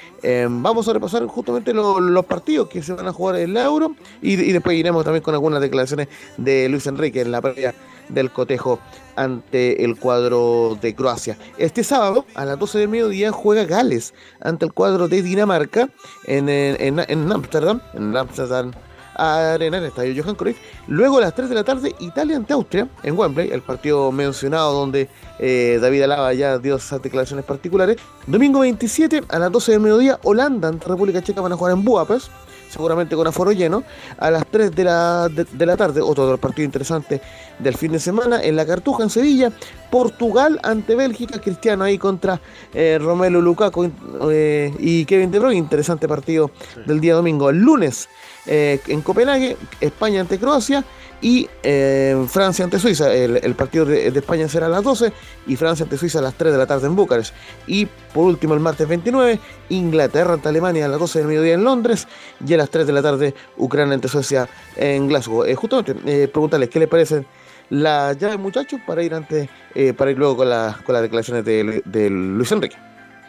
vamos 0.50 0.88
a 0.88 0.94
repasar 0.94 1.26
justamente 1.28 1.74
lo- 1.74 2.00
los 2.00 2.26
partidos 2.26 2.68
que 2.70 2.84
se 2.84 2.94
van 2.94 3.08
a 3.08 3.14
jugar 3.14 3.38
en 3.38 3.54
la 3.54 3.64
Euro 3.64 3.96
y, 4.22 4.34
y 4.34 4.52
después 4.52 4.78
iremos 4.78 5.04
también 5.04 5.24
con 5.24 5.34
algunas 5.34 5.62
declaraciones 5.62 6.08
de 6.38 6.68
Luis 6.70 6.86
Enrique 6.88 7.22
en 7.22 7.32
la 7.32 7.42
previa 7.42 7.74
del 8.10 8.32
cotejo 8.32 8.80
ante 9.20 9.84
el 9.84 9.98
cuadro 9.98 10.78
de 10.82 10.96
Croacia. 10.96 11.38
Este 11.58 11.84
sábado, 11.84 12.26
a 12.36 12.46
las 12.46 12.58
12 12.58 12.80
del 12.80 12.88
mediodía, 12.88 13.32
juega 13.32 13.66
Gales 13.66 14.14
ante 14.40 14.66
el 14.66 14.74
cuadro 14.74 15.10
de 15.10 15.22
Dinamarca 15.22 15.90
en, 16.26 16.48
en, 16.48 17.00
en 17.00 17.32
Amsterdam, 17.32 17.82
en 17.94 18.16
Amsterdam 18.16 18.72
Arena, 19.16 19.78
en 19.78 19.84
el 19.84 19.90
estadio 19.90 20.24
Johan 20.24 20.36
Cruyff. 20.36 20.58
Luego 20.88 21.18
a 21.18 21.22
las 21.22 21.36
3 21.36 21.50
de 21.50 21.56
la 21.56 21.66
tarde, 21.66 21.94
Italia 22.00 22.38
ante 22.38 22.54
Austria 22.54 22.88
en 23.04 23.18
Wembley, 23.18 23.50
el 23.52 23.62
partido 23.62 24.10
mencionado 24.14 24.74
donde 24.74 25.10
eh, 25.38 25.80
David 25.82 26.04
Alaba 26.04 26.34
ya 26.34 26.58
dio 26.58 26.78
esas 26.78 27.02
declaraciones 27.02 27.44
particulares. 27.44 27.98
Domingo 28.26 28.60
27 28.60 29.24
a 29.28 29.40
las 29.40 29.52
12 29.52 29.74
del 29.74 29.82
mediodía, 29.82 30.20
Holanda 30.24 30.70
ante 30.70 30.88
República 30.88 31.22
Checa 31.22 31.42
van 31.42 31.52
a 31.52 31.58
jugar 31.58 31.74
en 31.74 31.84
Budapest 31.84 32.30
seguramente 32.70 33.16
con 33.16 33.26
aforo 33.26 33.52
lleno, 33.52 33.84
a 34.18 34.30
las 34.30 34.46
3 34.46 34.76
de 34.76 34.84
la, 34.84 35.28
de, 35.28 35.44
de 35.44 35.66
la 35.66 35.76
tarde, 35.76 36.02
otro 36.02 36.26
de 36.26 36.32
los 36.32 36.40
partidos 36.40 36.66
interesantes 36.66 37.20
del 37.60 37.76
fin 37.76 37.92
de 37.92 38.00
semana, 38.00 38.42
en 38.42 38.56
la 38.56 38.66
Cartuja, 38.66 39.04
en 39.04 39.10
Sevilla, 39.10 39.52
Portugal 39.92 40.60
ante 40.64 40.96
Bélgica, 40.96 41.40
Cristiano 41.40 41.84
ahí 41.84 41.98
contra 41.98 42.40
eh, 42.74 42.98
Romelu 43.00 43.42
Lukaku 43.42 43.92
eh, 44.32 44.74
y 44.80 45.06
Kevin 45.06 45.32
De 45.32 45.40
Bruyne, 45.40 45.58
interesante 45.58 46.08
partido 46.08 46.52
del 46.86 47.00
día 47.00 47.16
domingo. 47.16 47.50
El 47.50 47.58
lunes 47.58 48.10
eh, 48.46 48.80
en 48.88 49.02
Copenhague, 49.02 49.58
España 49.80 50.22
ante 50.22 50.40
Croacia 50.40 50.84
y 51.22 51.50
eh, 51.64 52.26
Francia 52.28 52.66
ante 52.66 52.80
Suiza. 52.80 53.14
El, 53.14 53.38
el 53.38 53.56
partido 53.56 53.86
de, 53.86 54.12
de, 54.12 54.20
España 54.20 54.48
será 54.48 54.68
a 54.68 54.70
las 54.70 54.84
12 54.84 55.12
y 55.48 55.56
Francia 55.56 55.84
ante 55.84 55.98
Suiza 55.98 56.20
a 56.20 56.22
las 56.22 56.34
3 56.36 56.54
de 56.54 56.58
la 56.58 56.66
tarde 56.66 56.88
en 56.88 56.96
Bucarest. 56.96 57.34
Y 57.68 57.86
por 58.14 58.26
último, 58.26 58.54
el 58.54 58.60
martes 58.60 58.88
29, 58.88 59.40
Inglaterra 59.70 60.34
ante 60.34 60.50
Alemania 60.50 60.86
a 60.86 60.88
las 60.88 61.00
12 61.00 61.20
del 61.20 61.28
mediodía 61.28 61.54
en 61.56 61.64
Londres 61.64 62.08
y 62.46 62.54
a 62.54 62.58
las 62.58 62.70
3 62.70 62.88
de 62.88 62.94
la 62.94 63.02
tarde 63.02 63.36
Ucrania 63.58 63.94
ante 63.94 64.08
Suecia 64.08 64.48
en 64.76 65.08
Glasgow. 65.08 65.44
Eh, 65.46 65.56
justamente, 65.56 65.96
eh, 66.06 66.28
preguntarles 66.28 66.70
qué 66.70 66.80
les 66.80 66.88
parecen 66.88 67.26
las 67.70 68.18
llaves, 68.18 68.40
muchachos, 68.40 68.80
para 68.86 69.04
ir 69.04 69.14
antes, 69.14 69.50
eh, 69.76 69.94
para 69.94 70.12
ir 70.12 70.18
luego 70.18 70.38
con, 70.38 70.50
la, 70.50 70.78
con 70.86 70.94
las 70.94 71.02
declaraciones 71.02 71.46
de, 71.46 71.82
de 71.86 72.10
Luis 72.10 72.52
Enrique. 72.52 72.78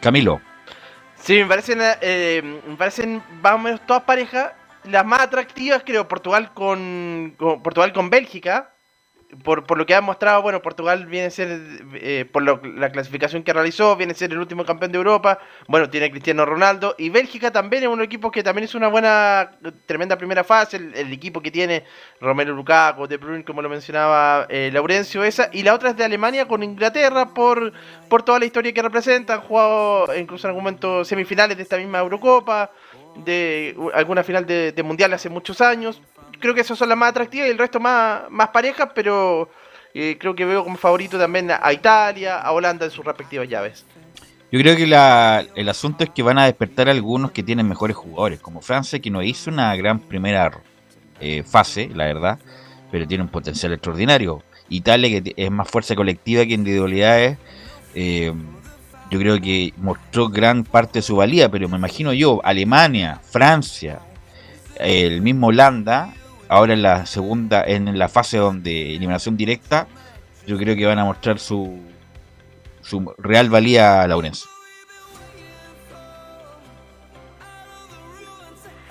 Camilo. 0.01 0.41
Sí, 1.15 1.35
me 1.35 1.45
parecen, 1.45 1.79
eh, 2.01 2.41
me 2.67 2.75
parecen 2.75 3.21
más 3.41 3.53
o 3.53 3.57
menos 3.59 3.81
todas 3.85 4.03
parejas 4.03 4.53
las 4.83 5.05
más 5.05 5.21
atractivas, 5.21 5.83
creo, 5.85 6.07
Portugal 6.07 6.53
con, 6.53 7.35
con 7.37 7.61
Portugal 7.61 7.93
con 7.93 8.09
Bélgica. 8.09 8.73
Por, 9.43 9.63
por, 9.65 9.77
lo 9.77 9.85
que 9.85 9.95
ha 9.95 10.01
mostrado, 10.01 10.41
bueno, 10.41 10.61
Portugal 10.61 11.05
viene 11.05 11.27
a 11.27 11.29
ser, 11.29 11.61
eh, 11.93 12.25
por 12.31 12.43
la 12.43 12.91
clasificación 12.91 13.43
que 13.43 13.53
realizó, 13.53 13.95
viene 13.95 14.11
a 14.11 14.15
ser 14.15 14.31
el 14.31 14.39
último 14.39 14.65
campeón 14.65 14.91
de 14.91 14.97
Europa. 14.97 15.39
Bueno, 15.67 15.89
tiene 15.89 16.11
Cristiano 16.11 16.45
Ronaldo. 16.45 16.95
Y 16.97 17.09
Bélgica 17.09 17.51
también 17.51 17.83
es 17.83 17.89
un 17.89 18.01
equipo 18.01 18.29
que 18.29 18.43
también 18.43 18.65
es 18.65 18.75
una 18.75 18.89
buena, 18.89 19.51
tremenda 19.85 20.17
primera 20.17 20.43
fase. 20.43 20.77
El, 20.77 20.93
el 20.95 21.13
equipo 21.13 21.41
que 21.41 21.49
tiene 21.49 21.85
Romero 22.19 22.53
Lukaku, 22.53 23.07
De 23.07 23.17
Bruyne, 23.17 23.45
como 23.45 23.61
lo 23.61 23.69
mencionaba 23.69 24.47
eh, 24.49 24.69
Laurencio, 24.73 25.23
esa. 25.23 25.49
Y 25.53 25.63
la 25.63 25.73
otra 25.73 25.91
es 25.91 25.97
de 25.97 26.03
Alemania 26.03 26.47
con 26.47 26.61
Inglaterra 26.63 27.33
por, 27.33 27.71
por 28.09 28.23
toda 28.23 28.39
la 28.39 28.45
historia 28.45 28.73
que 28.73 28.81
representa. 28.81 29.35
Han 29.35 29.41
jugado 29.41 30.15
incluso 30.15 30.47
en 30.47 30.49
algún 30.49 30.63
momento 30.63 31.05
semifinales 31.05 31.57
de 31.57 31.63
esta 31.63 31.77
misma 31.77 31.99
Eurocopa 31.99 32.71
de 33.15 33.75
alguna 33.93 34.23
final 34.23 34.45
de, 34.45 34.71
de, 34.71 34.83
mundial 34.83 35.13
hace 35.13 35.29
muchos 35.29 35.61
años. 35.61 36.01
Creo 36.41 36.53
que 36.53 36.61
esas 36.61 36.77
son 36.77 36.89
las 36.89 36.97
más 36.97 37.11
atractivas 37.11 37.47
y 37.47 37.51
el 37.51 37.57
resto 37.57 37.79
más, 37.79 38.23
más 38.29 38.49
parejas, 38.49 38.89
pero 38.93 39.49
eh, 39.93 40.17
creo 40.19 40.35
que 40.35 40.43
veo 40.43 40.63
como 40.63 40.75
favorito 40.75 41.17
también 41.17 41.51
a 41.51 41.71
Italia, 41.71 42.39
a 42.39 42.51
Holanda 42.51 42.85
en 42.85 42.91
sus 42.91 43.05
respectivas 43.05 43.47
llaves. 43.47 43.85
Yo 44.51 44.59
creo 44.59 44.75
que 44.75 44.85
la, 44.85 45.45
el 45.55 45.69
asunto 45.69 46.03
es 46.03 46.09
que 46.09 46.23
van 46.23 46.37
a 46.37 46.45
despertar 46.45 46.89
algunos 46.89 47.31
que 47.31 47.41
tienen 47.41 47.69
mejores 47.69 47.95
jugadores, 47.95 48.41
como 48.41 48.59
Francia, 48.59 48.99
que 48.99 49.09
no 49.09 49.23
hizo 49.23 49.49
una 49.49 49.73
gran 49.77 49.99
primera 49.99 50.51
eh, 51.21 51.43
fase, 51.43 51.89
la 51.93 52.05
verdad, 52.05 52.37
pero 52.91 53.07
tiene 53.07 53.23
un 53.23 53.29
potencial 53.29 53.71
extraordinario. 53.71 54.43
Italia, 54.67 55.21
que 55.21 55.33
es 55.37 55.51
más 55.51 55.69
fuerza 55.69 55.95
colectiva 55.95 56.45
que 56.45 56.53
individualidades. 56.53 57.37
Eh, 57.95 58.33
yo 59.09 59.19
creo 59.19 59.39
que 59.39 59.73
mostró 59.77 60.29
gran 60.29 60.63
parte 60.63 60.99
de 60.99 61.03
su 61.03 61.15
valía, 61.17 61.49
pero 61.49 61.69
me 61.69 61.77
imagino 61.77 62.11
yo, 62.11 62.41
Alemania, 62.43 63.21
Francia, 63.23 63.99
el 64.79 65.21
mismo 65.21 65.47
Holanda, 65.47 66.13
ahora 66.51 66.73
en 66.73 66.81
la 66.81 67.05
segunda, 67.05 67.63
en 67.65 67.97
la 67.97 68.09
fase 68.09 68.37
donde 68.37 68.93
eliminación 68.95 69.37
directa, 69.37 69.87
yo 70.45 70.57
creo 70.57 70.75
que 70.75 70.85
van 70.85 70.99
a 70.99 71.05
mostrar 71.05 71.39
su, 71.39 71.79
su 72.81 73.13
real 73.17 73.49
valía 73.49 74.01
a 74.01 74.07
Laurencio. 74.07 74.49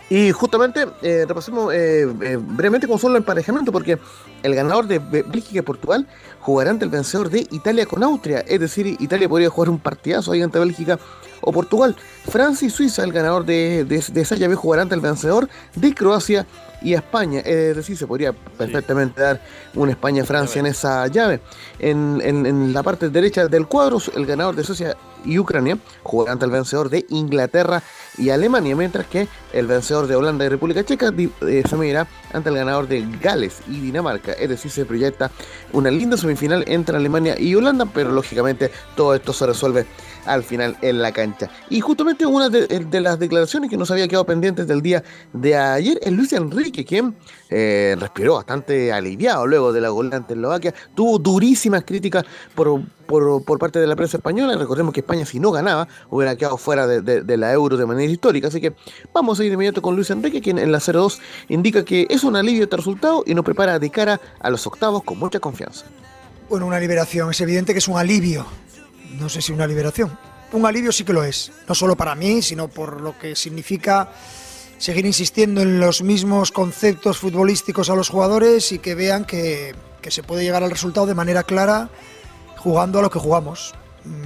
Y 0.08 0.32
justamente 0.32 0.86
eh, 1.02 1.26
repasemos 1.28 1.72
eh, 1.74 2.08
eh, 2.22 2.38
brevemente 2.40 2.88
con 2.88 2.98
solo 2.98 3.16
el 3.16 3.18
emparejamiento, 3.20 3.70
porque 3.70 3.98
el 4.42 4.54
ganador 4.54 4.86
de 4.86 4.98
Bélgica 4.98 5.58
y 5.58 5.62
Portugal 5.62 6.08
jugará 6.40 6.70
ante 6.70 6.86
el 6.86 6.90
vencedor 6.90 7.28
de 7.28 7.46
Italia 7.50 7.84
con 7.84 8.02
Austria. 8.02 8.40
Es 8.40 8.58
decir, 8.58 8.96
Italia 8.98 9.28
podría 9.28 9.50
jugar 9.50 9.68
un 9.68 9.78
partidazo 9.78 10.32
ahí 10.32 10.40
ante 10.40 10.58
Bélgica 10.58 10.98
o 11.40 11.52
Portugal. 11.52 11.96
Francia 12.28 12.66
y 12.66 12.70
Suiza, 12.70 13.04
el 13.04 13.12
ganador 13.12 13.44
de, 13.44 13.84
de, 13.84 14.04
de 14.12 14.20
esa 14.20 14.36
llave, 14.36 14.54
jugará 14.54 14.82
ante 14.82 14.94
el 14.94 15.00
vencedor 15.00 15.48
de 15.74 15.94
Croacia 15.94 16.46
y 16.82 16.94
España. 16.94 17.40
Es 17.40 17.76
decir, 17.76 17.96
se 17.96 18.06
podría 18.06 18.32
perfectamente 18.32 19.20
dar 19.20 19.40
una 19.74 19.92
España-Francia 19.92 20.60
en 20.60 20.66
esa 20.66 21.06
llave. 21.08 21.40
En, 21.78 22.20
en, 22.22 22.46
en, 22.46 22.72
la 22.72 22.82
parte 22.82 23.08
derecha 23.08 23.46
del 23.46 23.66
cuadro, 23.66 23.98
el 24.14 24.26
ganador 24.26 24.56
de 24.56 24.64
Suecia 24.64 24.96
y 25.24 25.38
Ucrania 25.38 25.78
jugará 26.02 26.32
ante 26.32 26.44
el 26.44 26.50
vencedor 26.50 26.88
de 26.88 27.04
Inglaterra 27.10 27.82
y 28.18 28.30
Alemania, 28.30 28.76
mientras 28.76 29.06
que 29.06 29.28
el 29.52 29.66
vencedor 29.66 30.06
de 30.06 30.16
Holanda 30.16 30.44
y 30.44 30.48
República 30.48 30.84
Checa 30.84 31.12
eh, 31.16 31.62
se 31.68 31.76
medirá 31.76 32.06
ante 32.32 32.50
el 32.50 32.56
ganador 32.56 32.86
de 32.88 33.06
Gales 33.20 33.60
y 33.68 33.80
Dinamarca. 33.80 34.32
Es 34.32 34.48
decir, 34.48 34.70
se 34.70 34.84
proyecta 34.84 35.30
una 35.72 35.90
linda 35.90 36.16
semifinal 36.16 36.64
entre 36.66 36.96
Alemania 36.96 37.38
y 37.38 37.54
Holanda, 37.54 37.86
pero 37.86 38.10
lógicamente 38.12 38.70
todo 38.96 39.14
esto 39.14 39.32
se 39.32 39.46
resuelve 39.46 39.86
al 40.26 40.42
final 40.42 40.76
en 40.82 41.00
la 41.00 41.12
cancha. 41.12 41.50
Y 41.68 41.80
justamente 41.80 42.26
una 42.26 42.48
de, 42.48 42.66
de, 42.66 43.00
las 43.00 43.18
declaraciones 43.18 43.70
que 43.70 43.76
nos 43.76 43.90
había 43.90 44.06
quedado 44.06 44.24
pendientes 44.24 44.66
del 44.66 44.82
día 44.82 45.02
de 45.32 45.56
ayer 45.56 45.98
es 46.02 46.12
Luis 46.12 46.32
Enrique, 46.32 46.84
quien 46.84 47.14
eh, 47.48 47.96
respiró 47.98 48.34
bastante 48.34 48.92
aliviado 48.92 49.46
luego 49.46 49.72
de 49.72 49.80
la 49.80 49.88
goleada 49.88 50.18
ante 50.18 50.34
Eslovaquia. 50.34 50.74
Tuvo 50.94 51.18
durísimas 51.18 51.84
críticas 51.84 52.24
por, 52.54 52.82
por, 53.06 53.58
parte 53.58 53.80
de 53.80 53.86
la 53.86 53.96
prensa 53.96 54.18
española. 54.18 54.56
Recordemos 54.56 54.94
que 54.94 55.00
España, 55.00 55.26
si 55.26 55.40
no 55.40 55.50
ganaba, 55.50 55.88
hubiera 56.10 56.36
quedado 56.36 56.56
fuera 56.56 56.86
de, 56.86 57.00
de, 57.00 57.36
la 57.36 57.52
euro 57.52 57.76
de 57.76 57.86
manera 57.86 57.99
histórica. 58.08 58.48
Así 58.48 58.60
que 58.60 58.72
vamos 59.12 59.38
a 59.40 59.44
ir 59.44 59.50
de 59.50 59.54
inmediato 59.54 59.82
con 59.82 59.96
Luis 59.96 60.10
Enrique, 60.10 60.40
quien 60.40 60.58
en 60.58 60.72
la 60.72 60.78
0-2 60.78 61.18
indica 61.48 61.84
que 61.84 62.06
es 62.08 62.24
un 62.24 62.36
alivio 62.36 62.64
este 62.64 62.76
resultado 62.76 63.24
y 63.26 63.34
nos 63.34 63.44
prepara 63.44 63.78
de 63.78 63.90
cara 63.90 64.20
a 64.38 64.48
los 64.48 64.66
octavos 64.66 65.02
con 65.02 65.18
mucha 65.18 65.40
confianza. 65.40 65.86
Bueno, 66.48 66.66
una 66.66 66.80
liberación. 66.80 67.30
Es 67.30 67.40
evidente 67.40 67.72
que 67.72 67.80
es 67.80 67.88
un 67.88 67.98
alivio 67.98 68.46
no 69.18 69.28
sé 69.28 69.42
si 69.42 69.52
una 69.52 69.66
liberación. 69.66 70.16
Un 70.52 70.66
alivio 70.66 70.92
sí 70.92 71.04
que 71.04 71.12
lo 71.12 71.24
es, 71.24 71.52
no 71.68 71.74
solo 71.74 71.96
para 71.96 72.14
mí, 72.14 72.42
sino 72.42 72.68
por 72.68 73.00
lo 73.00 73.18
que 73.18 73.36
significa 73.36 74.10
seguir 74.78 75.06
insistiendo 75.06 75.60
en 75.62 75.78
los 75.78 76.02
mismos 76.02 76.52
conceptos 76.52 77.18
futbolísticos 77.18 77.90
a 77.90 77.94
los 77.94 78.08
jugadores 78.08 78.72
y 78.72 78.78
que 78.78 78.94
vean 78.94 79.24
que, 79.24 79.74
que 80.00 80.10
se 80.10 80.22
puede 80.22 80.42
llegar 80.42 80.62
al 80.62 80.70
resultado 80.70 81.06
de 81.06 81.14
manera 81.14 81.42
clara 81.44 81.90
jugando 82.56 82.98
a 82.98 83.02
lo 83.02 83.10
que 83.10 83.18
jugamos. 83.18 83.74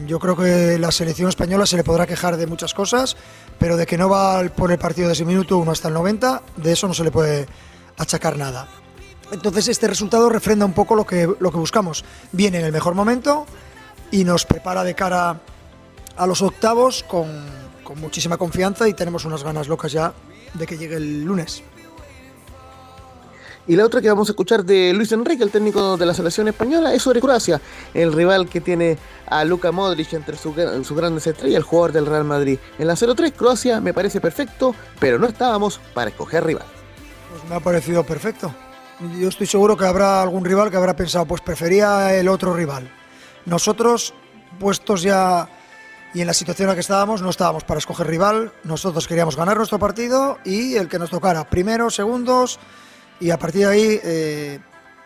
Yo 0.06 0.20
creo 0.20 0.36
que 0.36 0.78
la 0.78 0.92
selección 0.92 1.28
española 1.28 1.66
se 1.66 1.76
le 1.76 1.84
podrá 1.84 2.06
quejar 2.06 2.36
de 2.36 2.46
muchas 2.46 2.74
cosas, 2.74 3.16
pero 3.58 3.76
de 3.76 3.86
que 3.86 3.98
no 3.98 4.08
va 4.08 4.42
por 4.48 4.72
el 4.72 4.78
partido 4.78 5.08
de 5.08 5.14
ese 5.14 5.24
minuto 5.24 5.58
uno 5.58 5.72
hasta 5.72 5.88
el 5.88 5.94
90, 5.94 6.42
de 6.56 6.72
eso 6.72 6.86
no 6.86 6.94
se 6.94 7.04
le 7.04 7.10
puede 7.10 7.46
achacar 7.96 8.36
nada. 8.36 8.68
Entonces 9.32 9.68
este 9.68 9.88
resultado 9.88 10.28
refrenda 10.28 10.66
un 10.66 10.72
poco 10.72 10.94
lo 10.94 11.06
que, 11.06 11.28
lo 11.38 11.50
que 11.50 11.56
buscamos. 11.56 12.04
Viene 12.32 12.58
en 12.58 12.66
el 12.66 12.72
mejor 12.72 12.94
momento, 12.94 13.46
y 14.14 14.22
nos 14.22 14.44
prepara 14.44 14.84
de 14.84 14.94
cara 14.94 15.40
a 16.16 16.26
los 16.26 16.40
octavos 16.40 17.02
con, 17.02 17.28
con, 17.82 18.00
muchísima 18.00 18.36
confianza 18.36 18.88
y 18.88 18.94
tenemos 18.94 19.24
unas 19.24 19.42
ganas 19.42 19.66
locas 19.66 19.90
ya 19.90 20.14
de 20.54 20.66
que 20.68 20.78
llegue 20.78 20.96
el 20.96 21.24
lunes. 21.24 21.64
Y 23.66 23.76
la 23.76 23.84
otra 23.84 24.00
que 24.00 24.08
vamos 24.08 24.28
a 24.28 24.32
escuchar 24.32 24.64
de 24.64 24.92
Luis 24.92 25.10
Enrique, 25.12 25.42
el 25.42 25.50
técnico 25.50 25.96
de 25.96 26.06
la 26.06 26.14
selección 26.14 26.48
española, 26.48 26.92
es 26.92 27.02
sobre 27.02 27.20
Croacia, 27.20 27.60
el 27.94 28.12
rival 28.12 28.48
que 28.48 28.60
tiene 28.60 28.98
a 29.26 29.44
Luka 29.44 29.72
Modric 29.72 30.12
entre 30.12 30.36
sus 30.36 30.54
su 30.86 30.94
grandes 30.94 31.26
estrellas, 31.26 31.56
el 31.56 31.62
jugador 31.62 31.92
del 31.92 32.06
Real 32.06 32.24
Madrid. 32.24 32.58
En 32.78 32.86
la 32.86 32.94
0-3, 32.94 33.32
Croacia 33.32 33.80
me 33.80 33.94
parece 33.94 34.20
perfecto, 34.20 34.74
pero 35.00 35.18
no 35.18 35.26
estábamos 35.26 35.80
para 35.94 36.10
escoger 36.10 36.44
rival. 36.44 36.66
Pues 37.30 37.48
me 37.48 37.56
ha 37.56 37.60
parecido 37.60 38.04
perfecto. 38.04 38.54
Yo 39.18 39.28
estoy 39.28 39.46
seguro 39.46 39.76
que 39.76 39.86
habrá 39.86 40.22
algún 40.22 40.44
rival 40.44 40.70
que 40.70 40.76
habrá 40.76 40.94
pensado, 40.94 41.24
pues 41.24 41.40
prefería 41.40 42.14
el 42.14 42.28
otro 42.28 42.54
rival 42.54 42.90
nosotros, 43.46 44.14
puestos 44.58 45.02
ya 45.02 45.48
y 46.12 46.20
en 46.20 46.26
la 46.26 46.34
situación 46.34 46.66
en 46.66 46.70
la 46.70 46.74
que 46.74 46.80
estábamos, 46.80 47.22
no 47.22 47.30
estábamos 47.30 47.64
para 47.64 47.78
escoger 47.78 48.06
rival. 48.06 48.52
Nosotros 48.62 49.08
queríamos 49.08 49.36
ganar 49.36 49.56
nuestro 49.56 49.78
partido 49.78 50.38
y 50.44 50.76
el 50.76 50.88
que 50.88 50.98
nos 50.98 51.10
tocara, 51.10 51.48
primero, 51.50 51.90
segundos, 51.90 52.60
y 53.20 53.30
a 53.30 53.38
partir 53.38 53.62
de 53.62 53.72
ahí 53.72 54.00
eh, 54.02 54.60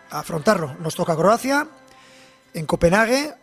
afrontarlo. 0.09 0.75
Nos 0.79 0.95
toca 0.95 1.15
Croacia, 1.15 1.67
en 2.53 2.65
Copenhague, 2.65 3.33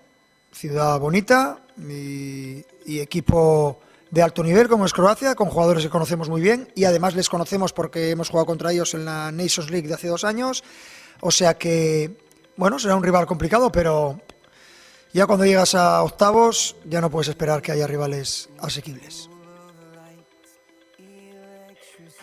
ciudad 0.53 0.99
bonita 0.99 1.59
y, 1.79 2.65
y, 2.85 3.01
equipo 3.01 3.81
de 4.11 4.23
alto 4.23 4.43
nivel 4.43 4.69
como 4.69 4.87
es 4.87 4.93
Croacia, 4.93 5.35
con 5.35 5.49
jugadores 5.49 5.85
que 5.85 5.91
conocemos 5.91 6.29
muy 6.29 6.41
bien 6.41 6.69
y 6.75 6.85
además 6.85 7.15
les 7.15 7.29
conocemos 7.29 7.73
porque 7.73 8.11
hemos 8.11 8.31
jugado 8.31 8.47
contra 8.47 8.73
ellos 8.73 8.95
en 8.95 9.05
la 9.05 9.31
Nations 9.33 9.71
League 9.71 9.89
de 9.89 9.95
hace 9.95 10.09
dos 10.09 10.25
años. 10.25 10.65
O 11.21 11.31
sea 11.31 11.55
que 11.55 12.27
bueno, 12.57 12.79
será 12.79 12.97
un 12.97 13.03
rival 13.03 13.27
complicado, 13.27 13.71
pero 13.71 14.19
ya 15.13 15.27
cuando 15.27 15.45
llegas 15.45 15.75
a 15.75 16.03
octavos 16.03 16.77
ya 16.87 17.01
no 17.01 17.11
puedes 17.11 17.29
esperar 17.29 17.61
que 17.61 17.73
haya 17.73 17.87
rivales 17.87 18.49
asequibles. 18.59 19.29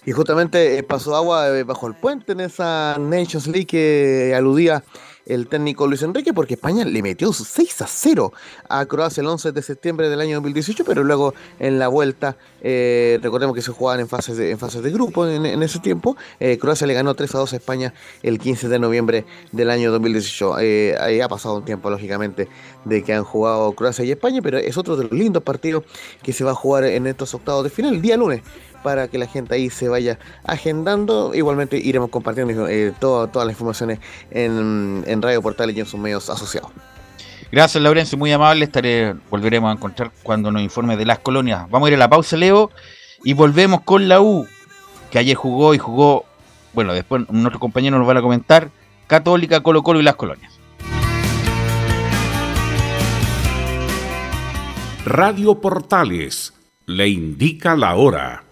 Y 0.05 0.11
justamente 0.11 0.77
eh, 0.77 0.83
pasó 0.83 1.15
agua 1.15 1.49
eh, 1.49 1.63
bajo 1.63 1.87
el 1.87 1.95
puente 1.95 2.33
en 2.33 2.41
esa 2.41 2.97
Nations 2.99 3.47
League 3.47 3.65
que 3.65 4.33
aludía 4.35 4.83
el 5.25 5.47
técnico 5.47 5.87
Luis 5.87 6.01
Enrique, 6.01 6.33
porque 6.33 6.55
España 6.55 6.85
le 6.85 7.01
metió 7.01 7.31
6 7.31 7.81
a 7.81 7.87
0 7.87 8.33
a 8.69 8.85
Croacia 8.85 9.21
el 9.21 9.27
11 9.27 9.51
de 9.51 9.61
septiembre 9.61 10.09
del 10.09 10.19
año 10.19 10.35
2018, 10.35 10.83
pero 10.85 11.03
luego 11.03 11.33
en 11.59 11.79
la 11.79 11.87
vuelta, 11.87 12.35
eh, 12.61 13.19
recordemos 13.21 13.55
que 13.55 13.61
se 13.61 13.71
jugaban 13.71 14.01
en 14.01 14.07
fases 14.07 14.37
de, 14.37 14.51
en 14.51 14.59
fases 14.59 14.83
de 14.83 14.91
grupo 14.91 15.27
en, 15.27 15.63
ese 15.63 15.79
tiempo, 15.79 16.17
eh, 16.39 16.57
Croacia 16.57 16.87
le 16.87 16.93
ganó 16.93 17.13
3 17.13 17.35
a 17.35 17.37
2 17.39 17.53
a 17.53 17.55
España 17.55 17.93
el 18.21 18.39
15 18.39 18.67
de 18.67 18.79
noviembre 18.79 19.25
del 19.51 19.69
año 19.69 19.91
2018. 19.91 20.59
Eh, 20.59 20.95
ahí 20.99 21.21
ha 21.21 21.27
pasado 21.27 21.55
un 21.55 21.65
tiempo, 21.65 21.89
lógicamente, 21.89 22.47
de 22.85 23.03
que 23.03 23.13
han 23.13 23.23
jugado 23.23 23.71
Croacia 23.73 24.03
y 24.03 24.11
España, 24.11 24.41
pero 24.41 24.57
es 24.57 24.77
otro 24.77 24.97
de 24.97 25.03
los 25.03 25.11
lindos 25.13 25.43
partidos 25.43 25.83
que 26.21 26.33
se 26.33 26.43
va 26.43 26.51
a 26.51 26.55
jugar 26.55 26.83
en 26.85 27.07
estos 27.07 27.33
octavos 27.33 27.63
de 27.63 27.69
final, 27.69 27.95
el 27.95 28.01
día 28.01 28.17
lunes 28.17 28.41
para 28.83 29.07
que 29.07 29.17
la 29.17 29.25
gente 29.25 29.55
ahí 29.55 29.69
se 29.69 29.87
vaya 29.87 30.19
agendando. 30.43 31.33
Igualmente 31.33 31.77
iremos 31.77 32.09
compartiendo 32.09 32.67
eh, 32.67 32.93
todo- 32.99 33.27
todas 33.27 33.47
las 33.47 33.53
informaciones 33.55 33.99
en, 34.29 35.03
en 35.07 35.21
Radio 35.21 35.41
Portales 35.41 35.75
y 35.75 35.79
en 35.79 35.85
sus 35.85 35.99
medios 35.99 36.29
asociados. 36.29 36.69
Gracias, 37.51 37.81
Laurencio, 37.83 38.17
muy 38.17 38.31
amable. 38.31 38.65
Estaré, 38.65 39.15
volveremos 39.29 39.69
a 39.69 39.73
encontrar 39.73 40.11
cuando 40.23 40.51
nos 40.51 40.61
informe 40.61 40.97
de 40.97 41.05
las 41.05 41.19
colonias. 41.19 41.69
Vamos 41.69 41.87
a 41.87 41.89
ir 41.91 41.95
a 41.95 41.99
la 41.99 42.09
pausa, 42.09 42.35
Leo, 42.35 42.71
y 43.23 43.33
volvemos 43.33 43.81
con 43.81 44.07
la 44.07 44.21
U, 44.21 44.47
que 45.11 45.19
ayer 45.19 45.35
jugó 45.35 45.73
y 45.75 45.77
jugó, 45.77 46.25
bueno, 46.73 46.93
después 46.93 47.29
nuestro 47.29 47.59
compañero 47.59 47.97
nos 47.97 48.07
van 48.07 48.17
a 48.17 48.21
comentar, 48.21 48.69
Católica, 49.05 49.61
Colo 49.61 49.83
Colo 49.83 49.99
y 49.99 50.03
las 50.03 50.15
colonias. 50.15 50.51
Radio 55.05 55.59
Portales 55.59 56.53
le 56.85 57.07
indica 57.09 57.75
la 57.75 57.95
hora. 57.95 58.43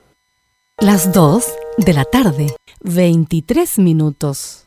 Las 0.81 1.11
2 1.11 1.45
de 1.77 1.93
la 1.93 2.05
tarde, 2.05 2.55
23 2.79 3.77
minutos. 3.77 4.65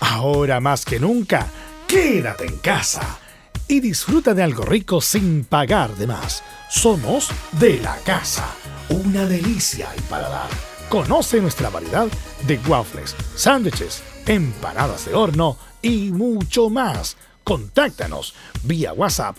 Ahora 0.00 0.60
más 0.60 0.84
que 0.84 1.00
nunca, 1.00 1.46
quédate 1.86 2.44
en 2.44 2.58
casa 2.58 3.18
y 3.66 3.80
disfruta 3.80 4.34
de 4.34 4.42
algo 4.42 4.64
rico 4.64 5.00
sin 5.00 5.46
pagar 5.46 5.96
de 5.96 6.06
más. 6.06 6.44
Somos 6.68 7.30
de 7.52 7.80
la 7.80 7.96
casa, 8.04 8.54
una 8.90 9.24
delicia 9.24 9.90
al 9.92 10.02
paladar. 10.02 10.50
Conoce 10.90 11.40
nuestra 11.40 11.70
variedad 11.70 12.08
de 12.46 12.60
waffles, 12.68 13.16
sándwiches, 13.34 14.02
empanadas 14.26 15.06
de 15.06 15.14
horno 15.14 15.56
y 15.80 16.10
mucho 16.10 16.68
más. 16.68 17.16
Contáctanos 17.44 18.34
vía 18.64 18.92
WhatsApp 18.92 19.38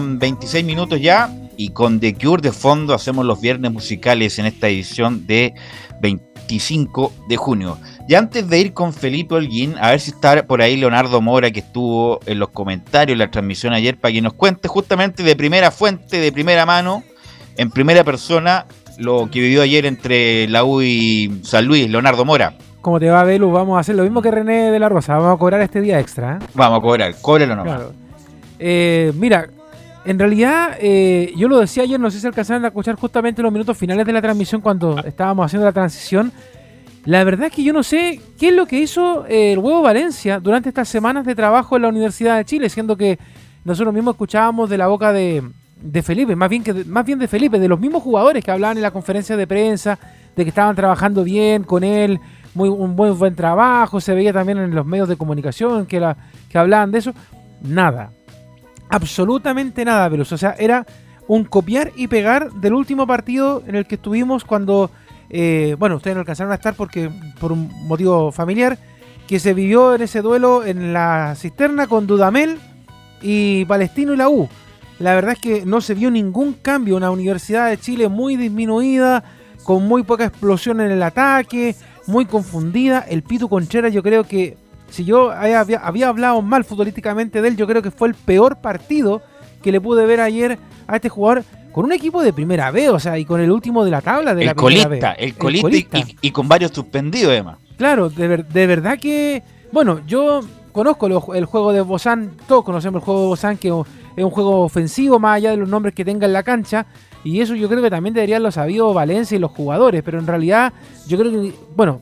Con 0.00 0.18
26 0.18 0.64
minutos 0.64 1.00
ya. 1.00 1.30
Y 1.56 1.70
con 1.70 2.00
The 2.00 2.14
Cure 2.14 2.40
de 2.40 2.52
fondo 2.52 2.94
hacemos 2.94 3.26
los 3.26 3.38
viernes 3.38 3.70
musicales 3.70 4.38
en 4.38 4.46
esta 4.46 4.68
edición 4.68 5.26
de 5.26 5.52
25 6.00 7.12
de 7.28 7.36
junio. 7.36 7.76
Y 8.08 8.14
antes 8.14 8.48
de 8.48 8.58
ir 8.58 8.72
con 8.72 8.94
Felipe 8.94 9.34
Holguín, 9.34 9.74
a 9.78 9.90
ver 9.90 10.00
si 10.00 10.10
está 10.10 10.42
por 10.46 10.62
ahí 10.62 10.78
Leonardo 10.78 11.20
Mora, 11.20 11.50
que 11.50 11.60
estuvo 11.60 12.18
en 12.24 12.38
los 12.38 12.48
comentarios 12.48 13.18
la 13.18 13.30
transmisión 13.30 13.74
ayer, 13.74 13.98
para 13.98 14.14
que 14.14 14.22
nos 14.22 14.32
cuente 14.32 14.68
justamente 14.68 15.22
de 15.22 15.36
primera 15.36 15.70
fuente, 15.70 16.18
de 16.18 16.32
primera 16.32 16.64
mano, 16.64 17.02
en 17.58 17.70
primera 17.70 18.04
persona, 18.04 18.64
lo 18.96 19.28
que 19.30 19.40
vivió 19.40 19.60
ayer 19.60 19.84
entre 19.84 20.48
la 20.48 20.64
U 20.64 20.80
y 20.80 21.42
San 21.42 21.66
Luis, 21.66 21.90
Leonardo 21.90 22.24
Mora. 22.24 22.54
Como 22.80 22.98
te 22.98 23.10
va, 23.10 23.22
Belu, 23.24 23.50
vamos 23.50 23.76
a 23.76 23.80
hacer 23.80 23.96
lo 23.96 24.04
mismo 24.04 24.22
que 24.22 24.30
René 24.30 24.70
de 24.70 24.78
la 24.78 24.88
Rosa. 24.88 25.18
Vamos 25.18 25.36
a 25.36 25.38
cobrar 25.38 25.60
este 25.60 25.82
día 25.82 26.00
extra. 26.00 26.38
¿eh? 26.40 26.46
Vamos 26.54 26.78
a 26.78 26.82
cobrar, 26.82 27.14
cóbrelo 27.20 27.54
nomás. 27.54 27.74
Claro. 27.74 27.92
Eh, 28.58 29.12
mira, 29.14 29.48
en 30.04 30.18
realidad, 30.18 30.76
eh, 30.80 31.32
yo 31.36 31.48
lo 31.48 31.58
decía 31.58 31.82
ayer, 31.82 32.00
no 32.00 32.10
sé 32.10 32.20
si 32.20 32.26
alcanzaron 32.26 32.64
a 32.64 32.68
escuchar 32.68 32.94
justamente 32.94 33.42
los 33.42 33.52
minutos 33.52 33.76
finales 33.76 34.06
de 34.06 34.12
la 34.12 34.22
transmisión 34.22 34.60
cuando 34.60 34.98
estábamos 35.04 35.46
haciendo 35.46 35.66
la 35.66 35.72
transición. 35.72 36.32
La 37.04 37.24
verdad 37.24 37.46
es 37.46 37.52
que 37.52 37.62
yo 37.62 37.72
no 37.72 37.82
sé 37.82 38.20
qué 38.38 38.48
es 38.48 38.54
lo 38.54 38.66
que 38.66 38.78
hizo 38.78 39.26
eh, 39.26 39.52
el 39.52 39.58
Huevo 39.58 39.82
Valencia 39.82 40.38
durante 40.40 40.68
estas 40.68 40.88
semanas 40.88 41.24
de 41.26 41.34
trabajo 41.34 41.76
en 41.76 41.82
la 41.82 41.88
Universidad 41.88 42.36
de 42.36 42.44
Chile, 42.44 42.68
siendo 42.68 42.96
que 42.96 43.18
nosotros 43.64 43.92
mismos 43.92 44.14
escuchábamos 44.14 44.70
de 44.70 44.78
la 44.78 44.86
boca 44.86 45.12
de, 45.12 45.42
de 45.80 46.02
Felipe, 46.02 46.36
más 46.36 46.48
bien, 46.48 46.62
que, 46.62 46.72
más 46.84 47.04
bien 47.04 47.18
de 47.18 47.28
Felipe, 47.28 47.58
de 47.58 47.68
los 47.68 47.80
mismos 47.80 48.02
jugadores 48.02 48.44
que 48.44 48.50
hablaban 48.50 48.76
en 48.76 48.82
la 48.82 48.90
conferencia 48.90 49.36
de 49.36 49.46
prensa, 49.46 49.98
de 50.36 50.44
que 50.44 50.48
estaban 50.48 50.76
trabajando 50.76 51.24
bien 51.24 51.64
con 51.64 51.84
él, 51.84 52.20
muy, 52.54 52.68
un 52.68 52.96
buen, 52.96 53.18
buen 53.18 53.34
trabajo, 53.34 54.00
se 54.00 54.14
veía 54.14 54.32
también 54.32 54.58
en 54.58 54.74
los 54.74 54.86
medios 54.86 55.08
de 55.08 55.16
comunicación 55.16 55.86
que, 55.86 56.00
la, 56.00 56.16
que 56.48 56.58
hablaban 56.58 56.90
de 56.90 56.98
eso. 56.98 57.12
Nada, 57.62 58.10
absolutamente 58.90 59.84
nada, 59.84 60.08
Veloso. 60.08 60.34
O 60.34 60.38
sea, 60.38 60.54
era 60.58 60.86
un 61.26 61.44
copiar 61.44 61.92
y 61.96 62.08
pegar 62.08 62.50
del 62.52 62.74
último 62.74 63.06
partido 63.06 63.62
en 63.66 63.76
el 63.76 63.86
que 63.86 63.94
estuvimos 63.94 64.44
cuando, 64.44 64.90
eh, 65.28 65.76
bueno, 65.78 65.96
ustedes 65.96 66.16
no 66.16 66.20
alcanzaron 66.20 66.52
a 66.52 66.56
estar 66.56 66.74
porque 66.74 67.10
por 67.38 67.52
un 67.52 67.70
motivo 67.86 68.32
familiar, 68.32 68.78
que 69.28 69.38
se 69.38 69.54
vivió 69.54 69.94
en 69.94 70.02
ese 70.02 70.22
duelo 70.22 70.64
en 70.64 70.92
la 70.92 71.34
cisterna 71.36 71.86
con 71.86 72.08
Dudamel 72.08 72.58
y 73.22 73.64
Palestino 73.66 74.12
y 74.12 74.16
la 74.16 74.28
U. 74.28 74.48
La 74.98 75.14
verdad 75.14 75.32
es 75.34 75.38
que 75.38 75.64
no 75.64 75.80
se 75.80 75.94
vio 75.94 76.10
ningún 76.10 76.52
cambio, 76.54 76.96
una 76.96 77.12
Universidad 77.12 77.70
de 77.70 77.78
Chile 77.78 78.08
muy 78.08 78.36
disminuida, 78.36 79.22
con 79.62 79.86
muy 79.86 80.02
poca 80.02 80.24
explosión 80.24 80.80
en 80.80 80.90
el 80.90 81.02
ataque, 81.02 81.76
muy 82.06 82.26
confundida. 82.26 83.06
El 83.08 83.22
Pitu 83.22 83.48
Conchera 83.48 83.88
yo 83.88 84.02
creo 84.02 84.24
que 84.24 84.58
si 84.90 85.04
yo 85.04 85.30
había, 85.30 85.60
había, 85.60 86.08
hablado 86.08 86.42
mal 86.42 86.64
futbolísticamente 86.64 87.40
de 87.42 87.48
él, 87.48 87.56
yo 87.56 87.66
creo 87.66 87.82
que 87.82 87.90
fue 87.90 88.08
el 88.08 88.14
peor 88.14 88.56
partido 88.60 89.22
que 89.62 89.72
le 89.72 89.80
pude 89.80 90.06
ver 90.06 90.20
ayer 90.20 90.58
a 90.86 90.96
este 90.96 91.08
jugador 91.08 91.44
con 91.72 91.84
un 91.84 91.92
equipo 91.92 92.22
de 92.22 92.32
primera 92.32 92.70
B, 92.70 92.90
o 92.90 92.98
sea, 92.98 93.18
y 93.18 93.24
con 93.24 93.40
el 93.40 93.50
último 93.50 93.84
de 93.84 93.90
la 93.92 94.00
tabla 94.00 94.34
de 94.34 94.42
el 94.42 94.46
la 94.48 94.54
colista, 94.54 94.88
primera 94.88 95.14
B. 95.16 95.24
el 95.24 95.34
colista, 95.36 95.98
Y, 95.98 96.16
y 96.22 96.30
con 96.32 96.48
varios 96.48 96.72
suspendidos 96.72 97.30
además. 97.30 97.58
Claro, 97.78 98.08
de, 98.10 98.26
ver- 98.28 98.46
de 98.46 98.66
verdad 98.66 98.98
que, 98.98 99.42
bueno, 99.72 100.00
yo 100.06 100.40
conozco 100.72 101.08
lo- 101.08 101.34
el 101.34 101.44
juego 101.44 101.72
de 101.72 101.80
Bozán, 101.80 102.32
todos 102.48 102.64
conocemos 102.64 103.00
el 103.00 103.04
juego 103.04 103.20
de 103.22 103.26
Bozán, 103.28 103.56
que 103.56 103.68
es 103.68 104.24
un 104.24 104.30
juego 104.30 104.62
ofensivo 104.62 105.18
más 105.20 105.36
allá 105.36 105.50
de 105.52 105.56
los 105.58 105.68
nombres 105.68 105.94
que 105.94 106.04
tenga 106.04 106.26
en 106.26 106.32
la 106.32 106.42
cancha, 106.42 106.86
y 107.22 107.40
eso 107.40 107.54
yo 107.54 107.68
creo 107.68 107.82
que 107.82 107.90
también 107.90 108.14
deberían 108.14 108.42
lo 108.42 108.50
sabido 108.50 108.92
Valencia 108.92 109.36
y 109.36 109.38
los 109.38 109.50
jugadores, 109.52 110.02
pero 110.02 110.18
en 110.18 110.26
realidad 110.26 110.72
yo 111.06 111.18
creo 111.18 111.30
que, 111.30 111.54
bueno, 111.76 112.00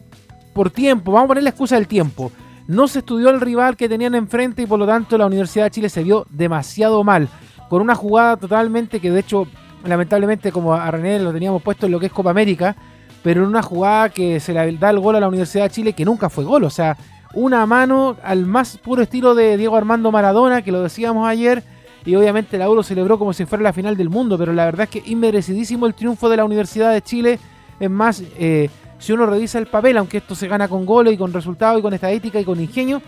por 0.54 0.70
tiempo, 0.70 1.12
vamos 1.12 1.26
a 1.26 1.28
poner 1.28 1.42
la 1.44 1.50
excusa 1.50 1.74
del 1.76 1.86
tiempo. 1.86 2.32
No 2.68 2.86
se 2.86 2.98
estudió 2.98 3.30
el 3.30 3.40
rival 3.40 3.78
que 3.78 3.88
tenían 3.88 4.14
enfrente 4.14 4.60
y 4.60 4.66
por 4.66 4.78
lo 4.78 4.86
tanto 4.86 5.16
la 5.16 5.24
Universidad 5.24 5.64
de 5.64 5.70
Chile 5.70 5.88
se 5.88 6.02
vio 6.02 6.26
demasiado 6.28 7.02
mal. 7.02 7.26
Con 7.70 7.80
una 7.80 7.94
jugada 7.94 8.36
totalmente 8.36 9.00
que 9.00 9.10
de 9.10 9.20
hecho, 9.20 9.46
lamentablemente 9.86 10.52
como 10.52 10.74
a 10.74 10.90
René 10.90 11.18
lo 11.18 11.32
teníamos 11.32 11.62
puesto 11.62 11.86
en 11.86 11.92
lo 11.92 11.98
que 11.98 12.06
es 12.06 12.12
Copa 12.12 12.28
América, 12.28 12.76
pero 13.22 13.42
en 13.42 13.48
una 13.48 13.62
jugada 13.62 14.10
que 14.10 14.38
se 14.38 14.52
le 14.52 14.76
da 14.76 14.90
el 14.90 15.00
gol 15.00 15.16
a 15.16 15.20
la 15.20 15.28
Universidad 15.28 15.64
de 15.64 15.70
Chile 15.70 15.92
que 15.94 16.04
nunca 16.04 16.28
fue 16.28 16.44
gol. 16.44 16.62
O 16.64 16.68
sea, 16.68 16.98
una 17.32 17.64
mano 17.64 18.18
al 18.22 18.44
más 18.44 18.76
puro 18.76 19.00
estilo 19.00 19.34
de 19.34 19.56
Diego 19.56 19.74
Armando 19.74 20.12
Maradona, 20.12 20.60
que 20.60 20.70
lo 20.70 20.82
decíamos 20.82 21.26
ayer. 21.26 21.62
Y 22.04 22.16
obviamente 22.16 22.58
la 22.58 22.68
U 22.68 22.82
celebró 22.82 23.18
como 23.18 23.32
si 23.32 23.46
fuera 23.46 23.64
la 23.64 23.72
final 23.72 23.96
del 23.96 24.10
mundo, 24.10 24.36
pero 24.36 24.52
la 24.52 24.66
verdad 24.66 24.82
es 24.84 24.90
que 24.90 25.10
inmerecidísimo 25.10 25.86
el 25.86 25.94
triunfo 25.94 26.28
de 26.28 26.36
la 26.36 26.44
Universidad 26.44 26.92
de 26.92 27.00
Chile. 27.00 27.38
Es 27.80 27.90
más, 27.90 28.22
eh, 28.38 28.68
si 28.98 29.12
uno 29.12 29.26
revisa 29.26 29.58
el 29.58 29.66
papel, 29.66 29.96
aunque 29.96 30.18
esto 30.18 30.34
se 30.34 30.48
gana 30.48 30.68
con 30.68 30.84
goles 30.84 31.14
y 31.14 31.16
con 31.16 31.32
resultados 31.32 31.78
y 31.78 31.82
con 31.82 31.94
estadística 31.94 32.40
y 32.40 32.44
con 32.44 32.60
ingenio, 32.60 33.00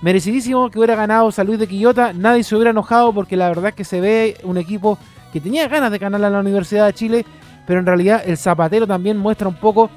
merecidísimo 0.00 0.70
que 0.70 0.78
hubiera 0.78 0.94
ganado 0.94 1.30
San 1.32 1.46
Luis 1.46 1.58
de 1.58 1.66
Quillota. 1.66 2.12
Nadie 2.12 2.44
se 2.44 2.54
hubiera 2.54 2.70
enojado 2.70 3.12
porque 3.12 3.36
la 3.36 3.48
verdad 3.48 3.68
es 3.68 3.74
que 3.74 3.84
se 3.84 4.00
ve 4.00 4.36
un 4.44 4.56
equipo 4.58 4.98
que 5.32 5.40
tenía 5.40 5.66
ganas 5.68 5.90
de 5.90 5.98
ganar 5.98 6.22
a 6.24 6.30
la 6.30 6.40
Universidad 6.40 6.86
de 6.86 6.92
Chile, 6.92 7.26
pero 7.66 7.80
en 7.80 7.86
realidad 7.86 8.22
el 8.24 8.36
Zapatero 8.36 8.86
también 8.86 9.16
muestra 9.16 9.48
un 9.48 9.56
poco 9.56 9.90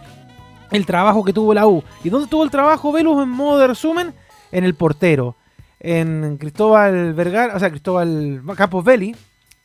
el 0.71 0.85
trabajo 0.85 1.23
que 1.23 1.33
tuvo 1.33 1.53
la 1.53 1.67
U. 1.67 1.83
¿Y 2.03 2.09
dónde 2.09 2.27
tuvo 2.27 2.43
el 2.43 2.51
trabajo 2.51 2.91
Velus 2.91 3.21
en 3.23 3.29
modo 3.29 3.59
de 3.59 3.67
resumen? 3.67 4.13
En 4.51 4.63
el 4.63 4.75
portero. 4.75 5.35
En 5.79 6.37
Cristóbal 6.37 7.13
Vergara, 7.13 7.55
o 7.55 7.59
sea, 7.59 7.69
Cristóbal 7.69 8.41
Campos 8.55 8.83
Belli, 8.83 9.15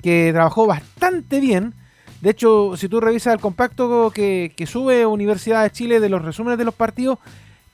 que 0.03 0.31
trabajó 0.33 0.67
bastante 0.67 1.41
bien. 1.41 1.75
De 2.21 2.31
hecho, 2.31 2.77
si 2.77 2.89
tú 2.89 3.01
revisas 3.01 3.33
el 3.33 3.41
compacto 3.41 4.11
que, 4.11 4.53
que 4.57 4.67
sube 4.67 5.07
Universidad 5.07 5.63
de 5.63 5.71
Chile 5.71 6.01
de 6.01 6.09
los 6.09 6.23
resúmenes 6.23 6.59
de 6.59 6.65
los 6.65 6.75
partidos, 6.75 7.19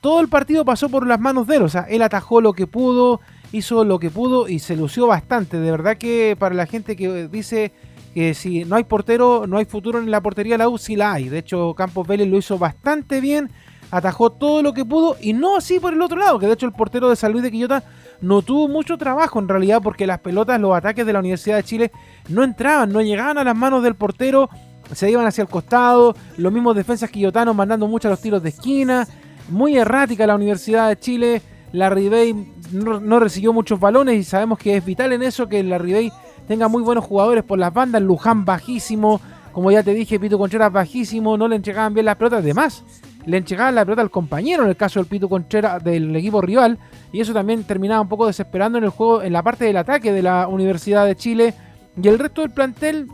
todo 0.01 0.21
el 0.21 0.29
partido 0.29 0.63
pasó 0.63 0.89
por 0.89 1.05
las 1.05 1.19
manos 1.19 1.47
de 1.47 1.57
él. 1.57 1.63
O 1.63 1.69
sea, 1.69 1.81
él 1.89 2.01
atajó 2.01 2.39
lo 2.39 2.53
que 2.53 2.67
pudo, 2.67 3.19
hizo 3.51 3.83
lo 3.83 3.99
que 3.99 4.09
pudo 4.09 4.47
y 4.47 4.59
se 4.59 4.75
lució 4.75 5.07
bastante. 5.07 5.59
De 5.59 5.71
verdad 5.71 5.97
que 5.97 6.35
para 6.37 6.55
la 6.55 6.65
gente 6.65 6.95
que 6.95 7.27
dice 7.27 7.71
que 8.13 8.33
si 8.33 8.65
no 8.65 8.75
hay 8.75 8.83
portero, 8.83 9.45
no 9.47 9.57
hay 9.57 9.65
futuro 9.65 9.99
en 9.99 10.09
la 10.09 10.21
portería 10.21 10.55
de 10.55 10.59
la 10.59 10.69
U, 10.69 10.77
sí 10.77 10.95
la 10.95 11.13
hay. 11.13 11.29
De 11.29 11.39
hecho, 11.39 11.73
Campos 11.75 12.07
Vélez 12.07 12.27
lo 12.27 12.37
hizo 12.37 12.57
bastante 12.57 13.21
bien, 13.21 13.51
atajó 13.91 14.31
todo 14.31 14.61
lo 14.61 14.73
que 14.73 14.85
pudo 14.85 15.15
y 15.21 15.33
no 15.33 15.57
así 15.57 15.79
por 15.79 15.93
el 15.93 16.01
otro 16.01 16.17
lado, 16.17 16.39
que 16.39 16.47
de 16.47 16.53
hecho 16.53 16.65
el 16.65 16.73
portero 16.73 17.09
de 17.09 17.15
San 17.15 17.31
Luis 17.31 17.43
de 17.43 17.51
Quillota 17.51 17.83
no 18.21 18.41
tuvo 18.41 18.67
mucho 18.67 18.97
trabajo 18.97 19.39
en 19.39 19.47
realidad 19.47 19.81
porque 19.81 20.07
las 20.07 20.19
pelotas, 20.19 20.59
los 20.59 20.75
ataques 20.75 21.05
de 21.05 21.13
la 21.13 21.19
Universidad 21.19 21.57
de 21.57 21.63
Chile 21.63 21.91
no 22.29 22.43
entraban, 22.43 22.91
no 22.91 23.01
llegaban 23.01 23.37
a 23.37 23.43
las 23.43 23.55
manos 23.55 23.83
del 23.83 23.95
portero, 23.95 24.49
se 24.93 25.09
iban 25.09 25.25
hacia 25.25 25.41
el 25.41 25.47
costado, 25.47 26.15
los 26.37 26.51
mismos 26.51 26.75
defensas 26.75 27.09
quillotanos 27.09 27.55
mandando 27.55 27.87
muchos 27.87 28.09
los 28.09 28.21
tiros 28.21 28.41
de 28.43 28.49
esquina, 28.49 29.07
muy 29.49 29.77
errática 29.77 30.27
la 30.27 30.35
Universidad 30.35 30.89
de 30.89 30.97
Chile, 30.97 31.41
la 31.71 31.89
Ribey 31.89 32.33
no, 32.71 33.19
recibió 33.19 33.53
muchos 33.53 33.79
balones 33.79 34.15
y 34.15 34.23
sabemos 34.23 34.57
que 34.57 34.75
es 34.75 34.85
vital 34.85 35.13
en 35.13 35.23
eso 35.23 35.47
que 35.47 35.63
la 35.63 35.77
Ribey 35.77 36.11
tenga 36.47 36.67
muy 36.67 36.81
buenos 36.81 37.05
jugadores 37.05 37.43
por 37.43 37.59
las 37.59 37.73
bandas, 37.73 38.01
Luján 38.01 38.45
bajísimo, 38.45 39.21
como 39.51 39.71
ya 39.71 39.83
te 39.83 39.93
dije, 39.93 40.19
Pito 40.19 40.37
Concheras 40.37 40.71
bajísimo, 40.71 41.37
no 41.37 41.47
le 41.47 41.55
entregaban 41.55 41.93
bien 41.93 42.05
las 42.05 42.15
pelotas, 42.15 42.39
además 42.39 42.83
le 43.27 43.37
entregaban 43.37 43.75
la 43.75 43.85
pelota 43.85 44.01
al 44.01 44.09
compañero 44.09 44.63
en 44.63 44.69
el 44.69 44.75
caso 44.75 44.99
del 44.99 45.07
Pito 45.07 45.29
Conchera 45.29 45.77
del 45.79 46.15
equipo 46.15 46.41
rival 46.41 46.79
y 47.11 47.21
eso 47.21 47.33
también 47.33 47.63
terminaba 47.65 48.01
un 48.01 48.09
poco 48.09 48.25
desesperando 48.25 48.79
en 48.79 48.85
el 48.85 48.89
juego, 48.89 49.21
en 49.21 49.33
la 49.33 49.43
parte 49.43 49.65
del 49.65 49.77
ataque 49.77 50.11
de 50.11 50.23
la 50.23 50.47
Universidad 50.47 51.05
de 51.05 51.15
Chile 51.15 51.53
y 52.01 52.07
el 52.07 52.17
resto 52.17 52.41
del 52.41 52.51
plantel 52.51 53.07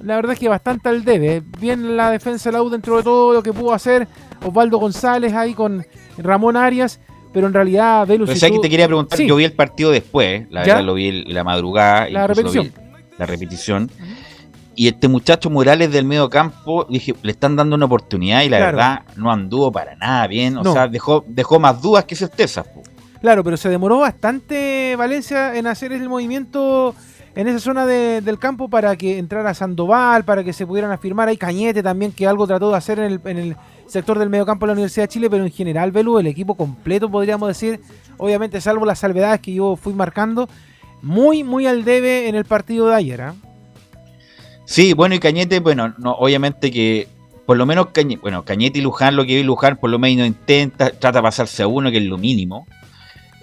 la 0.00 0.14
verdad 0.14 0.34
es 0.34 0.38
que 0.38 0.48
bastante 0.48 0.88
al 0.88 1.02
debe. 1.04 1.42
Bien 1.58 1.96
la 1.96 2.10
defensa 2.12 2.50
de 2.50 2.52
la 2.52 2.62
U 2.62 2.70
dentro 2.70 2.98
de 2.98 3.02
todo 3.02 3.32
lo 3.34 3.42
que 3.42 3.52
pudo 3.52 3.72
hacer. 3.72 4.06
Osvaldo 4.46 4.78
González 4.78 5.32
ahí 5.34 5.54
con 5.54 5.84
Ramón 6.18 6.56
Arias. 6.56 7.00
Pero 7.32 7.48
en 7.48 7.52
realidad, 7.52 8.06
Velus. 8.06 8.30
Tú- 8.32 8.38
que 8.40 8.58
te 8.60 8.70
quería 8.70 8.86
preguntar, 8.86 9.16
Sí. 9.18 9.26
yo 9.26 9.34
vi 9.34 9.42
el 9.44 9.52
partido 9.54 9.90
después, 9.90 10.46
la 10.50 10.60
¿Ya? 10.64 10.74
verdad 10.74 10.86
lo 10.86 10.94
vi 10.94 11.24
la 11.24 11.42
madrugada, 11.42 12.02
La 12.02 12.06
vi 12.06 12.12
la 13.18 13.26
repetición. 13.26 13.90
Y 14.80 14.86
este 14.86 15.08
muchacho 15.08 15.50
Morales 15.50 15.90
del 15.90 16.04
medio 16.04 16.30
campo, 16.30 16.86
dije, 16.88 17.12
le 17.22 17.32
están 17.32 17.56
dando 17.56 17.74
una 17.74 17.86
oportunidad 17.86 18.42
y 18.42 18.48
la 18.48 18.58
Claro. 18.58 18.76
verdad 18.76 19.00
no 19.16 19.32
anduvo 19.32 19.72
para 19.72 19.96
nada 19.96 20.24
bien. 20.28 20.56
O 20.56 20.62
No. 20.62 20.72
sea, 20.72 20.86
dejó, 20.86 21.24
dejó 21.26 21.58
más 21.58 21.82
dudas 21.82 22.04
que 22.04 22.14
certezas. 22.14 22.64
Claro, 23.20 23.42
pero 23.42 23.56
se 23.56 23.68
demoró 23.68 23.98
bastante 23.98 24.94
Valencia 24.96 25.56
en 25.56 25.66
hacer 25.66 25.90
el 25.90 26.08
movimiento 26.08 26.94
en 27.34 27.48
esa 27.48 27.58
zona 27.58 27.86
de- 27.86 28.20
del 28.20 28.38
campo 28.38 28.68
para 28.68 28.94
que 28.94 29.18
entrara 29.18 29.52
Sandoval, 29.52 30.24
para 30.24 30.44
que 30.44 30.52
se 30.52 30.64
pudieran 30.64 30.92
afirmar. 30.92 31.26
Hay 31.26 31.36
Cañete 31.36 31.82
también, 31.82 32.12
que 32.12 32.28
algo 32.28 32.46
trató 32.46 32.70
de 32.70 32.76
hacer 32.76 33.00
en 33.00 33.04
el, 33.06 33.20
en 33.24 33.36
el 33.38 33.56
sector 33.88 34.16
del 34.16 34.30
mediocampo 34.30 34.64
de 34.64 34.68
la 34.68 34.72
Universidad 34.74 35.04
de 35.04 35.08
Chile, 35.08 35.28
pero 35.28 35.44
en 35.44 35.50
general, 35.50 35.90
Belu, 35.90 36.20
el 36.20 36.28
equipo 36.28 36.54
completo, 36.54 37.10
podríamos 37.10 37.48
decir, 37.48 37.80
obviamente 38.16 38.60
salvo 38.60 38.86
las 38.86 39.00
salvedades 39.00 39.40
que 39.40 39.52
yo 39.54 39.74
fui 39.74 39.92
marcando, 39.92 40.48
muy, 41.02 41.42
muy 41.42 41.66
al 41.66 41.82
debe 41.84 42.28
en 42.28 42.36
el 42.36 42.44
partido 42.44 42.86
de 42.86 42.94
ayer. 42.94 43.22
¿ah? 43.22 43.34
Sí, 44.68 44.92
bueno, 44.92 45.14
y 45.14 45.18
Cañete, 45.18 45.60
bueno, 45.60 45.94
no, 45.96 46.12
obviamente 46.12 46.70
que 46.70 47.08
por 47.46 47.56
lo 47.56 47.64
menos 47.64 47.86
Cañete, 47.86 48.20
bueno, 48.20 48.44
Cañete 48.44 48.80
y 48.80 48.82
Luján, 48.82 49.16
lo 49.16 49.24
que 49.24 49.36
vi 49.36 49.42
Luján 49.42 49.78
por 49.78 49.88
lo 49.88 49.98
menos 49.98 50.26
intenta, 50.26 50.90
trata 50.90 51.20
de 51.20 51.22
pasarse 51.22 51.62
a 51.62 51.66
uno, 51.66 51.90
que 51.90 51.96
es 51.96 52.04
lo 52.04 52.18
mínimo. 52.18 52.66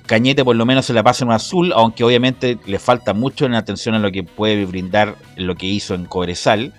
Cañete 0.05 0.45
por 0.45 0.55
lo 0.55 0.67
menos 0.67 0.85
se 0.85 0.93
la 0.93 1.01
pasa 1.01 1.23
en 1.23 1.29
un 1.29 1.33
azul, 1.33 1.73
aunque 1.75 2.03
obviamente 2.03 2.59
le 2.67 2.77
falta 2.77 3.15
mucho 3.15 3.47
en 3.47 3.55
atención 3.55 3.95
a 3.95 3.99
lo 3.99 4.11
que 4.11 4.23
puede 4.23 4.67
brindar 4.67 5.15
lo 5.35 5.55
que 5.55 5.65
hizo 5.65 5.95
en 5.95 6.05
Cobresal. 6.05 6.75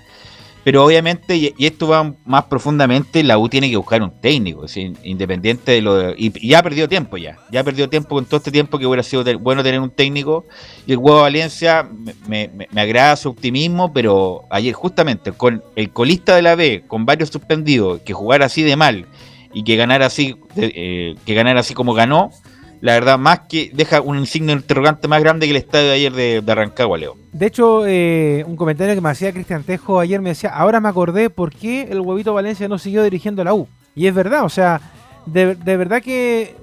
Pero 0.67 0.85
obviamente, 0.85 1.37
y, 1.37 1.55
esto 1.65 1.87
va 1.87 2.13
más 2.25 2.47
profundamente, 2.47 3.23
la 3.23 3.39
U 3.39 3.49
tiene 3.49 3.71
que 3.71 3.77
buscar 3.77 4.03
un 4.03 4.11
técnico, 4.21 4.67
independiente 5.05 5.71
de 5.71 5.81
lo 5.81 5.95
de- 5.95 6.15
y, 6.19 6.33
y 6.45 6.49
ya 6.49 6.61
perdió 6.61 6.89
tiempo 6.89 7.17
ya, 7.17 7.39
ya 7.53 7.63
perdió 7.63 7.89
tiempo 7.89 8.17
con 8.17 8.25
todo 8.25 8.39
este 8.39 8.51
tiempo 8.51 8.77
que 8.77 8.85
hubiera 8.85 9.05
sido 9.05 9.23
bueno 9.39 9.63
tener 9.63 9.79
un 9.79 9.91
técnico. 9.91 10.45
Y 10.85 10.91
el 10.91 10.99
huevo 10.99 11.21
Valencia 11.21 11.89
me, 12.27 12.49
me- 12.49 12.67
me- 12.73 12.81
agrada 12.81 13.15
su 13.15 13.29
optimismo, 13.29 13.93
pero 13.93 14.43
ayer 14.51 14.75
justamente 14.75 15.31
con 15.31 15.63
el 15.77 15.91
colista 15.91 16.35
de 16.35 16.43
la 16.43 16.57
B, 16.57 16.83
con 16.89 17.07
varios 17.07 17.29
suspendidos, 17.29 18.01
que 18.01 18.13
jugara 18.13 18.47
así 18.47 18.65
de 18.65 18.75
mal 18.75 19.07
y 19.55 19.63
que 19.63 19.77
ganara 19.77 20.07
así, 20.07 20.35
eh, 20.57 21.15
que 21.25 21.35
ganara 21.35 21.61
así 21.61 21.75
como 21.75 21.95
ganó, 21.95 22.33
la 22.81 22.93
verdad, 22.93 23.19
más 23.19 23.41
que 23.49 23.71
deja 23.73 24.01
un 24.01 24.27
signo 24.27 24.53
interrogante 24.53 25.09
más 25.09 25.23
grande 25.23 25.47
que 25.47 25.51
el 25.51 25.57
estadio 25.57 25.89
de 25.89 25.95
ayer 25.95 26.13
de, 26.13 26.41
de 26.41 26.55
Rancagua, 26.55 26.99
Leo. 26.99 27.17
De 27.33 27.47
hecho, 27.47 27.87
eh, 27.87 28.45
un 28.47 28.57
comentario 28.57 28.95
que 28.95 29.01
me 29.01 29.11
hacía 29.11 29.33
Cristian 29.33 29.63
Tejo 29.63 30.01
ayer 30.01 30.21
me 30.21 30.31
decía, 30.31 30.51
ahora 30.51 30.81
me 30.81 30.89
acordé 30.89 31.31
por 31.31 31.53
qué 31.53 31.89
el 31.91 32.01
huevito 32.01 32.35
Valencia 32.35 32.69
no 32.69 32.79
siguió 32.79 33.03
dirigiendo 33.03 33.45
la 33.45 33.55
U. 33.55 33.69
Y 33.95 34.07
es 34.07 34.15
verdad, 34.15 34.45
o 34.45 34.49
sea, 34.49 34.81
de, 35.27 35.55
de 35.55 35.77
verdad 35.77 36.03
que 36.03 36.55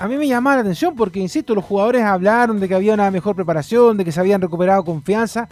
a 0.00 0.08
mí 0.08 0.16
me 0.16 0.26
llamaba 0.26 0.56
la 0.56 0.62
atención 0.62 0.96
porque, 0.96 1.20
insisto, 1.20 1.54
los 1.54 1.64
jugadores 1.64 2.02
hablaron 2.02 2.58
de 2.58 2.68
que 2.68 2.74
había 2.74 2.94
una 2.94 3.10
mejor 3.10 3.36
preparación, 3.36 3.96
de 3.96 4.04
que 4.04 4.12
se 4.12 4.20
habían 4.20 4.40
recuperado 4.40 4.82
confianza, 4.82 5.46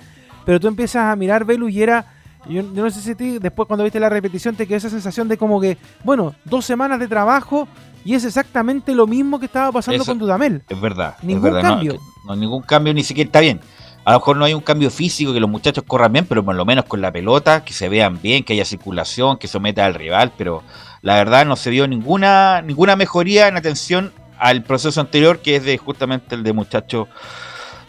pero 0.47 0.59
tú 0.59 0.69
empiezas 0.69 1.05
a 1.05 1.17
mirar 1.17 1.45
Velu 1.45 1.69
y 1.69 1.83
era, 1.83 2.07
yo, 2.49 2.63
yo 2.63 2.83
no 2.83 2.91
sé 2.91 3.01
si 3.03 3.15
ti, 3.15 3.39
después 3.39 3.69
cuando 3.69 3.85
viste 3.85 4.01
la 4.01 4.09
repetición 4.09 4.57
te 4.57 4.67
quedó 4.67 4.79
esa 4.79 4.89
sensación 4.89 5.29
de 5.29 5.37
como 5.37 5.61
que, 5.61 5.77
bueno, 6.03 6.35
dos 6.45 6.65
semanas 6.65 6.99
de 6.99 7.09
trabajo 7.09 7.69
y 8.05 8.15
es 8.15 8.25
exactamente 8.25 8.95
lo 8.95 9.07
mismo 9.07 9.39
que 9.39 9.47
estaba 9.47 9.73
pasando 9.73 10.03
Eso 10.03 10.11
con 10.11 10.19
Dudamel. 10.19 10.63
Es 10.69 10.81
verdad. 10.81 11.17
es 11.19 11.25
Ningún 11.25 11.43
verdad, 11.43 11.63
cambio. 11.63 11.99
No, 12.27 12.37
ningún 12.37 12.63
cambio, 12.63 12.95
ni 12.95 13.03
siquiera 13.03 13.29
está 13.29 13.41
bien. 13.41 13.61
A 14.05 14.13
lo 14.13 14.19
mejor 14.19 14.37
no 14.37 14.45
hay 14.45 14.55
un 14.55 14.63
cambio 14.63 14.91
físico, 14.91 15.33
que 15.35 15.41
los 15.41 15.51
muchachos 15.51 15.85
corran 15.87 16.13
bien, 16.13 16.25
pero 16.25 16.43
por 16.45 16.55
lo 16.55 16.65
menos 16.65 16.87
con 16.87 17.01
la 17.01 17.13
pelota, 17.13 17.65
que 17.65 17.75
se 17.75 17.89
vean 17.89 18.21
bien, 18.23 18.43
que 18.43 18.55
haya 18.55 18.65
circulación, 18.65 19.37
que 19.37 19.49
someta 19.49 19.85
al 19.85 19.95
rival, 19.95 20.33
pero 20.39 20.63
la 21.03 21.17
verdad 21.17 21.45
no 21.45 21.57
se 21.57 21.69
vio 21.71 21.87
ninguna, 21.87 22.63
ninguna 22.63 22.97
mejoría 22.97 23.49
en 23.49 23.57
atención 23.57 24.13
al 24.39 24.63
proceso 24.63 25.01
anterior, 25.01 25.41
que 25.41 25.57
es 25.57 25.65
de 25.65 25.77
justamente 25.77 26.35
el 26.35 26.43
de 26.43 26.53
muchacho 26.53 27.09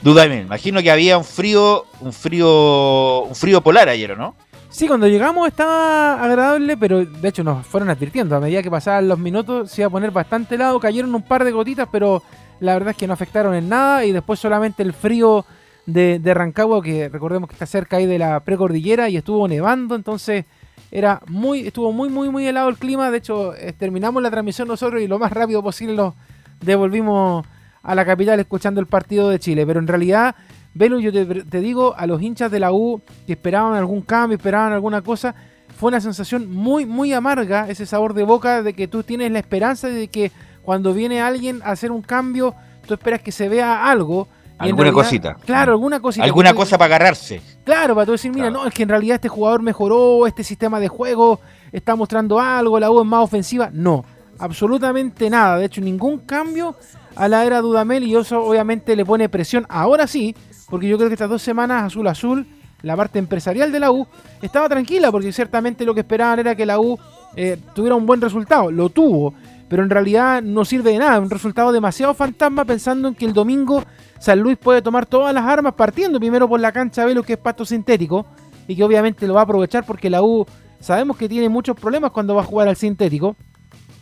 Dudamel. 0.02 0.42
Imagino 0.42 0.82
que 0.82 0.92
había 0.92 1.18
un 1.18 1.24
frío, 1.24 1.86
un 2.02 2.12
frío, 2.12 3.22
un 3.22 3.36
frío 3.36 3.62
polar 3.62 3.88
ayer, 3.88 4.12
¿o 4.12 4.16
¿no? 4.16 4.36
Sí, 4.72 4.88
cuando 4.88 5.08
llegamos 5.08 5.48
estaba 5.48 6.24
agradable, 6.24 6.78
pero 6.78 7.04
de 7.04 7.28
hecho 7.28 7.44
nos 7.44 7.66
fueron 7.66 7.90
advirtiendo. 7.90 8.36
A 8.36 8.40
medida 8.40 8.62
que 8.62 8.70
pasaban 8.70 9.08
los 9.08 9.18
minutos 9.18 9.72
se 9.72 9.82
iba 9.82 9.88
a 9.88 9.92
poner 9.92 10.12
bastante 10.12 10.56
helado. 10.56 10.80
Cayeron 10.80 11.14
un 11.16 11.24
par 11.24 11.44
de 11.44 11.52
gotitas, 11.52 11.90
pero 11.92 12.22
la 12.60 12.74
verdad 12.74 12.92
es 12.92 12.98
que 12.98 13.08
no 13.08 13.14
afectaron 13.14 13.56
en 13.56 13.68
nada. 13.68 14.06
Y 14.06 14.12
después 14.12 14.40
solamente 14.40 14.84
el 14.84 14.94
frío 14.94 15.44
de, 15.88 16.22
Rancagua, 16.24 16.84
que 16.84 17.10
recordemos 17.10 17.50
que 17.50 17.56
está 17.56 17.66
cerca 17.66 17.98
ahí 17.98 18.06
de 18.06 18.20
la 18.20 18.42
precordillera 18.42 19.10
y 19.10 19.18
estuvo 19.18 19.48
nevando. 19.48 19.96
Entonces 19.96 20.46
era 20.92 21.20
muy, 21.28 21.62
estuvo 21.62 21.92
muy, 21.92 22.10
muy, 22.10 22.30
muy 22.30 22.46
helado 22.46 22.70
el 22.70 22.78
clima. 22.78 23.10
De 23.10 23.18
hecho, 23.18 23.56
eh, 23.56 23.74
terminamos 23.74 24.22
la 24.22 24.30
transmisión 24.30 24.68
nosotros 24.68 25.02
y 25.02 25.08
lo 25.08 25.18
más 25.18 25.32
rápido 25.32 25.64
posible 25.64 25.96
nos 25.96 26.14
devolvimos 26.62 27.44
a 27.82 27.96
la 27.96 28.06
capital 28.06 28.40
escuchando 28.40 28.80
el 28.80 28.86
partido 28.86 29.30
de 29.32 29.40
Chile. 29.40 29.66
Pero 29.66 29.80
en 29.80 29.88
realidad, 29.88 30.36
Velo, 30.74 31.00
yo 31.00 31.12
te, 31.12 31.26
te 31.26 31.60
digo, 31.60 31.94
a 31.98 32.06
los 32.08 32.22
hinchas 32.22 32.52
de 32.52 32.60
la 32.60 32.72
U 32.72 33.02
que 33.26 33.34
esperaban 33.34 33.74
algún 33.76 34.02
cambio, 34.02 34.38
esperaban 34.38 34.72
alguna 34.74 35.02
cosa, 35.02 35.34
fue 35.78 35.90
una 35.90 36.00
sensación 36.02 36.50
muy, 36.52 36.86
muy 36.86 37.14
amarga, 37.14 37.70
ese 37.70 37.86
sabor 37.86 38.14
de 38.14 38.24
boca 38.24 38.62
de 38.64 38.74
que 38.74 38.88
tú 38.88 39.02
tienes 39.04 39.32
la 39.32 39.40
esperanza 39.40 39.88
de 39.88 40.08
que 40.10 40.32
cuando 40.62 40.94
viene 40.94 41.22
alguien 41.22 41.62
a 41.64 41.72
hacer 41.72 41.92
un 41.92 42.02
cambio, 42.02 42.54
tú 42.88 42.94
esperas 42.94 43.22
que 43.22 43.32
se 43.32 43.50
vea 43.50 43.90
algo. 43.90 44.28
y 44.62 44.64
Alguna 44.66 44.84
realidad- 44.84 45.04
cosita. 45.04 45.36
Claro, 45.46 45.72
alguna 45.72 46.00
cosita. 46.02 46.24
Alguna 46.26 46.54
cosa 46.54 46.78
para 46.78 46.96
agarrarse. 46.96 47.42
Claro, 47.64 47.96
para 47.96 48.06
tú 48.06 48.12
decir, 48.12 48.32
mira, 48.34 48.50
no, 48.52 48.66
es 48.68 48.74
que 48.74 48.84
en 48.84 48.90
realidad 48.90 49.16
este 49.16 49.30
jugador 49.30 49.62
mejoró, 49.62 50.28
este 50.28 50.44
sistema 50.44 50.80
de 50.82 50.90
juego 50.90 51.40
está 51.72 51.96
mostrando 51.96 52.40
algo, 52.40 52.78
la 52.80 52.92
U 52.92 53.00
es 53.02 53.08
más 53.08 53.24
ofensiva. 53.24 53.70
No, 53.72 54.04
absolutamente 54.38 55.30
nada. 55.30 55.58
De 55.58 55.66
hecho, 55.66 55.80
ningún 55.82 56.20
cambio 56.20 56.76
a 57.16 57.28
la 57.28 57.46
era 57.46 57.62
Dudamel 57.62 58.04
y 58.04 58.16
eso 58.16 58.44
obviamente 58.44 58.96
le 58.96 59.06
pone 59.06 59.30
presión. 59.30 59.66
Ahora 59.70 60.08
sí, 60.08 60.36
porque 60.70 60.88
yo 60.88 60.98
creo 60.98 61.10
que 61.10 61.14
estas 61.14 61.30
dos 61.30 61.42
semanas 61.42 61.84
azul 61.84 62.08
azul, 62.08 62.46
la 62.82 62.96
parte 62.96 63.20
empresarial 63.20 63.72
de 63.72 63.80
la 63.80 63.92
U 63.92 64.08
estaba 64.42 64.70
tranquila 64.70 65.12
porque 65.12 65.32
ciertamente 65.32 65.86
lo 65.86 65.94
que 65.94 66.02
esperaban 66.02 66.40
era 66.40 66.56
que 66.56 66.66
la 66.66 66.80
U 66.80 66.98
eh, 67.36 67.58
tuviera 67.74 67.96
un 67.96 68.06
buen 68.06 68.22
resultado. 68.22 68.72
Lo 68.72 68.90
tuvo, 68.90 69.34
pero 69.68 69.84
en 69.84 69.90
realidad 69.90 70.42
no 70.42 70.64
sirve 70.66 70.92
de 70.92 71.00
nada. 71.00 71.20
Un 71.20 71.30
resultado 71.30 71.72
demasiado 71.72 72.14
fantasma 72.14 72.66
pensando 72.66 73.08
en 73.08 73.16
que 73.16 73.26
el 73.26 73.34
domingo 73.34 73.84
San 74.20 74.40
Luis 74.40 74.58
puede 74.58 74.82
tomar 74.82 75.06
todas 75.06 75.34
las 75.34 75.46
armas 75.46 75.74
partiendo 75.74 76.20
primero 76.20 76.48
por 76.48 76.60
la 76.60 76.72
cancha 76.72 77.06
Velo 77.06 77.24
que 77.24 77.34
es 77.34 77.40
pasto 77.40 77.66
sintético 77.66 78.26
y 78.68 78.76
que 78.76 78.84
obviamente 78.84 79.28
lo 79.28 79.34
va 79.34 79.42
a 79.42 79.44
aprovechar 79.44 79.86
porque 79.86 80.10
la 80.10 80.22
U 80.22 80.46
sabemos 80.80 81.18
que 81.18 81.28
tiene 81.28 81.50
muchos 81.50 81.76
problemas 81.76 82.12
cuando 82.12 82.36
va 82.36 82.42
a 82.42 82.46
jugar 82.46 82.68
al 82.68 82.76
sintético. 82.76 83.36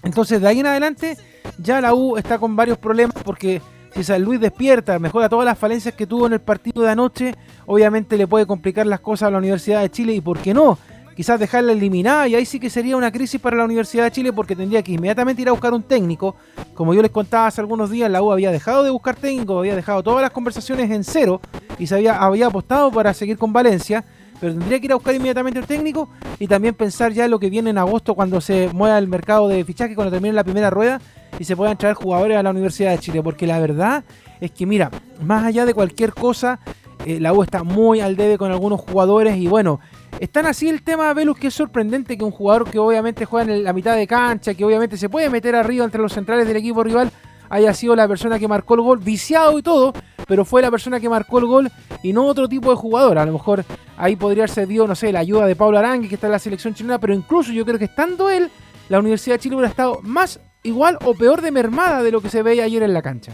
Entonces 0.04 0.42
de 0.42 0.48
ahí 0.48 0.60
en 0.60 0.68
adelante 0.68 1.18
ya 1.58 1.82
la 1.82 1.94
U 1.94 2.18
está 2.18 2.38
con 2.38 2.56
varios 2.56 2.78
problemas 2.78 3.16
porque 3.24 3.62
si 3.94 4.04
San 4.04 4.22
Luis 4.22 4.40
despierta, 4.40 5.00
mejora 5.00 5.30
todas 5.30 5.46
las 5.46 5.58
falencias 5.58 5.96
que 5.96 6.08
tuvo 6.08 6.28
en 6.28 6.34
el 6.34 6.42
partido 6.42 6.84
de 6.84 6.92
anoche, 6.92 7.34
obviamente 7.66 8.18
le 8.18 8.28
puede 8.28 8.46
complicar 8.46 8.86
las 8.86 9.00
cosas 9.00 9.28
a 9.28 9.32
la 9.32 9.38
Universidad 9.38 9.82
de 9.82 9.90
Chile 9.90 10.14
y 10.14 10.22
por 10.22 10.40
qué 10.40 10.54
no, 10.54 10.78
quizás 11.16 11.40
dejarla 11.40 11.72
eliminada 11.72 12.28
y 12.28 12.36
ahí 12.36 12.46
sí 12.46 12.60
que 12.60 12.70
sería 12.70 12.96
una 12.96 13.12
crisis 13.12 13.42
para 13.42 13.58
la 13.58 13.66
Universidad 13.66 14.04
de 14.04 14.12
Chile 14.12 14.32
porque 14.32 14.56
tendría 14.56 14.84
que 14.84 14.92
inmediatamente 14.92 15.42
ir 15.42 15.50
a 15.50 15.52
buscar 15.52 15.74
un 15.74 15.82
técnico. 15.82 16.36
Como 16.76 16.94
yo 16.94 17.02
les 17.02 17.10
contaba 17.10 17.48
hace 17.48 17.60
algunos 17.60 17.90
días, 17.90 18.12
la 18.12 18.22
U 18.22 18.32
había 18.32 18.52
dejado 18.52 18.84
de 18.84 18.92
buscar 18.92 19.16
técnico, 19.16 19.58
había 19.58 19.76
dejado 19.76 20.04
todas 20.04 20.22
las 20.22 20.30
conversaciones 20.30 20.92
en 20.92 21.04
cero 21.04 21.42
y 21.80 21.88
se 21.88 21.96
había, 21.96 22.20
había 22.20 22.48
apostado 22.48 22.92
para 22.92 23.16
seguir 23.16 23.38
con 23.38 23.52
Valencia. 23.52 24.06
Pero 24.40 24.54
tendría 24.54 24.80
que 24.80 24.86
ir 24.86 24.92
a 24.92 24.96
buscar 24.96 25.16
inmediatamente 25.16 25.60
el 25.60 25.66
técnico 25.66 26.10
y 26.40 26.48
también 26.48 26.76
pensar 26.76 27.12
ya 27.12 27.28
lo 27.28 27.40
que 27.40 27.50
viene 27.50 27.70
en 27.70 27.78
agosto 27.78 28.14
cuando 28.16 28.40
se 28.42 28.70
mueva 28.74 28.98
el 28.98 29.08
mercado 29.08 29.48
de 29.48 29.64
fichaje, 29.66 29.96
cuando 29.96 30.12
termine 30.12 30.34
la 30.34 30.44
primera 30.44 30.70
rueda 30.70 31.02
y 31.40 31.44
se 31.44 31.56
puedan 31.56 31.78
traer 31.78 31.96
jugadores 31.96 32.38
a 32.38 32.44
la 32.44 32.52
Universidad 32.52 32.92
de 32.92 33.00
Chile. 33.00 33.24
Porque 33.24 33.48
la 33.48 33.60
verdad 33.60 34.04
es 34.40 34.52
que, 34.52 34.66
mira, 34.66 34.92
más 35.22 35.44
allá 35.44 35.66
de 35.66 35.74
cualquier 35.74 36.14
cosa, 36.14 36.60
eh, 37.06 37.20
la 37.20 37.34
U 37.34 37.44
está 37.44 37.64
muy 37.64 38.00
al 38.00 38.16
debe 38.16 38.38
con 38.38 38.52
algunos 38.52 38.82
jugadores 38.82 39.38
y 39.38 39.48
bueno, 39.48 39.80
están 40.20 40.46
así 40.46 40.68
el 40.68 40.82
tema, 40.82 41.14
Velus, 41.14 41.38
que 41.38 41.48
es 41.48 41.54
sorprendente 41.54 42.18
que 42.18 42.24
un 42.24 42.32
jugador 42.32 42.70
que 42.70 42.80
obviamente 42.80 43.26
juega 43.26 43.54
en 43.54 43.64
la 43.64 43.74
mitad 43.74 43.96
de 43.96 44.08
cancha, 44.08 44.54
que 44.54 44.66
obviamente 44.66 44.98
se 44.98 45.10
puede 45.10 45.30
meter 45.30 45.56
arriba 45.56 45.86
entre 45.86 46.02
los 46.02 46.14
centrales 46.14 46.48
del 46.48 46.58
equipo 46.58 46.84
rival, 46.84 47.12
haya 47.50 47.74
sido 47.74 47.96
la 47.96 48.08
persona 48.08 48.40
que 48.40 48.48
marcó 48.48 48.76
el 48.76 48.82
gol, 48.82 49.00
viciado 49.00 49.58
y 49.60 49.62
todo, 49.62 49.94
pero 50.28 50.46
fue 50.46 50.62
la 50.62 50.72
persona 50.72 51.00
que 51.00 51.10
marcó 51.10 51.40
el 51.40 51.46
gol 51.46 51.72
y 52.04 52.14
no 52.14 52.26
otro 52.26 52.48
tipo 52.48 52.70
de 52.70 52.76
jugador. 52.76 53.18
A 53.18 53.26
lo 53.26 53.34
mejor 53.34 53.66
ahí 53.98 54.16
podría 54.16 54.44
haber 54.44 54.54
servido, 54.54 54.88
no 54.88 54.96
sé, 54.96 55.12
la 55.12 55.20
ayuda 55.20 55.46
de 55.46 55.56
Pablo 55.56 55.80
Arangui, 55.80 56.08
que 56.08 56.16
está 56.16 56.28
en 56.28 56.34
la 56.34 56.40
selección 56.40 56.74
chilena, 56.74 57.00
pero 57.00 57.14
incluso 57.14 57.52
yo 57.52 57.66
creo 57.66 57.80
que 57.80 57.86
estando 57.86 58.30
él, 58.30 58.50
la 58.90 59.00
Universidad 59.00 59.36
de 59.36 59.40
Chile 59.40 59.56
hubiera 59.56 59.70
estado 59.70 60.00
más 60.04 60.40
igual 60.64 60.98
o 61.04 61.14
peor 61.14 61.42
de 61.42 61.52
mermada 61.52 62.04
de 62.04 62.12
lo 62.12 62.22
que 62.22 62.30
se 62.30 62.44
veía 62.44 62.66
ayer 62.66 62.84
en 62.84 62.94
la 62.94 63.02
cancha. 63.02 63.34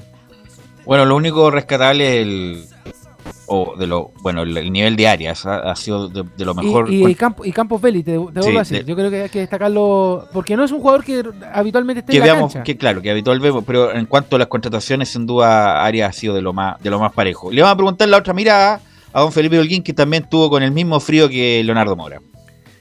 Bueno, 0.86 1.06
lo 1.06 1.16
único 1.16 1.50
rescatable 1.50 2.22
es 2.22 2.28
el. 2.28 2.66
O 3.46 3.76
de 3.78 3.88
lo, 3.88 4.12
bueno, 4.22 4.44
el, 4.44 4.56
el 4.58 4.72
nivel 4.72 4.96
de 4.96 5.08
áreas 5.08 5.46
ha, 5.46 5.58
ha 5.70 5.76
sido 5.76 6.08
de, 6.08 6.24
de 6.38 6.46
lo 6.46 6.54
mejor. 6.56 6.90
Y, 6.92 7.06
y, 7.06 7.14
Campo- 7.16 7.44
y 7.46 7.52
Campos 7.52 7.82
Belli, 7.82 8.02
te, 8.02 8.12
te 8.14 8.18
vuelvo 8.18 8.42
Sí, 8.42 8.56
a 8.56 8.60
decir. 8.60 8.78
de- 8.86 8.90
Yo 8.90 8.96
creo 8.96 9.12
que 9.12 9.24
hay 9.24 9.30
que 9.30 9.40
destacarlo, 9.40 10.28
porque 10.32 10.56
no 10.56 10.64
es 10.64 10.72
un 10.72 10.80
jugador 10.80 11.04
que 11.04 11.24
habitualmente 11.54 12.00
esté 12.00 12.14
que 12.14 12.18
en 12.20 12.26
la 12.28 12.34
veamos, 12.34 12.54
cancha. 12.54 12.64
que 12.64 12.78
claro, 12.78 13.02
que 13.02 13.12
habitual 13.12 13.40
vemos, 13.42 13.64
pero 13.68 13.94
en 13.94 14.06
cuanto 14.06 14.38
a 14.38 14.40
las 14.40 14.48
contrataciones, 14.48 15.10
sin 15.10 15.26
duda 15.26 15.84
Arias 15.84 16.10
ha 16.10 16.14
sido 16.14 16.34
de 16.34 16.42
lo 16.42 16.54
más, 16.54 16.82
de 16.82 16.90
lo 16.90 17.00
más 17.00 17.12
parejo. 17.12 17.52
Le 17.52 17.62
vamos 17.62 17.74
a 17.74 17.78
preguntar 17.78 18.08
la 18.08 18.18
otra 18.18 18.34
mirada 18.34 18.80
a 19.12 19.22
don 19.22 19.32
Felipe 19.34 19.60
Holguín, 19.60 19.84
que 19.84 19.94
también 19.94 20.26
tuvo 20.30 20.50
con 20.50 20.64
el 20.64 20.72
mismo 20.72 21.00
frío 21.02 21.28
que 21.28 21.62
Leonardo 21.66 21.96
Mora. 21.98 22.22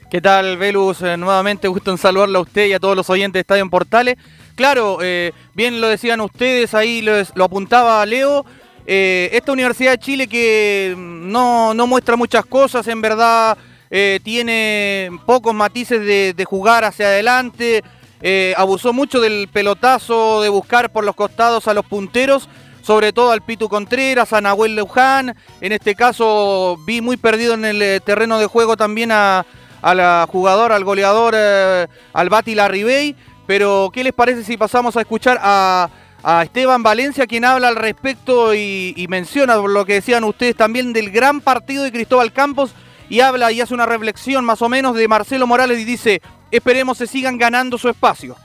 ¿Qué 0.09 0.21
tal, 0.21 0.57
Velus? 0.57 1.01
Eh, 1.01 1.17
nuevamente 1.17 1.67
gusto 1.67 1.91
en 1.91 1.97
saludarlo 1.97 2.39
a 2.39 2.41
usted 2.43 2.67
y 2.67 2.73
a 2.73 2.79
todos 2.79 2.95
los 2.95 3.09
oyentes 3.09 3.33
de 3.33 3.39
Estadio 3.41 3.63
en 3.63 3.69
Portales. 3.69 4.15
Claro, 4.55 4.99
eh, 5.01 5.33
bien 5.55 5.81
lo 5.81 5.87
decían 5.87 6.21
ustedes, 6.21 6.73
ahí 6.75 7.01
lo, 7.01 7.13
lo 7.35 7.43
apuntaba 7.43 8.05
Leo. 8.05 8.45
Eh, 8.85 9.29
esta 9.31 9.51
Universidad 9.51 9.91
de 9.91 9.97
Chile 9.97 10.27
que 10.27 10.93
no, 10.97 11.73
no 11.73 11.87
muestra 11.87 12.15
muchas 12.15 12.45
cosas, 12.45 12.87
en 12.87 13.01
verdad 13.01 13.57
eh, 13.89 14.19
tiene 14.23 15.09
pocos 15.25 15.53
matices 15.53 16.01
de, 16.01 16.45
jugar 16.45 16.83
hacia 16.83 17.07
adelante, 17.07 17.83
eh, 18.21 18.53
abusó 18.57 18.91
mucho 18.91 19.21
del 19.21 19.47
pelotazo, 19.51 20.41
de 20.41 20.49
buscar 20.49 20.91
por 20.91 21.05
los 21.05 21.15
costados 21.15 21.67
a 21.67 21.73
los 21.73 21.85
punteros, 21.85 22.49
sobre 22.81 23.13
todo 23.13 23.31
al 23.31 23.41
Pitu 23.41 23.69
Contreras, 23.69 24.33
a 24.33 24.41
Nahuel 24.41 24.75
Luján. 24.75 25.35
En 25.61 25.71
este 25.71 25.95
caso 25.95 26.77
vi 26.85 26.99
muy 26.99 27.15
perdido 27.15 27.53
en 27.53 27.63
el 27.63 28.01
terreno 28.01 28.39
de 28.39 28.47
juego 28.47 28.75
también 28.75 29.11
a, 29.13 29.45
a 29.81 29.95
la 29.95 30.27
jugadora, 30.29 30.75
al 30.75 30.83
goleador, 30.83 31.35
al 31.35 32.29
Bati 32.29 32.55
Larribey. 32.55 33.15
Pero, 33.45 33.89
¿qué 33.93 34.03
les 34.03 34.13
parece 34.13 34.43
si 34.43 34.57
pasamos 34.57 34.95
a 34.97 35.01
escuchar 35.01 35.37
a, 35.41 35.89
a 36.23 36.43
Esteban 36.43 36.83
Valencia, 36.83 37.27
quien 37.27 37.45
habla 37.45 37.67
al 37.67 37.75
respecto 37.75 38.55
y, 38.55 39.05
menciona 39.09 39.55
lo 39.57 39.85
que 39.85 39.95
decían 39.95 40.23
ustedes 40.23 40.55
también 40.55 40.93
del 40.93 41.11
gran 41.11 41.41
partido 41.41 41.83
de 41.83 41.91
Cristóbal 41.91 42.31
Campos 42.31 42.73
y 43.09 43.19
habla 43.19 43.51
y 43.51 43.61
hace 43.61 43.73
una 43.73 43.85
reflexión 43.85 44.45
más 44.45 44.61
o 44.61 44.69
menos 44.69 44.95
de 44.95 45.07
Marcelo 45.07 45.45
Morales 45.45 45.79
y 45.79 45.83
dice, 45.83 46.21
esperemos 46.49 46.97
se 46.97 47.07
sigan 47.07 47.37
ganando 47.37 47.77
su 47.77 47.89
espacio. 47.89 48.37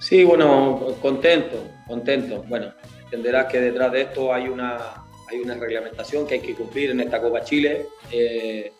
Sí, 0.00 0.24
bueno, 0.24 0.94
contento, 1.00 1.64
contento. 1.86 2.44
Bueno, 2.48 2.72
entenderás 3.04 3.46
que 3.46 3.60
detrás 3.60 3.92
de 3.92 4.02
esto 4.02 4.34
hay 4.34 4.48
una, 4.48 4.76
hay 5.28 5.38
una 5.38 5.54
reglamentación 5.54 6.26
que 6.26 6.34
hay 6.34 6.40
que 6.40 6.54
cumplir 6.54 6.90
en 6.90 7.00
esta 7.00 7.20
Copa 7.20 7.42
Chile. 7.42 7.86
eh, 8.10 8.72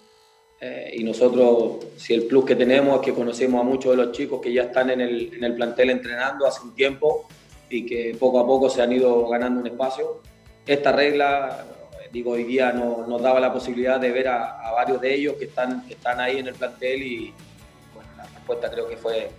eh, 0.58 0.90
y 0.94 1.04
nosotros, 1.04 1.84
si 1.98 2.14
el 2.14 2.24
plus 2.24 2.46
que 2.46 2.56
tenemos 2.56 2.96
es 2.96 3.04
que 3.04 3.12
conocemos 3.12 3.60
a 3.60 3.64
muchos 3.64 3.90
de 3.90 4.02
los 4.02 4.12
chicos 4.12 4.40
que 4.40 4.52
ya 4.52 4.62
están 4.62 4.88
en 4.88 5.02
el, 5.02 5.34
en 5.34 5.44
el 5.44 5.54
plantel 5.54 5.90
entrenando 5.90 6.46
hace 6.46 6.62
un 6.62 6.74
tiempo 6.74 7.28
y 7.70 7.84
que 7.86 8.16
poco 8.18 8.38
a 8.40 8.46
poco 8.46 8.68
se 8.70 8.82
han 8.82 8.92
ido 8.92 9.28
ganando 9.28 9.60
un 9.60 9.66
espacio. 9.66 10.22
Esta 10.66 10.92
regla, 10.92 11.64
digo, 12.12 12.32
hoy 12.32 12.44
día 12.44 12.72
no- 12.72 13.06
nos 13.06 13.20
daba 13.22 13.40
la 13.40 13.52
posibilidad 13.52 13.98
de 14.00 14.10
ver 14.12 14.28
a, 14.28 14.60
a 14.68 14.72
varios 14.72 15.00
de 15.00 15.14
ellos 15.14 15.34
que 15.38 15.46
están, 15.46 15.86
que 15.86 15.94
están 15.94 16.20
ahí 16.20 16.38
en 16.38 16.48
el 16.48 16.54
plantel 16.54 17.02
y 17.02 17.32
bueno, 17.94 18.10
la 18.16 18.24
respuesta 18.24 18.70
creo 18.70 18.88
que 18.88 18.96
fue 18.96 19.30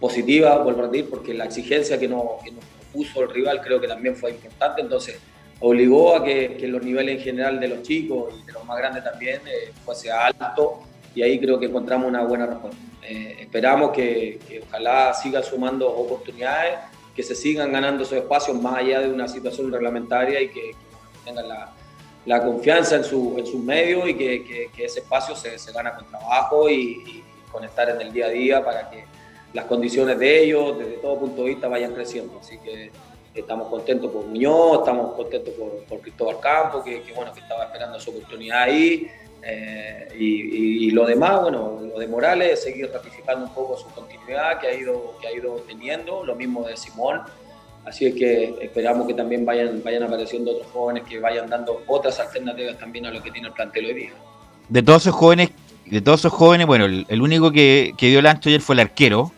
positiva, 0.00 0.58
vuelvo 0.58 0.80
a 0.80 0.84
repetir, 0.86 1.08
porque 1.10 1.34
la 1.34 1.44
exigencia 1.44 1.98
que 1.98 2.08
nos, 2.08 2.42
que 2.44 2.50
nos 2.52 2.64
puso 2.92 3.22
el 3.22 3.30
rival 3.30 3.60
creo 3.62 3.80
que 3.80 3.88
también 3.88 4.16
fue 4.16 4.30
importante, 4.32 4.80
entonces 4.82 5.18
obligó 5.60 6.16
a 6.16 6.24
que, 6.24 6.56
que 6.56 6.66
los 6.66 6.82
niveles 6.82 7.18
en 7.18 7.22
general 7.22 7.60
de 7.60 7.68
los 7.68 7.82
chicos 7.82 8.34
y 8.40 8.44
de 8.46 8.52
los 8.52 8.64
más 8.64 8.76
grandes 8.78 9.04
también 9.04 9.40
eh, 9.46 9.72
fuese 9.84 10.10
alto 10.10 10.80
y 11.14 11.22
ahí 11.22 11.38
creo 11.38 11.58
que 11.60 11.66
encontramos 11.66 12.08
una 12.08 12.22
buena 12.24 12.46
respuesta. 12.46 12.78
Eh, 13.04 13.36
esperamos 13.40 13.90
que, 13.92 14.40
que 14.48 14.60
ojalá 14.66 15.12
siga 15.14 15.42
sumando 15.42 15.88
oportunidades, 15.88 16.78
que 17.14 17.22
se 17.22 17.34
sigan 17.34 17.72
ganando 17.72 18.02
esos 18.02 18.18
espacios 18.18 18.60
más 18.60 18.78
allá 18.78 19.00
de 19.00 19.10
una 19.10 19.28
situación 19.28 19.70
reglamentaria 19.70 20.40
y 20.40 20.48
que, 20.48 20.74
tengan 21.24 21.46
la, 21.48 22.42
confianza 22.42 22.96
en, 22.96 23.04
su, 23.04 23.36
en 23.38 23.46
sus 23.46 23.60
medios 23.62 24.08
y 24.08 24.14
que, 24.14 24.70
ese 24.78 25.00
espacio 25.00 25.36
se, 25.36 25.58
se 25.58 25.72
gana 25.72 25.94
con 25.94 26.06
trabajo 26.06 26.68
y, 26.68 26.74
y 26.74 27.24
con 27.50 27.64
estar 27.64 27.88
en 27.90 28.00
el 28.00 28.12
día 28.12 28.26
a 28.26 28.30
día 28.30 28.64
para 28.64 28.90
que 28.90 29.04
las 29.52 29.66
condiciones 29.66 30.18
de 30.18 30.44
ellos, 30.44 30.78
desde 30.78 30.92
todo 30.94 31.18
punto 31.18 31.42
de 31.42 31.50
vista, 31.50 31.68
vayan 31.68 31.92
creciendo. 31.92 32.38
Así 32.40 32.58
que 32.58 32.90
estamos 33.34 33.68
contentos 33.68 34.10
por 34.10 34.24
Muñoz, 34.26 34.80
estamos 34.80 35.14
contentos 35.14 35.54
por, 35.54 35.84
por 35.84 36.00
Cristóbal 36.00 36.40
Campo, 36.40 36.82
que, 36.82 37.02
que, 37.02 37.12
bueno, 37.12 37.32
que 37.32 37.40
estaba 37.40 37.64
esperando 37.64 38.00
su 38.00 38.10
oportunidad 38.10 38.62
ahí. 38.62 39.10
Eh, 39.42 40.08
y, 40.18 40.24
y- 40.24 40.84
y 40.86 40.90
lo 40.92 41.04
demás, 41.06 41.40
bueno, 41.42 41.80
lo 41.92 41.98
de 41.98 42.06
Morales, 42.06 42.62
seguir 42.62 42.90
ratificando 42.92 43.44
un 43.46 43.52
poco 43.54 43.76
su 43.76 43.86
continuidad 43.88 44.60
que 44.60 44.68
ha 44.68 44.74
ido, 44.74 45.16
que 45.20 45.28
ha 45.28 45.32
ido 45.32 45.56
teniendo, 45.66 46.24
lo 46.24 46.34
mismo 46.36 46.64
de 46.66 46.76
Simón. 46.76 47.20
Así 47.84 48.06
es 48.06 48.14
que 48.14 48.54
esperamos 48.60 49.06
que 49.08 49.14
también 49.14 49.44
vayan, 49.44 49.82
vayan 49.82 50.04
apareciendo 50.04 50.52
otros 50.52 50.70
jóvenes 50.72 51.02
que 51.08 51.18
vayan 51.18 51.48
dando 51.50 51.82
otras 51.88 52.20
alternativas 52.20 52.78
también 52.78 53.06
a 53.06 53.10
lo 53.10 53.20
que 53.22 53.30
tiene 53.32 53.48
el 53.48 53.54
plantel 53.54 53.86
hoy 53.86 53.94
día. 53.94 54.10
De 54.68 54.82
todos 54.82 55.02
esos 55.02 55.16
jóvenes, 55.16 55.50
de 55.86 56.00
todos 56.00 56.20
esos 56.20 56.32
jóvenes, 56.32 56.66
bueno, 56.68 56.84
el, 56.84 57.04
el 57.08 57.20
único 57.20 57.50
que, 57.50 57.92
que 57.98 58.06
dio 58.06 58.20
el 58.20 58.26
ancho 58.26 58.48
ayer 58.48 58.60
fue 58.60 58.76
el 58.76 58.80
arquero. 58.80 59.32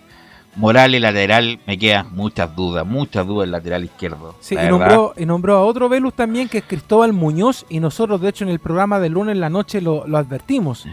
Morales, 0.56 1.00
lateral, 1.00 1.58
me 1.66 1.76
quedan 1.78 2.14
muchas 2.14 2.54
dudas, 2.54 2.86
muchas 2.86 3.26
dudas 3.26 3.44
el 3.46 3.50
lateral 3.52 3.84
izquierdo. 3.84 4.34
Sí, 4.40 4.54
y 4.54 4.68
nombró, 4.68 5.12
y 5.16 5.26
nombró 5.26 5.56
a 5.56 5.64
otro 5.64 5.88
Velus 5.88 6.14
también, 6.14 6.48
que 6.48 6.58
es 6.58 6.64
Cristóbal 6.64 7.12
Muñoz, 7.12 7.66
y 7.68 7.80
nosotros, 7.80 8.20
de 8.20 8.28
hecho, 8.28 8.44
en 8.44 8.50
el 8.50 8.60
programa 8.60 9.00
de 9.00 9.08
lunes 9.08 9.32
en 9.34 9.40
la 9.40 9.50
noche 9.50 9.80
lo, 9.80 10.06
lo 10.06 10.16
advertimos. 10.18 10.86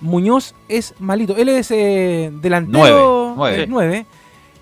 Muñoz 0.00 0.54
es 0.68 0.94
malito. 1.00 1.36
Él 1.36 1.48
es 1.48 1.70
eh, 1.70 2.30
delantero 2.40 3.34
Nueve, 3.36 3.66
nueve. 3.68 4.06
eh, 4.06 4.06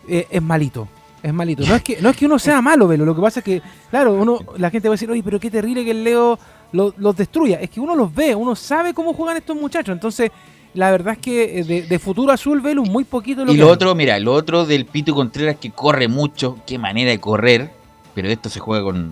nueve, 0.09 0.25
es 0.31 0.43
malito. 0.43 0.89
Es 1.23 1.33
malito. 1.35 1.65
No 1.67 1.75
es, 1.75 1.83
que, 1.83 2.01
no 2.01 2.09
es 2.11 2.17
que 2.17 2.27
uno 2.27 2.39
sea 2.39 2.61
malo, 2.63 2.87
Velo. 2.89 3.05
Lo 3.05 3.15
que 3.15 3.21
pasa 3.23 3.41
es 3.41 3.45
que, 3.45 3.63
claro, 3.91 4.15
uno, 4.15 4.39
la 4.59 4.71
gente 4.71 4.89
va 4.89 4.93
a 4.93 4.97
decir, 4.97 5.11
oye, 5.11 5.23
pero 5.23 5.41
qué 5.41 5.51
terrible 5.51 5.85
que 5.85 5.91
el 5.91 6.05
Leo 6.05 6.39
lo- 6.73 6.95
los 6.99 7.17
destruya. 7.17 7.59
Es 7.61 7.71
que 7.71 7.81
uno 7.81 7.95
los 7.95 8.15
ve, 8.15 8.35
uno 8.35 8.55
sabe 8.55 8.95
cómo 8.95 9.13
juegan 9.13 9.37
estos 9.37 9.57
muchachos. 9.57 9.93
Entonces, 9.93 10.31
la 10.77 10.91
verdad 10.93 11.15
es 11.15 11.19
que 11.19 11.59
eh, 11.61 11.65
de, 11.65 11.83
de 11.83 11.99
futuro 11.99 12.33
azul, 12.33 12.61
Velo, 12.61 12.85
muy 12.85 13.05
poquito 13.05 13.45
lo 13.45 13.53
Y 13.53 13.57
que 13.57 13.63
lo 13.63 13.69
hay. 13.69 13.73
otro, 13.73 13.95
mira, 13.95 14.19
lo 14.21 14.33
otro 14.33 14.65
del 14.67 14.87
Pito 14.87 15.15
Contreras 15.15 15.57
que 15.57 15.71
corre 15.73 16.07
mucho, 16.09 16.59
qué 16.67 16.79
manera 16.79 17.11
de 17.11 17.19
correr, 17.19 17.71
pero 18.15 18.29
esto 18.29 18.49
se 18.49 18.61
juega 18.61 18.85
con, 18.85 19.11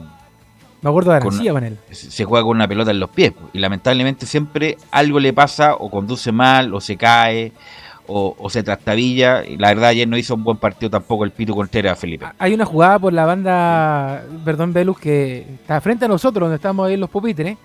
Me 0.82 0.88
acuerdo 0.90 1.10
de 1.10 1.16
Arancía 1.16 1.52
con 1.52 1.64
él. 1.64 1.78
se 1.90 2.24
juega 2.24 2.44
con 2.44 2.56
una 2.56 2.68
pelota 2.68 2.90
en 2.90 3.00
los 3.00 3.10
pies. 3.10 3.32
Y 3.52 3.58
lamentablemente 3.58 4.26
siempre 4.26 4.76
algo 4.90 5.18
le 5.18 5.32
pasa, 5.32 5.74
o 5.74 5.90
conduce 5.90 6.30
mal, 6.32 6.72
o 6.74 6.80
se 6.80 6.96
cae, 6.96 7.52
o, 8.06 8.36
o 8.38 8.50
se 8.50 8.62
trastabilla. 8.62 9.44
Y 9.44 9.56
la 9.56 9.68
verdad, 9.68 9.88
ayer 9.90 10.06
no 10.06 10.16
hizo 10.18 10.34
un 10.34 10.44
buen 10.44 10.58
partido 10.58 10.90
tampoco 10.90 11.24
el 11.24 11.30
Pito 11.32 11.54
Contreras, 11.54 11.98
Felipe. 11.98 12.26
Hay 12.38 12.52
una 12.52 12.66
jugada 12.66 12.98
por 12.98 13.12
la 13.14 13.24
banda, 13.24 14.24
perdón, 14.44 14.72
Velus, 14.74 14.98
que 14.98 15.46
está 15.62 15.80
frente 15.80 16.04
a 16.04 16.08
nosotros, 16.08 16.42
donde 16.42 16.56
estamos 16.56 16.86
ahí 16.86 16.94
en 16.94 17.00
los 17.00 17.08
pupitres, 17.10 17.56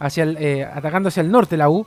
hacia 0.00 0.24
el, 0.24 0.36
eh, 0.40 0.64
atacando 0.64 1.08
hacia 1.08 1.20
el 1.20 1.30
norte 1.30 1.56
la 1.56 1.68
U, 1.70 1.86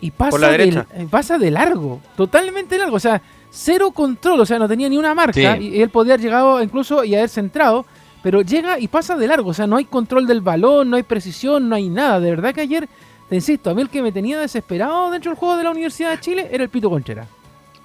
y 0.00 0.10
pasa, 0.10 0.30
Por 0.30 0.40
la 0.40 0.48
de, 0.50 0.58
derecha. 0.58 0.86
eh, 0.94 1.06
pasa 1.10 1.38
de 1.38 1.50
largo, 1.50 2.00
totalmente 2.16 2.78
largo, 2.78 2.96
o 2.96 3.00
sea, 3.00 3.20
cero 3.50 3.90
control, 3.90 4.40
o 4.40 4.46
sea, 4.46 4.58
no 4.58 4.68
tenía 4.68 4.88
ni 4.88 4.96
una 4.98 5.14
marca, 5.14 5.56
Sí. 5.56 5.62
y 5.74 5.80
él 5.82 5.90
podía 5.90 6.14
haber 6.14 6.24
llegado 6.24 6.62
incluso 6.62 7.02
y 7.04 7.14
haber 7.14 7.28
centrado, 7.28 7.84
pero 8.22 8.42
llega 8.42 8.78
y 8.78 8.88
pasa 8.88 9.16
de 9.16 9.26
largo, 9.26 9.50
o 9.50 9.54
sea, 9.54 9.66
no 9.66 9.76
hay 9.76 9.84
control 9.86 10.26
del 10.26 10.40
balón, 10.40 10.90
no 10.90 10.96
hay 10.96 11.02
precisión, 11.02 11.68
no 11.68 11.74
hay 11.76 11.88
nada, 11.88 12.20
de 12.20 12.30
verdad 12.30 12.54
que 12.54 12.60
ayer, 12.62 12.88
te 13.28 13.34
insisto, 13.34 13.70
a 13.70 13.74
mí 13.74 13.82
el 13.82 13.88
que 13.90 14.02
me 14.02 14.12
tenía 14.12 14.38
desesperado 14.38 15.10
dentro 15.10 15.30
del 15.30 15.38
juego 15.38 15.56
de 15.56 15.64
la 15.64 15.70
Universidad 15.70 16.10
de 16.10 16.20
Chile 16.20 16.48
era 16.50 16.62
el 16.64 16.70
Pito 16.70 16.88
Conchera. 16.90 17.26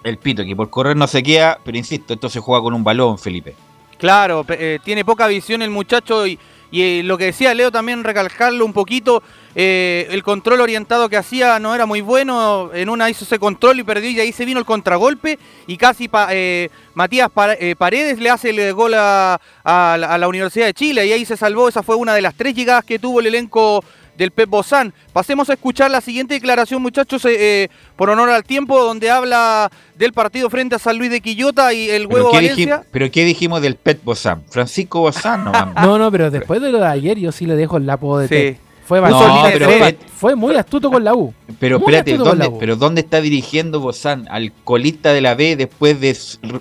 El 0.04 0.18
Pito, 0.18 0.44
que 0.44 0.56
por 0.56 0.70
correr 0.70 0.98
no 0.98 1.08
se 1.08 1.24
queda, 1.24 1.60
pero 1.64 1.78
insisto, 1.78 2.14
esto 2.14 2.30
se 2.30 2.40
juega 2.40 2.62
con 2.62 2.74
un 2.74 2.84
balón, 2.84 3.18
Felipe. 3.18 3.56
Claro, 3.98 4.46
eh, 4.50 4.80
tiene 4.84 5.06
poca 5.06 5.28
visión 5.28 5.62
el 5.62 5.70
muchacho 5.70 6.28
y, 6.28 6.38
y, 6.74 6.82
eh, 6.82 7.04
lo 7.04 7.18
que 7.18 7.26
decía 7.26 7.54
Leo 7.54 7.72
también 7.72 8.04
recalcarlo 8.04 8.66
un 8.66 8.74
poquito, 8.74 9.22
eh, 9.56 10.08
el 10.10 10.24
control 10.24 10.60
orientado 10.62 11.08
que 11.08 11.18
hacía 11.18 11.60
no 11.60 11.76
era 11.76 11.86
muy 11.86 12.02
bueno, 12.02 12.72
en 12.74 12.90
una 12.90 13.10
hizo 13.12 13.26
ese 13.26 13.38
control 13.38 13.80
y 13.80 13.84
perdió 13.84 14.10
y 14.10 14.20
ahí 14.20 14.32
se 14.32 14.44
vino 14.44 14.60
el 14.60 14.66
contragolpe 14.66 15.38
y 15.68 15.78
casi 15.78 16.10
eh, 16.32 16.70
Matías 16.96 17.30
Pa- 17.30 17.56
Paredes 17.78 18.18
le 18.18 18.32
hace 18.32 18.50
el 18.50 18.74
gol 18.74 18.96
a, 18.96 19.40
a 19.64 20.18
la 20.18 20.28
Universidad 20.28 20.66
de 20.66 20.74
Chile 20.74 21.06
y 21.06 21.12
ahí 21.12 21.26
se 21.26 21.38
salvó, 21.38 21.70
esa 21.70 21.84
fue 21.84 21.96
una 21.96 22.16
de 22.16 22.22
las 22.22 22.34
tres 22.34 22.56
llegadas 22.56 22.84
que 22.84 22.98
tuvo 22.98 23.20
el 23.20 23.28
elenco 23.28 23.84
del 24.18 24.32
Pep 24.32 24.50
Bozán. 24.50 24.94
Pasemos 25.12 25.50
a 25.50 25.54
escuchar 25.54 25.90
la 25.92 26.02
siguiente 26.02 26.34
declaración, 26.36 26.82
muchachos, 26.82 27.26
eh, 27.26 27.36
eh, 27.64 27.70
por 27.96 28.10
honor 28.10 28.30
al 28.30 28.44
tiempo, 28.44 28.82
donde 28.84 29.10
habla 29.10 29.72
del 29.98 30.14
partido 30.14 30.50
frente 30.50 30.76
a 30.76 30.80
San 30.80 30.98
Luis 30.98 31.10
de 31.12 31.22
Quillota 31.22 31.74
y 31.74 31.90
el 31.90 32.08
¿Pero 32.08 32.16
huevo 32.16 32.32
Valencia. 32.34 32.78
dijim- 32.82 32.86
pero 32.92 33.12
qué 33.12 33.26
dijimos 33.26 33.62
del 33.62 33.76
Pet 33.76 34.04
Bozán? 34.04 34.44
Francisco 34.50 35.00
Bozán, 35.02 35.44
no 35.46 35.52
mames. 35.52 35.76
No, 35.84 35.98
no, 35.98 36.12
pero 36.12 36.30
después 36.32 36.62
de 36.62 36.72
lo 36.72 36.80
de 36.80 36.88
ayer 36.88 37.18
yo 37.18 37.32
sí 37.32 37.46
le 37.46 37.56
dejo 37.56 37.78
el 37.78 37.90
apodo 37.90 38.20
de 38.20 38.28
Sí. 38.28 38.58
Fue 38.86 39.00
No, 39.00 39.46
pero 39.54 39.70
fue, 40.18 40.36
muy 40.36 40.56
astuto 40.58 40.92
con 40.92 41.06
la 41.06 41.16
U. 41.16 41.34
Pero 41.58 41.80
Muy 41.80 41.96
espérate, 41.96 42.18
¿dónde, 42.18 42.52
pero 42.60 42.76
¿dónde 42.76 43.00
está 43.00 43.22
dirigiendo 43.22 43.80
Bozán? 43.80 44.28
Al 44.30 44.52
colista 44.66 45.14
de 45.14 45.22
la 45.22 45.36
B 45.36 45.56
después 45.56 46.02
de 46.02 46.16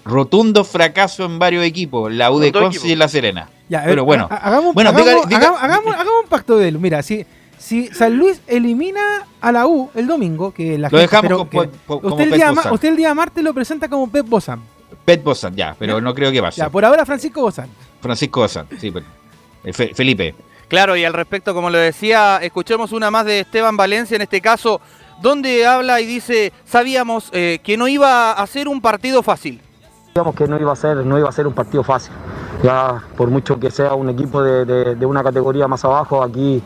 rotundo 0.04 0.62
fracaso 0.64 1.24
en 1.24 1.40
varios 1.40 1.64
equipos, 1.64 2.12
la 2.12 2.30
U 2.30 2.38
de 2.38 2.52
Conce 2.52 2.86
y 2.88 2.94
la 2.94 3.08
Serena. 3.08 3.48
Ya, 3.68 3.80
ver, 3.80 3.88
pero 3.88 4.04
bueno, 4.04 4.28
ha- 4.30 4.36
hagamos, 4.36 4.72
bueno, 4.72 4.90
hagamos, 4.90 5.26
diga- 5.26 5.28
diga- 5.28 5.36
hagamos- 5.48 5.62
hagamos- 5.62 5.94
hagamos 5.94 6.12
un 6.22 6.28
pacto 6.28 6.58
de 6.58 6.68
él. 6.68 6.78
Mira, 6.78 7.02
si, 7.02 7.26
si 7.62 7.86
San 7.88 8.16
Luis 8.16 8.40
elimina 8.46 9.00
a 9.40 9.52
la 9.52 9.66
U 9.66 9.90
el 9.94 10.06
domingo, 10.06 10.52
que 10.52 10.76
la 10.78 10.88
Lo 10.88 10.98
gente- 10.98 11.02
dejamos 11.02 11.28
pero 11.28 11.38
con- 11.38 11.48
que- 11.50 12.06
usted, 12.06 12.24
el 12.24 12.30
Pep 12.30 12.36
día, 12.38 12.46
ma- 12.48 12.52
Bozán. 12.54 12.72
usted 12.74 12.88
el 12.88 12.96
día 12.96 13.14
martes 13.14 13.44
lo 13.44 13.54
presenta 13.54 13.88
como 13.88 14.10
Pep 14.10 14.26
Bozán. 14.28 14.60
Pet 15.04 15.22
Bozán, 15.22 15.54
ya, 15.54 15.74
pero 15.78 16.00
no 16.00 16.14
creo 16.14 16.30
que 16.32 16.40
pase. 16.42 16.58
Ya, 16.60 16.68
por 16.68 16.84
ahora 16.84 17.04
Francisco 17.06 17.40
Bozán. 17.42 17.68
Francisco 18.00 18.40
Bozán, 18.40 18.66
sí, 18.78 18.90
pero- 18.90 19.06
eh, 19.64 19.72
Fe- 19.72 19.92
Felipe. 19.94 20.34
Claro, 20.68 20.96
y 20.96 21.04
al 21.04 21.12
respecto, 21.12 21.54
como 21.54 21.70
lo 21.70 21.78
decía, 21.78 22.38
escuchemos 22.42 22.92
una 22.92 23.10
más 23.10 23.26
de 23.26 23.40
Esteban 23.40 23.76
Valencia 23.76 24.16
en 24.16 24.22
este 24.22 24.40
caso, 24.40 24.80
donde 25.20 25.66
habla 25.66 26.00
y 26.00 26.06
dice, 26.06 26.52
sabíamos 26.64 27.28
eh, 27.32 27.60
que 27.62 27.76
no 27.76 27.86
iba 27.88 28.32
a 28.32 28.46
ser 28.46 28.68
un 28.68 28.80
partido 28.80 29.22
fácil. 29.22 29.60
Sabíamos 30.14 30.34
que 30.34 30.46
no 30.48 30.58
iba 30.60 30.72
a 30.72 30.76
ser, 30.76 30.96
no 30.98 31.18
iba 31.18 31.28
a 31.28 31.32
ser 31.32 31.46
un 31.46 31.52
partido 31.54 31.82
fácil. 31.84 32.12
Ya 32.62 33.02
por 33.16 33.28
mucho 33.28 33.58
que 33.60 33.70
sea 33.70 33.94
un 33.94 34.08
equipo 34.10 34.42
de, 34.42 34.64
de- 34.64 34.94
de 34.94 35.06
una 35.06 35.22
categoría 35.22 35.68
más 35.68 35.84
abajo, 35.84 36.22
aquí 36.22 36.62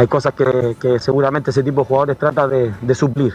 hay 0.00 0.06
cosas 0.06 0.32
que, 0.32 0.98
seguramente 0.98 1.50
ese 1.50 1.62
tipo 1.62 1.82
de 1.82 1.86
jugadores 1.86 2.16
trata 2.16 2.48
de, 2.48 2.94
suplir. 2.94 3.34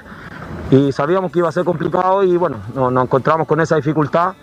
Y 0.72 0.92
sabíamos 0.92 1.32
que 1.32 1.38
iba 1.38 1.48
a 1.48 1.52
ser 1.52 1.64
complicado 1.64 2.24
y 2.24 2.38
bueno, 2.38 2.58
no- 2.74 2.90
nos 2.90 3.04
encontramos 3.04 3.46
con 3.48 3.62
esa 3.62 3.76
dificultad. 3.76 4.34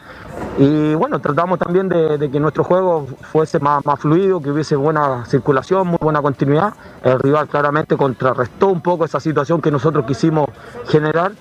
Y 0.56 0.94
bueno, 0.94 1.18
tratamos 1.18 1.58
también 1.58 1.88
de, 1.88 2.30
que 2.30 2.38
nuestro 2.38 2.62
juego 2.62 3.08
fuese 3.32 3.58
más, 3.58 3.82
fluido, 3.98 4.40
que 4.40 4.52
hubiese 4.52 4.76
buena 4.76 5.24
circulación, 5.24 5.88
muy 5.88 5.98
buena 6.00 6.22
continuidad. 6.22 6.74
El 7.02 7.18
rival 7.18 7.48
claramente 7.48 7.96
contrarrestó 7.96 8.68
un 8.68 8.82
poco 8.82 9.05
esa 9.05 9.18
situación 9.18 9.60
que 9.60 9.72
nosotros 9.72 10.06
quisimos 10.06 10.48
generar. 10.86 11.32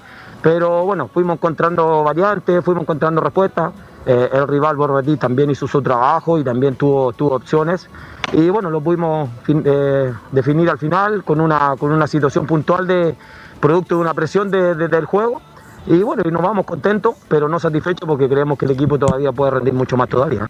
Pero 0.41 0.84
bueno, 0.85 1.07
fuimos 1.14 1.35
encontrando 1.35 2.03
variantes, 2.03 2.65
fuimos 2.65 2.81
encontrando 2.81 3.22
respuestas. 3.22 3.72
Eh, 4.07 4.30
el 4.34 4.47
rival 4.47 4.76
Borbetí 4.77 5.15
también 5.18 5.51
hizo 5.51 5.68
su 5.68 5.80
trabajo 5.84 6.39
y 6.39 6.43
también 6.43 6.76
tuvo 6.76 7.14
opciones. 7.19 7.88
Y 8.34 8.49
bueno, 8.49 8.70
lo 8.70 8.80
pudimos 8.82 9.30
eh, 9.48 10.14
definir 10.32 10.70
al 10.70 10.78
final 10.78 11.24
con 11.24 11.41
una, 11.41 11.76
con 11.78 11.91
una 11.91 12.08
situación 12.08 12.45
puntual 12.45 12.88
de 12.88 13.16
producto 13.60 13.95
de 13.95 14.02
una 14.02 14.14
presión 14.14 14.49
de- 14.49 14.74
de- 14.76 14.88
del 14.88 15.06
juego. 15.06 15.41
Y 15.86 15.98
bueno, 16.03 16.24
y 16.26 16.32
nos 16.32 16.41
vamos 16.41 16.66
contentos, 16.66 17.16
pero 17.28 17.49
no 17.49 17.60
satisfechos 17.60 18.08
porque 18.08 18.30
creemos 18.30 18.58
que 18.58 18.66
el 18.66 18.72
equipo 18.72 18.98
todavía 18.98 19.32
puede 19.32 19.52
rendir 19.52 19.74
mucho 19.74 19.98
más 19.98 20.08
todavía. 20.08 20.49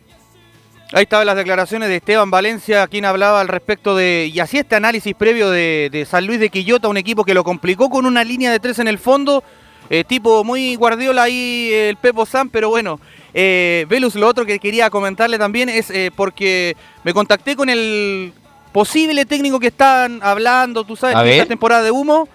Ahí 0.93 1.03
estaban 1.03 1.25
las 1.25 1.37
declaraciones 1.37 1.87
de 1.87 1.95
Esteban 1.95 2.29
Valencia, 2.29 2.85
quien 2.87 3.05
hablaba 3.05 3.39
al 3.39 3.47
respecto 3.47 3.95
de, 3.95 4.29
y 4.31 4.39
hacía 4.41 4.59
este 4.59 4.75
análisis 4.75 5.15
previo 5.15 5.49
de 5.49 6.05
San 6.07 6.27
Luis 6.27 6.39
de 6.39 6.49
Quillota, 6.49 6.89
un 6.89 6.97
equipo 6.97 7.23
que 7.23 7.33
lo 7.33 7.45
complicó 7.45 7.89
con 7.89 8.05
una 8.05 8.25
línea 8.25 8.51
de 8.51 8.59
tres 8.59 8.77
en 8.79 8.89
el 8.89 8.97
fondo, 8.99 9.41
eh, 9.91 10.03
tipo 10.05 10.43
muy 10.45 10.75
guardiola 10.75 11.23
ahí 11.23 11.69
el 11.73 11.97
Pepo 11.97 12.25
San, 12.25 12.47
pero 12.49 12.69
bueno, 12.69 12.99
eh, 13.33 13.85
Velus, 13.89 14.15
lo 14.15 14.27
otro 14.27 14.45
que 14.45 14.57
quería 14.57 14.89
comentarle 14.89 15.37
también 15.37 15.67
es 15.69 15.89
eh, 15.89 16.09
porque 16.15 16.75
me 17.03 17.13
contacté 17.13 17.55
con 17.57 17.69
el 17.69 18.31
posible 18.71 19.25
técnico 19.25 19.59
que 19.59 19.67
están 19.67 20.19
hablando, 20.23 20.83
tú 20.85 20.95
sabes, 20.95 21.15
esta 21.33 21.49
temporada 21.49 21.83
de 21.83 21.91
humo. 21.91 22.27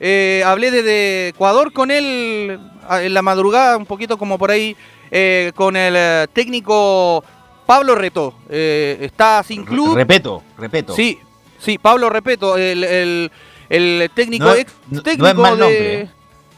Eh, 0.00 0.42
hablé 0.44 0.70
desde 0.70 1.28
Ecuador 1.28 1.72
con 1.72 1.90
él 1.90 2.58
en 2.90 3.14
la 3.14 3.22
madrugada, 3.22 3.76
un 3.76 3.86
poquito 3.86 4.16
como 4.18 4.36
por 4.38 4.50
ahí, 4.50 4.74
eh, 5.10 5.52
con 5.54 5.76
el 5.76 6.28
técnico 6.30 7.22
Pablo 7.66 7.94
Reto. 7.94 8.34
Eh, 8.48 8.98
está 9.02 9.42
sin 9.42 9.64
club. 9.64 9.94
Repeto, 9.94 10.42
repeto. 10.58 10.96
Sí, 10.96 11.18
sí, 11.58 11.78
Pablo 11.78 12.08
Repeto, 12.10 12.56
el, 12.56 12.82
el- 12.84 13.30
el 13.68 14.10
técnico 14.14 14.44
No 14.46 14.54
ex 14.54 14.72
no- 14.90 14.96
no 14.96 15.02
técnico 15.02 15.28
es 15.28 15.34
mal 15.36 15.54
de- 15.56 15.60
nombre. 15.60 16.10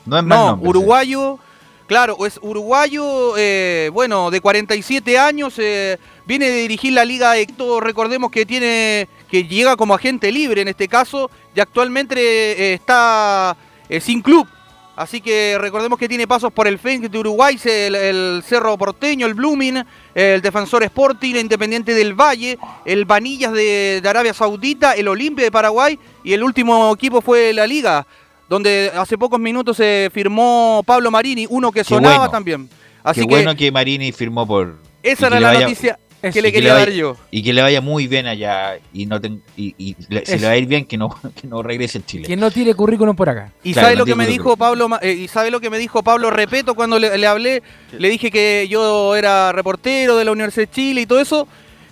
No 0.06 0.18
es 0.18 0.24
mal 0.24 0.38
No, 0.38 0.46
nombre, 0.50 0.68
uruguayo, 0.68 1.38
Claro, 1.86 2.24
es 2.24 2.38
uruguayo, 2.40 3.36
eh, 3.36 3.90
bueno, 3.92 4.30
de 4.30 4.40
47 4.40 5.18
años, 5.18 5.54
eh, 5.58 5.98
viene 6.24 6.46
de 6.48 6.62
dirigir 6.62 6.94
la 6.94 7.04
Liga 7.04 7.36
Hector, 7.36 7.84
recordemos 7.84 8.30
que 8.30 8.46
tiene, 8.46 9.06
que 9.30 9.44
llega 9.44 9.76
como 9.76 9.94
agente 9.94 10.32
libre 10.32 10.62
en 10.62 10.68
este 10.68 10.88
caso, 10.88 11.30
y 11.54 11.60
actualmente 11.60 12.16
eh, 12.18 12.72
está 12.72 13.54
sin 14.00 14.22
club. 14.22 14.48
Así 14.96 15.20
que 15.20 15.58
recordemos 15.60 15.98
que 15.98 16.08
tiene 16.08 16.26
pasos 16.26 16.52
por 16.52 16.68
el 16.68 16.78
Fenix 16.78 17.10
de 17.10 17.18
Uruguay, 17.18 17.58
el, 17.64 17.94
el 17.96 18.42
Cerro 18.46 18.78
Porteño, 18.78 19.26
el 19.26 19.34
Blooming, 19.34 19.84
el 20.14 20.40
Defensor 20.40 20.84
Sporting, 20.84 21.34
el 21.34 21.40
Independiente 21.40 21.92
del 21.92 22.14
Valle, 22.14 22.58
el 22.84 23.04
Vanillas 23.04 23.52
de, 23.52 24.00
de 24.00 24.08
Arabia 24.08 24.32
Saudita, 24.32 24.92
el 24.92 25.08
Olimpia 25.08 25.44
de 25.44 25.50
Paraguay 25.50 25.98
y 26.22 26.32
el 26.32 26.44
último 26.44 26.94
equipo 26.94 27.20
fue 27.20 27.52
la 27.52 27.66
Liga, 27.66 28.06
donde 28.48 28.90
hace 28.94 29.16
pocos 29.18 29.40
minutos 29.40 29.76
se 29.76 30.10
firmó 30.12 30.82
Pablo 30.86 31.10
Marini, 31.10 31.46
uno 31.48 31.70
que 31.72 31.80
Qué 31.80 31.84
sonaba 31.84 32.16
bueno. 32.18 32.30
también. 32.30 32.68
Así 33.02 33.20
Qué 33.22 33.26
que 33.26 33.34
bueno 33.34 33.54
que 33.56 33.70
Marini 33.72 34.12
firmó 34.12 34.46
por. 34.46 34.78
esa 35.02 35.26
era 35.26 35.40
la 35.40 35.48
vaya- 35.48 35.60
noticia 35.60 35.98
que 36.22 36.40
le 36.40 36.48
que 36.48 36.52
quería 36.54 36.72
vaya- 36.72 36.86
dar 36.86 36.94
yo. 36.94 37.16
Y 37.30 37.42
que 37.42 37.52
le 37.52 37.60
vaya 37.60 37.82
muy 37.82 38.06
bien 38.06 38.26
allá. 38.26 38.78
Y 38.94 39.04
no 39.04 39.20
ten- 39.20 39.42
y, 39.58 39.74
y 39.76 39.94
le- 40.08 40.24
se 40.24 40.36
Eso. 40.36 40.40
le 40.42 40.46
va 40.46 40.52
a 40.54 40.56
ir 40.56 40.64
bien 40.66 40.86
que 40.86 40.96
no, 40.96 41.10
que 41.40 41.46
no 41.46 41.62
regrese 41.62 41.98
en 41.98 42.06
Chile. 42.06 42.26
Que 42.26 42.34
no 42.34 42.50
tire 42.50 42.72
currículum 42.74 43.14
por 43.14 43.28
acá. 43.28 43.52
Y 43.62 43.72
Claro, 43.74 43.86
sabe 43.88 43.94
no 43.96 43.98
lo 44.00 44.04
que 44.06 44.14
me 44.14 44.26
dijo 44.26 44.56
Pablo, 44.56 44.88
Ma- 44.88 45.00
eh, 45.02 45.12
y 45.12 45.28
sabe 45.28 45.50
lo 45.50 45.60
que 45.60 45.68
me 45.68 45.76
dijo 45.78 46.02
Pablo 46.02 46.30
Repeto 46.30 46.74
cuando 46.74 46.98
le, 46.98 47.18
le 47.18 47.26
hablé, 47.26 47.62
le 47.98 48.08
dije 48.08 48.30
que 48.30 48.66
yo 48.70 49.14
era 49.16 49.52
reportero 49.52 50.16
de 50.16 50.24
la 50.24 50.32
Universidad 50.32 50.66
de 50.66 50.72
Chile 50.74 51.00
y 51.02 51.06
todo 51.06 51.20
eso. 51.20 51.46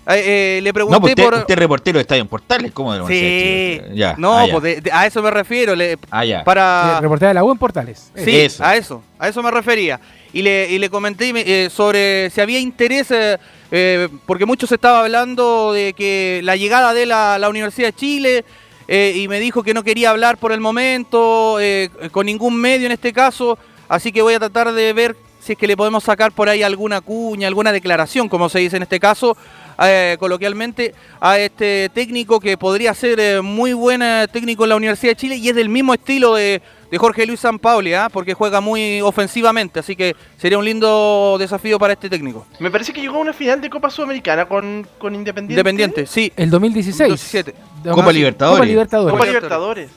Eh, 0.09 0.57
eh, 0.59 0.61
le 0.63 0.73
pregunté 0.73 0.95
No, 0.97 1.01
pues 1.01 1.13
usted, 1.13 1.25
por 1.25 1.35
usted 1.35 1.55
es 1.55 1.59
reportero 1.59 1.99
de 1.99 2.01
Estadio 2.03 2.23
en 2.23 2.29
Portales, 2.29 2.73
¿cómo 2.73 2.93
de 2.93 2.99
la 2.99 3.07
Sí. 3.07 3.81
Ya, 3.95 4.15
No, 4.19 4.37
ah, 4.37 4.47
ya. 4.47 4.53
pues 4.53 4.63
de- 4.65 4.81
de- 4.81 4.91
a 4.93 5.07
eso 5.07 5.23
me 5.23 5.31
refiero. 5.31 5.77
le- 5.77 5.97
Ah, 6.11 6.25
ya. 6.25 6.43
Para 6.43 7.01
Reportera 7.01 7.29
de 7.29 7.35
la 7.35 7.45
U 7.45 7.53
en 7.53 7.59
Portales. 7.59 8.11
Sí, 8.17 8.37
Eso. 8.41 8.65
a 8.65 8.75
eso, 8.77 9.03
a 9.19 9.29
eso 9.29 9.43
me 9.43 9.51
refería. 9.53 10.01
Y 10.33 10.43
le, 10.43 10.69
y 10.71 10.79
le 10.79 10.91
comenté 10.91 11.33
eh, 11.37 11.71
sobre 11.71 12.31
si 12.31 12.41
había 12.41 12.59
interés, 12.59 13.11
eh, 13.13 13.39
eh, 13.71 14.09
porque 14.27 14.45
mucho 14.47 14.67
se 14.67 14.75
estaba 14.75 15.01
hablando 15.05 15.73
de 15.73 15.93
que 15.93 16.41
la 16.43 16.57
llegada 16.57 16.95
de 16.95 17.07
la, 17.07 17.39
la 17.39 17.49
Universidad 17.49 17.89
de 17.89 17.93
Chile, 17.95 18.45
eh, 18.89 19.13
y 19.15 19.29
me 19.29 19.39
dijo 19.39 19.63
que 19.63 19.73
no 19.73 19.85
quería 19.85 20.11
hablar 20.11 20.37
por 20.37 20.51
el 20.53 20.61
momento, 20.61 21.61
eh, 21.61 21.91
con 22.11 22.27
ningún 22.27 22.57
medio 22.57 22.87
en 22.87 22.93
este 22.93 23.13
caso, 23.13 23.57
así 23.89 24.11
que 24.11 24.21
voy 24.23 24.35
a 24.35 24.39
tratar 24.41 24.73
de 24.73 24.93
ver 24.95 25.17
si 25.43 25.53
es 25.53 25.59
que 25.59 25.67
le 25.67 25.77
podemos 25.77 26.05
sacar 26.05 26.31
por 26.31 26.49
ahí 26.49 26.63
alguna 26.63 27.01
cuña, 27.01 27.49
alguna 27.49 27.73
declaración, 27.73 28.29
como 28.29 28.49
se 28.49 28.61
dice 28.61 28.77
en 28.77 28.85
este 28.85 29.01
caso, 29.01 29.37
eh, 29.83 30.17
coloquialmente, 30.21 30.95
a 31.21 31.39
este 31.39 31.91
técnico 31.93 32.39
que 32.39 32.57
podría 32.57 32.95
ser 32.95 33.19
eh, 33.19 33.41
muy 33.43 33.73
buen 33.73 34.03
eh, 34.03 34.29
técnico 34.33 34.63
en 34.65 34.71
la 34.71 34.77
Universidad 34.77 35.13
de 35.13 35.17
Chile 35.17 35.37
y 35.37 35.49
es 35.49 35.57
del 35.57 35.69
mismo 35.69 35.95
estilo 35.95 36.35
de, 36.37 36.63
de 36.91 36.99
Jorge 36.99 37.27
Luis 37.27 37.41
Sampaoli, 37.41 37.93
¿ah? 37.93 38.09
porque 38.13 38.35
juega 38.35 38.61
muy 38.61 39.01
ofensivamente, 39.01 39.81
así 39.81 39.97
que 39.97 40.15
sería 40.37 40.59
un 40.59 40.65
lindo 40.65 41.37
desafío 41.41 41.77
para 41.77 41.95
este 41.95 42.09
técnico. 42.09 42.47
Me 42.61 42.71
parece 42.71 42.93
que 42.93 43.01
llegó 43.01 43.17
a 43.17 43.21
una 43.21 43.33
final 43.33 43.61
de 43.61 43.69
Copa 43.69 43.91
Sudamericana 43.91 44.47
con, 44.47 44.87
con 44.99 45.13
Independiente. 45.13 45.55
Independiente, 45.55 46.07
sí. 46.07 46.33
El 46.37 46.51
2016. 46.51 47.09
2017. 47.09 47.55
Copa 47.91 48.11
Ah, 48.11 48.13
Libertadores. 48.13 48.59
Copa 48.59 48.67
Libertadores. 48.67 49.13
Copa 49.13 49.27
Libertadores. 49.27 49.91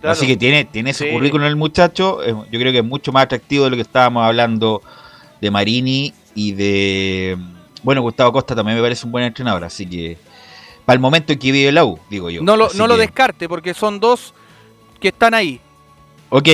Claro. 0.00 0.12
Así 0.12 0.26
que 0.26 0.36
tiene, 0.36 0.64
tiene 0.64 0.90
ese 0.90 1.06
Sí. 1.06 1.10
currículum 1.12 1.46
el 1.46 1.56
muchacho. 1.56 2.22
eh, 2.22 2.34
Yo 2.50 2.60
creo 2.60 2.72
que 2.72 2.78
es 2.78 2.84
mucho 2.84 3.12
más 3.12 3.24
atractivo 3.24 3.64
de 3.64 3.70
lo 3.70 3.76
que 3.76 3.82
estábamos 3.82 4.22
hablando 4.24 4.82
de 5.40 5.50
Marini 5.50 6.12
y 6.34 6.52
de. 6.52 7.36
Bueno, 7.82 8.02
Gustavo 8.02 8.32
Costa 8.32 8.54
también 8.54 8.76
me 8.76 8.82
parece 8.82 9.06
un 9.06 9.12
buen 9.12 9.24
entrenador. 9.24 9.64
Así 9.64 9.86
que. 9.86 10.18
Para 10.84 10.94
el 10.94 11.00
momento 11.00 11.32
en 11.32 11.38
que 11.40 11.50
vive 11.50 11.72
la 11.72 11.84
U, 11.84 11.98
digo 12.08 12.30
yo. 12.30 12.42
No 12.42 12.56
lo, 12.56 12.66
Así 12.66 12.78
no 12.78 12.86
lo 12.86 12.96
descarte, 12.96 13.48
porque 13.48 13.74
son 13.74 13.98
dos 13.98 14.34
que 15.00 15.08
están 15.08 15.34
ahí. 15.34 15.60
Ok. 16.28 16.48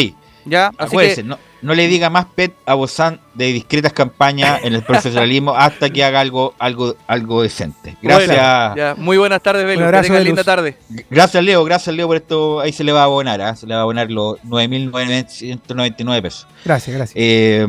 ¿ya? 0.46 0.70
Así 0.78 0.96
que- 0.96 1.22
no, 1.22 1.38
no 1.62 1.74
le 1.74 1.86
diga 1.86 2.10
más 2.10 2.26
pet 2.26 2.52
a 2.66 2.74
Bozán 2.74 3.20
de 3.34 3.46
discretas 3.46 3.92
campañas 3.92 4.60
en 4.64 4.74
el 4.74 4.82
profesionalismo 4.82 5.54
hasta 5.54 5.90
que 5.90 6.04
haga 6.04 6.20
algo, 6.20 6.54
algo, 6.58 6.96
algo 7.06 7.42
decente. 7.42 7.96
Gracias. 8.02 8.28
Bueno, 8.28 8.76
ya, 8.76 8.94
muy 8.98 9.16
buenas 9.16 9.42
tardes, 9.42 9.64
Belu. 9.64 9.84
Un 9.84 10.02
Que 10.02 10.20
linda 10.24 10.44
tarde. 10.44 10.76
Gracias, 11.08 11.42
Leo. 11.42 11.64
Gracias, 11.64 11.94
Leo, 11.94 12.08
por 12.08 12.16
esto. 12.16 12.60
Ahí 12.60 12.72
se 12.72 12.84
le 12.84 12.92
va 12.92 13.02
a 13.02 13.04
abonar, 13.04 13.40
¿ah? 13.40 13.54
Se 13.54 13.66
le 13.66 13.74
va 13.74 13.80
a 13.80 13.82
abonar 13.84 14.10
los 14.10 14.38
9.999 14.42 16.22
pesos. 16.22 16.46
Gracias, 16.64 16.96
gracias. 16.96 17.14
Eh, 17.16 17.66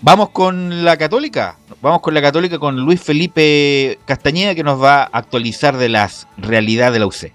vamos 0.00 0.30
con 0.30 0.84
la 0.84 0.96
Católica. 0.96 1.58
Vamos 1.82 2.00
con 2.00 2.14
la 2.14 2.22
Católica 2.22 2.58
con 2.58 2.80
Luis 2.80 3.00
Felipe 3.00 3.98
Castañeda 4.06 4.54
que 4.54 4.64
nos 4.64 4.82
va 4.82 5.02
a 5.02 5.10
actualizar 5.12 5.76
de 5.76 5.90
las 5.90 6.26
realidades 6.38 6.94
de 6.94 6.98
la 6.98 7.06
UC. 7.06 7.32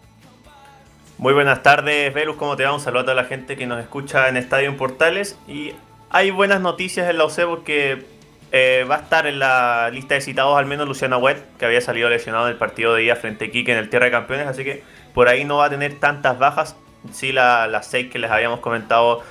Muy 1.20 1.34
buenas 1.34 1.62
tardes, 1.62 2.14
Velus, 2.14 2.38
¿cómo 2.38 2.56
te 2.56 2.64
va? 2.64 2.74
Un 2.74 2.80
saludo 2.80 3.02
a 3.02 3.04
toda 3.04 3.16
la 3.16 3.26
gente 3.26 3.58
que 3.58 3.68
nos 3.68 3.82
escucha 3.82 4.30
en 4.30 4.38
Estadio 4.38 4.70
en 4.70 4.78
Portales. 4.78 5.38
Y 5.50 5.74
hay 6.10 6.32
buenas 6.32 6.62
noticias 6.62 7.10
en 7.10 7.18
la 7.18 7.26
UC 7.26 7.46
porque 7.46 8.04
eh, 8.52 8.86
va 8.90 8.96
a 8.96 9.00
estar 9.00 9.28
en 9.28 9.40
la 9.40 9.90
lista 9.92 10.16
de 10.16 10.22
citados 10.22 10.58
al 10.58 10.66
menos 10.66 10.88
Luciano 10.88 11.18
Wet, 11.20 11.38
que 11.58 11.66
había 11.66 11.82
salido 11.82 12.10
lesionado 12.10 12.46
en 12.48 12.54
el 12.54 12.58
partido 12.58 12.94
de 12.96 13.02
día 13.04 13.16
frente 13.16 13.46
a 13.46 13.48
Iquique 13.48 13.72
en 13.72 13.78
el 13.78 13.90
Tierra 13.90 14.06
de 14.06 14.12
Campeones, 14.12 14.48
así 14.48 14.64
que 14.64 14.84
por 15.14 15.28
ahí 15.28 15.46
no 15.46 15.58
va 15.58 15.66
a 15.66 15.70
tener 15.70 16.00
tantas 16.00 16.40
bajas, 16.40 16.76
sí 17.12 17.32
la- 17.32 17.68
las 17.68 17.88
seis 17.88 18.10
que 18.12 18.20
les 18.20 18.32
habíamos 18.32 18.60
comentado 18.60 19.24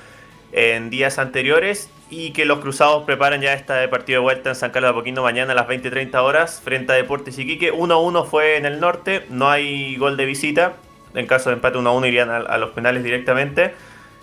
en 0.51 0.89
días 0.89 1.19
anteriores. 1.19 1.89
Y 2.11 2.31
que 2.31 2.43
los 2.45 2.57
cruzados 2.57 3.03
preparan 3.03 3.39
ya 3.39 3.53
este 3.53 3.87
partido 3.87 4.21
de 4.21 4.23
vuelta 4.23 4.49
en 4.49 4.55
San 4.55 4.71
Carlos 4.71 4.89
de 4.89 4.93
Apoquindo 4.97 5.21
mañana 5.21 5.51
a 5.51 5.55
las 5.55 5.67
20.30 5.67 6.23
horas 6.23 6.59
frente 6.59 6.91
a 6.91 6.95
Deportes 6.95 7.37
Iquique. 7.37 7.71
1-1 7.71 8.25
fue 8.25 8.57
en 8.57 8.65
el 8.65 8.79
norte, 8.79 9.27
no 9.29 9.47
hay 9.51 9.95
gol 9.95 10.17
de 10.17 10.25
visita. 10.25 10.73
En 11.13 11.27
caso 11.27 11.51
de 11.51 11.57
empate 11.57 11.77
1-1 11.77 12.07
irían 12.07 12.31
a, 12.31 12.37
a 12.37 12.57
los 12.57 12.71
penales 12.71 13.03
directamente. 13.03 13.75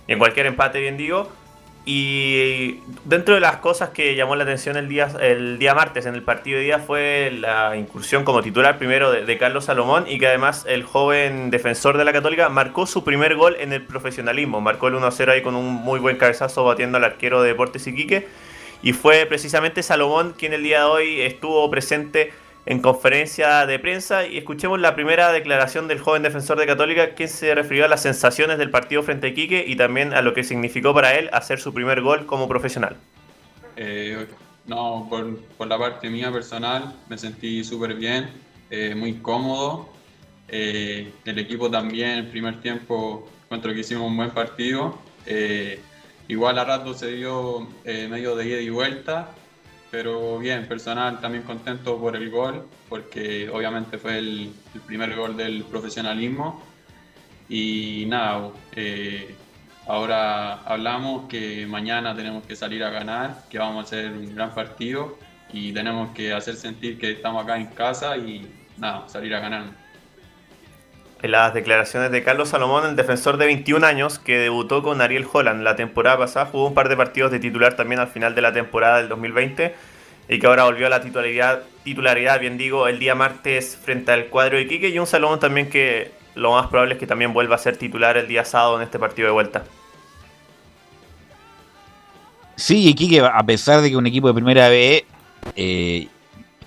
Y 0.09 0.15
en 0.15 0.19
cualquier 0.19 0.47
empate, 0.47 0.81
bien 0.81 0.97
digo. 0.97 1.31
Y 1.89 2.81
dentro 3.05 3.37
de 3.37 3.41
las 3.41 3.59
cosas 3.59 3.91
que 3.91 4.17
llamó 4.17 4.35
la 4.35 4.43
atención 4.43 4.77
el 4.77 4.89
día, 4.89 5.09
el 5.21 5.57
día 5.61 5.73
martes 5.73 6.05
en 6.07 6.17
el 6.17 6.23
partido 6.23 6.59
de 6.59 6.65
día 6.65 6.81
fue 6.81 7.31
la 7.31 7.77
incursión 7.77 8.25
como 8.25 8.43
titular 8.43 8.77
primero 8.77 9.13
de, 9.13 9.39
Carlos 9.39 9.67
Salomón 9.67 10.05
y 10.09 10.19
que 10.19 10.27
además 10.27 10.65
el 10.69 10.83
joven 10.83 11.49
defensor 11.51 11.97
de 11.97 12.05
la 12.05 12.13
Católica 12.13 12.49
marcó 12.49 12.87
su 12.87 13.05
primer 13.05 13.37
gol 13.37 13.55
en 13.61 13.73
el 13.73 13.83
profesionalismo. 13.83 14.61
Marcó 14.61 14.89
el 14.89 14.95
1-0 14.95 15.31
ahí 15.31 15.43
con 15.43 15.55
un 15.55 15.75
muy 15.75 16.01
buen 16.01 16.17
cabezazo 16.17 16.65
batiendo 16.65 16.99
al 16.99 17.05
arquero 17.05 17.41
de 17.41 17.51
Deportes 17.51 17.87
Iquique. 17.87 18.27
Y 18.83 18.93
fue 18.93 19.25
precisamente 19.27 19.85
Salomón 19.85 20.35
quien 20.37 20.55
el 20.55 20.65
día 20.65 20.81
de 20.81 20.87
hoy 20.87 21.21
estuvo 21.21 21.71
presente 21.71 22.33
en 22.67 22.81
conferencia 22.81 23.65
de 23.65 23.79
prensa 23.79 24.27
y 24.27 24.39
escuchemos 24.39 24.81
la 24.81 24.97
primera 24.97 25.31
declaración 25.31 25.87
del 25.87 26.01
joven 26.01 26.23
defensor 26.23 26.59
de 26.59 26.67
Católica, 26.67 27.15
quien 27.15 27.29
se 27.29 27.55
refirió 27.55 27.85
a 27.85 27.89
las 27.89 28.03
sensaciones 28.03 28.59
del 28.59 28.71
partido 28.71 29.05
frente 29.05 29.29
a 29.29 29.31
Iquique 29.31 29.65
y 29.67 29.77
también 29.77 30.13
a 30.13 30.21
lo 30.21 30.35
que 30.35 30.43
significó 30.43 30.93
para 30.93 31.15
él 31.15 31.31
hacer 31.33 31.61
su 31.61 31.73
primer 31.73 32.01
gol 32.01 32.27
como 32.27 32.49
profesional. 32.49 32.97
Eh, 33.77 34.27
no, 34.67 35.07
por, 35.09 35.69
la 35.69 35.79
parte 35.79 36.11
mía 36.11 36.33
personal 36.33 36.93
me 37.09 37.17
sentí 37.17 37.63
súper 37.63 37.95
bien, 37.95 38.31
eh, 38.69 38.97
muy 38.97 39.15
cómodo. 39.15 39.89
Eh, 40.49 41.13
el 41.25 41.39
equipo 41.39 41.71
también, 41.71 42.11
el 42.19 42.27
primer 42.27 42.61
tiempo, 42.61 43.29
encuentro 43.45 43.73
que 43.75 43.81
hicimos 43.81 44.09
un 44.09 44.17
buen 44.17 44.31
partido. 44.31 44.99
Igual 46.29 46.59
a 46.59 46.65
rato 46.65 46.95
se 46.95 47.13
dio 47.13 47.69
medio 47.85 48.35
de 48.35 48.49
ida 48.49 48.61
y 48.61 48.71
vuelta, 48.71 49.31
pero 49.91 50.39
bien, 50.39 50.67
personal 50.67 51.21
también 51.21 51.45
contento 51.45 51.99
por 51.99 52.17
el 52.17 52.31
gol, 52.31 52.67
porque 52.89 53.49
obviamente 53.49 53.99
fue 53.99 54.19
el, 54.19 54.53
primer 54.87 55.15
gol 55.15 55.37
del 55.37 55.63
profesionalismo. 55.65 56.63
Y 57.49 58.05
nada, 58.09 58.51
eh, 58.75 59.35
ahora 59.87 60.55
hablamos 60.63 61.29
que 61.29 61.67
mañana 61.67 62.15
tenemos 62.15 62.45
que 62.45 62.57
salir 62.57 62.83
a 62.83 62.91
ganar, 62.91 63.45
que 63.49 63.59
vamos 63.59 63.79
a 63.79 63.87
hacer 63.87 64.11
un 64.13 64.35
gran 64.35 64.53
partido 64.55 65.19
y 65.53 65.73
tenemos 65.73 66.13
que 66.13 66.33
hacer 66.33 66.57
sentir 66.57 66.99
que 66.99 67.13
estamos 67.13 67.45
acá 67.45 67.57
en 67.57 67.67
casa 67.67 68.17
y 68.17 68.47
nada, 68.79 69.09
salir 69.09 69.35
a 69.35 69.41
ganar. 69.41 69.86
En 71.23 71.31
las 71.31 71.55
declaraciones 71.55 72.11
de 72.11 72.23
Carlos 72.23 72.51
Salomón, 72.51 72.85
el 72.85 72.95
defensor 72.95 73.39
de 73.39 73.47
21 73.47 73.87
años 73.87 74.19
que 74.19 74.39
debutó 74.39 74.83
con 74.83 75.01
Ariel 75.01 75.27
Holland 75.31 75.63
la 75.63 75.75
temporada 75.75 76.19
pasada, 76.19 76.47
jugó 76.47 76.69
un 76.69 76.75
par 76.75 76.91
de 76.91 76.97
partidos 76.97 77.31
de 77.31 77.39
titular 77.39 77.75
también 77.75 78.01
al 78.01 78.09
final 78.09 78.35
de 78.35 78.43
la 78.43 78.53
temporada 78.53 78.99
del 78.99 79.09
2020 79.09 79.75
y 80.29 80.39
que 80.39 80.47
ahora 80.47 80.65
volvió 80.65 80.87
a 80.87 80.91
la 80.91 81.01
titularidad, 81.01 81.63
titularidad 81.85 82.39
bien 82.39 82.59
digo, 82.59 82.87
el 82.87 82.99
día 82.99 83.15
martes 83.15 83.79
frente 83.83 84.13
al 84.13 84.27
cuadro 84.27 84.59
de 84.59 84.65
Iquique 84.65 84.91
y 84.91 84.99
un 84.99 85.07
Salomón 85.07 85.41
también 85.41 85.71
que 85.71 86.11
lo 86.35 86.53
más 86.53 86.67
probable 86.67 86.95
es 86.95 87.01
que 87.01 87.07
también 87.07 87.33
vuelva 87.33 87.55
a 87.55 87.59
ser 87.59 87.79
titular 87.79 88.19
el 88.19 88.29
día 88.29 88.45
sábado 88.45 88.77
en 88.77 88.83
este 88.83 88.99
partido 88.99 89.27
de 89.27 89.33
vuelta. 89.33 89.65
Sí, 92.57 92.89
Iquique, 92.89 93.21
a 93.21 93.43
pesar 93.43 93.81
de 93.81 93.91
que 93.91 93.97
un 93.97 94.07
equipo 94.07 94.29
de 94.29 94.35
primera 94.35 94.69
B 94.69 95.07
eh, 95.55 96.09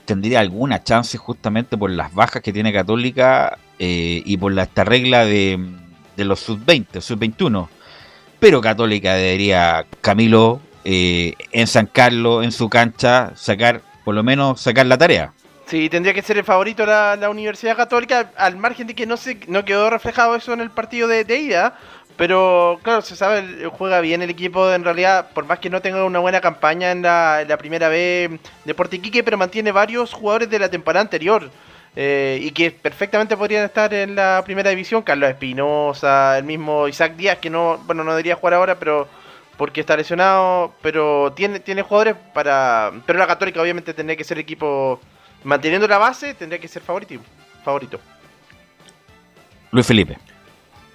tendría 0.06 0.40
alguna 0.40 0.84
chance 0.84 1.18
justamente 1.20 1.78
por 1.78 1.92
las 1.92 2.14
bajas 2.14 2.42
que 2.42 2.52
tiene 2.52 2.74
Católica 2.74 3.58
eh, 3.80 4.22
y 4.26 4.38
por 4.38 4.54
la, 4.54 4.64
esta 4.64 4.84
regla 4.84 5.26
de, 5.26 5.58
de 6.16 6.26
los 6.26 6.40
sub-20, 6.42 7.02
sub-21. 7.02 7.68
Pero 8.40 8.62
Católica 8.62 9.16
debería, 9.16 9.86
Camilo, 10.02 10.62
eh, 10.86 11.34
en 11.52 11.68
San 11.68 11.88
Carlos, 11.88 12.44
en 12.44 12.52
su 12.52 12.70
cancha, 12.70 13.32
sacar, 13.36 13.82
por 14.06 14.16
lo 14.16 14.24
menos 14.24 14.62
sacar 14.62 14.86
la 14.86 14.98
tarea. 14.98 15.34
Sí, 15.66 15.88
tendría 15.90 16.14
que 16.14 16.22
ser 16.24 16.38
el 16.38 16.44
favorito 16.44 16.86
la, 16.86 17.16
la 17.16 17.30
Universidad 17.30 17.78
Católica, 17.78 18.32
al 18.38 18.58
margen 18.58 18.88
de 18.88 18.96
que 18.96 19.06
no 19.06 19.18
se 19.18 19.40
no 19.48 19.64
quedó 19.66 19.90
reflejado 19.90 20.36
eso 20.36 20.52
en 20.54 20.62
el 20.62 20.72
partido 20.72 21.08
de, 21.08 21.24
de 21.26 21.38
ida, 21.40 21.78
Pero 22.20 22.80
claro, 22.84 23.02
se 23.02 23.16
sabe, 23.16 23.66
juega 23.72 24.02
bien 24.02 24.22
el 24.22 24.30
equipo 24.30 24.74
en 24.74 24.84
realidad, 24.84 25.30
por 25.34 25.46
más 25.46 25.60
que 25.60 25.70
no 25.70 25.82
tenga 25.82 26.04
una 26.04 26.20
buena 26.20 26.42
campaña 26.42 26.92
en 26.92 27.02
la, 27.02 27.42
en 27.42 27.48
la 27.48 27.58
primera 27.58 27.88
vez 27.88 28.32
de 28.66 28.74
Portiquique, 28.74 29.24
pero 29.24 29.38
mantiene 29.38 29.72
varios 29.72 30.12
jugadores 30.14 30.50
de 30.50 30.60
la 30.60 30.70
temporada 30.70 31.02
anterior. 31.02 31.50
Eh, 32.02 32.40
y 32.42 32.52
que 32.52 32.72
perfectamente 32.72 33.36
podrían 33.36 33.66
estar 33.66 33.94
en 33.94 34.16
la 34.16 34.42
primera 34.46 34.70
división, 34.70 35.02
Carlos 35.02 35.30
Espinosa, 35.30 36.38
el 36.38 36.46
mismo 36.46 36.88
Isaac 36.88 37.18
Díaz, 37.18 37.40
que 37.40 37.50
no, 37.50 37.78
bueno, 37.86 38.06
no 38.06 38.12
debería 38.12 38.36
jugar 38.36 38.54
ahora, 38.54 38.80
pero 38.80 39.06
porque 39.58 39.82
está 39.82 39.98
lesionado, 39.98 40.74
pero 40.82 41.34
tiene, 41.36 41.60
tiene 41.60 41.82
jugadores 41.82 42.16
para... 42.34 42.94
Pero 43.06 43.20
la 43.20 43.28
Católica 43.28 43.62
obviamente 43.62 43.94
tendría 43.94 44.16
que 44.16 44.24
ser 44.24 44.40
equipo, 44.40 45.02
manteniendo 45.44 45.90
la 45.90 45.98
base, 45.98 46.34
tendría 46.36 46.62
que 46.62 46.70
ser 46.70 46.82
favorito. 46.82 47.16
favorito. 47.66 48.00
Luis 49.72 49.86
Felipe. 49.86 50.18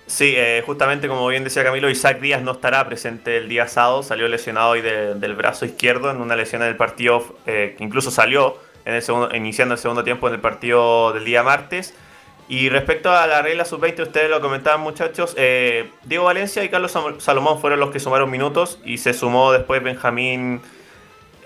Sí, 0.06 0.32
eh, 0.34 0.62
justamente 0.64 1.06
como 1.06 1.26
bien 1.28 1.44
decía 1.44 1.64
Camilo, 1.64 1.90
Isaac 1.90 2.18
Díaz 2.20 2.40
no 2.40 2.52
estará 2.52 2.82
presente 2.86 3.36
el 3.36 3.48
día 3.50 3.68
sábado, 3.68 4.02
salió 4.02 4.26
lesionado 4.26 4.70
hoy 4.70 4.80
de- 4.80 5.14
del 5.16 5.34
brazo 5.34 5.66
izquierdo 5.66 6.10
en 6.10 6.22
una 6.22 6.34
lesión 6.34 6.62
en 6.62 6.68
el 6.68 6.76
partido, 6.76 7.36
eh, 7.46 7.74
que 7.76 7.84
incluso 7.84 8.10
salió 8.10 8.58
en 8.84 8.94
el 8.94 9.02
segundo, 9.02 9.34
iniciando 9.34 9.74
el 9.74 9.80
segundo 9.80 10.04
tiempo 10.04 10.28
en 10.28 10.34
el 10.34 10.40
partido 10.40 11.12
del 11.12 11.24
día 11.24 11.42
martes. 11.42 11.94
Y 12.46 12.68
respecto 12.68 13.10
a 13.10 13.26
la 13.26 13.40
regla 13.40 13.64
sub-20, 13.64 14.02
ustedes 14.02 14.28
lo 14.28 14.40
comentaban 14.42 14.80
muchachos, 14.82 15.34
eh, 15.38 15.90
Diego 16.04 16.24
Valencia 16.24 16.62
y 16.62 16.68
Carlos 16.68 16.92
Salomón 17.18 17.58
fueron 17.58 17.80
los 17.80 17.90
que 17.90 18.00
sumaron 18.00 18.30
minutos 18.30 18.78
y 18.84 18.98
se 18.98 19.14
sumó 19.14 19.50
después 19.50 19.82
Benjamín 19.82 20.60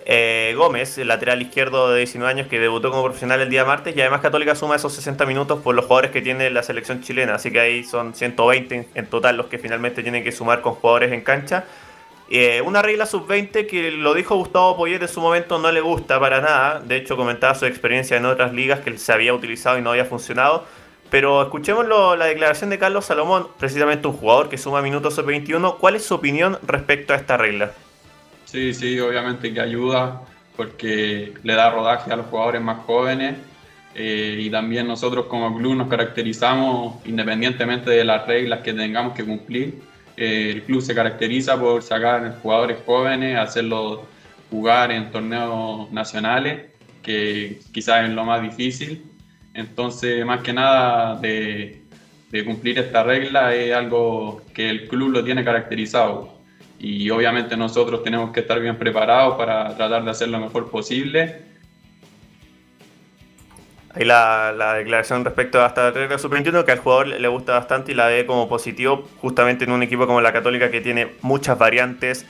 eh, 0.06 0.54
Gómez, 0.56 0.98
el 0.98 1.06
lateral 1.06 1.40
izquierdo 1.40 1.92
de 1.92 1.98
19 1.98 2.32
años 2.32 2.48
que 2.48 2.58
debutó 2.58 2.90
como 2.90 3.04
profesional 3.04 3.40
el 3.40 3.48
día 3.48 3.64
martes 3.64 3.96
y 3.96 4.00
además 4.00 4.22
Católica 4.22 4.56
suma 4.56 4.74
esos 4.74 4.92
60 4.94 5.24
minutos 5.24 5.60
por 5.60 5.76
los 5.76 5.84
jugadores 5.84 6.10
que 6.10 6.20
tiene 6.20 6.50
la 6.50 6.64
selección 6.64 7.00
chilena, 7.00 7.36
así 7.36 7.52
que 7.52 7.60
ahí 7.60 7.84
son 7.84 8.14
120 8.14 8.74
en, 8.74 8.86
en 8.94 9.06
total 9.06 9.36
los 9.36 9.46
que 9.46 9.58
finalmente 9.58 10.02
tienen 10.02 10.24
que 10.24 10.32
sumar 10.32 10.62
con 10.62 10.74
jugadores 10.74 11.12
en 11.12 11.20
cancha. 11.20 11.64
Eh, 12.30 12.60
una 12.60 12.82
regla 12.82 13.06
sub-20 13.06 13.66
que 13.66 13.90
lo 13.90 14.12
dijo 14.12 14.36
Gustavo 14.36 14.76
Poyet 14.76 15.00
en 15.00 15.08
su 15.08 15.20
momento 15.20 15.58
no 15.58 15.72
le 15.72 15.80
gusta 15.80 16.20
para 16.20 16.42
nada, 16.42 16.80
de 16.80 16.96
hecho 16.96 17.16
comentaba 17.16 17.54
su 17.54 17.64
experiencia 17.64 18.18
en 18.18 18.26
otras 18.26 18.52
ligas 18.52 18.80
que 18.80 18.98
se 18.98 19.12
había 19.12 19.32
utilizado 19.32 19.78
y 19.78 19.82
no 19.82 19.90
había 19.90 20.04
funcionado. 20.04 20.66
Pero 21.10 21.40
escuchemos 21.42 21.86
la 21.88 22.26
declaración 22.26 22.68
de 22.68 22.78
Carlos 22.78 23.06
Salomón, 23.06 23.48
precisamente 23.58 24.06
un 24.08 24.14
jugador 24.14 24.50
que 24.50 24.58
suma 24.58 24.82
minutos 24.82 25.14
sub-21. 25.14 25.78
¿Cuál 25.78 25.96
es 25.96 26.04
su 26.04 26.14
opinión 26.14 26.58
respecto 26.66 27.14
a 27.14 27.16
esta 27.16 27.38
regla? 27.38 27.72
Sí, 28.44 28.74
sí, 28.74 29.00
obviamente 29.00 29.52
que 29.54 29.60
ayuda 29.60 30.22
porque 30.54 31.32
le 31.42 31.54
da 31.54 31.70
rodaje 31.70 32.12
a 32.12 32.16
los 32.16 32.26
jugadores 32.26 32.60
más 32.60 32.84
jóvenes 32.84 33.36
eh, 33.94 34.36
y 34.38 34.50
también 34.50 34.86
nosotros 34.86 35.26
como 35.26 35.56
club 35.56 35.76
nos 35.76 35.88
caracterizamos 35.88 36.96
independientemente 37.06 37.90
de 37.90 38.04
las 38.04 38.26
reglas 38.26 38.60
que 38.60 38.74
tengamos 38.74 39.14
que 39.14 39.24
cumplir. 39.24 39.80
Eh, 40.18 40.50
el 40.50 40.62
club 40.64 40.82
se 40.82 40.94
caracteriza 40.94 41.58
por 41.58 41.82
sacar 41.82 42.40
jugadores 42.42 42.78
jóvenes, 42.84 43.38
hacerlos 43.38 44.00
jugar 44.50 44.90
en 44.90 45.10
torneos 45.10 45.90
nacionales, 45.92 46.72
que 47.02 47.60
quizás 47.72 48.04
es 48.04 48.10
lo 48.10 48.24
más 48.24 48.42
difícil. 48.42 49.04
Entonces, 49.54 50.24
más 50.24 50.40
que 50.42 50.52
nada 50.52 51.16
de, 51.20 51.82
de 52.30 52.44
cumplir 52.44 52.78
esta 52.78 53.02
regla 53.02 53.54
es 53.54 53.74
algo 53.74 54.42
que 54.54 54.68
el 54.68 54.88
club 54.88 55.10
lo 55.10 55.24
tiene 55.24 55.44
caracterizado 55.44 56.38
y 56.78 57.10
obviamente 57.10 57.56
nosotros 57.56 58.02
tenemos 58.02 58.30
que 58.30 58.40
estar 58.40 58.60
bien 58.60 58.76
preparados 58.76 59.36
para 59.36 59.76
tratar 59.76 60.04
de 60.04 60.10
hacer 60.10 60.28
lo 60.28 60.38
mejor 60.38 60.70
posible. 60.70 61.47
Ahí 63.94 64.04
la, 64.04 64.52
la 64.56 64.74
declaración 64.74 65.24
respecto 65.24 65.62
a 65.62 65.66
esta 65.66 65.90
regla 65.90 66.18
sub-21 66.18 66.64
que 66.64 66.72
al 66.72 66.78
jugador 66.78 67.06
le 67.08 67.28
gusta 67.28 67.52
bastante 67.52 67.92
y 67.92 67.94
la 67.94 68.06
ve 68.06 68.26
como 68.26 68.48
positivo 68.48 69.08
justamente 69.20 69.64
en 69.64 69.72
un 69.72 69.82
equipo 69.82 70.06
como 70.06 70.20
la 70.20 70.32
Católica 70.32 70.70
que 70.70 70.80
tiene 70.80 71.14
muchas 71.22 71.58
variantes 71.58 72.26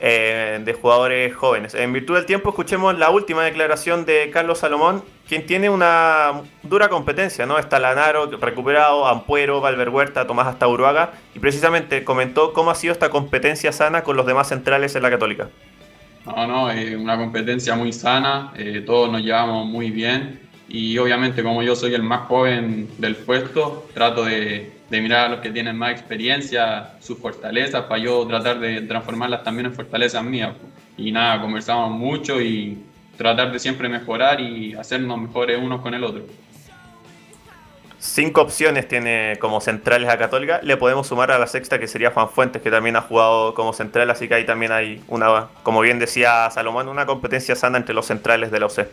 eh, 0.00 0.60
de 0.64 0.72
jugadores 0.74 1.34
jóvenes. 1.34 1.74
En 1.74 1.92
virtud 1.92 2.14
del 2.14 2.24
tiempo 2.24 2.50
escuchemos 2.50 2.96
la 2.96 3.10
última 3.10 3.42
declaración 3.42 4.04
de 4.04 4.30
Carlos 4.32 4.58
Salomón, 4.60 5.02
quien 5.26 5.44
tiene 5.44 5.70
una 5.70 6.42
dura 6.62 6.88
competencia, 6.88 7.46
¿no? 7.46 7.58
Está 7.58 7.80
Lanaro 7.80 8.30
recuperado, 8.40 9.08
Ampuero, 9.08 9.60
Valver 9.60 9.88
Huerta, 9.88 10.24
Tomás 10.24 10.46
hasta 10.46 10.68
Uruaga 10.68 11.14
y 11.34 11.40
precisamente 11.40 12.04
comentó 12.04 12.52
cómo 12.52 12.70
ha 12.70 12.76
sido 12.76 12.92
esta 12.92 13.10
competencia 13.10 13.72
sana 13.72 14.04
con 14.04 14.16
los 14.16 14.24
demás 14.24 14.48
centrales 14.48 14.94
en 14.94 15.02
la 15.02 15.10
Católica. 15.10 15.48
No, 16.24 16.46
no, 16.46 16.70
es 16.70 16.94
una 16.94 17.16
competencia 17.16 17.74
muy 17.74 17.92
sana, 17.92 18.52
eh, 18.56 18.84
todos 18.86 19.10
nos 19.10 19.22
llevamos 19.22 19.66
muy 19.66 19.90
bien 19.90 20.47
y 20.68 20.98
obviamente 20.98 21.42
como 21.42 21.62
yo 21.62 21.74
soy 21.74 21.94
el 21.94 22.02
más 22.02 22.28
joven 22.28 22.88
del 22.98 23.16
puesto, 23.16 23.88
trato 23.94 24.24
de, 24.24 24.72
de 24.90 25.00
mirar 25.00 25.26
a 25.26 25.28
los 25.30 25.40
que 25.40 25.50
tienen 25.50 25.76
más 25.76 25.92
experiencia, 25.92 26.94
sus 27.00 27.18
fortalezas, 27.18 27.84
para 27.84 28.02
yo 28.02 28.26
tratar 28.26 28.60
de 28.60 28.82
transformarlas 28.82 29.42
también 29.42 29.66
en 29.66 29.74
fortalezas 29.74 30.22
mías. 30.22 30.54
Y 30.96 31.12
nada, 31.12 31.40
conversamos 31.40 31.90
mucho 31.90 32.40
y 32.40 32.78
tratar 33.16 33.52
de 33.52 33.58
siempre 33.58 33.88
mejorar 33.88 34.40
y 34.40 34.74
hacernos 34.74 35.18
mejores 35.18 35.58
unos 35.58 35.80
con 35.80 35.94
el 35.94 36.04
otro. 36.04 36.22
Cinco 38.00 38.42
opciones 38.42 38.86
tiene 38.86 39.36
como 39.40 39.60
centrales 39.60 40.08
a 40.08 40.16
Católica. 40.16 40.60
Le 40.62 40.76
podemos 40.76 41.08
sumar 41.08 41.32
a 41.32 41.38
la 41.38 41.48
sexta 41.48 41.80
que 41.80 41.88
sería 41.88 42.12
Juan 42.12 42.28
Fuentes, 42.28 42.62
que 42.62 42.70
también 42.70 42.94
ha 42.94 43.00
jugado 43.00 43.54
como 43.54 43.72
central, 43.72 44.08
así 44.10 44.28
que 44.28 44.34
ahí 44.34 44.46
también 44.46 44.70
hay 44.70 45.02
una, 45.08 45.48
como 45.64 45.80
bien 45.80 45.98
decía 45.98 46.48
Salomón, 46.50 46.88
una 46.88 47.06
competencia 47.06 47.56
sana 47.56 47.76
entre 47.76 47.94
los 47.94 48.06
centrales 48.06 48.52
de 48.52 48.60
la 48.60 48.66
UC. 48.66 48.86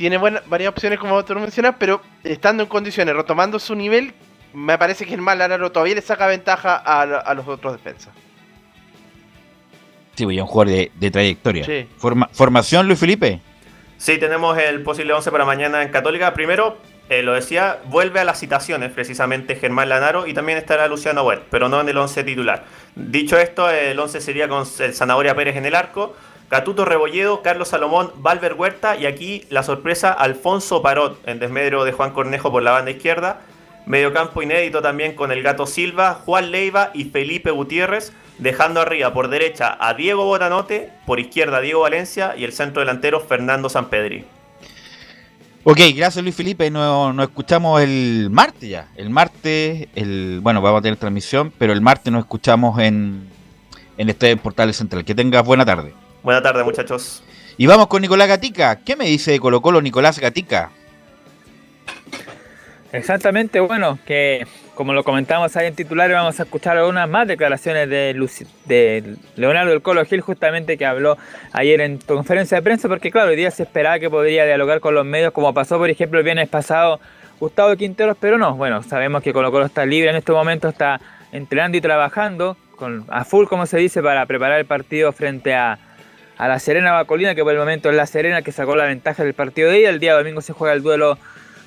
Tiene 0.00 0.16
buena- 0.16 0.42
varias 0.46 0.70
opciones 0.70 0.98
como 0.98 1.22
tú 1.26 1.34
lo 1.34 1.40
mencionas, 1.40 1.74
pero 1.78 2.00
estando 2.24 2.62
en 2.62 2.70
condiciones, 2.70 3.14
retomando 3.14 3.58
su 3.58 3.74
nivel, 3.74 4.14
me 4.54 4.78
parece 4.78 5.04
que 5.04 5.12
el 5.12 5.20
mal 5.20 5.36
Lanaro 5.38 5.70
todavía 5.70 5.94
le 5.94 6.00
saca 6.00 6.26
ventaja 6.26 6.74
a, 6.82 7.02
a 7.02 7.34
los 7.34 7.46
otros 7.46 7.74
defensas. 7.74 8.08
Sí, 10.14 10.24
pues, 10.24 10.34
ya 10.38 10.42
un 10.42 10.48
jugador 10.48 10.72
de, 10.72 10.90
de 10.94 11.10
trayectoria. 11.10 11.64
Sí. 11.66 11.86
Forma- 11.98 12.30
¿Formación, 12.32 12.86
Luis 12.86 12.98
Felipe? 12.98 13.42
Sí, 13.98 14.16
tenemos 14.16 14.56
el 14.56 14.82
posible 14.82 15.12
11 15.12 15.30
para 15.30 15.44
mañana 15.44 15.82
en 15.82 15.90
Católica. 15.90 16.32
Primero, 16.32 16.78
eh, 17.10 17.22
lo 17.22 17.34
decía, 17.34 17.80
vuelve 17.84 18.20
a 18.20 18.24
las 18.24 18.38
citaciones 18.40 18.90
precisamente 18.92 19.54
Germán 19.56 19.90
Lanaro 19.90 20.26
y 20.26 20.32
también 20.32 20.56
estará 20.56 20.88
Luciano 20.88 21.24
Huel, 21.24 21.40
pero 21.50 21.68
no 21.68 21.78
en 21.78 21.90
el 21.90 21.98
11 21.98 22.24
titular. 22.24 22.64
Dicho 22.94 23.36
esto, 23.38 23.68
el 23.68 23.98
11 24.00 24.22
sería 24.22 24.48
con 24.48 24.64
el 24.78 24.94
Zanahoria 24.94 25.34
Pérez 25.34 25.56
en 25.56 25.66
el 25.66 25.74
arco, 25.74 26.16
Catuto 26.50 26.84
Rebolledo, 26.84 27.42
Carlos 27.42 27.68
Salomón, 27.68 28.10
Valver 28.16 28.54
Huerta 28.54 28.96
y 28.96 29.06
aquí 29.06 29.44
la 29.50 29.62
sorpresa 29.62 30.12
Alfonso 30.12 30.82
Parot 30.82 31.16
en 31.28 31.38
desmedro 31.38 31.84
de 31.84 31.92
Juan 31.92 32.10
Cornejo 32.10 32.50
por 32.50 32.64
la 32.64 32.72
banda 32.72 32.90
izquierda. 32.90 33.42
Mediocampo 33.86 34.42
inédito 34.42 34.82
también 34.82 35.14
con 35.14 35.30
el 35.30 35.44
Gato 35.44 35.64
Silva, 35.64 36.14
Juan 36.24 36.50
Leiva 36.50 36.90
y 36.92 37.04
Felipe 37.04 37.52
Gutiérrez, 37.52 38.12
dejando 38.38 38.80
arriba 38.80 39.12
por 39.12 39.28
derecha 39.28 39.78
a 39.78 39.94
Diego 39.94 40.24
Botanote, 40.24 40.90
por 41.06 41.20
izquierda 41.20 41.60
Diego 41.60 41.82
Valencia 41.82 42.34
y 42.36 42.42
el 42.42 42.52
centro 42.52 42.80
delantero 42.80 43.20
Fernando 43.20 43.68
Sampedri. 43.68 44.24
Ok, 45.62 45.78
gracias 45.94 46.16
Luis 46.24 46.34
Felipe. 46.34 46.68
Nos, 46.68 47.14
nos 47.14 47.28
escuchamos 47.28 47.80
el 47.80 48.26
martes 48.28 48.68
ya. 48.68 48.88
El 48.96 49.10
martes, 49.10 49.86
el, 49.94 50.40
bueno, 50.42 50.60
vamos 50.60 50.80
a 50.80 50.82
tener 50.82 50.98
transmisión, 50.98 51.52
pero 51.56 51.72
el 51.72 51.80
martes 51.80 52.12
nos 52.12 52.24
escuchamos 52.24 52.80
en, 52.80 53.28
en 53.96 54.10
este 54.10 54.36
Portales 54.36 54.76
Central. 54.76 55.04
Que 55.04 55.14
tengas 55.14 55.44
buena 55.44 55.64
tarde. 55.64 55.94
Buena 56.22 56.42
tarde, 56.42 56.62
muchachos. 56.64 57.22
Y 57.56 57.66
vamos 57.66 57.86
con 57.88 58.02
Nicolás 58.02 58.28
Gatica. 58.28 58.76
¿Qué 58.76 58.96
me 58.96 59.06
dice 59.06 59.32
de 59.32 59.40
Colo 59.40 59.60
Colo 59.60 59.80
Nicolás 59.80 60.18
Gatica? 60.18 60.70
Exactamente, 62.92 63.60
bueno, 63.60 63.98
que 64.04 64.46
como 64.74 64.92
lo 64.92 65.04
comentamos 65.04 65.56
ahí 65.56 65.68
en 65.68 65.76
titulares, 65.76 66.16
vamos 66.16 66.40
a 66.40 66.42
escuchar 66.42 66.76
algunas 66.76 67.08
más 67.08 67.28
declaraciones 67.28 67.88
de, 67.88 68.14
Luci- 68.16 68.48
de 68.64 69.16
Leonardo 69.36 69.70
del 69.70 69.82
Colo 69.82 70.04
Gil, 70.04 70.22
justamente 70.22 70.76
que 70.76 70.86
habló 70.86 71.16
ayer 71.52 71.80
en 71.82 71.98
conferencia 71.98 72.56
de 72.56 72.62
prensa, 72.62 72.88
porque 72.88 73.10
claro, 73.12 73.30
hoy 73.30 73.36
día 73.36 73.50
se 73.52 73.62
esperaba 73.62 73.98
que 74.00 74.10
podría 74.10 74.44
dialogar 74.44 74.80
con 74.80 74.94
los 74.94 75.04
medios, 75.04 75.32
como 75.32 75.54
pasó, 75.54 75.78
por 75.78 75.88
ejemplo, 75.88 76.18
el 76.18 76.24
viernes 76.24 76.48
pasado 76.48 76.98
Gustavo 77.38 77.76
Quinteros, 77.76 78.16
pero 78.18 78.38
no, 78.38 78.56
bueno, 78.56 78.82
sabemos 78.82 79.22
que 79.22 79.32
Colo 79.32 79.52
Colo 79.52 79.66
está 79.66 79.86
libre 79.86 80.10
en 80.10 80.16
este 80.16 80.32
momento, 80.32 80.68
está 80.68 81.00
entrenando 81.30 81.76
y 81.76 81.80
trabajando 81.80 82.56
con, 82.74 83.04
a 83.10 83.24
full, 83.24 83.46
como 83.46 83.66
se 83.66 83.78
dice, 83.78 84.02
para 84.02 84.26
preparar 84.26 84.58
el 84.58 84.66
partido 84.66 85.12
frente 85.12 85.54
a, 85.54 85.78
a 86.40 86.48
la 86.48 86.58
Serena 86.58 86.92
Bacolina, 86.92 87.34
que 87.34 87.42
por 87.42 87.52
el 87.52 87.58
momento 87.58 87.90
es 87.90 87.94
la 87.94 88.06
Serena 88.06 88.40
que 88.40 88.50
sacó 88.50 88.74
la 88.74 88.86
ventaja 88.86 89.22
del 89.22 89.34
partido 89.34 89.70
de 89.70 89.80
ida. 89.80 89.90
El 89.90 90.00
día 90.00 90.14
domingo 90.14 90.40
se 90.40 90.54
juega 90.54 90.72
el 90.72 90.82
duelo 90.82 91.18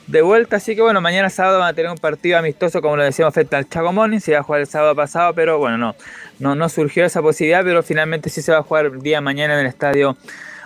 de 0.07 0.23
vuelta, 0.23 0.55
así 0.55 0.75
que 0.75 0.81
bueno, 0.81 0.99
mañana 0.99 1.29
sábado 1.29 1.59
van 1.59 1.69
a 1.69 1.73
tener 1.73 1.91
un 1.91 1.97
partido 1.99 2.39
amistoso, 2.39 2.81
como 2.81 2.97
lo 2.97 3.03
decíamos, 3.03 3.35
frente 3.35 3.55
al 3.55 3.69
Chaco 3.69 3.93
Morning, 3.93 4.17
se 4.17 4.31
iba 4.31 4.39
a 4.39 4.43
jugar 4.43 4.61
el 4.61 4.67
sábado 4.67 4.95
pasado, 4.95 5.35
pero 5.35 5.59
bueno, 5.59 5.77
no, 5.77 5.95
no, 6.39 6.55
no 6.55 6.69
surgió 6.69 7.05
esa 7.05 7.21
posibilidad, 7.21 7.63
pero 7.63 7.83
finalmente 7.83 8.31
sí 8.31 8.41
se 8.41 8.51
va 8.51 8.57
a 8.57 8.63
jugar 8.63 8.87
el 8.87 8.99
día 8.99 9.21
mañana 9.21 9.53
en 9.53 9.59
el 9.59 9.67
estadio 9.67 10.17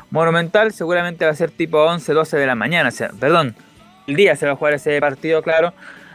Monumental, 0.10 0.72
seguramente 0.72 1.26
va 1.26 1.32
a 1.32 1.36
ser 1.36 1.52
tipo 1.52 1.78
11, 1.78 2.14
12 2.14 2.38
de 2.38 2.48
la 2.48 2.56
mañana, 2.56 2.88
o 2.88 2.94
sea, 2.94 3.12
perdón, 3.20 3.58
el 4.08 4.16
día 4.16 4.38
se 4.38 4.46
va 4.46 4.54
a 4.54 4.56
jugar 4.56 4.74
ese 4.76 5.02
partido, 5.02 5.42
claro, 5.44 5.74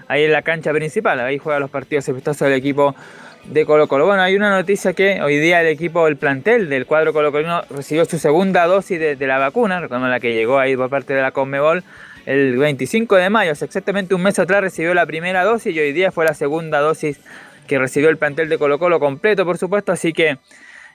ahí 0.09 0.25
en 0.25 0.33
la 0.33 0.41
cancha 0.41 0.73
principal, 0.73 1.21
ahí 1.21 1.37
juegan 1.37 1.61
los 1.61 1.71
partidos 1.71 2.09
amistosos 2.09 2.49
del 2.49 2.55
equipo 2.55 2.97
de 3.45 3.67
Colo 3.67 3.89
Colo. 3.89 4.07
Bueno, 4.07 4.23
hay 4.23 4.37
una 4.37 4.51
noticia 4.51 4.93
que 4.93 5.21
hoy 5.23 5.39
día 5.39 5.61
el 5.61 5.67
equipo, 5.67 6.07
el 6.07 6.17
plantel 6.17 6.69
del 6.69 6.87
cuadro 6.87 7.13
Colo 7.13 7.33
Colino 7.33 7.63
recibió 7.71 8.05
su 8.05 8.19
segunda 8.19 8.67
dosis 8.67 8.99
de, 8.99 9.27
la 9.27 9.39
vacuna, 9.39 9.81
recordemos 9.81 10.11
la 10.11 10.21
que 10.21 10.33
llegó 10.33 10.59
ahí 10.59 10.77
por 10.77 10.91
parte 10.91 11.15
de 11.15 11.23
la 11.23 11.33
Conmebol 11.33 11.83
el 12.25 12.57
25 12.57 13.17
de 13.17 13.31
mayo, 13.31 13.53
o 13.53 13.55
sea, 13.55 13.67
exactamente 13.67 14.15
un 14.15 14.23
mes 14.23 14.39
atrás 14.39 14.61
recibió 14.61 14.95
la 14.95 15.07
primera 15.07 15.43
dosis 15.43 15.75
y 15.75 15.81
hoy 15.81 15.93
día 15.93 16.13
fue 16.13 16.25
la 16.25 16.35
segunda 16.35 16.79
dosis 16.79 17.21
que 17.67 17.79
recibió 17.79 18.11
el 18.11 18.17
plantel 18.17 18.49
de 18.49 18.59
Colo 18.59 18.79
Colo 18.79 19.01
completo, 19.01 19.45
por 19.45 19.59
supuesto, 19.59 19.91
así 19.91 20.13
que 20.13 20.39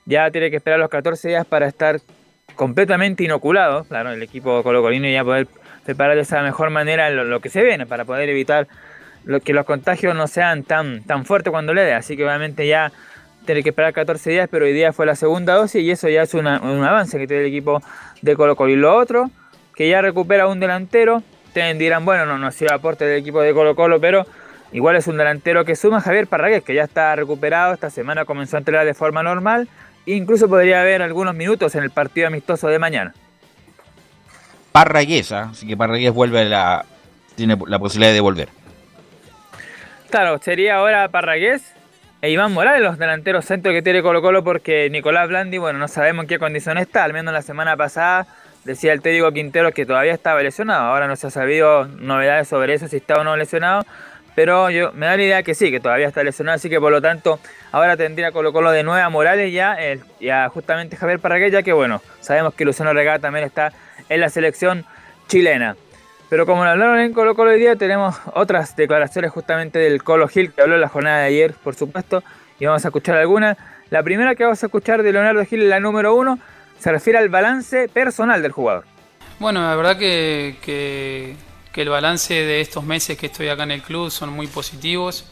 ya 0.05 0.31
tiene 0.31 0.49
que 0.49 0.55
esperar 0.55 0.79
los 0.79 0.89
14 0.89 1.27
días 1.27 1.45
para 1.45 1.67
estar 1.67 1.99
completamente 2.55 3.25
inoculado, 3.25 3.83
claro, 3.83 4.11
el 4.11 4.23
equipo 4.23 4.63
colocolino 4.63 5.07
y 5.07 5.13
ya 5.13 5.23
poder 5.23 5.47
preparar 5.85 6.15
de 6.15 6.21
esa 6.21 6.41
mejor 6.41 6.69
manera 6.69 7.09
lo, 7.09 7.25
lo 7.25 7.41
que 7.41 7.49
se 7.49 7.61
viene, 7.61 7.85
para 7.85 8.05
poder 8.05 8.29
evitar 8.29 8.67
lo, 9.27 9.39
que 9.41 9.53
los 9.53 9.65
contagios 9.65 10.15
no 10.15 10.25
sean 10.27 10.63
tan, 10.63 11.03
tan 11.03 11.25
fuertes 11.25 11.51
cuando 11.51 11.73
le 11.73 11.83
dé, 11.83 11.93
así 11.93 12.17
que 12.17 12.23
obviamente 12.25 12.65
ya 12.67 12.91
tiene 13.45 13.61
que 13.63 13.69
esperar 13.69 13.93
14 13.93 14.29
días, 14.29 14.49
pero 14.51 14.65
hoy 14.65 14.73
día 14.73 14.91
fue 14.93 15.05
la 15.05 15.15
segunda 15.15 15.53
dosis 15.53 15.81
y 15.83 15.91
eso 15.91 16.09
ya 16.09 16.23
es 16.23 16.33
una- 16.33 16.59
un 16.59 16.83
avance 16.83 17.17
que 17.17 17.27
tiene 17.27 17.43
el 17.43 17.47
equipo 17.49 17.81
de 18.21 18.35
Colo 18.35 18.55
Colo. 18.55 18.71
Y 18.73 18.75
lo 18.75 18.95
otro, 18.97 19.29
que 19.75 19.87
ya 19.89 20.01
recupera 20.01 20.47
un 20.47 20.59
delantero, 20.59 21.21
ustedes 21.45 21.77
dirán, 21.77 22.03
bueno, 22.03 22.25
no, 22.25 22.37
no 22.37 22.47
ha 22.47 22.51
sido 22.51 22.73
aporte 22.73 23.05
del 23.05 23.19
equipo 23.21 23.41
de 23.41 23.53
Colo 23.53 23.75
Colo, 23.75 24.01
pero 24.01 24.25
igual 24.73 24.95
es 24.97 25.07
un 25.07 25.17
delantero 25.17 25.63
que 25.63 25.75
suma 25.77 26.01
Javier 26.01 26.27
Parragués, 26.27 26.63
que 26.63 26.73
ya 26.73 26.83
está 26.83 27.15
recuperado, 27.15 27.73
esta 27.73 27.89
semana 27.89 28.25
comenzó 28.25 28.57
a 28.57 28.59
entrenar 28.59 28.85
de 28.85 28.93
forma 28.93 29.23
normal, 29.23 29.69
e 30.05 30.13
incluso 30.13 30.49
podría 30.49 30.81
haber 30.81 31.01
algunos 31.01 31.35
minutos 31.35 31.73
en 31.75 31.83
el 31.83 31.91
partido 31.91 32.27
amistoso 32.27 32.67
de 32.67 32.79
mañana. 32.79 33.13
Parragués, 34.71 35.31
¿ah? 35.31 35.49
así 35.51 35.65
que 35.65 35.75
Parragués 35.77 36.11
vuelve 36.13 36.45
la, 36.45 36.85
tiene 37.35 37.57
la 37.67 37.79
posibilidad 37.79 38.13
de 38.13 38.19
volver. 38.21 38.49
Claro, 40.09 40.37
sería 40.37 40.75
ahora 40.75 41.09
Parragués 41.09 41.73
e 42.21 42.29
Iván 42.29 42.53
Morales 42.53 42.81
los 42.81 42.97
delanteros 42.97 43.43
centros 43.43 43.73
que 43.73 43.81
tiene 43.81 44.01
Colo 44.01 44.21
Colo 44.21 44.41
porque 44.41 44.89
Nicolás 44.89 45.27
Blandi, 45.27 45.57
bueno, 45.57 45.79
no 45.79 45.89
sabemos 45.89 46.23
en 46.23 46.29
qué 46.29 46.39
condición 46.39 46.77
está, 46.77 47.03
al 47.03 47.11
menos 47.11 47.33
la 47.33 47.41
semana 47.41 47.75
pasada 47.75 48.25
decía 48.63 48.93
el 48.93 49.01
técnico 49.01 49.33
Quintero 49.33 49.73
que 49.73 49.85
todavía 49.85 50.13
estaba 50.13 50.41
lesionado, 50.41 50.85
ahora 50.85 51.07
no 51.07 51.17
se 51.17 51.27
ha 51.27 51.29
sabido 51.29 51.85
novedades 51.85 52.47
sobre 52.47 52.73
eso, 52.73 52.87
si 52.87 52.97
está 52.97 53.15
o 53.15 53.25
no 53.25 53.35
lesionado, 53.35 53.85
pero 54.33 54.69
yo 54.69 54.93
me 54.93 55.07
da 55.07 55.17
la 55.17 55.23
idea 55.23 55.43
que 55.43 55.53
sí, 55.53 55.71
que 55.71 55.81
todavía 55.81 56.07
está 56.07 56.23
lesionado, 56.23 56.55
así 56.55 56.69
que 56.69 56.79
por 56.79 56.91
lo 56.91 57.01
tanto 57.01 57.41
ahora 57.73 57.97
tendría 57.97 58.31
Colo 58.31 58.53
Colo 58.53 58.71
de 58.71 58.83
nuevo 58.83 59.05
a 59.05 59.09
Morales 59.09 59.51
ya, 59.51 59.73
el, 59.73 59.99
ya 60.21 60.47
justamente 60.47 60.95
Javier 60.95 61.19
Parragués, 61.19 61.51
ya 61.51 61.63
que 61.63 61.73
bueno, 61.73 62.01
sabemos 62.21 62.53
que 62.53 62.63
Luciano 62.63 62.93
Regada 62.93 63.19
también 63.19 63.45
está 63.45 63.73
en 64.07 64.21
la 64.21 64.29
selección 64.29 64.85
chilena. 65.27 65.75
Pero 66.29 66.45
como 66.45 66.63
lo 66.63 66.69
hablaron 66.71 66.99
en 66.99 67.13
Colo 67.13 67.35
Colo 67.35 67.51
hoy 67.51 67.59
día, 67.59 67.75
tenemos 67.77 68.15
otras 68.33 68.75
declaraciones 68.75 69.31
justamente 69.31 69.79
del 69.79 70.03
Colo 70.03 70.27
Gil, 70.27 70.51
que 70.51 70.61
habló 70.61 70.75
en 70.75 70.81
la 70.81 70.89
jornada 70.89 71.19
de 71.19 71.27
ayer, 71.27 71.53
por 71.53 71.75
supuesto, 71.75 72.21
y 72.59 72.65
vamos 72.65 72.83
a 72.83 72.89
escuchar 72.89 73.15
algunas. 73.17 73.57
La 73.89 74.03
primera 74.03 74.35
que 74.35 74.43
vamos 74.43 74.61
a 74.61 74.65
escuchar 74.65 75.03
de 75.03 75.13
Leonardo 75.13 75.45
Gil, 75.45 75.69
la 75.69 75.79
número 75.79 76.13
uno, 76.15 76.37
se 76.79 76.91
refiere 76.91 77.17
al 77.17 77.29
balance 77.29 77.87
personal 77.87 78.41
del 78.41 78.51
jugador. 78.51 78.83
Bueno, 79.39 79.61
la 79.61 79.75
verdad 79.75 79.97
que, 79.97 80.55
que- 80.61 81.35
el 81.77 81.89
balance 81.89 82.33
de 82.33 82.59
estos 82.59 82.83
meses 82.83 83.19
que 83.19 83.27
estoy 83.27 83.49
acá 83.49 83.61
en 83.61 83.69
el 83.69 83.83
club 83.83 84.09
son 84.09 84.31
muy 84.33 84.47
positivos. 84.47 85.31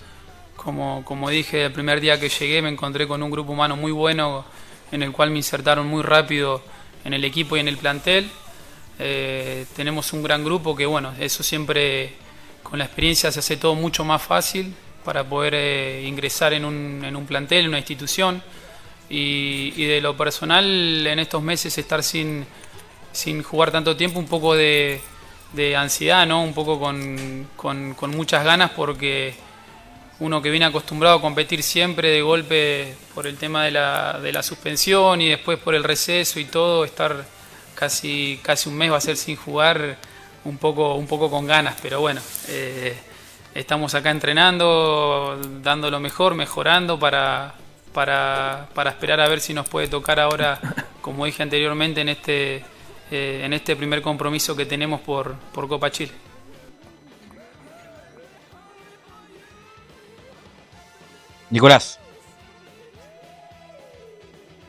Como, 0.56 1.04
como 1.04 1.32
dije, 1.32 1.66
el 1.66 1.72
primer 1.74 2.00
día 2.02 2.20
que 2.20 2.30
llegué 2.30 2.62
me 2.62 2.70
encontré 2.70 3.08
con 3.08 3.24
un 3.24 3.32
grupo 3.32 3.52
humano 3.54 3.76
muy 3.76 3.92
bueno 3.92 4.46
en 4.92 5.02
el 5.02 5.12
cual 5.12 5.32
me 5.32 5.38
insertaron 5.38 5.88
muy 5.88 6.04
rápido 6.04 6.62
en 7.04 7.16
el 7.16 7.26
equipo 7.26 7.58
y 7.58 7.62
en 7.62 7.68
el 7.68 7.78
plantel. 7.78 8.30
Eh, 9.00 9.66
tenemos 9.76 10.14
un 10.14 10.24
gran 10.24 10.44
grupo 10.44 10.76
que, 10.76 10.86
bueno, 10.86 11.14
eso 11.20 11.44
siempre 11.44 12.14
con 12.64 12.80
la 12.80 12.86
experiencia 12.86 13.32
se 13.32 13.40
hace 13.40 13.58
todo 13.58 13.76
mucho 13.76 14.04
más 14.06 14.22
fácil 14.22 14.74
para 15.04 15.24
poder 15.24 15.54
eh, 15.56 16.04
ingresar 16.08 16.54
en 16.54 16.66
un, 16.66 17.04
en 17.06 17.16
un 17.16 17.26
plantel, 17.26 17.62
en 17.66 17.70
una 17.70 17.78
institución. 17.80 18.42
Y, 19.08 19.86
de 19.86 20.02
lo 20.02 20.18
personal, 20.18 20.66
en 21.06 21.20
estos 21.20 21.42
meses 21.44 21.78
estar 21.78 22.02
sin, 22.02 22.44
sin 23.12 23.44
jugar 23.44 23.72
tanto 23.72 23.96
tiempo, 23.96 24.18
un 24.18 24.26
poco 24.28 24.56
de, 24.56 25.00
de 25.54 25.76
ansiedad, 25.76 26.26
¿no? 26.26 26.42
Un 26.42 26.54
poco 26.56 26.80
con, 26.80 27.48
con- 27.56 27.94
con 27.94 28.10
muchas 28.12 28.44
ganas 28.44 28.72
porque 28.72 29.36
uno 30.20 30.42
que 30.42 30.50
viene 30.50 30.66
acostumbrado 30.66 31.18
a 31.18 31.22
competir 31.22 31.62
siempre 31.62 32.10
de 32.10 32.22
golpe 32.24 32.96
por 33.14 33.28
el 33.28 33.38
tema 33.38 33.66
de 33.66 33.72
la, 33.72 34.20
de 34.20 34.32
la 34.32 34.42
suspensión 34.42 35.22
y 35.22 35.30
después 35.30 35.60
por 35.60 35.76
el 35.76 35.84
receso 35.84 36.40
y 36.40 36.46
todo, 36.46 36.84
estar 36.84 37.26
casi, 37.76 38.40
casi 38.42 38.70
un 38.70 38.76
mes 38.76 38.92
va 38.92 38.98
a 38.98 39.02
ser 39.02 39.18
sin 39.18 39.36
jugar 39.36 39.98
un 40.46 40.58
poco, 40.58 40.96
un 40.96 41.08
poco 41.08 41.30
con 41.30 41.46
ganas, 41.46 41.76
pero 41.82 42.00
bueno, 42.00 42.22
eh, 42.48 42.96
estamos 43.54 43.94
acá 43.96 44.12
entrenando, 44.12 45.40
dando 45.62 45.92
lo 45.92 46.00
mejor, 46.00 46.36
mejorando 46.36 46.98
para, 46.98 47.54
para, 47.94 48.70
para 48.74 48.92
esperar 48.92 49.20
a 49.20 49.28
ver 49.28 49.42
si 49.42 49.54
nos 49.54 49.68
puede 49.68 49.88
tocar 49.88 50.20
ahora, 50.20 50.60
como 51.02 51.26
dije 51.26 51.44
anteriormente, 51.44 52.02
en 52.02 52.10
este, 52.10 52.64
eh, 53.12 53.42
en 53.44 53.54
este 53.54 53.76
primer 53.76 54.02
compromiso 54.02 54.56
que 54.56 54.66
tenemos 54.66 55.02
por, 55.02 55.36
por 55.54 55.68
Copa 55.68 55.92
Chile. 55.92 56.12
Nicolás. 61.50 62.00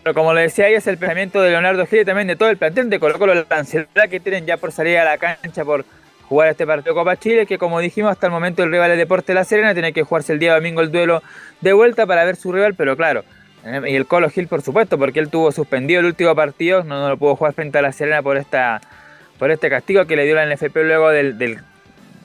Pero 0.07 0.15
como 0.15 0.33
le 0.35 0.43
decía 0.43 0.67
ahí, 0.67 0.75
es 0.75 0.87
el 0.87 0.99
pensamiento 0.99 1.43
de 1.43 1.51
Leonardo 1.51 1.85
Gil 1.85 2.03
y 2.03 2.05
también 2.05 2.29
de 2.29 2.37
todo 2.37 2.49
el 2.49 2.57
plantel 2.57 2.89
de 2.89 3.01
Colo 3.01 3.19
Colo, 3.19 3.35
la 3.35 3.45
ansiedad 3.51 4.09
que 4.09 4.21
tienen 4.21 4.47
ya 4.47 4.57
por 4.57 4.71
salir 4.71 4.99
a 4.99 5.05
la 5.05 5.19
cancha, 5.19 5.65
por 5.65 5.85
jugar 6.29 6.47
este 6.51 6.65
partido 6.65 6.95
Copa 6.95 7.17
Chile, 7.17 7.45
que 7.45 7.59
como 7.59 7.81
dijimos 7.81 8.13
hasta 8.13 8.27
el 8.29 8.33
momento 8.33 8.63
el 8.63 8.71
rival 8.71 8.93
es 8.93 8.99
Deporte 8.99 9.35
La 9.35 9.43
Serena, 9.43 9.73
tiene 9.73 9.93
que 9.93 10.05
jugarse 10.05 10.33
el 10.33 10.39
día 10.39 10.55
domingo 10.55 10.81
el 10.81 10.93
duelo 10.93 11.25
de 11.61 11.73
vuelta 11.73 12.07
para 12.07 12.25
ver 12.25 12.37
su 12.37 12.53
rival, 12.53 12.77
pero 12.77 12.97
claro, 12.97 13.25
eh, 13.65 13.81
y 13.89 13.97
el 13.97 14.07
Colo 14.07 14.31
Gil 14.31 14.47
por 14.47 14.63
supuesto, 14.63 14.97
porque 14.97 15.19
él 15.19 15.29
tuvo 15.29 15.51
suspendido 15.51 15.99
el 15.99 16.07
último 16.07 16.37
partido, 16.37 16.85
no, 16.85 17.01
no 17.01 17.09
lo 17.09 17.17
pudo 17.17 17.35
jugar 17.35 17.55
frente 17.55 17.79
a 17.79 17.83
La 17.83 17.91
Serena 17.91 18.23
por 18.23 18.37
esta 18.37 18.81
por 19.41 19.51
este 19.51 19.69
castigo 19.69 20.07
que 20.07 20.15
le 20.15 20.25
dio 20.25 20.37
la 20.37 20.47
NFP 20.47 20.77
luego 20.85 21.11
del, 21.11 21.37
del 21.37 21.59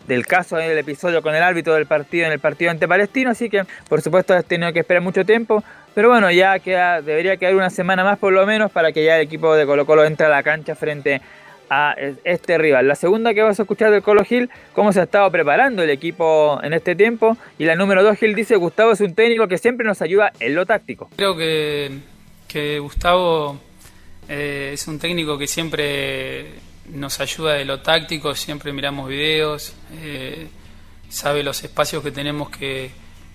del 0.07 0.25
caso 0.27 0.57
del 0.57 0.77
episodio 0.77 1.21
con 1.21 1.35
el 1.35 1.41
árbitro 1.41 1.73
del 1.73 1.85
partido 1.85 2.25
en 2.25 2.31
el 2.31 2.39
partido 2.39 2.71
ante 2.71 2.87
Palestino, 2.87 3.31
así 3.31 3.49
que 3.49 3.63
por 3.87 4.01
supuesto 4.01 4.33
has 4.33 4.45
tenido 4.45 4.73
que 4.73 4.79
esperar 4.79 5.01
mucho 5.01 5.25
tiempo, 5.25 5.63
pero 5.93 6.09
bueno, 6.09 6.31
ya 6.31 6.59
queda, 6.59 7.01
debería 7.01 7.37
quedar 7.37 7.55
una 7.55 7.69
semana 7.69 8.03
más 8.03 8.17
por 8.17 8.33
lo 8.33 8.45
menos 8.45 8.71
para 8.71 8.91
que 8.91 9.03
ya 9.03 9.17
el 9.17 9.23
equipo 9.23 9.55
de 9.55 9.65
Colo 9.65 9.85
Colo 9.85 10.05
entre 10.05 10.25
a 10.25 10.29
la 10.29 10.43
cancha 10.43 10.75
frente 10.75 11.21
a 11.69 11.95
este 12.25 12.57
rival. 12.57 12.85
La 12.87 12.95
segunda 12.95 13.33
que 13.33 13.41
vas 13.41 13.57
a 13.57 13.63
escuchar 13.63 13.91
del 13.91 14.01
Colo 14.01 14.25
Gil, 14.25 14.49
cómo 14.73 14.91
se 14.91 14.99
ha 14.99 15.03
estado 15.03 15.31
preparando 15.31 15.81
el 15.81 15.89
equipo 15.89 16.59
en 16.63 16.73
este 16.73 16.95
tiempo, 16.95 17.37
y 17.57 17.63
la 17.63 17.75
número 17.75 18.03
2 18.03 18.17
Gil 18.17 18.35
dice, 18.35 18.57
Gustavo 18.57 18.91
es 18.91 18.99
un 18.99 19.15
técnico 19.15 19.47
que 19.47 19.57
siempre 19.57 19.87
nos 19.87 20.01
ayuda 20.01 20.33
en 20.41 20.53
lo 20.53 20.65
táctico. 20.65 21.09
Creo 21.15 21.37
que, 21.37 22.79
Gustavo 22.79 23.57
eh, 24.27 24.71
es 24.73 24.85
un 24.89 24.99
técnico 24.99 25.37
que 25.37 25.47
siempre 25.47 26.55
nos 26.89 27.21
ayuda 27.21 27.53
de 27.53 27.63
lo 27.63 27.79
táctico, 27.79 28.35
siempre 28.35 28.73
miramos 28.73 29.07
videos, 29.07 29.73
eh, 30.01 30.47
sabe 31.07 31.41
los 31.41 31.63
espacios 31.63 32.03
que 32.03 32.11
tenemos 32.11 32.49
que, 32.49 32.91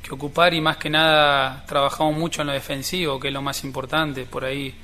que 0.06 0.14
ocupar 0.14 0.54
y 0.54 0.60
más 0.60 0.76
que 0.76 0.88
nada 0.88 1.64
trabajamos 1.66 2.16
mucho 2.16 2.42
en 2.42 2.48
lo 2.48 2.52
defensivo, 2.52 3.18
que 3.18 3.28
es 3.28 3.34
lo 3.34 3.42
más 3.42 3.64
importante. 3.64 4.24
Por 4.24 4.44
ahí 4.44 4.74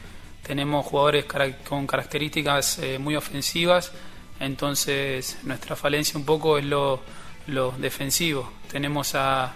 tenemos 0.43 0.85
jugadores 0.85 1.27
con 1.69 1.86
características 1.86 2.78
eh, 2.81 2.99
muy 2.99 3.15
ofensivas, 3.15 3.93
entonces 4.40 5.39
nuestra 5.44 5.77
falencia 5.77 6.19
un 6.19 6.24
poco 6.24 6.59
es 6.59 6.65
lo, 6.65 7.01
lo 7.47 7.73
defensivo. 7.73 8.53
Tenemos 8.70 9.15
a, 9.15 9.53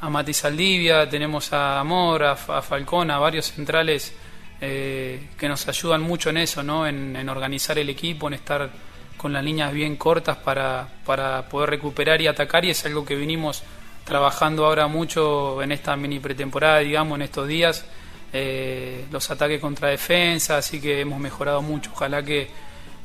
a 0.00 0.10
Mati 0.10 0.34
Saldivia, 0.34 1.08
tenemos 1.08 1.52
a 1.52 1.78
Amor, 1.78 2.24
a, 2.24 2.32
a 2.32 2.62
Falcón, 2.62 3.10
a 3.10 3.18
varios 3.18 3.52
centrales 3.52 4.12
eh, 4.60 5.28
que 5.38 5.48
nos 5.48 5.68
ayudan 5.68 6.02
mucho 6.02 6.30
en 6.30 6.38
eso, 6.38 6.62
¿no? 6.62 6.86
en, 6.86 7.14
en 7.14 7.28
organizar 7.28 7.78
el 7.78 7.88
equipo, 7.88 8.26
en 8.26 8.34
estar 8.34 8.70
con 9.16 9.32
las 9.32 9.44
líneas 9.44 9.72
bien 9.72 9.96
cortas 9.96 10.38
para, 10.38 10.88
para 11.06 11.48
poder 11.48 11.70
recuperar 11.70 12.20
y 12.20 12.26
atacar 12.26 12.64
y 12.64 12.70
es 12.70 12.84
algo 12.84 13.04
que 13.04 13.14
venimos 13.14 13.62
trabajando 14.04 14.66
ahora 14.66 14.86
mucho 14.86 15.62
en 15.62 15.72
esta 15.72 15.96
mini 15.96 16.20
pretemporada, 16.20 16.78
digamos, 16.78 17.16
en 17.16 17.22
estos 17.22 17.48
días, 17.48 17.84
eh, 18.32 19.04
los 19.10 19.30
ataques 19.30 19.60
contra 19.60 19.88
defensa, 19.88 20.58
así 20.58 20.80
que 20.80 21.00
hemos 21.00 21.20
mejorado 21.20 21.62
mucho. 21.62 21.90
Ojalá 21.92 22.22
que, 22.22 22.48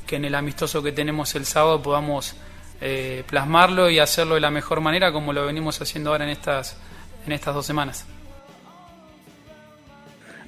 que 0.06 0.18
en 0.18 0.26
el 0.26 0.36
amistoso 0.36 0.84
que 0.84 0.92
tenemos 0.92 1.34
el 1.36 1.46
sábado 1.46 1.82
podamos 1.82 2.36
eh, 2.82 3.24
plasmarlo 3.28 3.90
y 3.90 4.00
hacerlo 4.00 4.36
de 4.36 4.42
la 4.42 4.52
mejor 4.52 4.82
manera 4.82 5.12
como 5.12 5.34
lo 5.34 5.46
venimos 5.46 5.82
haciendo 5.82 6.12
ahora 6.12 6.26
en 6.26 6.32
estas, 6.32 6.78
en 7.26 7.32
estas 7.32 7.54
dos 7.54 7.66
semanas. 7.66 8.06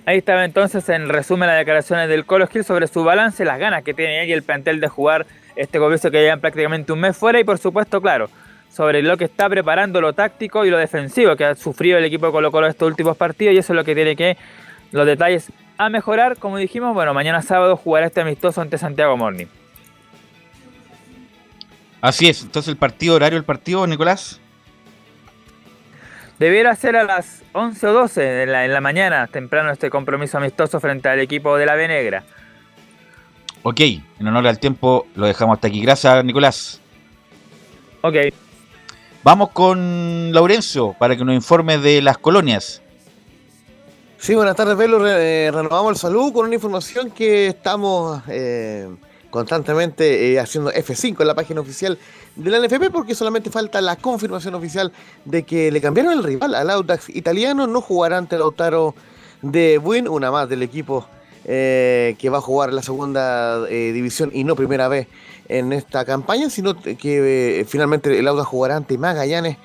Ahí 0.05 0.17
estaba 0.17 0.43
entonces 0.45 0.87
en 0.89 1.09
resumen 1.09 1.47
las 1.47 1.59
declaraciones 1.59 2.09
del 2.09 2.25
Colo 2.25 2.47
Gil 2.47 2.63
sobre 2.63 2.87
su 2.87 3.03
balance, 3.03 3.45
las 3.45 3.59
ganas 3.59 3.83
que 3.83 3.93
tiene 3.93 4.23
él 4.23 4.29
y 4.29 4.33
el 4.33 4.43
plantel 4.43 4.79
de 4.79 4.87
jugar 4.87 5.27
este 5.55 5.77
comienzo 5.77 6.09
que 6.09 6.21
llevan 6.21 6.39
prácticamente 6.39 6.91
un 6.91 6.99
mes 6.99 7.15
fuera 7.15 7.39
y 7.39 7.43
por 7.43 7.59
supuesto, 7.59 8.01
claro, 8.01 8.29
sobre 8.71 9.01
lo 9.01 9.17
que 9.17 9.25
está 9.25 9.49
preparando 9.49 9.99
lo 9.99 10.13
táctico 10.13 10.65
y 10.65 10.69
lo 10.69 10.77
defensivo 10.77 11.35
que 11.35 11.45
ha 11.45 11.55
sufrido 11.55 11.97
el 11.97 12.05
equipo 12.05 12.27
de 12.27 12.31
Colo 12.31 12.51
Colo 12.51 12.67
estos 12.67 12.87
últimos 12.87 13.17
partidos 13.17 13.53
y 13.53 13.57
eso 13.57 13.73
es 13.73 13.77
lo 13.77 13.83
que 13.83 13.93
tiene 13.93 14.15
que 14.15 14.37
los 14.91 15.05
detalles 15.05 15.51
a 15.77 15.89
mejorar. 15.89 16.37
Como 16.37 16.57
dijimos, 16.57 16.93
bueno, 16.93 17.13
mañana 17.13 17.41
sábado 17.41 17.75
jugará 17.75 18.07
este 18.07 18.21
amistoso 18.21 18.61
ante 18.61 18.77
Santiago 18.77 19.17
Morning. 19.17 19.47
Así 21.99 22.27
es, 22.29 22.41
entonces 22.41 22.71
el 22.71 22.77
partido, 22.77 23.15
horario 23.15 23.37
del 23.37 23.45
partido, 23.45 23.85
Nicolás. 23.85 24.39
Debiera 26.39 26.75
ser 26.75 26.95
a 26.95 27.03
las 27.03 27.43
11 27.51 27.87
o 27.87 27.93
12 27.93 28.21
de 28.21 28.45
la, 28.47 28.65
en 28.65 28.73
la 28.73 28.81
mañana, 28.81 29.27
temprano 29.27 29.71
este 29.71 29.91
compromiso 29.91 30.39
amistoso 30.39 30.79
frente 30.79 31.07
al 31.07 31.19
equipo 31.19 31.55
de 31.57 31.67
la 31.67 31.75
B 31.75 31.87
Negra. 31.87 32.23
Ok, 33.61 33.79
en 33.81 34.27
honor 34.27 34.47
al 34.47 34.57
tiempo 34.57 35.05
lo 35.13 35.27
dejamos 35.27 35.57
hasta 35.57 35.67
aquí. 35.67 35.81
Gracias, 35.81 36.25
Nicolás. 36.25 36.81
Ok. 38.01 38.15
Vamos 39.23 39.49
con 39.51 40.31
Laurencio 40.33 40.95
para 40.97 41.15
que 41.15 41.23
nos 41.23 41.35
informe 41.35 41.77
de 41.77 42.01
las 42.01 42.17
colonias. 42.17 42.81
Sí, 44.17 44.33
buenas 44.35 44.55
tardes, 44.55 44.75
Velo. 44.77 44.99
Re- 44.99 45.47
eh, 45.47 45.51
renovamos 45.51 45.91
el 45.91 45.97
saludo 45.97 46.33
con 46.33 46.45
una 46.47 46.55
información 46.55 47.11
que 47.11 47.47
estamos 47.47 48.21
eh, 48.27 48.87
constantemente 49.29 50.31
eh, 50.33 50.39
haciendo 50.39 50.71
F5 50.71 51.21
en 51.21 51.27
la 51.27 51.35
página 51.35 51.61
oficial 51.61 51.97
de 52.35 52.49
la 52.49 52.59
NFP 52.59 52.89
porque 52.91 53.13
solamente 53.13 53.49
falta 53.51 53.79
la 53.81 53.95
confirmación 53.95 54.55
oficial 54.55 54.91
de 55.25 55.43
que 55.43 55.71
le 55.71 55.81
cambiaron 55.81 56.13
el 56.13 56.23
rival 56.23 56.55
al 56.55 56.69
Audax 56.71 57.09
italiano. 57.09 57.67
No 57.67 57.81
jugará 57.81 58.17
ante 58.17 58.37
Lautaro 58.39 58.95
de 59.43 59.77
Buin, 59.77 60.07
una 60.07 60.31
más 60.31 60.49
del 60.49 60.63
equipo 60.63 61.05
que 61.43 62.29
va 62.31 62.37
a 62.37 62.41
jugar 62.41 62.71
la 62.71 62.83
segunda 62.83 63.65
división 63.65 64.29
y 64.31 64.43
no 64.43 64.55
primera 64.55 64.87
vez 64.87 65.07
en 65.51 65.73
esta 65.73 66.05
campaña, 66.05 66.49
sino 66.49 66.79
que 66.81 67.59
eh, 67.59 67.65
finalmente 67.65 68.17
el 68.17 68.27
Audax 68.27 68.47
jugará 68.47 68.77
ante 68.77 68.97
Magallanes 68.97 69.57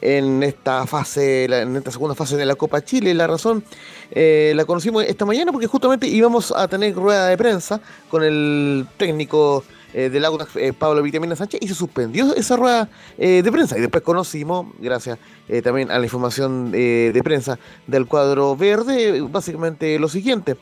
en 0.00 0.42
esta 0.42 0.86
fase, 0.86 1.44
en 1.44 1.76
esta 1.76 1.90
segunda 1.90 2.14
fase 2.14 2.36
de 2.36 2.44
la 2.44 2.56
Copa 2.56 2.84
Chile. 2.84 3.14
La 3.14 3.26
razón 3.26 3.64
eh, 4.10 4.52
la 4.56 4.64
conocimos 4.64 5.04
esta 5.04 5.24
mañana 5.24 5.52
porque 5.52 5.66
justamente 5.68 6.08
íbamos 6.08 6.52
a 6.52 6.66
tener 6.66 6.94
rueda 6.94 7.28
de 7.28 7.36
prensa 7.36 7.80
con 8.08 8.24
el 8.24 8.86
técnico 8.96 9.64
eh, 9.94 10.08
del 10.10 10.24
Audax, 10.24 10.50
Pablo 10.78 11.02
Vitamina 11.02 11.34
Sánchez, 11.34 11.60
y 11.62 11.68
se 11.68 11.74
suspendió 11.74 12.34
esa 12.34 12.56
rueda 12.56 12.88
de 13.16 13.50
prensa. 13.50 13.78
Y 13.78 13.80
después 13.80 14.02
conocimos, 14.02 14.66
gracias 14.80 15.18
también 15.62 15.90
a 15.90 15.98
la 15.98 16.04
información 16.04 16.70
de 16.70 17.20
prensa 17.24 17.58
del 17.86 18.06
cuadro 18.06 18.54
verde, 18.54 19.22
básicamente 19.22 19.98
lo 19.98 20.08
siguiente, 20.08 20.56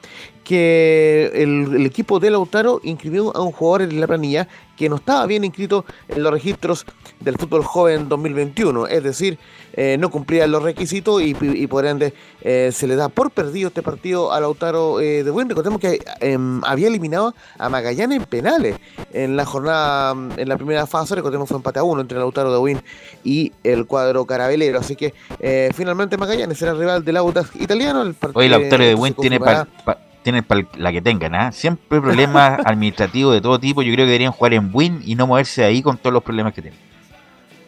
que 0.44 1.30
el, 1.34 1.74
el 1.74 1.86
equipo 1.86 2.20
de 2.20 2.30
Lautaro 2.30 2.80
inscribió 2.84 3.36
a 3.36 3.42
un 3.42 3.50
jugador 3.50 3.82
en 3.82 4.00
la 4.00 4.06
planilla 4.06 4.46
que 4.76 4.88
no 4.88 4.96
estaba 4.96 5.26
bien 5.26 5.44
inscrito 5.44 5.84
en 6.08 6.22
los 6.22 6.32
registros 6.32 6.84
del 7.20 7.36
fútbol 7.38 7.64
joven 7.64 8.08
2021, 8.08 8.86
es 8.88 9.02
decir, 9.02 9.38
eh, 9.72 9.96
no 9.98 10.10
cumplía 10.10 10.46
los 10.46 10.62
requisitos 10.62 11.20
y, 11.22 11.36
y 11.40 11.66
por 11.66 11.84
ende 11.86 12.14
eh, 12.42 12.70
se 12.72 12.86
le 12.86 12.96
da 12.96 13.08
por 13.08 13.30
perdido 13.30 13.68
este 13.68 13.82
partido 13.82 14.32
a 14.32 14.40
Lautaro 14.40 15.00
eh, 15.00 15.22
de 15.24 15.30
Buen. 15.30 15.48
Recordemos 15.48 15.80
que 15.80 16.00
em, 16.20 16.62
había 16.64 16.88
eliminado 16.88 17.34
a 17.58 17.68
Magallanes 17.68 18.18
en 18.18 18.24
penales 18.24 18.76
en 19.12 19.36
la 19.36 19.44
jornada, 19.44 20.12
en 20.36 20.48
la 20.48 20.56
primera 20.56 20.86
fase, 20.86 21.14
recordemos 21.14 21.48
fue 21.48 21.56
empate 21.58 21.78
a 21.78 21.82
uno 21.82 22.00
entre 22.00 22.18
Lautaro 22.18 22.52
de 22.52 22.58
Win 22.58 22.80
y 23.24 23.52
el 23.64 23.86
cuadro 23.86 24.24
carabelero, 24.26 24.78
así 24.78 24.96
que 24.96 25.12
finalmente 25.74 26.16
Magallanes 26.16 26.58
será 26.58 26.72
el 26.72 26.78
rival 26.78 27.04
del 27.04 27.16
Audax 27.16 27.50
italiano. 27.56 28.02
El 28.02 28.14
Hoy 28.34 28.48
Lautaro 28.48 28.84
de 28.84 28.94
Buen 28.94 29.14
tiene, 29.14 29.38
confirmará- 29.38 29.66
pa- 29.84 29.94
pa- 29.94 30.00
tiene 30.26 30.42
pa- 30.42 30.66
la 30.76 30.90
que 30.90 31.00
tengan, 31.00 31.36
¿ah? 31.36 31.52
Siempre 31.52 32.00
problemas 32.00 32.58
administrativos 32.66 33.32
de 33.32 33.40
todo 33.40 33.60
tipo. 33.60 33.80
Yo 33.82 33.92
creo 33.92 34.04
que 34.06 34.10
deberían 34.10 34.32
jugar 34.32 34.54
en 34.54 34.70
Win 34.72 35.00
y 35.04 35.14
no 35.14 35.28
moverse 35.28 35.60
de 35.60 35.68
ahí 35.68 35.82
con 35.82 35.96
todos 35.98 36.12
los 36.12 36.22
problemas 36.24 36.52
que 36.52 36.62
tienen. 36.62 36.80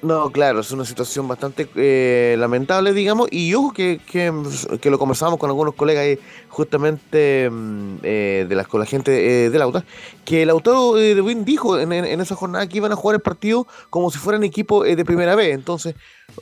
No, 0.03 0.31
claro, 0.31 0.61
es 0.61 0.71
una 0.73 0.85
situación 0.85 1.27
bastante 1.29 1.69
eh, 1.77 2.37
lamentable, 2.39 2.93
digamos, 2.93 3.29
y 3.33 3.53
ojo 3.55 3.73
que, 3.73 4.01
que, 4.11 4.33
que 4.81 4.91
lo 4.91 4.99
conversamos 4.99 5.39
con 5.41 5.51
algunos 5.51 5.75
colegas 5.75 6.03
ahí, 6.05 6.19
justamente 6.49 7.49
mm, 7.51 7.95
eh, 8.05 8.47
de 8.49 8.55
las, 8.57 8.69
con 8.69 8.79
la 8.81 8.87
gente 8.87 9.47
eh, 9.47 9.51
del 9.51 9.63
Auta, 9.63 9.85
que 10.25 10.43
el 10.43 10.51
autor 10.51 10.99
eh, 11.01 11.15
de 11.17 11.21
Win 11.21 11.45
dijo 11.45 11.79
en, 11.81 11.93
en- 11.93 12.21
esa 12.21 12.37
jornada 12.37 12.69
que 12.69 12.77
iban 12.77 12.93
a 12.93 12.97
jugar 12.97 13.17
el 13.17 13.23
partido 13.23 13.67
como 13.91 14.11
si 14.13 14.19
fueran 14.19 14.45
equipo 14.45 14.85
eh, 14.85 14.95
de 14.95 15.05
primera 15.05 15.35
vez, 15.35 15.53
entonces 15.55 15.95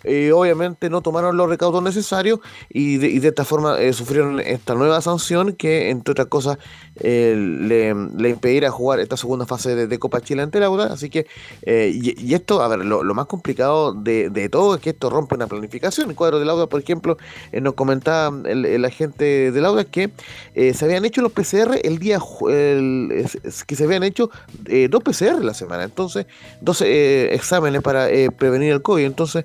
eh, 0.05 0.33
obviamente 0.33 0.91
no 0.91 1.01
tomaron 1.01 1.37
los 1.37 1.49
recaudos 1.49 1.83
necesarios 1.83 2.41
y 2.69 2.99
de, 2.99 3.19
de 3.21 3.29
esta 3.29 3.45
forma 3.45 3.81
eh, 3.81 3.93
sufrieron 3.93 4.41
esta 4.41 4.75
nueva 4.75 5.01
sanción 5.01 5.53
que 5.53 5.91
entre 5.91 6.13
otras 6.13 6.29
cosas 6.29 6.59
eh, 7.01 7.35
le, 7.37 8.29
impedirá 8.29 8.71
jugar 8.71 9.01
esta 9.01 9.17
segunda 9.17 9.47
fase 9.47 9.75
de, 9.75 9.87
de 9.87 9.99
Copa 9.99 10.21
Chile 10.21 10.43
ante 10.43 10.59
el 10.59 10.65
Auda, 10.65 10.93
así 10.93 11.11
que 11.11 11.27
eh, 11.63 11.91
y, 11.95 12.35
esto, 12.35 12.63
a 12.63 12.69
ver, 12.69 12.85
lo, 12.85 13.03
más 13.15 13.27
complicado 13.27 13.93
de, 13.93 14.31
de 14.31 14.49
todo 14.49 14.75
es 14.75 14.81
que 14.81 14.91
esto 14.91 15.11
rompe 15.11 15.35
una 15.35 15.47
planificación. 15.47 16.11
El 16.11 16.17
cuadro 16.17 16.39
del 16.39 16.49
Auda, 16.51 16.67
por 16.67 16.81
ejemplo, 16.81 17.17
eh, 17.53 17.61
nos 17.61 17.75
comentaba 17.75 18.37
el, 18.49 18.85
agente 18.85 19.51
del 19.53 19.65
Auda 19.65 19.85
que 19.85 20.11
eh, 20.55 20.75
se 20.75 20.85
habían 20.85 21.05
hecho 21.05 21.23
los 21.23 21.33
PCR 21.33 21.81
el 21.83 21.99
día 21.99 22.19
el- 22.49 23.27
que 23.67 23.77
se 23.77 23.85
habían 23.85 24.03
hecho 24.03 24.31
dos 24.91 25.03
PCR 25.03 25.45
la 25.45 25.55
semana, 25.55 25.85
entonces 25.85 26.27
dos 26.61 26.83
exámenes 26.83 27.83
para 27.83 28.09
prevenir 28.37 28.73
el 28.73 28.83
COVID. 28.83 29.05
Entonces, 29.05 29.45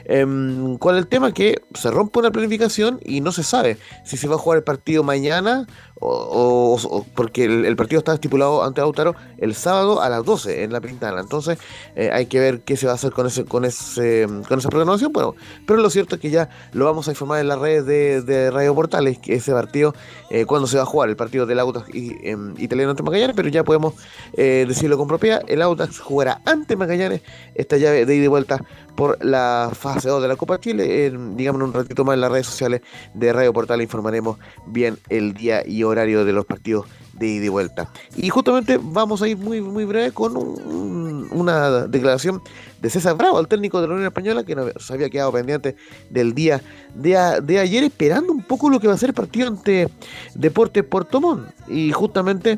em, 0.11 0.77
¿cuál 0.77 0.97
es 0.97 1.03
el 1.03 1.07
tema? 1.07 1.33
Que 1.33 1.61
se 1.73 1.91
rompe 1.91 2.19
una 2.19 2.31
planificación 2.31 2.99
y 3.03 3.21
no 3.21 3.31
se 3.31 3.43
sabe 3.43 3.77
si 4.05 4.17
se 4.17 4.27
va 4.27 4.35
a 4.35 4.37
jugar 4.37 4.57
el 4.57 4.63
partido 4.63 5.03
mañana 5.03 5.67
o, 6.03 7.05
porque 7.15 7.45
el, 7.45 7.75
partido 7.75 7.99
está 7.99 8.13
estipulado 8.13 8.63
ante 8.63 8.81
Lautaro 8.81 9.15
el 9.37 9.53
sábado 9.53 10.01
a 10.01 10.09
las 10.09 10.25
12 10.25 10.63
en 10.63 10.73
la 10.73 10.81
Pintana. 10.81 11.21
Entonces 11.21 11.59
eh, 11.95 12.09
hay 12.11 12.25
que 12.25 12.39
ver 12.39 12.61
qué 12.61 12.75
se 12.75 12.87
va 12.87 12.93
a 12.93 12.95
hacer 12.95 13.11
con 13.11 13.27
ese 13.27 13.45
con 13.45 13.65
ese 13.65 14.27
con 14.47 14.57
esa 14.57 14.69
programación. 14.69 15.13
Bueno, 15.13 15.35
pero 15.67 15.79
lo 15.79 15.89
cierto 15.91 16.15
es 16.15 16.21
que 16.21 16.31
ya 16.31 16.49
lo 16.73 16.85
vamos 16.85 17.07
a 17.07 17.11
informar 17.11 17.39
en 17.39 17.47
las 17.47 17.59
redes 17.59 17.85
de, 17.85 18.21
de 18.23 18.49
Radio 18.49 18.73
Portales 18.73 19.19
que 19.19 19.35
ese 19.35 19.51
partido 19.51 19.93
eh, 20.31 20.45
cuándo 20.45 20.67
se 20.67 20.77
va 20.77 20.83
a 20.83 20.85
jugar 20.87 21.09
el 21.09 21.15
partido 21.15 21.45
del 21.45 21.59
Audax 21.59 21.93
y, 21.93 22.15
em, 22.27 22.55
italiano 22.57 22.91
ante 22.91 23.03
Magallanes, 23.03 23.35
pero 23.35 23.49
ya 23.49 23.63
podemos 23.63 23.93
eh, 24.33 24.65
decirlo 24.67 24.97
con 24.97 25.07
propiedad. 25.07 25.43
El 25.47 25.61
Audax 25.61 25.99
jugará 25.99 26.41
ante 26.45 26.75
Magallanes 26.75 27.21
esta 27.53 27.77
llave 27.77 28.05
de 28.05 28.15
ida 28.15 28.25
y 28.25 28.27
vuelta 28.27 28.63
por 28.95 29.23
la 29.23 29.71
fase 29.73 30.00
2 30.09 30.21
de 30.21 30.27
la 30.27 30.35
Copa 30.35 30.59
Chile. 30.59 31.05
En, 31.07 31.35
digamos, 31.37 31.61
un 31.61 31.73
ratito 31.73 32.03
más 32.05 32.15
en 32.15 32.21
las 32.21 32.31
redes 32.31 32.47
sociales 32.47 32.81
de 33.13 33.33
Radio 33.33 33.53
Portal 33.53 33.81
informaremos 33.81 34.37
bien 34.67 34.97
el 35.09 35.33
día 35.33 35.65
y 35.67 35.83
horario 35.83 36.25
de 36.25 36.33
los 36.33 36.45
partidos 36.45 36.85
de 37.13 37.27
ida 37.27 37.45
y 37.45 37.49
vuelta. 37.49 37.91
Y 38.15 38.29
justamente 38.29 38.79
vamos 38.81 39.21
a 39.21 39.27
ir 39.27 39.37
muy, 39.37 39.61
muy 39.61 39.85
breve 39.85 40.11
con 40.11 40.35
un- 40.37 41.27
una 41.31 41.85
declaración 41.87 42.41
de 42.81 42.89
César 42.89 43.15
Bravo, 43.15 43.39
el 43.39 43.47
técnico 43.47 43.79
de 43.79 43.87
la 43.87 43.93
Unión 43.93 44.07
Española, 44.07 44.43
que 44.43 44.55
nos 44.55 44.89
había 44.89 45.09
quedado 45.09 45.31
pendiente 45.31 45.75
del 46.09 46.33
día 46.33 46.61
de, 46.95 47.15
a- 47.17 47.39
de 47.39 47.59
ayer, 47.59 47.83
esperando 47.83 48.31
un 48.33 48.41
poco 48.43 48.69
lo 48.69 48.79
que 48.79 48.87
va 48.87 48.93
a 48.95 48.97
ser 48.97 49.09
el 49.09 49.13
partido 49.15 49.47
ante 49.47 49.87
Deportes 50.33 50.83
Portomón. 50.83 51.47
Y 51.67 51.91
justamente 51.91 52.57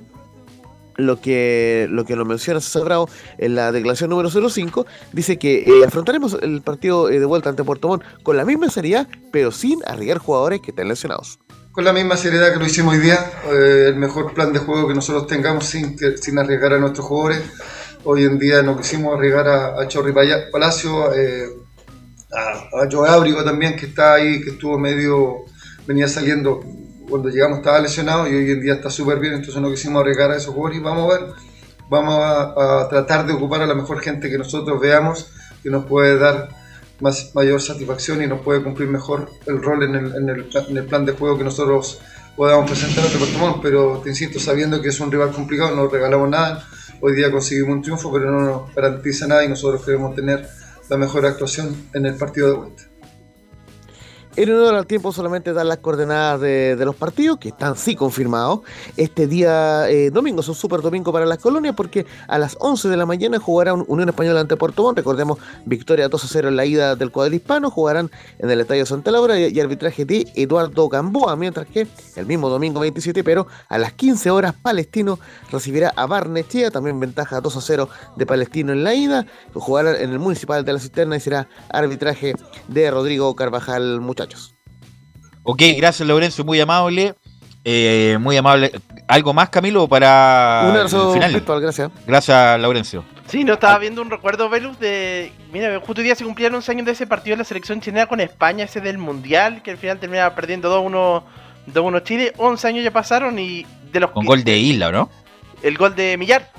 lo 0.95 1.19
que 1.19 1.87
lo 1.89 2.05
que 2.05 2.15
nos 2.15 2.27
menciona 2.27 2.61
César 2.61 2.83
Bravo 2.83 3.09
en 3.37 3.55
la 3.55 3.71
declaración 3.71 4.09
número 4.09 4.29
05 4.29 4.85
dice 5.11 5.37
que 5.37 5.63
eh, 5.65 5.85
afrontaremos 5.85 6.37
el 6.41 6.61
partido 6.61 7.09
eh, 7.09 7.19
de 7.19 7.25
vuelta 7.25 7.49
ante 7.49 7.63
Puerto 7.63 7.87
Montt 7.87 8.03
con 8.23 8.37
la 8.37 8.45
misma 8.45 8.69
seriedad 8.69 9.07
pero 9.31 9.51
sin 9.51 9.79
arriesgar 9.85 10.19
jugadores 10.19 10.61
que 10.61 10.71
estén 10.71 10.87
lesionados 10.87 11.39
con 11.73 11.85
la 11.85 11.91
misma 11.91 12.15
seriedad 12.15 12.53
que 12.53 12.59
lo 12.59 12.67
hicimos 12.67 12.93
hoy 12.93 12.99
día, 12.99 13.31
eh, 13.51 13.85
el 13.87 13.95
mejor 13.95 14.31
plan 14.35 14.53
de 14.53 14.59
juego 14.59 14.87
que 14.87 14.93
nosotros 14.93 15.25
tengamos 15.25 15.65
sin, 15.65 15.97
sin 15.97 16.37
arriesgar 16.37 16.73
a 16.73 16.77
nuestros 16.77 17.07
jugadores. 17.07 17.41
Hoy 18.03 18.25
en 18.25 18.37
día 18.37 18.61
no 18.61 18.77
quisimos 18.77 19.17
arriesgar 19.17 19.47
a, 19.47 19.81
a 19.81 19.87
Chorri 19.87 20.13
Palacio, 20.51 21.11
eh, 21.15 21.47
a, 22.31 22.83
a 22.83 22.87
Joe 22.91 23.09
Ábrigo 23.09 23.43
también, 23.43 23.75
que 23.75 23.87
está 23.87 24.13
ahí, 24.13 24.39
que 24.43 24.51
estuvo 24.51 24.77
medio, 24.77 25.45
venía 25.87 26.07
saliendo, 26.07 26.63
cuando 27.09 27.29
llegamos 27.29 27.59
estaba 27.59 27.79
lesionado 27.79 28.27
y 28.27 28.35
hoy 28.35 28.51
en 28.51 28.61
día 28.61 28.73
está 28.73 28.89
súper 28.89 29.19
bien, 29.19 29.33
entonces 29.33 29.61
no 29.61 29.69
quisimos 29.69 30.01
arriesgar 30.01 30.31
a 30.31 30.37
esos 30.37 30.53
jugadores 30.53 30.81
vamos 30.81 31.13
a 31.13 31.17
ver, 31.17 31.33
vamos 31.89 32.19
a, 32.19 32.87
tratar 32.89 33.25
de 33.25 33.33
ocupar 33.33 33.61
a 33.61 33.67
la 33.67 33.75
mejor 33.75 33.99
gente 33.99 34.29
que 34.29 34.37
nosotros 34.37 34.79
veamos, 34.79 35.27
que 35.61 35.69
nos 35.69 35.85
puede 35.85 36.17
dar 36.17 36.49
más, 36.99 37.31
mayor 37.33 37.61
satisfacción 37.61 38.21
y 38.23 38.27
nos 38.27 38.41
puede 38.41 38.63
cumplir 38.63 38.89
mejor 38.89 39.29
el 39.45 39.61
rol 39.61 39.83
en 39.83 40.29
el, 40.29 40.85
plan 40.85 41.05
de 41.05 41.13
juego 41.13 41.37
que 41.37 41.43
nosotros 41.43 41.99
podamos 42.35 42.69
presentar 42.69 43.05
pero 43.61 44.01
te 44.03 44.09
insisto, 44.09 44.39
sabiendo 44.39 44.81
que 44.81 44.89
es 44.89 44.99
un 44.99 45.11
rival 45.11 45.31
complicado, 45.31 45.75
no 45.75 45.87
regalamos 45.87 46.29
nada, 46.29 46.65
hoy 47.01 47.13
día 47.15 47.31
conseguimos 47.31 47.75
un 47.75 47.81
triunfo, 47.81 48.11
pero 48.11 48.31
no 48.31 48.41
nos 48.41 48.75
garantiza 48.75 49.27
nada 49.27 49.43
y 49.43 49.49
nosotros 49.49 49.83
queremos 49.85 50.15
tener 50.15 50.47
la 50.89 50.97
mejor 50.97 51.25
actuación 51.25 51.75
en 51.93 52.05
el 52.05 52.15
partido 52.15 52.47
de 52.47 52.57
vuelta. 52.57 52.92
En 54.35 54.49
honor 54.51 54.73
al 54.73 54.87
tiempo 54.87 55.11
solamente 55.13 55.53
dar 55.53 55.67
las 55.67 55.77
coordenadas 55.77 56.41
de, 56.41 56.75
los 56.83 56.95
partidos, 56.95 57.37
que 57.37 57.49
están 57.49 57.77
sí 57.77 57.95
confirmados. 57.95 58.61
Este 58.97 59.27
día 59.27 59.87
eh, 59.91 60.09
domingo 60.09 60.41
es 60.41 60.47
un 60.49 60.55
super 60.55 60.81
domingo 60.81 61.13
para 61.13 61.27
las 61.27 61.37
colonias 61.37 61.75
porque 61.75 62.07
a 62.27 62.39
las 62.39 62.57
11 62.59 62.89
de 62.89 62.97
la 62.97 63.05
mañana 63.05 63.37
jugará 63.37 63.75
un- 63.75 63.85
Unión 63.87 64.09
Española 64.09 64.39
ante 64.39 64.57
Puerto 64.57 64.81
Montt. 64.81 64.97
Recordemos, 64.97 65.37
victoria 65.65 66.07
2 66.09 66.23
a 66.23 66.27
0 66.27 66.47
en 66.47 66.55
la 66.55 66.65
ida 66.65 66.95
del 66.95 67.11
cuadro 67.11 67.35
hispano. 67.35 67.69
Jugarán 67.69 68.09
en 68.39 68.49
el 68.49 68.59
Estadio 68.59 68.87
Santa 68.87 69.11
Laura 69.11 69.39
y, 69.39 69.59
arbitraje 69.59 70.03
de 70.03 70.25
Eduardo 70.33 70.89
Gamboa. 70.89 71.35
Mientras 71.35 71.67
que 71.67 71.87
el 72.15 72.25
mismo 72.25 72.49
domingo 72.49 72.79
27, 72.79 73.23
pero 73.23 73.45
a 73.69 73.77
las 73.77 73.93
15 73.93 74.31
horas, 74.31 74.55
Palestino 74.59 75.19
recibirá 75.51 75.93
a 75.95 76.07
Barnechea. 76.07 76.71
También 76.71 76.99
ventaja 76.99 77.39
2 77.39 77.55
a 77.55 77.61
0 77.61 77.87
de 78.15 78.25
Palestino 78.25 78.73
en 78.73 78.83
la 78.83 78.95
ida. 78.95 79.27
Jugarán 79.53 79.95
en 79.97 80.09
el 80.11 80.17
Municipal 80.17 80.65
de 80.65 80.73
la 80.73 80.79
Cisterna 80.79 81.17
y 81.17 81.19
será 81.19 81.47
arbitraje 81.69 82.33
de 82.67 82.89
Rodrigo 82.89 83.35
Carvajal, 83.35 84.01
muchachos. 84.23 84.55
Ok, 85.43 85.61
gracias 85.77 86.07
Laurencio, 86.07 86.43
muy 86.45 86.59
amable. 86.59 87.15
Eh, 87.65 88.17
muy 88.19 88.35
amable. 88.35 88.71
¿Algo 89.07 89.33
más, 89.33 89.49
Camilo, 89.49 89.87
para 89.87 90.61
Un 90.65 90.71
el 90.71 90.77
abrazo 90.77 91.13
final? 91.13 91.31
virtual, 91.33 91.61
gracias. 91.61 91.91
Gracias, 92.05 92.59
Laurencio. 92.59 93.05
Sí, 93.27 93.43
no 93.45 93.53
estaba 93.53 93.77
viendo 93.79 94.01
un 94.01 94.09
recuerdo, 94.09 94.49
Velus, 94.49 94.77
de. 94.79 95.31
Mira, 95.51 95.79
justo 95.79 96.01
hoy 96.01 96.05
día 96.05 96.15
se 96.15 96.25
cumplían 96.25 96.53
11 96.55 96.71
años 96.71 96.85
de 96.85 96.91
ese 96.91 97.07
partido 97.07 97.35
de 97.35 97.39
la 97.39 97.43
selección 97.45 97.79
chilena 97.79 98.05
con 98.05 98.19
España, 98.19 98.65
ese 98.65 98.81
del 98.81 98.97
Mundial, 98.97 99.61
que 99.63 99.71
al 99.71 99.77
final 99.77 99.97
terminaba 99.99 100.35
perdiendo 100.35 100.69
2-1 100.69 101.23
2-1 101.73 102.03
Chile. 102.03 102.33
11 102.37 102.67
años 102.67 102.83
ya 102.83 102.91
pasaron 102.91 103.39
y 103.39 103.65
de 103.93 103.99
los. 104.01 104.11
Con 104.11 104.25
gol 104.25 104.43
de 104.43 104.57
Isla, 104.57 104.91
¿no? 104.91 105.09
El 105.61 105.77
gol 105.77 105.95
de 105.95 106.17
Millar. 106.17 106.49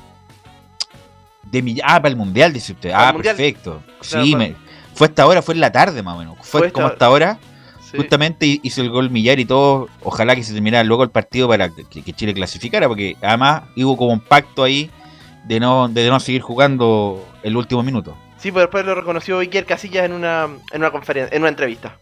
De 1.45 1.61
mi- 1.63 1.79
ah, 1.85 1.97
para 2.01 2.09
el 2.09 2.17
Mundial, 2.17 2.53
dice 2.53 2.73
usted. 2.73 2.93
Para 2.93 3.09
Ah, 3.11 3.13
perfecto. 3.13 3.83
Sí, 4.01 4.35
me, 4.35 4.55
fue 4.95 5.07
hasta 5.09 5.23
ahora, 5.23 5.43
fue 5.43 5.55
en 5.55 5.61
la 5.61 5.71
tarde 5.71 6.03
más 6.03 6.15
o 6.17 6.19
menos. 6.19 6.37
Fue, 6.41 6.61
Fue 6.61 6.73
como 6.73 6.87
esta- 6.87 6.95
hasta 6.95 7.07
ahora. 7.07 7.39
Sí. 7.95 8.03
Justamente 8.03 8.61
hizo 8.63 8.83
el 8.83 8.91
gol 8.91 9.11
Millar 9.11 9.39
y 9.39 9.45
todo. 9.45 9.89
Ojalá 10.03 10.35
que 10.35 10.43
se 10.43 10.53
terminara 10.53 10.83
luego 10.83 11.05
el 11.05 11.11
partido 11.11 11.49
para 11.49 11.69
que, 11.69 12.03
que 12.03 12.13
Chile 12.13 12.35
clasificara, 12.35 12.89
porque 12.89 13.17
además 13.23 13.63
hubo 13.77 13.97
como 13.97 14.13
un 14.13 14.21
pacto 14.21 14.65
ahí 14.65 14.91
de 15.45 15.61
no, 15.61 15.89
de 15.89 16.09
no 16.09 16.19
seguir 16.19 16.43
jugando 16.43 17.25
el 17.43 17.57
último 17.57 17.83
minuto. 17.83 18.17
Sí, 18.39 18.51
pero 18.51 18.63
después 18.63 18.85
lo 18.85 18.95
reconoció 18.95 19.39
Iker 19.39 19.65
Casillas 19.65 20.05
en 20.05 20.13
una, 20.13 20.49
en 20.73 20.81
una 20.81 20.91
conferencia, 20.91 21.35
en 21.35 21.43
una 21.43 21.51
entrevista. 21.51 21.99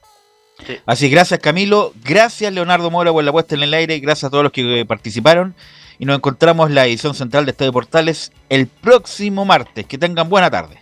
Así 0.87 1.07
que 1.07 1.15
gracias 1.15 1.41
Camilo, 1.41 1.93
gracias 2.05 2.53
Leonardo 2.53 2.91
Mora 2.91 3.11
por 3.11 3.25
la 3.25 3.33
puesta 3.33 3.55
en 3.55 3.63
el 3.63 3.75
aire, 3.75 3.99
gracias 3.99 4.25
a 4.25 4.31
todos 4.31 4.45
los 4.45 4.53
que 4.53 4.81
eh, 4.81 4.87
participaron. 4.87 5.55
Y 5.99 6.05
nos 6.05 6.17
encontramos 6.17 6.69
en 6.69 6.75
la 6.75 6.87
edición 6.87 7.15
central 7.15 7.45
de 7.45 7.53
Estadio 7.53 7.73
Portales 7.73 8.33
el 8.49 8.67
próximo 8.67 9.45
martes. 9.45 9.87
Que 9.87 9.99
tengan 9.99 10.29
buena 10.29 10.51
tarde. 10.51 10.82